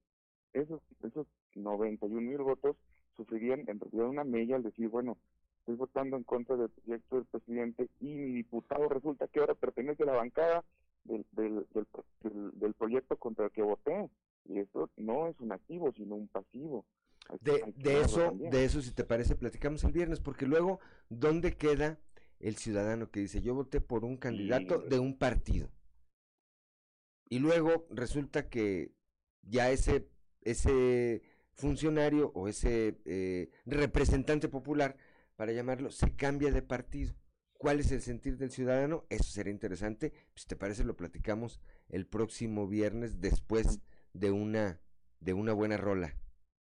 esos, 0.52 0.80
esos 1.02 1.26
91 1.54 2.20
mil 2.20 2.38
votos 2.38 2.76
sufrirían 3.16 3.60
en 3.68 3.78
realidad 3.80 4.08
una 4.08 4.24
mella 4.24 4.56
al 4.56 4.62
decir, 4.62 4.88
bueno, 4.88 5.16
estoy 5.60 5.76
votando 5.76 6.16
en 6.16 6.24
contra 6.24 6.56
del 6.56 6.70
proyecto 6.70 7.16
del 7.16 7.24
presidente 7.26 7.88
y 8.00 8.14
mi 8.14 8.32
diputado 8.32 8.88
resulta 8.88 9.28
que 9.28 9.40
ahora 9.40 9.54
pertenece 9.54 10.02
a 10.02 10.06
la 10.06 10.16
bancada 10.16 10.64
del, 11.04 11.24
del, 11.32 11.66
del, 12.54 12.74
proyecto 12.74 13.16
contra 13.16 13.46
el 13.46 13.50
que 13.52 13.62
voté. 13.62 14.08
Y 14.44 14.58
eso 14.58 14.90
no 14.96 15.28
es 15.28 15.38
un 15.40 15.52
activo, 15.52 15.92
sino 15.92 16.16
un 16.16 16.28
pasivo. 16.28 16.84
De, 17.40 17.72
de 17.76 18.00
eso, 18.00 18.36
de 18.38 18.64
eso, 18.64 18.82
si 18.82 18.92
te 18.92 19.04
parece, 19.04 19.34
platicamos 19.34 19.84
el 19.84 19.92
viernes, 19.92 20.20
porque 20.20 20.46
luego, 20.46 20.80
¿dónde 21.08 21.56
queda 21.56 22.00
el 22.40 22.56
ciudadano 22.56 23.10
que 23.10 23.20
dice, 23.20 23.42
yo 23.42 23.54
voté 23.54 23.80
por 23.80 24.04
un 24.04 24.16
candidato 24.16 24.78
de 24.78 24.98
un 24.98 25.16
partido? 25.18 25.70
Y 27.28 27.38
luego 27.38 27.86
resulta 27.90 28.48
que 28.48 28.92
ya 29.42 29.70
ese, 29.70 30.08
ese 30.42 31.22
funcionario 31.54 32.30
o 32.34 32.48
ese 32.48 33.00
eh, 33.04 33.50
representante 33.64 34.48
popular, 34.48 34.96
para 35.36 35.52
llamarlo, 35.52 35.90
se 35.90 36.14
cambia 36.14 36.52
de 36.52 36.62
partido 36.62 37.14
cuál 37.62 37.78
es 37.78 37.92
el 37.92 38.02
sentir 38.02 38.38
del 38.38 38.50
ciudadano, 38.50 39.06
eso 39.08 39.22
será 39.22 39.48
interesante. 39.48 40.12
Si 40.34 40.48
te 40.48 40.56
parece, 40.56 40.82
lo 40.82 40.96
platicamos 40.96 41.60
el 41.88 42.08
próximo 42.08 42.66
viernes 42.66 43.20
después 43.20 43.78
de 44.12 44.32
una, 44.32 44.80
de 45.20 45.32
una 45.32 45.52
buena 45.52 45.76
rola. 45.76 46.12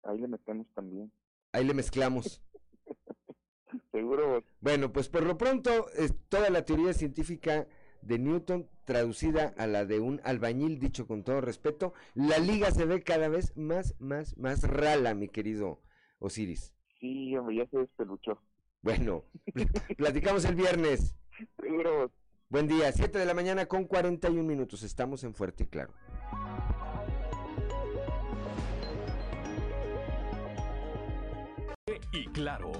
Ahí 0.08 0.18
le 0.18 0.26
metemos 0.28 0.66
también. 0.74 1.12
Ahí 1.52 1.64
le 1.64 1.74
mezclamos. 1.74 2.42
Seguro. 3.92 4.42
Bueno, 4.60 4.90
pues 4.90 5.10
por 5.10 5.22
lo 5.24 5.36
pronto, 5.36 5.90
es 5.90 6.14
toda 6.30 6.48
la 6.48 6.64
teoría 6.64 6.94
científica 6.94 7.68
de 8.00 8.18
Newton 8.18 8.70
traducida 8.86 9.54
a 9.58 9.66
la 9.66 9.84
de 9.84 10.00
un 10.00 10.22
albañil, 10.24 10.78
dicho 10.78 11.06
con 11.06 11.24
todo 11.24 11.42
respeto, 11.42 11.92
la 12.14 12.38
liga 12.38 12.70
se 12.70 12.86
ve 12.86 13.02
cada 13.02 13.28
vez 13.28 13.54
más, 13.54 13.96
más, 14.00 14.38
más 14.38 14.62
rala, 14.62 15.14
mi 15.14 15.28
querido 15.28 15.82
Osiris. 16.20 16.72
Sí, 16.98 17.36
hombre, 17.36 17.56
ya 17.56 17.66
se 17.66 17.78
despeluchó. 17.78 18.40
Bueno, 18.80 19.24
platicamos 19.98 20.46
el 20.46 20.54
viernes. 20.54 21.14
Buen 22.48 22.66
día, 22.66 22.90
7 22.92 23.18
de 23.18 23.26
la 23.26 23.34
mañana 23.34 23.66
con 23.66 23.84
41 23.84 24.42
minutos. 24.42 24.82
Estamos 24.84 25.22
en 25.24 25.34
Fuerte 25.34 25.64
y 25.64 25.66
Claro. 25.66 25.92
Claro. 32.38 32.70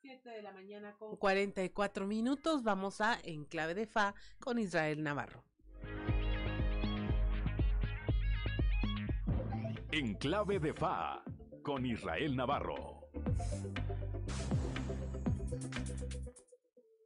7 0.00 0.30
de 0.30 0.42
la 0.42 0.52
mañana 0.52 0.96
con 0.98 1.16
44 1.16 2.06
minutos. 2.06 2.64
Vamos 2.64 3.00
a 3.00 3.20
Enclave 3.22 3.74
de 3.74 3.86
Fa 3.86 4.14
con 4.40 4.58
Israel 4.58 5.02
Navarro. 5.02 5.44
En 9.92 10.14
clave 10.14 10.58
de 10.58 10.72
FA 10.72 11.22
con 11.62 11.84
Israel 11.86 12.36
Navarro. 12.36 13.00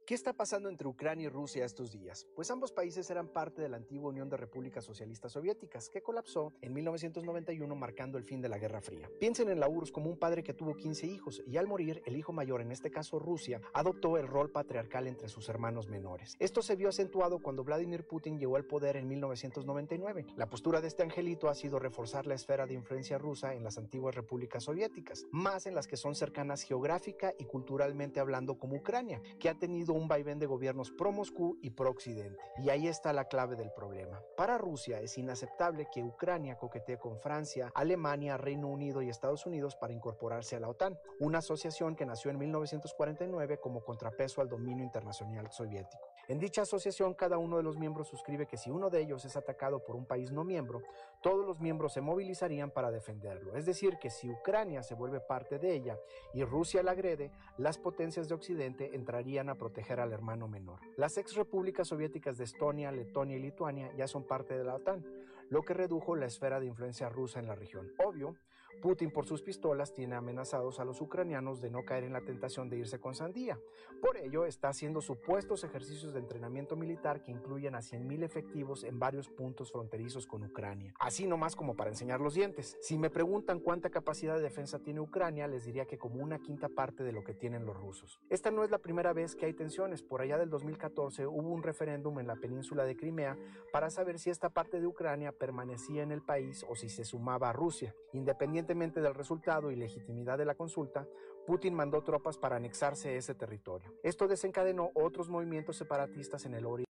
¿Qué 0.05 0.13
está 0.13 0.33
pasando 0.33 0.69
entre 0.69 0.87
Ucrania 0.87 1.25
y 1.25 1.29
Rusia 1.29 1.65
estos 1.65 1.91
días? 1.91 2.27
Pues 2.35 2.51
ambos 2.51 2.71
países 2.71 3.09
eran 3.09 3.27
parte 3.27 3.63
de 3.63 3.69
la 3.69 3.77
antigua 3.77 4.09
Unión 4.09 4.29
de 4.29 4.37
Repúblicas 4.37 4.85
Socialistas 4.85 5.31
Soviéticas, 5.31 5.89
que 5.89 6.03
colapsó 6.03 6.53
en 6.61 6.73
1991 6.73 7.75
marcando 7.75 8.19
el 8.19 8.23
fin 8.23 8.39
de 8.39 8.47
la 8.47 8.59
Guerra 8.59 8.81
Fría. 8.81 9.09
Piensen 9.19 9.49
en 9.49 9.59
la 9.59 9.67
URSS 9.67 9.91
como 9.91 10.11
un 10.11 10.19
padre 10.19 10.43
que 10.43 10.53
tuvo 10.53 10.75
15 10.75 11.07
hijos 11.07 11.41
y 11.47 11.57
al 11.57 11.65
morir 11.65 12.03
el 12.05 12.15
hijo 12.17 12.33
mayor, 12.33 12.61
en 12.61 12.71
este 12.71 12.91
caso 12.91 13.17
Rusia, 13.17 13.61
adoptó 13.73 14.19
el 14.19 14.27
rol 14.27 14.51
patriarcal 14.51 15.07
entre 15.07 15.27
sus 15.27 15.49
hermanos 15.49 15.87
menores. 15.87 16.35
Esto 16.37 16.61
se 16.61 16.75
vio 16.75 16.89
acentuado 16.89 17.39
cuando 17.39 17.63
Vladimir 17.63 18.05
Putin 18.05 18.37
llegó 18.37 18.57
al 18.57 18.65
poder 18.65 18.97
en 18.97 19.07
1999. 19.07 20.27
La 20.35 20.51
postura 20.51 20.81
de 20.81 20.87
este 20.87 21.01
angelito 21.01 21.49
ha 21.49 21.55
sido 21.55 21.79
reforzar 21.79 22.27
la 22.27 22.35
esfera 22.35 22.67
de 22.67 22.75
influencia 22.75 23.17
rusa 23.17 23.55
en 23.55 23.63
las 23.63 23.79
antiguas 23.79 24.13
repúblicas 24.13 24.65
soviéticas, 24.65 25.25
más 25.31 25.65
en 25.65 25.73
las 25.73 25.87
que 25.87 25.97
son 25.97 26.13
cercanas 26.13 26.61
geográfica 26.61 27.33
y 27.39 27.45
culturalmente 27.45 28.19
hablando 28.19 28.59
como 28.59 28.75
Ucrania, 28.75 29.19
que 29.39 29.49
ha 29.49 29.57
tenido 29.57 29.94
un 29.95 30.07
vaivén 30.07 30.39
de 30.39 30.45
gobiernos 30.45 30.91
pro-Moscú 30.91 31.57
y 31.61 31.71
pro-Occidente. 31.71 32.43
Y 32.57 32.69
ahí 32.69 32.87
está 32.87 33.13
la 33.13 33.25
clave 33.25 33.55
del 33.55 33.71
problema. 33.71 34.21
Para 34.35 34.57
Rusia 34.57 34.99
es 34.99 35.17
inaceptable 35.17 35.87
que 35.91 36.03
Ucrania 36.03 36.57
coquetee 36.57 36.97
con 36.97 37.17
Francia, 37.19 37.71
Alemania, 37.73 38.37
Reino 38.37 38.67
Unido 38.67 39.01
y 39.01 39.09
Estados 39.09 39.45
Unidos 39.45 39.75
para 39.75 39.93
incorporarse 39.93 40.55
a 40.55 40.59
la 40.59 40.69
OTAN, 40.69 40.97
una 41.19 41.39
asociación 41.39 41.95
que 41.95 42.05
nació 42.05 42.31
en 42.31 42.39
1949 42.39 43.59
como 43.59 43.83
contrapeso 43.83 44.41
al 44.41 44.49
dominio 44.49 44.83
internacional 44.83 45.51
soviético. 45.51 46.14
En 46.27 46.39
dicha 46.39 46.63
asociación, 46.63 47.13
cada 47.13 47.37
uno 47.37 47.57
de 47.57 47.63
los 47.63 47.77
miembros 47.77 48.07
suscribe 48.07 48.47
que 48.47 48.57
si 48.57 48.71
uno 48.71 48.89
de 48.89 49.01
ellos 49.01 49.25
es 49.25 49.35
atacado 49.35 49.83
por 49.83 49.95
un 49.95 50.05
país 50.05 50.31
no 50.31 50.43
miembro, 50.43 50.81
todos 51.21 51.45
los 51.45 51.59
miembros 51.59 51.93
se 51.93 52.01
movilizarían 52.01 52.71
para 52.71 52.91
defenderlo. 52.91 53.55
Es 53.55 53.65
decir, 53.65 53.97
que 53.99 54.09
si 54.09 54.29
Ucrania 54.29 54.81
se 54.81 54.95
vuelve 54.95 55.19
parte 55.19 55.59
de 55.59 55.73
ella 55.73 55.99
y 56.33 56.43
Rusia 56.43 56.81
la 56.81 56.91
agrede, 56.91 57.31
las 57.57 57.77
potencias 57.77 58.27
de 58.27 58.35
Occidente 58.35 58.95
entrarían 58.95 59.49
a 59.49 59.55
proteger 59.55 59.99
al 59.99 60.13
hermano 60.13 60.47
menor. 60.47 60.79
Las 60.97 61.17
ex 61.17 61.35
repúblicas 61.35 61.87
soviéticas 61.87 62.37
de 62.37 62.45
Estonia, 62.45 62.91
Letonia 62.91 63.37
y 63.37 63.41
Lituania 63.41 63.91
ya 63.95 64.07
son 64.07 64.25
parte 64.25 64.57
de 64.57 64.63
la 64.63 64.75
OTAN, 64.75 65.05
lo 65.49 65.61
que 65.61 65.73
redujo 65.75 66.15
la 66.15 66.25
esfera 66.25 66.59
de 66.59 66.65
influencia 66.65 67.09
rusa 67.09 67.39
en 67.39 67.47
la 67.47 67.55
región. 67.55 67.91
Obvio, 68.03 68.35
Putin 68.81 69.11
por 69.11 69.25
sus 69.25 69.41
pistolas 69.41 69.93
tiene 69.93 70.15
amenazados 70.15 70.79
a 70.79 70.85
los 70.85 71.01
ucranianos 71.01 71.61
de 71.61 71.69
no 71.69 71.83
caer 71.83 72.03
en 72.03 72.13
la 72.13 72.21
tentación 72.21 72.69
de 72.69 72.77
irse 72.77 72.99
con 72.99 73.15
sandía. 73.15 73.59
Por 74.01 74.17
ello, 74.17 74.45
está 74.45 74.69
haciendo 74.69 75.01
supuestos 75.01 75.63
ejercicios 75.63 76.13
de 76.13 76.19
entrenamiento 76.19 76.75
militar 76.75 77.23
que 77.23 77.31
incluyen 77.31 77.75
a 77.75 77.79
100.000 77.79 78.23
efectivos 78.23 78.83
en 78.83 78.99
varios 78.99 79.29
puntos 79.29 79.71
fronterizos 79.71 80.27
con 80.27 80.43
Ucrania. 80.43 80.93
Así 80.99 81.25
nomás 81.27 81.55
como 81.55 81.75
para 81.75 81.89
enseñar 81.89 82.21
los 82.21 82.33
dientes. 82.33 82.77
Si 82.81 82.97
me 82.97 83.09
preguntan 83.09 83.59
cuánta 83.59 83.89
capacidad 83.89 84.35
de 84.35 84.41
defensa 84.41 84.79
tiene 84.79 84.99
Ucrania, 84.99 85.47
les 85.47 85.65
diría 85.65 85.85
que 85.85 85.97
como 85.97 86.21
una 86.21 86.39
quinta 86.39 86.69
parte 86.69 87.03
de 87.03 87.11
lo 87.11 87.23
que 87.23 87.33
tienen 87.33 87.65
los 87.65 87.77
rusos. 87.77 88.19
Esta 88.29 88.51
no 88.51 88.63
es 88.63 88.71
la 88.71 88.79
primera 88.79 89.13
vez 89.13 89.35
que 89.35 89.45
hay 89.45 89.53
tensiones. 89.53 90.03
Por 90.03 90.21
allá 90.21 90.37
del 90.37 90.49
2014 90.49 91.27
hubo 91.27 91.49
un 91.49 91.63
referéndum 91.63 92.19
en 92.19 92.27
la 92.27 92.35
península 92.35 92.83
de 92.85 92.95
Crimea 92.95 93.37
para 93.71 93.89
saber 93.89 94.19
si 94.19 94.29
esta 94.29 94.49
parte 94.49 94.79
de 94.79 94.87
Ucrania 94.87 95.31
permanecía 95.31 96.03
en 96.03 96.11
el 96.11 96.21
país 96.21 96.65
o 96.67 96.75
si 96.75 96.89
se 96.89 97.05
sumaba 97.05 97.49
a 97.49 97.53
Rusia. 97.53 97.95
Independientemente 98.13 98.64
del 98.99 99.13
resultado 99.13 99.71
y 99.71 99.75
legitimidad 99.75 100.37
de 100.37 100.45
la 100.45 100.55
consulta, 100.55 101.07
Putin 101.45 101.73
mandó 101.73 102.03
tropas 102.03 102.37
para 102.37 102.55
anexarse 102.55 103.15
ese 103.15 103.35
territorio. 103.35 103.93
Esto 104.03 104.27
desencadenó 104.27 104.89
otros 104.95 105.29
movimientos 105.29 105.77
separatistas 105.77 106.45
en 106.45 106.55
el 106.55 106.65
oriente 106.65 106.94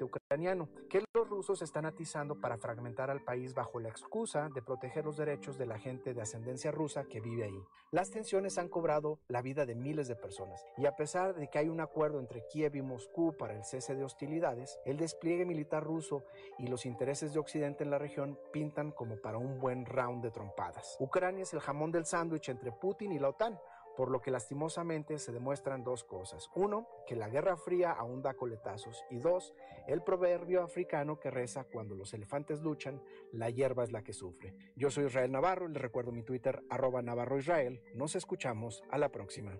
ucraniano, 0.00 0.68
que 0.88 1.04
los 1.14 1.28
rusos 1.28 1.62
están 1.62 1.86
atizando 1.86 2.40
para 2.40 2.58
fragmentar 2.58 3.10
al 3.10 3.22
país 3.22 3.54
bajo 3.54 3.80
la 3.80 3.88
excusa 3.88 4.48
de 4.54 4.62
proteger 4.62 5.04
los 5.04 5.16
derechos 5.16 5.58
de 5.58 5.66
la 5.66 5.78
gente 5.78 6.14
de 6.14 6.22
ascendencia 6.22 6.70
rusa 6.70 7.04
que 7.04 7.20
vive 7.20 7.44
ahí. 7.44 7.62
Las 7.90 8.10
tensiones 8.10 8.58
han 8.58 8.68
cobrado 8.68 9.18
la 9.28 9.42
vida 9.42 9.66
de 9.66 9.74
miles 9.74 10.08
de 10.08 10.16
personas 10.16 10.64
y 10.76 10.86
a 10.86 10.96
pesar 10.96 11.34
de 11.34 11.48
que 11.48 11.58
hay 11.58 11.68
un 11.68 11.80
acuerdo 11.80 12.18
entre 12.20 12.46
Kiev 12.46 12.76
y 12.76 12.82
Moscú 12.82 13.36
para 13.36 13.54
el 13.54 13.64
cese 13.64 13.94
de 13.94 14.04
hostilidades, 14.04 14.78
el 14.84 14.96
despliegue 14.96 15.44
militar 15.44 15.84
ruso 15.84 16.24
y 16.58 16.66
los 16.66 16.86
intereses 16.86 17.32
de 17.32 17.40
Occidente 17.40 17.84
en 17.84 17.90
la 17.90 17.98
región 17.98 18.38
pintan 18.52 18.92
como 18.92 19.16
para 19.16 19.38
un 19.38 19.58
buen 19.58 19.84
round 19.86 20.22
de 20.22 20.30
trompadas. 20.30 20.96
Ucrania 21.00 21.42
es 21.42 21.52
el 21.52 21.60
jamón 21.60 21.92
del 21.92 22.06
sándwich 22.06 22.48
entre 22.48 22.72
Putin 22.72 23.12
y 23.12 23.18
la 23.18 23.30
OTAN, 23.30 23.58
por 23.96 24.10
lo 24.10 24.20
que 24.20 24.30
lastimosamente 24.30 25.18
se 25.18 25.32
demuestran 25.32 25.84
dos 25.84 26.04
cosas. 26.04 26.48
Uno, 26.54 26.86
que 27.06 27.16
la 27.16 27.28
Guerra 27.28 27.56
Fría 27.56 27.92
aún 27.92 28.22
da 28.22 28.34
coletazos 28.34 29.04
y 29.10 29.18
dos, 29.18 29.54
el 29.86 30.02
proverbio 30.02 30.62
africano 30.62 31.18
que 31.18 31.30
reza 31.30 31.64
cuando 31.64 31.94
los 31.94 32.14
elefantes 32.14 32.60
luchan, 32.60 33.02
la 33.32 33.50
hierba 33.50 33.84
es 33.84 33.92
la 33.92 34.02
que 34.02 34.12
sufre. 34.12 34.54
Yo 34.76 34.90
soy 34.90 35.06
Israel 35.06 35.32
Navarro, 35.32 35.68
les 35.68 35.80
recuerdo 35.80 36.12
mi 36.12 36.22
Twitter 36.22 36.62
arroba 36.70 37.02
Navarro 37.02 37.38
Israel. 37.38 37.82
Nos 37.94 38.14
escuchamos 38.16 38.82
a 38.90 38.98
la 38.98 39.10
próxima. 39.10 39.58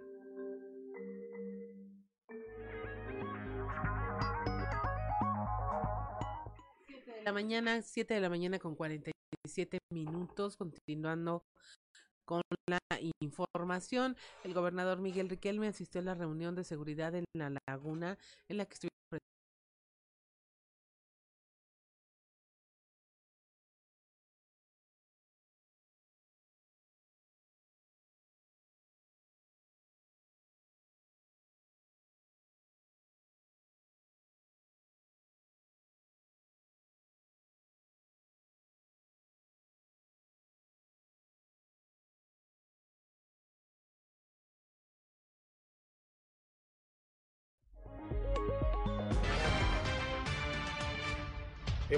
la 7.25 7.33
mañana, 7.33 7.83
7 7.83 8.15
de 8.15 8.21
la 8.21 8.29
mañana 8.29 8.59
con 8.59 8.75
47 8.75 9.79
minutos, 9.91 10.57
continuando 10.57 11.45
con 12.25 12.43
la 12.67 12.79
información, 13.21 14.17
el 14.45 14.55
gobernador 14.55 14.99
Miguel 14.99 15.29
Riquelme 15.29 15.69
asistió 15.69 16.01
a 16.01 16.05
la 16.05 16.15
reunión 16.15 16.55
de 16.55 16.65
seguridad 16.65 17.15
en 17.15 17.25
la 17.35 17.53
laguna 17.67 18.19
en 18.49 18.57
la 18.57 18.67
que 18.67 18.75
estuvieron 18.75 18.92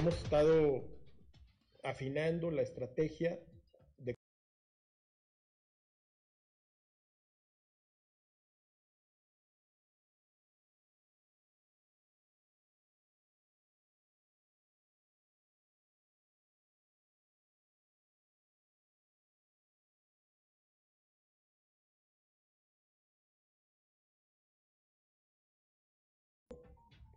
hemos 0.05 0.21
estado 0.21 0.83
afinando 1.81 2.51
la 2.51 2.61
estrategia 2.61 3.39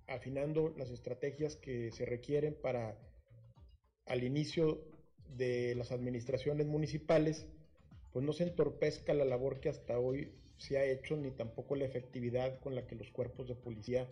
afinando 0.09 0.75
las 0.77 0.91
estrategias 0.91 1.57
que 1.57 1.91
se 1.93 2.05
requieren 2.05 2.55
para 2.61 2.99
al 4.07 4.25
inicio 4.25 4.83
de 5.37 5.75
las 5.75 5.93
administraciones 5.93 6.67
municipales, 6.67 7.47
pues 8.13 8.25
no 8.25 8.33
se 8.33 8.45
entorpezca 8.45 9.13
la 9.13 9.27
labor 9.27 9.61
que 9.61 9.69
hasta 9.69 9.99
hoy 9.99 10.33
se 10.57 10.79
ha 10.79 10.85
hecho, 10.85 11.17
ni 11.17 11.31
tampoco 11.31 11.77
la 11.77 11.85
efectividad 11.85 12.59
con 12.61 12.75
la 12.75 12.87
que 12.87 12.97
los 12.97 13.11
cuerpos 13.11 13.47
de 13.49 13.55
policía 13.55 14.09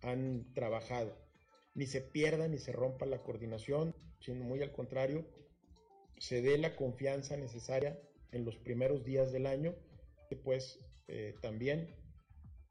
han 0.00 0.52
trabajado, 0.54 1.18
ni 1.74 1.86
se 1.86 2.00
pierda 2.00 2.48
ni 2.48 2.58
se 2.58 2.72
rompa 2.72 3.04
la 3.04 3.22
coordinación, 3.22 3.94
sino 4.20 4.44
muy 4.44 4.62
al 4.62 4.72
contrario, 4.72 5.26
se 6.18 6.40
dé 6.40 6.56
la 6.56 6.76
confianza 6.76 7.36
necesaria 7.36 8.00
en 8.30 8.44
los 8.44 8.56
primeros 8.56 9.04
días 9.04 9.32
del 9.32 9.46
año, 9.46 9.74
pues 10.44 10.78
eh, 11.08 11.34
también 11.42 11.94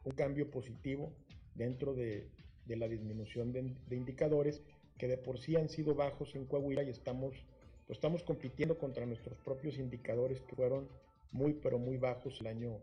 un 0.04 0.14
cambio 0.14 0.50
positivo 0.50 1.14
dentro 1.54 1.94
de, 1.94 2.32
de 2.66 2.76
la 2.76 2.88
disminución 2.88 3.52
de, 3.52 3.76
de, 3.88 3.96
indicadores 3.96 4.62
que 4.98 5.08
de 5.08 5.18
por 5.18 5.40
sí 5.40 5.56
han 5.56 5.70
sido 5.70 5.96
bajos 5.96 6.36
en 6.36 6.46
Coahuila 6.46 6.84
y 6.84 6.90
estamos, 6.90 7.34
pues 7.88 7.98
estamos 7.98 8.24
compitiendo 8.24 8.78
contra 8.78 9.06
nuestros 9.06 9.38
propios 9.40 9.78
indicadores 9.78 10.42
que 10.42 10.56
fueron 10.56 10.88
muy 11.32 11.54
pero 11.54 11.80
muy 11.80 11.98
bajos 11.98 12.40
el 12.42 12.48
año, 12.48 12.82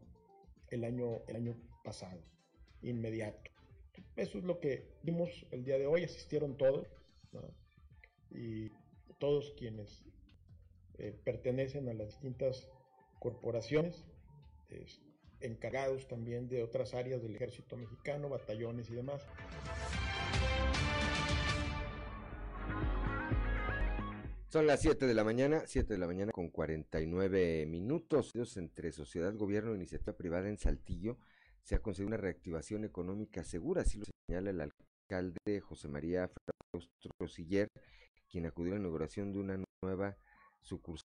el 0.70 0.84
año, 0.84 1.22
el 1.28 1.36
año 1.36 1.56
pasado, 1.84 2.20
inmediato. 2.82 3.50
Eso 4.16 4.38
es 4.38 4.44
lo 4.44 4.60
que 4.60 4.86
vimos 5.02 5.46
el 5.50 5.64
día 5.64 5.78
de 5.78 5.86
hoy, 5.86 6.04
asistieron 6.04 6.56
todos 6.56 6.86
¿no? 7.32 7.42
y 8.30 8.70
todos 9.18 9.52
quienes 9.56 10.04
eh, 10.98 11.16
pertenecen 11.24 11.88
a 11.88 11.94
las 11.94 12.08
distintas 12.08 12.68
corporaciones, 13.18 14.04
eh, 14.70 14.86
encargados 15.40 16.06
también 16.08 16.48
de 16.48 16.62
otras 16.62 16.94
áreas 16.94 17.22
del 17.22 17.34
ejército 17.34 17.76
mexicano, 17.76 18.28
batallones 18.28 18.90
y 18.90 18.94
demás. 18.94 19.26
Son 24.48 24.66
las 24.66 24.80
7 24.80 25.06
de 25.06 25.14
la 25.14 25.24
mañana, 25.24 25.62
7 25.66 25.92
de 25.92 25.98
la 25.98 26.06
mañana 26.06 26.32
con 26.32 26.48
49 26.48 27.66
minutos. 27.66 28.32
Entre 28.56 28.92
sociedad, 28.92 29.34
gobierno 29.34 29.72
e 29.72 29.76
iniciativa 29.76 30.16
privada 30.16 30.48
en 30.48 30.56
Saltillo 30.56 31.18
se 31.62 31.74
ha 31.74 31.82
conseguido 31.82 32.08
una 32.08 32.16
reactivación 32.16 32.84
económica 32.84 33.44
segura, 33.44 33.82
así 33.82 33.98
lo 33.98 34.06
señala 34.26 34.48
el 34.48 34.62
alcalde 34.62 35.60
José 35.60 35.88
María 35.88 36.30
Frausto 36.72 37.28
Siller, 37.28 37.68
quien 38.26 38.46
acudió 38.46 38.72
a 38.72 38.76
la 38.76 38.80
inauguración 38.80 39.32
de 39.32 39.38
una 39.38 39.62
nueva 39.84 40.16
sucursal 40.62 41.04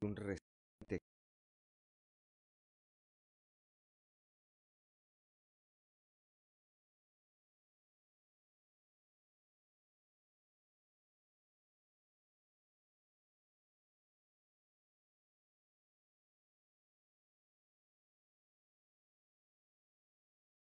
de 0.00 0.06
un 0.06 0.16
restaurante 0.16 0.98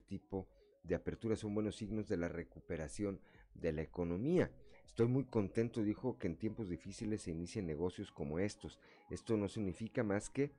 tipo 0.07 0.47
de 0.83 0.95
apertura 0.95 1.35
son 1.35 1.53
buenos 1.53 1.75
signos 1.75 2.07
de 2.07 2.17
la 2.17 2.29
recuperación 2.29 3.19
de 3.53 3.73
la 3.73 3.81
economía. 3.81 4.51
Estoy 4.85 5.07
muy 5.07 5.25
contento, 5.25 5.83
dijo, 5.83 6.17
que 6.17 6.27
en 6.27 6.37
tiempos 6.37 6.69
difíciles 6.69 7.21
se 7.21 7.31
inicien 7.31 7.67
negocios 7.67 8.11
como 8.11 8.39
estos. 8.39 8.79
Esto 9.11 9.37
no 9.37 9.47
significa 9.47 10.03
más 10.03 10.29
que 10.29 10.51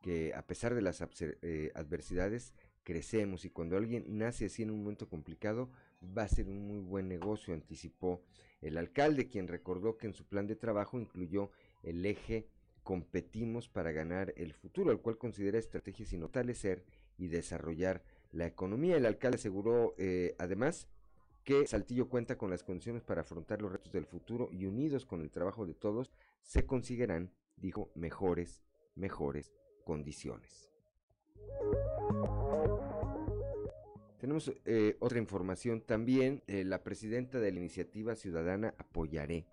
que 0.00 0.32
a 0.34 0.46
pesar 0.46 0.74
de 0.74 0.82
las 0.82 1.04
eh, 1.20 1.72
adversidades 1.74 2.54
crecemos 2.82 3.44
y 3.44 3.50
cuando 3.50 3.76
alguien 3.76 4.04
nace 4.08 4.46
así 4.46 4.62
en 4.62 4.70
un 4.70 4.82
momento 4.82 5.08
complicado 5.08 5.70
va 6.16 6.22
a 6.22 6.28
ser 6.28 6.48
un 6.48 6.66
muy 6.66 6.80
buen 6.80 7.08
negocio, 7.08 7.52
anticipó 7.52 8.22
el 8.62 8.78
alcalde, 8.78 9.28
quien 9.28 9.48
recordó 9.48 9.98
que 9.98 10.06
en 10.06 10.14
su 10.14 10.26
plan 10.26 10.46
de 10.46 10.56
trabajo 10.56 10.98
incluyó 10.98 11.50
el 11.82 12.04
eje 12.06 12.48
competimos 12.82 13.68
para 13.68 13.92
ganar 13.92 14.32
el 14.36 14.54
futuro, 14.54 14.90
el 14.90 15.00
cual 15.00 15.18
considera 15.18 15.58
estrategias 15.58 16.08
sin 16.08 16.20
fortalecer 16.20 16.84
y 17.18 17.28
desarrollar 17.28 18.02
la 18.32 18.46
economía. 18.46 18.96
El 18.96 19.06
alcalde 19.06 19.36
aseguró 19.36 19.94
eh, 19.98 20.34
además 20.38 20.88
que 21.44 21.66
Saltillo 21.66 22.08
cuenta 22.08 22.36
con 22.36 22.50
las 22.50 22.62
condiciones 22.62 23.02
para 23.02 23.22
afrontar 23.22 23.62
los 23.62 23.72
retos 23.72 23.92
del 23.92 24.06
futuro 24.06 24.48
y 24.52 24.66
unidos 24.66 25.06
con 25.06 25.20
el 25.20 25.30
trabajo 25.30 25.66
de 25.66 25.74
todos 25.74 26.12
se 26.42 26.66
conseguirán, 26.66 27.32
dijo, 27.56 27.90
mejores, 27.94 28.62
mejores 28.94 29.52
condiciones. 29.84 30.70
Tenemos 34.18 34.52
eh, 34.66 34.96
otra 35.00 35.18
información 35.18 35.80
también. 35.80 36.42
Eh, 36.46 36.64
la 36.64 36.82
presidenta 36.82 37.40
de 37.40 37.52
la 37.52 37.58
iniciativa 37.58 38.14
ciudadana 38.14 38.74
Apoyaré 38.76 39.46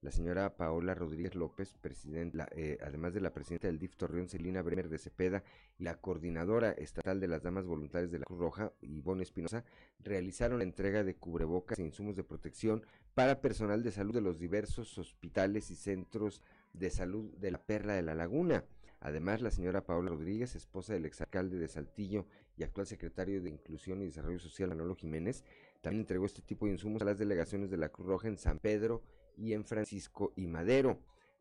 la 0.00 0.12
señora 0.12 0.56
Paola 0.56 0.94
Rodríguez 0.94 1.34
López, 1.34 1.74
presidenta, 1.80 2.48
eh, 2.52 2.78
además 2.82 3.14
de 3.14 3.20
la 3.20 3.32
presidenta 3.32 3.66
del 3.66 3.80
DIF 3.80 3.96
Torreón, 3.96 4.28
Celina 4.28 4.62
Bremer 4.62 4.88
de 4.88 4.98
Cepeda, 4.98 5.42
y 5.76 5.82
la 5.82 5.96
coordinadora 5.96 6.70
estatal 6.70 7.18
de 7.18 7.26
las 7.26 7.42
Damas 7.42 7.66
Voluntarias 7.66 8.12
de 8.12 8.20
la 8.20 8.24
Cruz 8.24 8.38
Roja, 8.38 8.72
Ivonne 8.80 9.22
Espinosa, 9.22 9.64
realizaron 9.98 10.58
la 10.58 10.64
entrega 10.64 11.02
de 11.02 11.16
cubrebocas 11.16 11.78
e 11.78 11.82
insumos 11.82 12.14
de 12.14 12.22
protección 12.22 12.86
para 13.14 13.40
personal 13.40 13.82
de 13.82 13.90
salud 13.90 14.14
de 14.14 14.20
los 14.20 14.38
diversos 14.38 14.96
hospitales 14.98 15.70
y 15.70 15.74
centros 15.74 16.42
de 16.72 16.90
salud 16.90 17.34
de 17.36 17.50
la 17.50 17.58
Perla 17.58 17.94
de 17.94 18.02
la 18.02 18.14
Laguna. 18.14 18.64
Además, 19.00 19.42
la 19.42 19.50
señora 19.50 19.84
Paola 19.84 20.10
Rodríguez, 20.10 20.54
esposa 20.54 20.92
del 20.92 21.06
exalcalde 21.06 21.56
de 21.58 21.68
Saltillo 21.68 22.26
y 22.56 22.62
actual 22.62 22.86
secretario 22.86 23.40
de 23.40 23.50
Inclusión 23.50 24.02
y 24.02 24.06
Desarrollo 24.06 24.40
Social, 24.40 24.68
Manolo 24.68 24.94
Jiménez, 24.94 25.44
también 25.80 26.00
entregó 26.00 26.26
este 26.26 26.42
tipo 26.42 26.66
de 26.66 26.72
insumos 26.72 27.02
a 27.02 27.04
las 27.04 27.18
delegaciones 27.18 27.70
de 27.70 27.76
la 27.76 27.90
Cruz 27.90 28.08
Roja 28.08 28.28
en 28.28 28.38
San 28.38 28.58
Pedro 28.58 29.02
y 29.38 29.52
en 29.52 29.64
Francisco 29.64 30.32
y 30.36 30.46
Madero. 30.46 30.98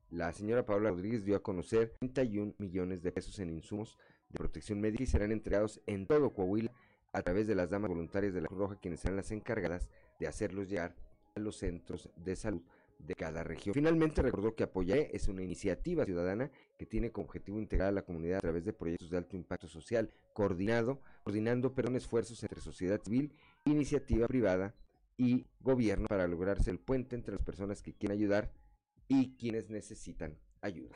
La 0.09 0.31
señora 0.31 0.65
Paula 0.65 0.89
Rodríguez 0.89 1.25
dio 1.25 1.35
a 1.35 1.43
conocer 1.43 1.95
31 1.99 2.53
millones 2.59 3.03
de 3.03 3.11
pesos 3.11 3.37
en 3.39 3.49
insumos 3.49 3.97
de 4.29 4.37
protección 4.37 4.79
médica 4.79 5.03
y 5.03 5.07
serán 5.07 5.31
entregados 5.31 5.81
en 5.85 6.07
todo 6.07 6.33
Coahuila 6.33 6.71
a 7.11 7.21
través 7.21 7.47
de 7.47 7.55
las 7.55 7.69
damas 7.69 7.89
voluntarias 7.89 8.33
de 8.33 8.41
la 8.41 8.47
Cruz 8.47 8.59
Roja, 8.59 8.79
quienes 8.79 9.01
serán 9.01 9.17
las 9.17 9.31
encargadas 9.31 9.89
de 10.19 10.27
hacerlos 10.27 10.69
llegar 10.69 10.95
a 11.35 11.39
los 11.39 11.57
centros 11.57 12.09
de 12.15 12.35
salud 12.35 12.61
de 12.99 13.15
cada 13.15 13.43
región. 13.43 13.73
Finalmente 13.73 14.21
recordó 14.21 14.55
que 14.55 14.63
Apoyaré 14.63 15.09
es 15.13 15.27
una 15.27 15.43
iniciativa 15.43 16.05
ciudadana 16.05 16.51
que 16.77 16.85
tiene 16.85 17.11
como 17.11 17.25
objetivo 17.25 17.59
integrar 17.59 17.89
a 17.89 17.91
la 17.91 18.01
comunidad 18.01 18.37
a 18.37 18.41
través 18.41 18.65
de 18.65 18.73
proyectos 18.73 19.09
de 19.09 19.17
alto 19.17 19.35
impacto 19.35 19.67
social, 19.67 20.11
coordinado, 20.33 21.01
coordinando 21.23 21.73
pero 21.73 21.95
esfuerzos 21.95 22.41
entre 22.43 22.61
sociedad 22.61 23.01
civil, 23.03 23.33
iniciativa 23.65 24.27
privada 24.27 24.73
y 25.17 25.47
gobierno 25.59 26.07
para 26.07 26.27
lograrse 26.27 26.69
el 26.71 26.79
puente 26.79 27.15
entre 27.15 27.33
las 27.33 27.43
personas 27.43 27.81
que 27.81 27.93
quieren 27.93 28.17
ayudar 28.17 28.51
y 29.07 29.35
quienes 29.35 29.69
necesitan 29.69 30.37
ayuda. 30.61 30.95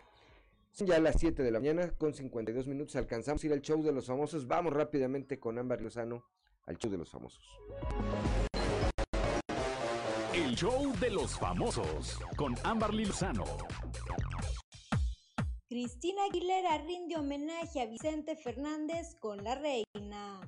Son 0.71 0.87
ya 0.87 0.99
las 0.99 1.19
7 1.19 1.43
de 1.43 1.51
la 1.51 1.59
mañana 1.59 1.91
con 1.97 2.13
52 2.13 2.67
minutos. 2.67 2.95
Alcanzamos 2.95 3.43
a 3.43 3.47
ir 3.47 3.53
al 3.53 3.61
show 3.61 3.83
de 3.83 3.91
los 3.91 4.05
famosos. 4.05 4.47
Vamos 4.47 4.73
rápidamente 4.73 5.39
con 5.39 5.57
Ámbar 5.57 5.81
Lozano 5.81 6.23
al 6.65 6.77
show 6.77 6.89
de 6.89 6.97
los 6.97 7.09
famosos. 7.09 7.43
El 10.33 10.55
show 10.55 10.93
de 10.99 11.09
los 11.09 11.37
famosos 11.37 12.19
con 12.37 12.55
Ámbar 12.63 12.93
Lozano. 12.93 13.43
Cristina 15.67 16.25
Aguilera 16.25 16.77
rinde 16.79 17.17
homenaje 17.17 17.81
a 17.81 17.85
Vicente 17.85 18.35
Fernández 18.35 19.15
con 19.19 19.43
la 19.43 19.55
reina. 19.55 20.41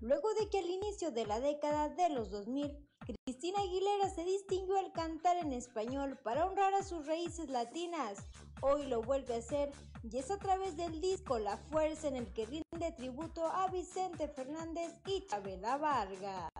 Luego 0.00 0.28
de 0.34 0.48
que 0.48 0.58
al 0.58 0.66
inicio 0.66 1.10
de 1.10 1.26
la 1.26 1.40
década 1.40 1.88
de 1.88 2.10
los 2.10 2.30
2000, 2.30 2.76
Cristina 3.06 3.60
Aguilera 3.60 4.10
se 4.10 4.24
distinguió 4.24 4.78
al 4.78 4.90
cantar 4.90 5.36
en 5.36 5.52
español 5.52 6.18
para 6.24 6.44
honrar 6.44 6.74
a 6.74 6.82
sus 6.82 7.06
raíces 7.06 7.48
latinas. 7.48 8.18
Hoy 8.60 8.86
lo 8.86 9.00
vuelve 9.00 9.34
a 9.34 9.38
hacer 9.38 9.70
y 10.02 10.18
es 10.18 10.32
a 10.32 10.38
través 10.38 10.76
del 10.76 11.00
disco 11.00 11.38
La 11.38 11.56
Fuerza 11.56 12.08
en 12.08 12.16
el 12.16 12.32
que 12.32 12.46
rinde 12.46 12.92
tributo 12.96 13.46
a 13.46 13.68
Vicente 13.68 14.26
Fernández 14.26 14.92
y 15.06 15.24
Chabela 15.26 15.76
Vargas. 15.76 16.50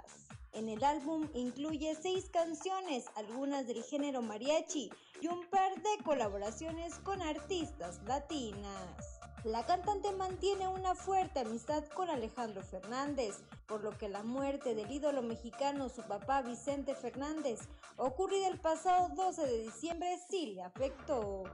En 0.52 0.68
el 0.68 0.84
álbum 0.84 1.28
incluye 1.34 1.96
seis 2.00 2.30
canciones, 2.30 3.06
algunas 3.16 3.66
del 3.66 3.82
género 3.82 4.22
mariachi 4.22 4.90
y 5.20 5.26
un 5.26 5.44
par 5.50 5.74
de 5.74 6.04
colaboraciones 6.04 6.94
con 7.00 7.22
artistas 7.22 8.00
latinas. 8.04 9.15
La 9.46 9.64
cantante 9.64 10.10
mantiene 10.10 10.66
una 10.66 10.96
fuerte 10.96 11.38
amistad 11.38 11.84
con 11.94 12.10
Alejandro 12.10 12.62
Fernández, 12.62 13.44
por 13.66 13.80
lo 13.84 13.96
que 13.96 14.08
la 14.08 14.24
muerte 14.24 14.74
del 14.74 14.90
ídolo 14.90 15.22
mexicano, 15.22 15.88
su 15.88 16.02
papá 16.02 16.42
Vicente 16.42 16.96
Fernández, 16.96 17.60
ocurrida 17.96 18.48
el 18.48 18.58
pasado 18.58 19.08
12 19.14 19.46
de 19.46 19.58
diciembre, 19.60 20.18
sí 20.28 20.46
le 20.46 20.64
afectó. 20.64 21.44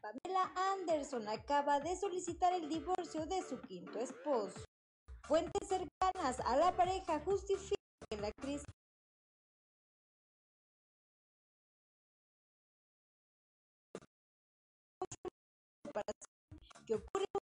Pamela 0.00 0.52
Anderson 0.72 1.26
acaba 1.26 1.80
de 1.80 1.96
solicitar 1.96 2.52
el 2.52 2.68
divorcio 2.68 3.26
de 3.26 3.42
su 3.42 3.60
quinto 3.62 3.98
esposo. 3.98 4.64
Fuentes 5.22 5.68
cercanas 5.68 6.38
a 6.46 6.56
la 6.56 6.70
pareja 6.76 7.18
justifican 7.24 7.81
actriz 8.20 8.62
que 16.86 16.94
ocurre 16.94 17.41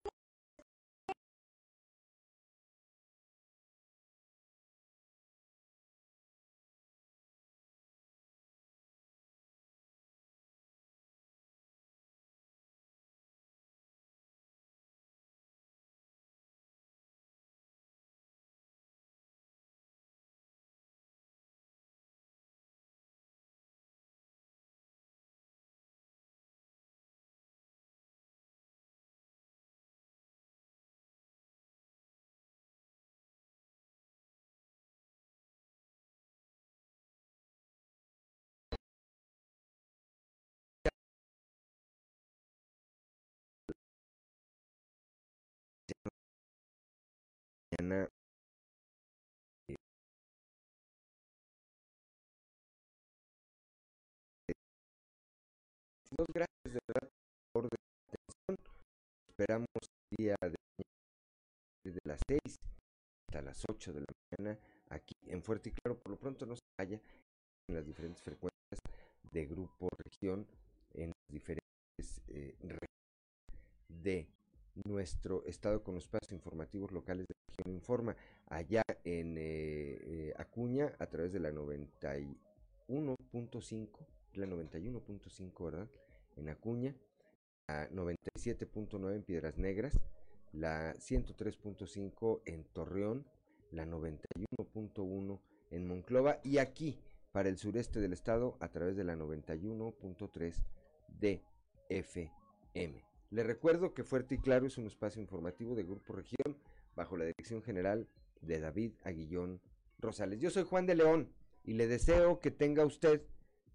mañana 47.86 48.08
eh, 49.68 49.76
Dos 56.16 56.26
gracias 56.32 56.48
de 56.64 56.78
verdad 56.88 57.10
por 57.52 57.64
la 57.64 57.78
atención. 58.08 58.56
Esperamos 59.28 59.66
el 59.82 60.16
día 60.16 60.36
de 60.42 60.56
desde 61.84 62.00
las 62.04 62.20
6 62.28 62.40
hasta 63.28 63.42
las 63.42 63.62
8 63.68 63.92
de 63.92 64.00
la 64.00 64.06
mañana 64.38 64.58
aquí 64.90 65.14
en 65.26 65.42
Fuerte 65.42 65.70
y 65.70 65.72
Claro. 65.72 65.98
Por 65.98 66.10
lo 66.10 66.18
pronto 66.18 66.46
no 66.46 66.56
se 66.56 66.62
vaya 66.78 67.00
en 67.68 67.74
las 67.74 67.86
diferentes 67.86 68.22
frecuencias 68.22 68.80
de 69.30 69.46
Grupo 69.46 69.88
Región, 70.04 70.46
en 70.94 71.08
las 71.08 71.32
diferentes 71.32 72.22
eh, 72.28 72.56
de 73.88 74.28
nuestro 74.84 75.44
estado 75.46 75.82
con 75.82 75.94
los 75.94 76.04
espacios 76.04 76.32
informativos 76.32 76.92
locales 76.92 77.26
de 77.26 77.34
Región 77.48 77.72
Informa, 77.74 78.14
allá 78.46 78.82
en 79.04 79.38
eh, 79.38 79.98
eh, 80.02 80.34
Acuña 80.36 80.94
a 80.98 81.06
través 81.06 81.32
de 81.32 81.40
la 81.40 81.50
91.5, 81.50 83.88
la 84.34 84.46
91.5, 84.46 85.64
¿verdad? 85.64 85.88
En 86.36 86.48
Acuña, 86.48 86.94
la 87.68 87.88
97.9 87.90 89.14
en 89.14 89.22
Piedras 89.22 89.58
Negras, 89.58 90.00
la 90.52 90.94
103.5 90.94 92.42
en 92.44 92.64
Torreón, 92.64 93.24
la 93.70 93.86
91.1 93.86 95.40
en 95.70 95.86
Monclova 95.86 96.40
y 96.44 96.58
aquí 96.58 97.00
para 97.32 97.48
el 97.48 97.56
sureste 97.58 98.00
del 98.00 98.12
estado 98.12 98.56
a 98.60 98.68
través 98.68 98.96
de 98.96 99.04
la 99.04 99.16
91.3 99.16 100.64
de 101.08 101.42
FM. 101.88 103.05
Le 103.30 103.42
recuerdo 103.42 103.92
que 103.92 104.04
Fuerte 104.04 104.36
y 104.36 104.38
Claro 104.38 104.66
es 104.66 104.78
un 104.78 104.86
espacio 104.86 105.20
informativo 105.20 105.74
de 105.74 105.82
Grupo 105.82 106.12
Región 106.12 106.56
bajo 106.94 107.16
la 107.16 107.24
dirección 107.24 107.62
general 107.62 108.08
de 108.40 108.60
David 108.60 108.92
Aguillón 109.04 109.60
Rosales. 109.98 110.40
Yo 110.40 110.50
soy 110.50 110.62
Juan 110.64 110.86
de 110.86 110.94
León 110.94 111.32
y 111.64 111.74
le 111.74 111.88
deseo 111.88 112.38
que 112.40 112.50
tenga 112.52 112.84
usted 112.84 113.22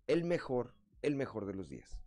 el 0.08 0.24
mejor, 0.24 0.74
el 1.02 1.16
mejor 1.16 1.46
de 1.46 1.54
los 1.54 1.68
días. 1.70 2.01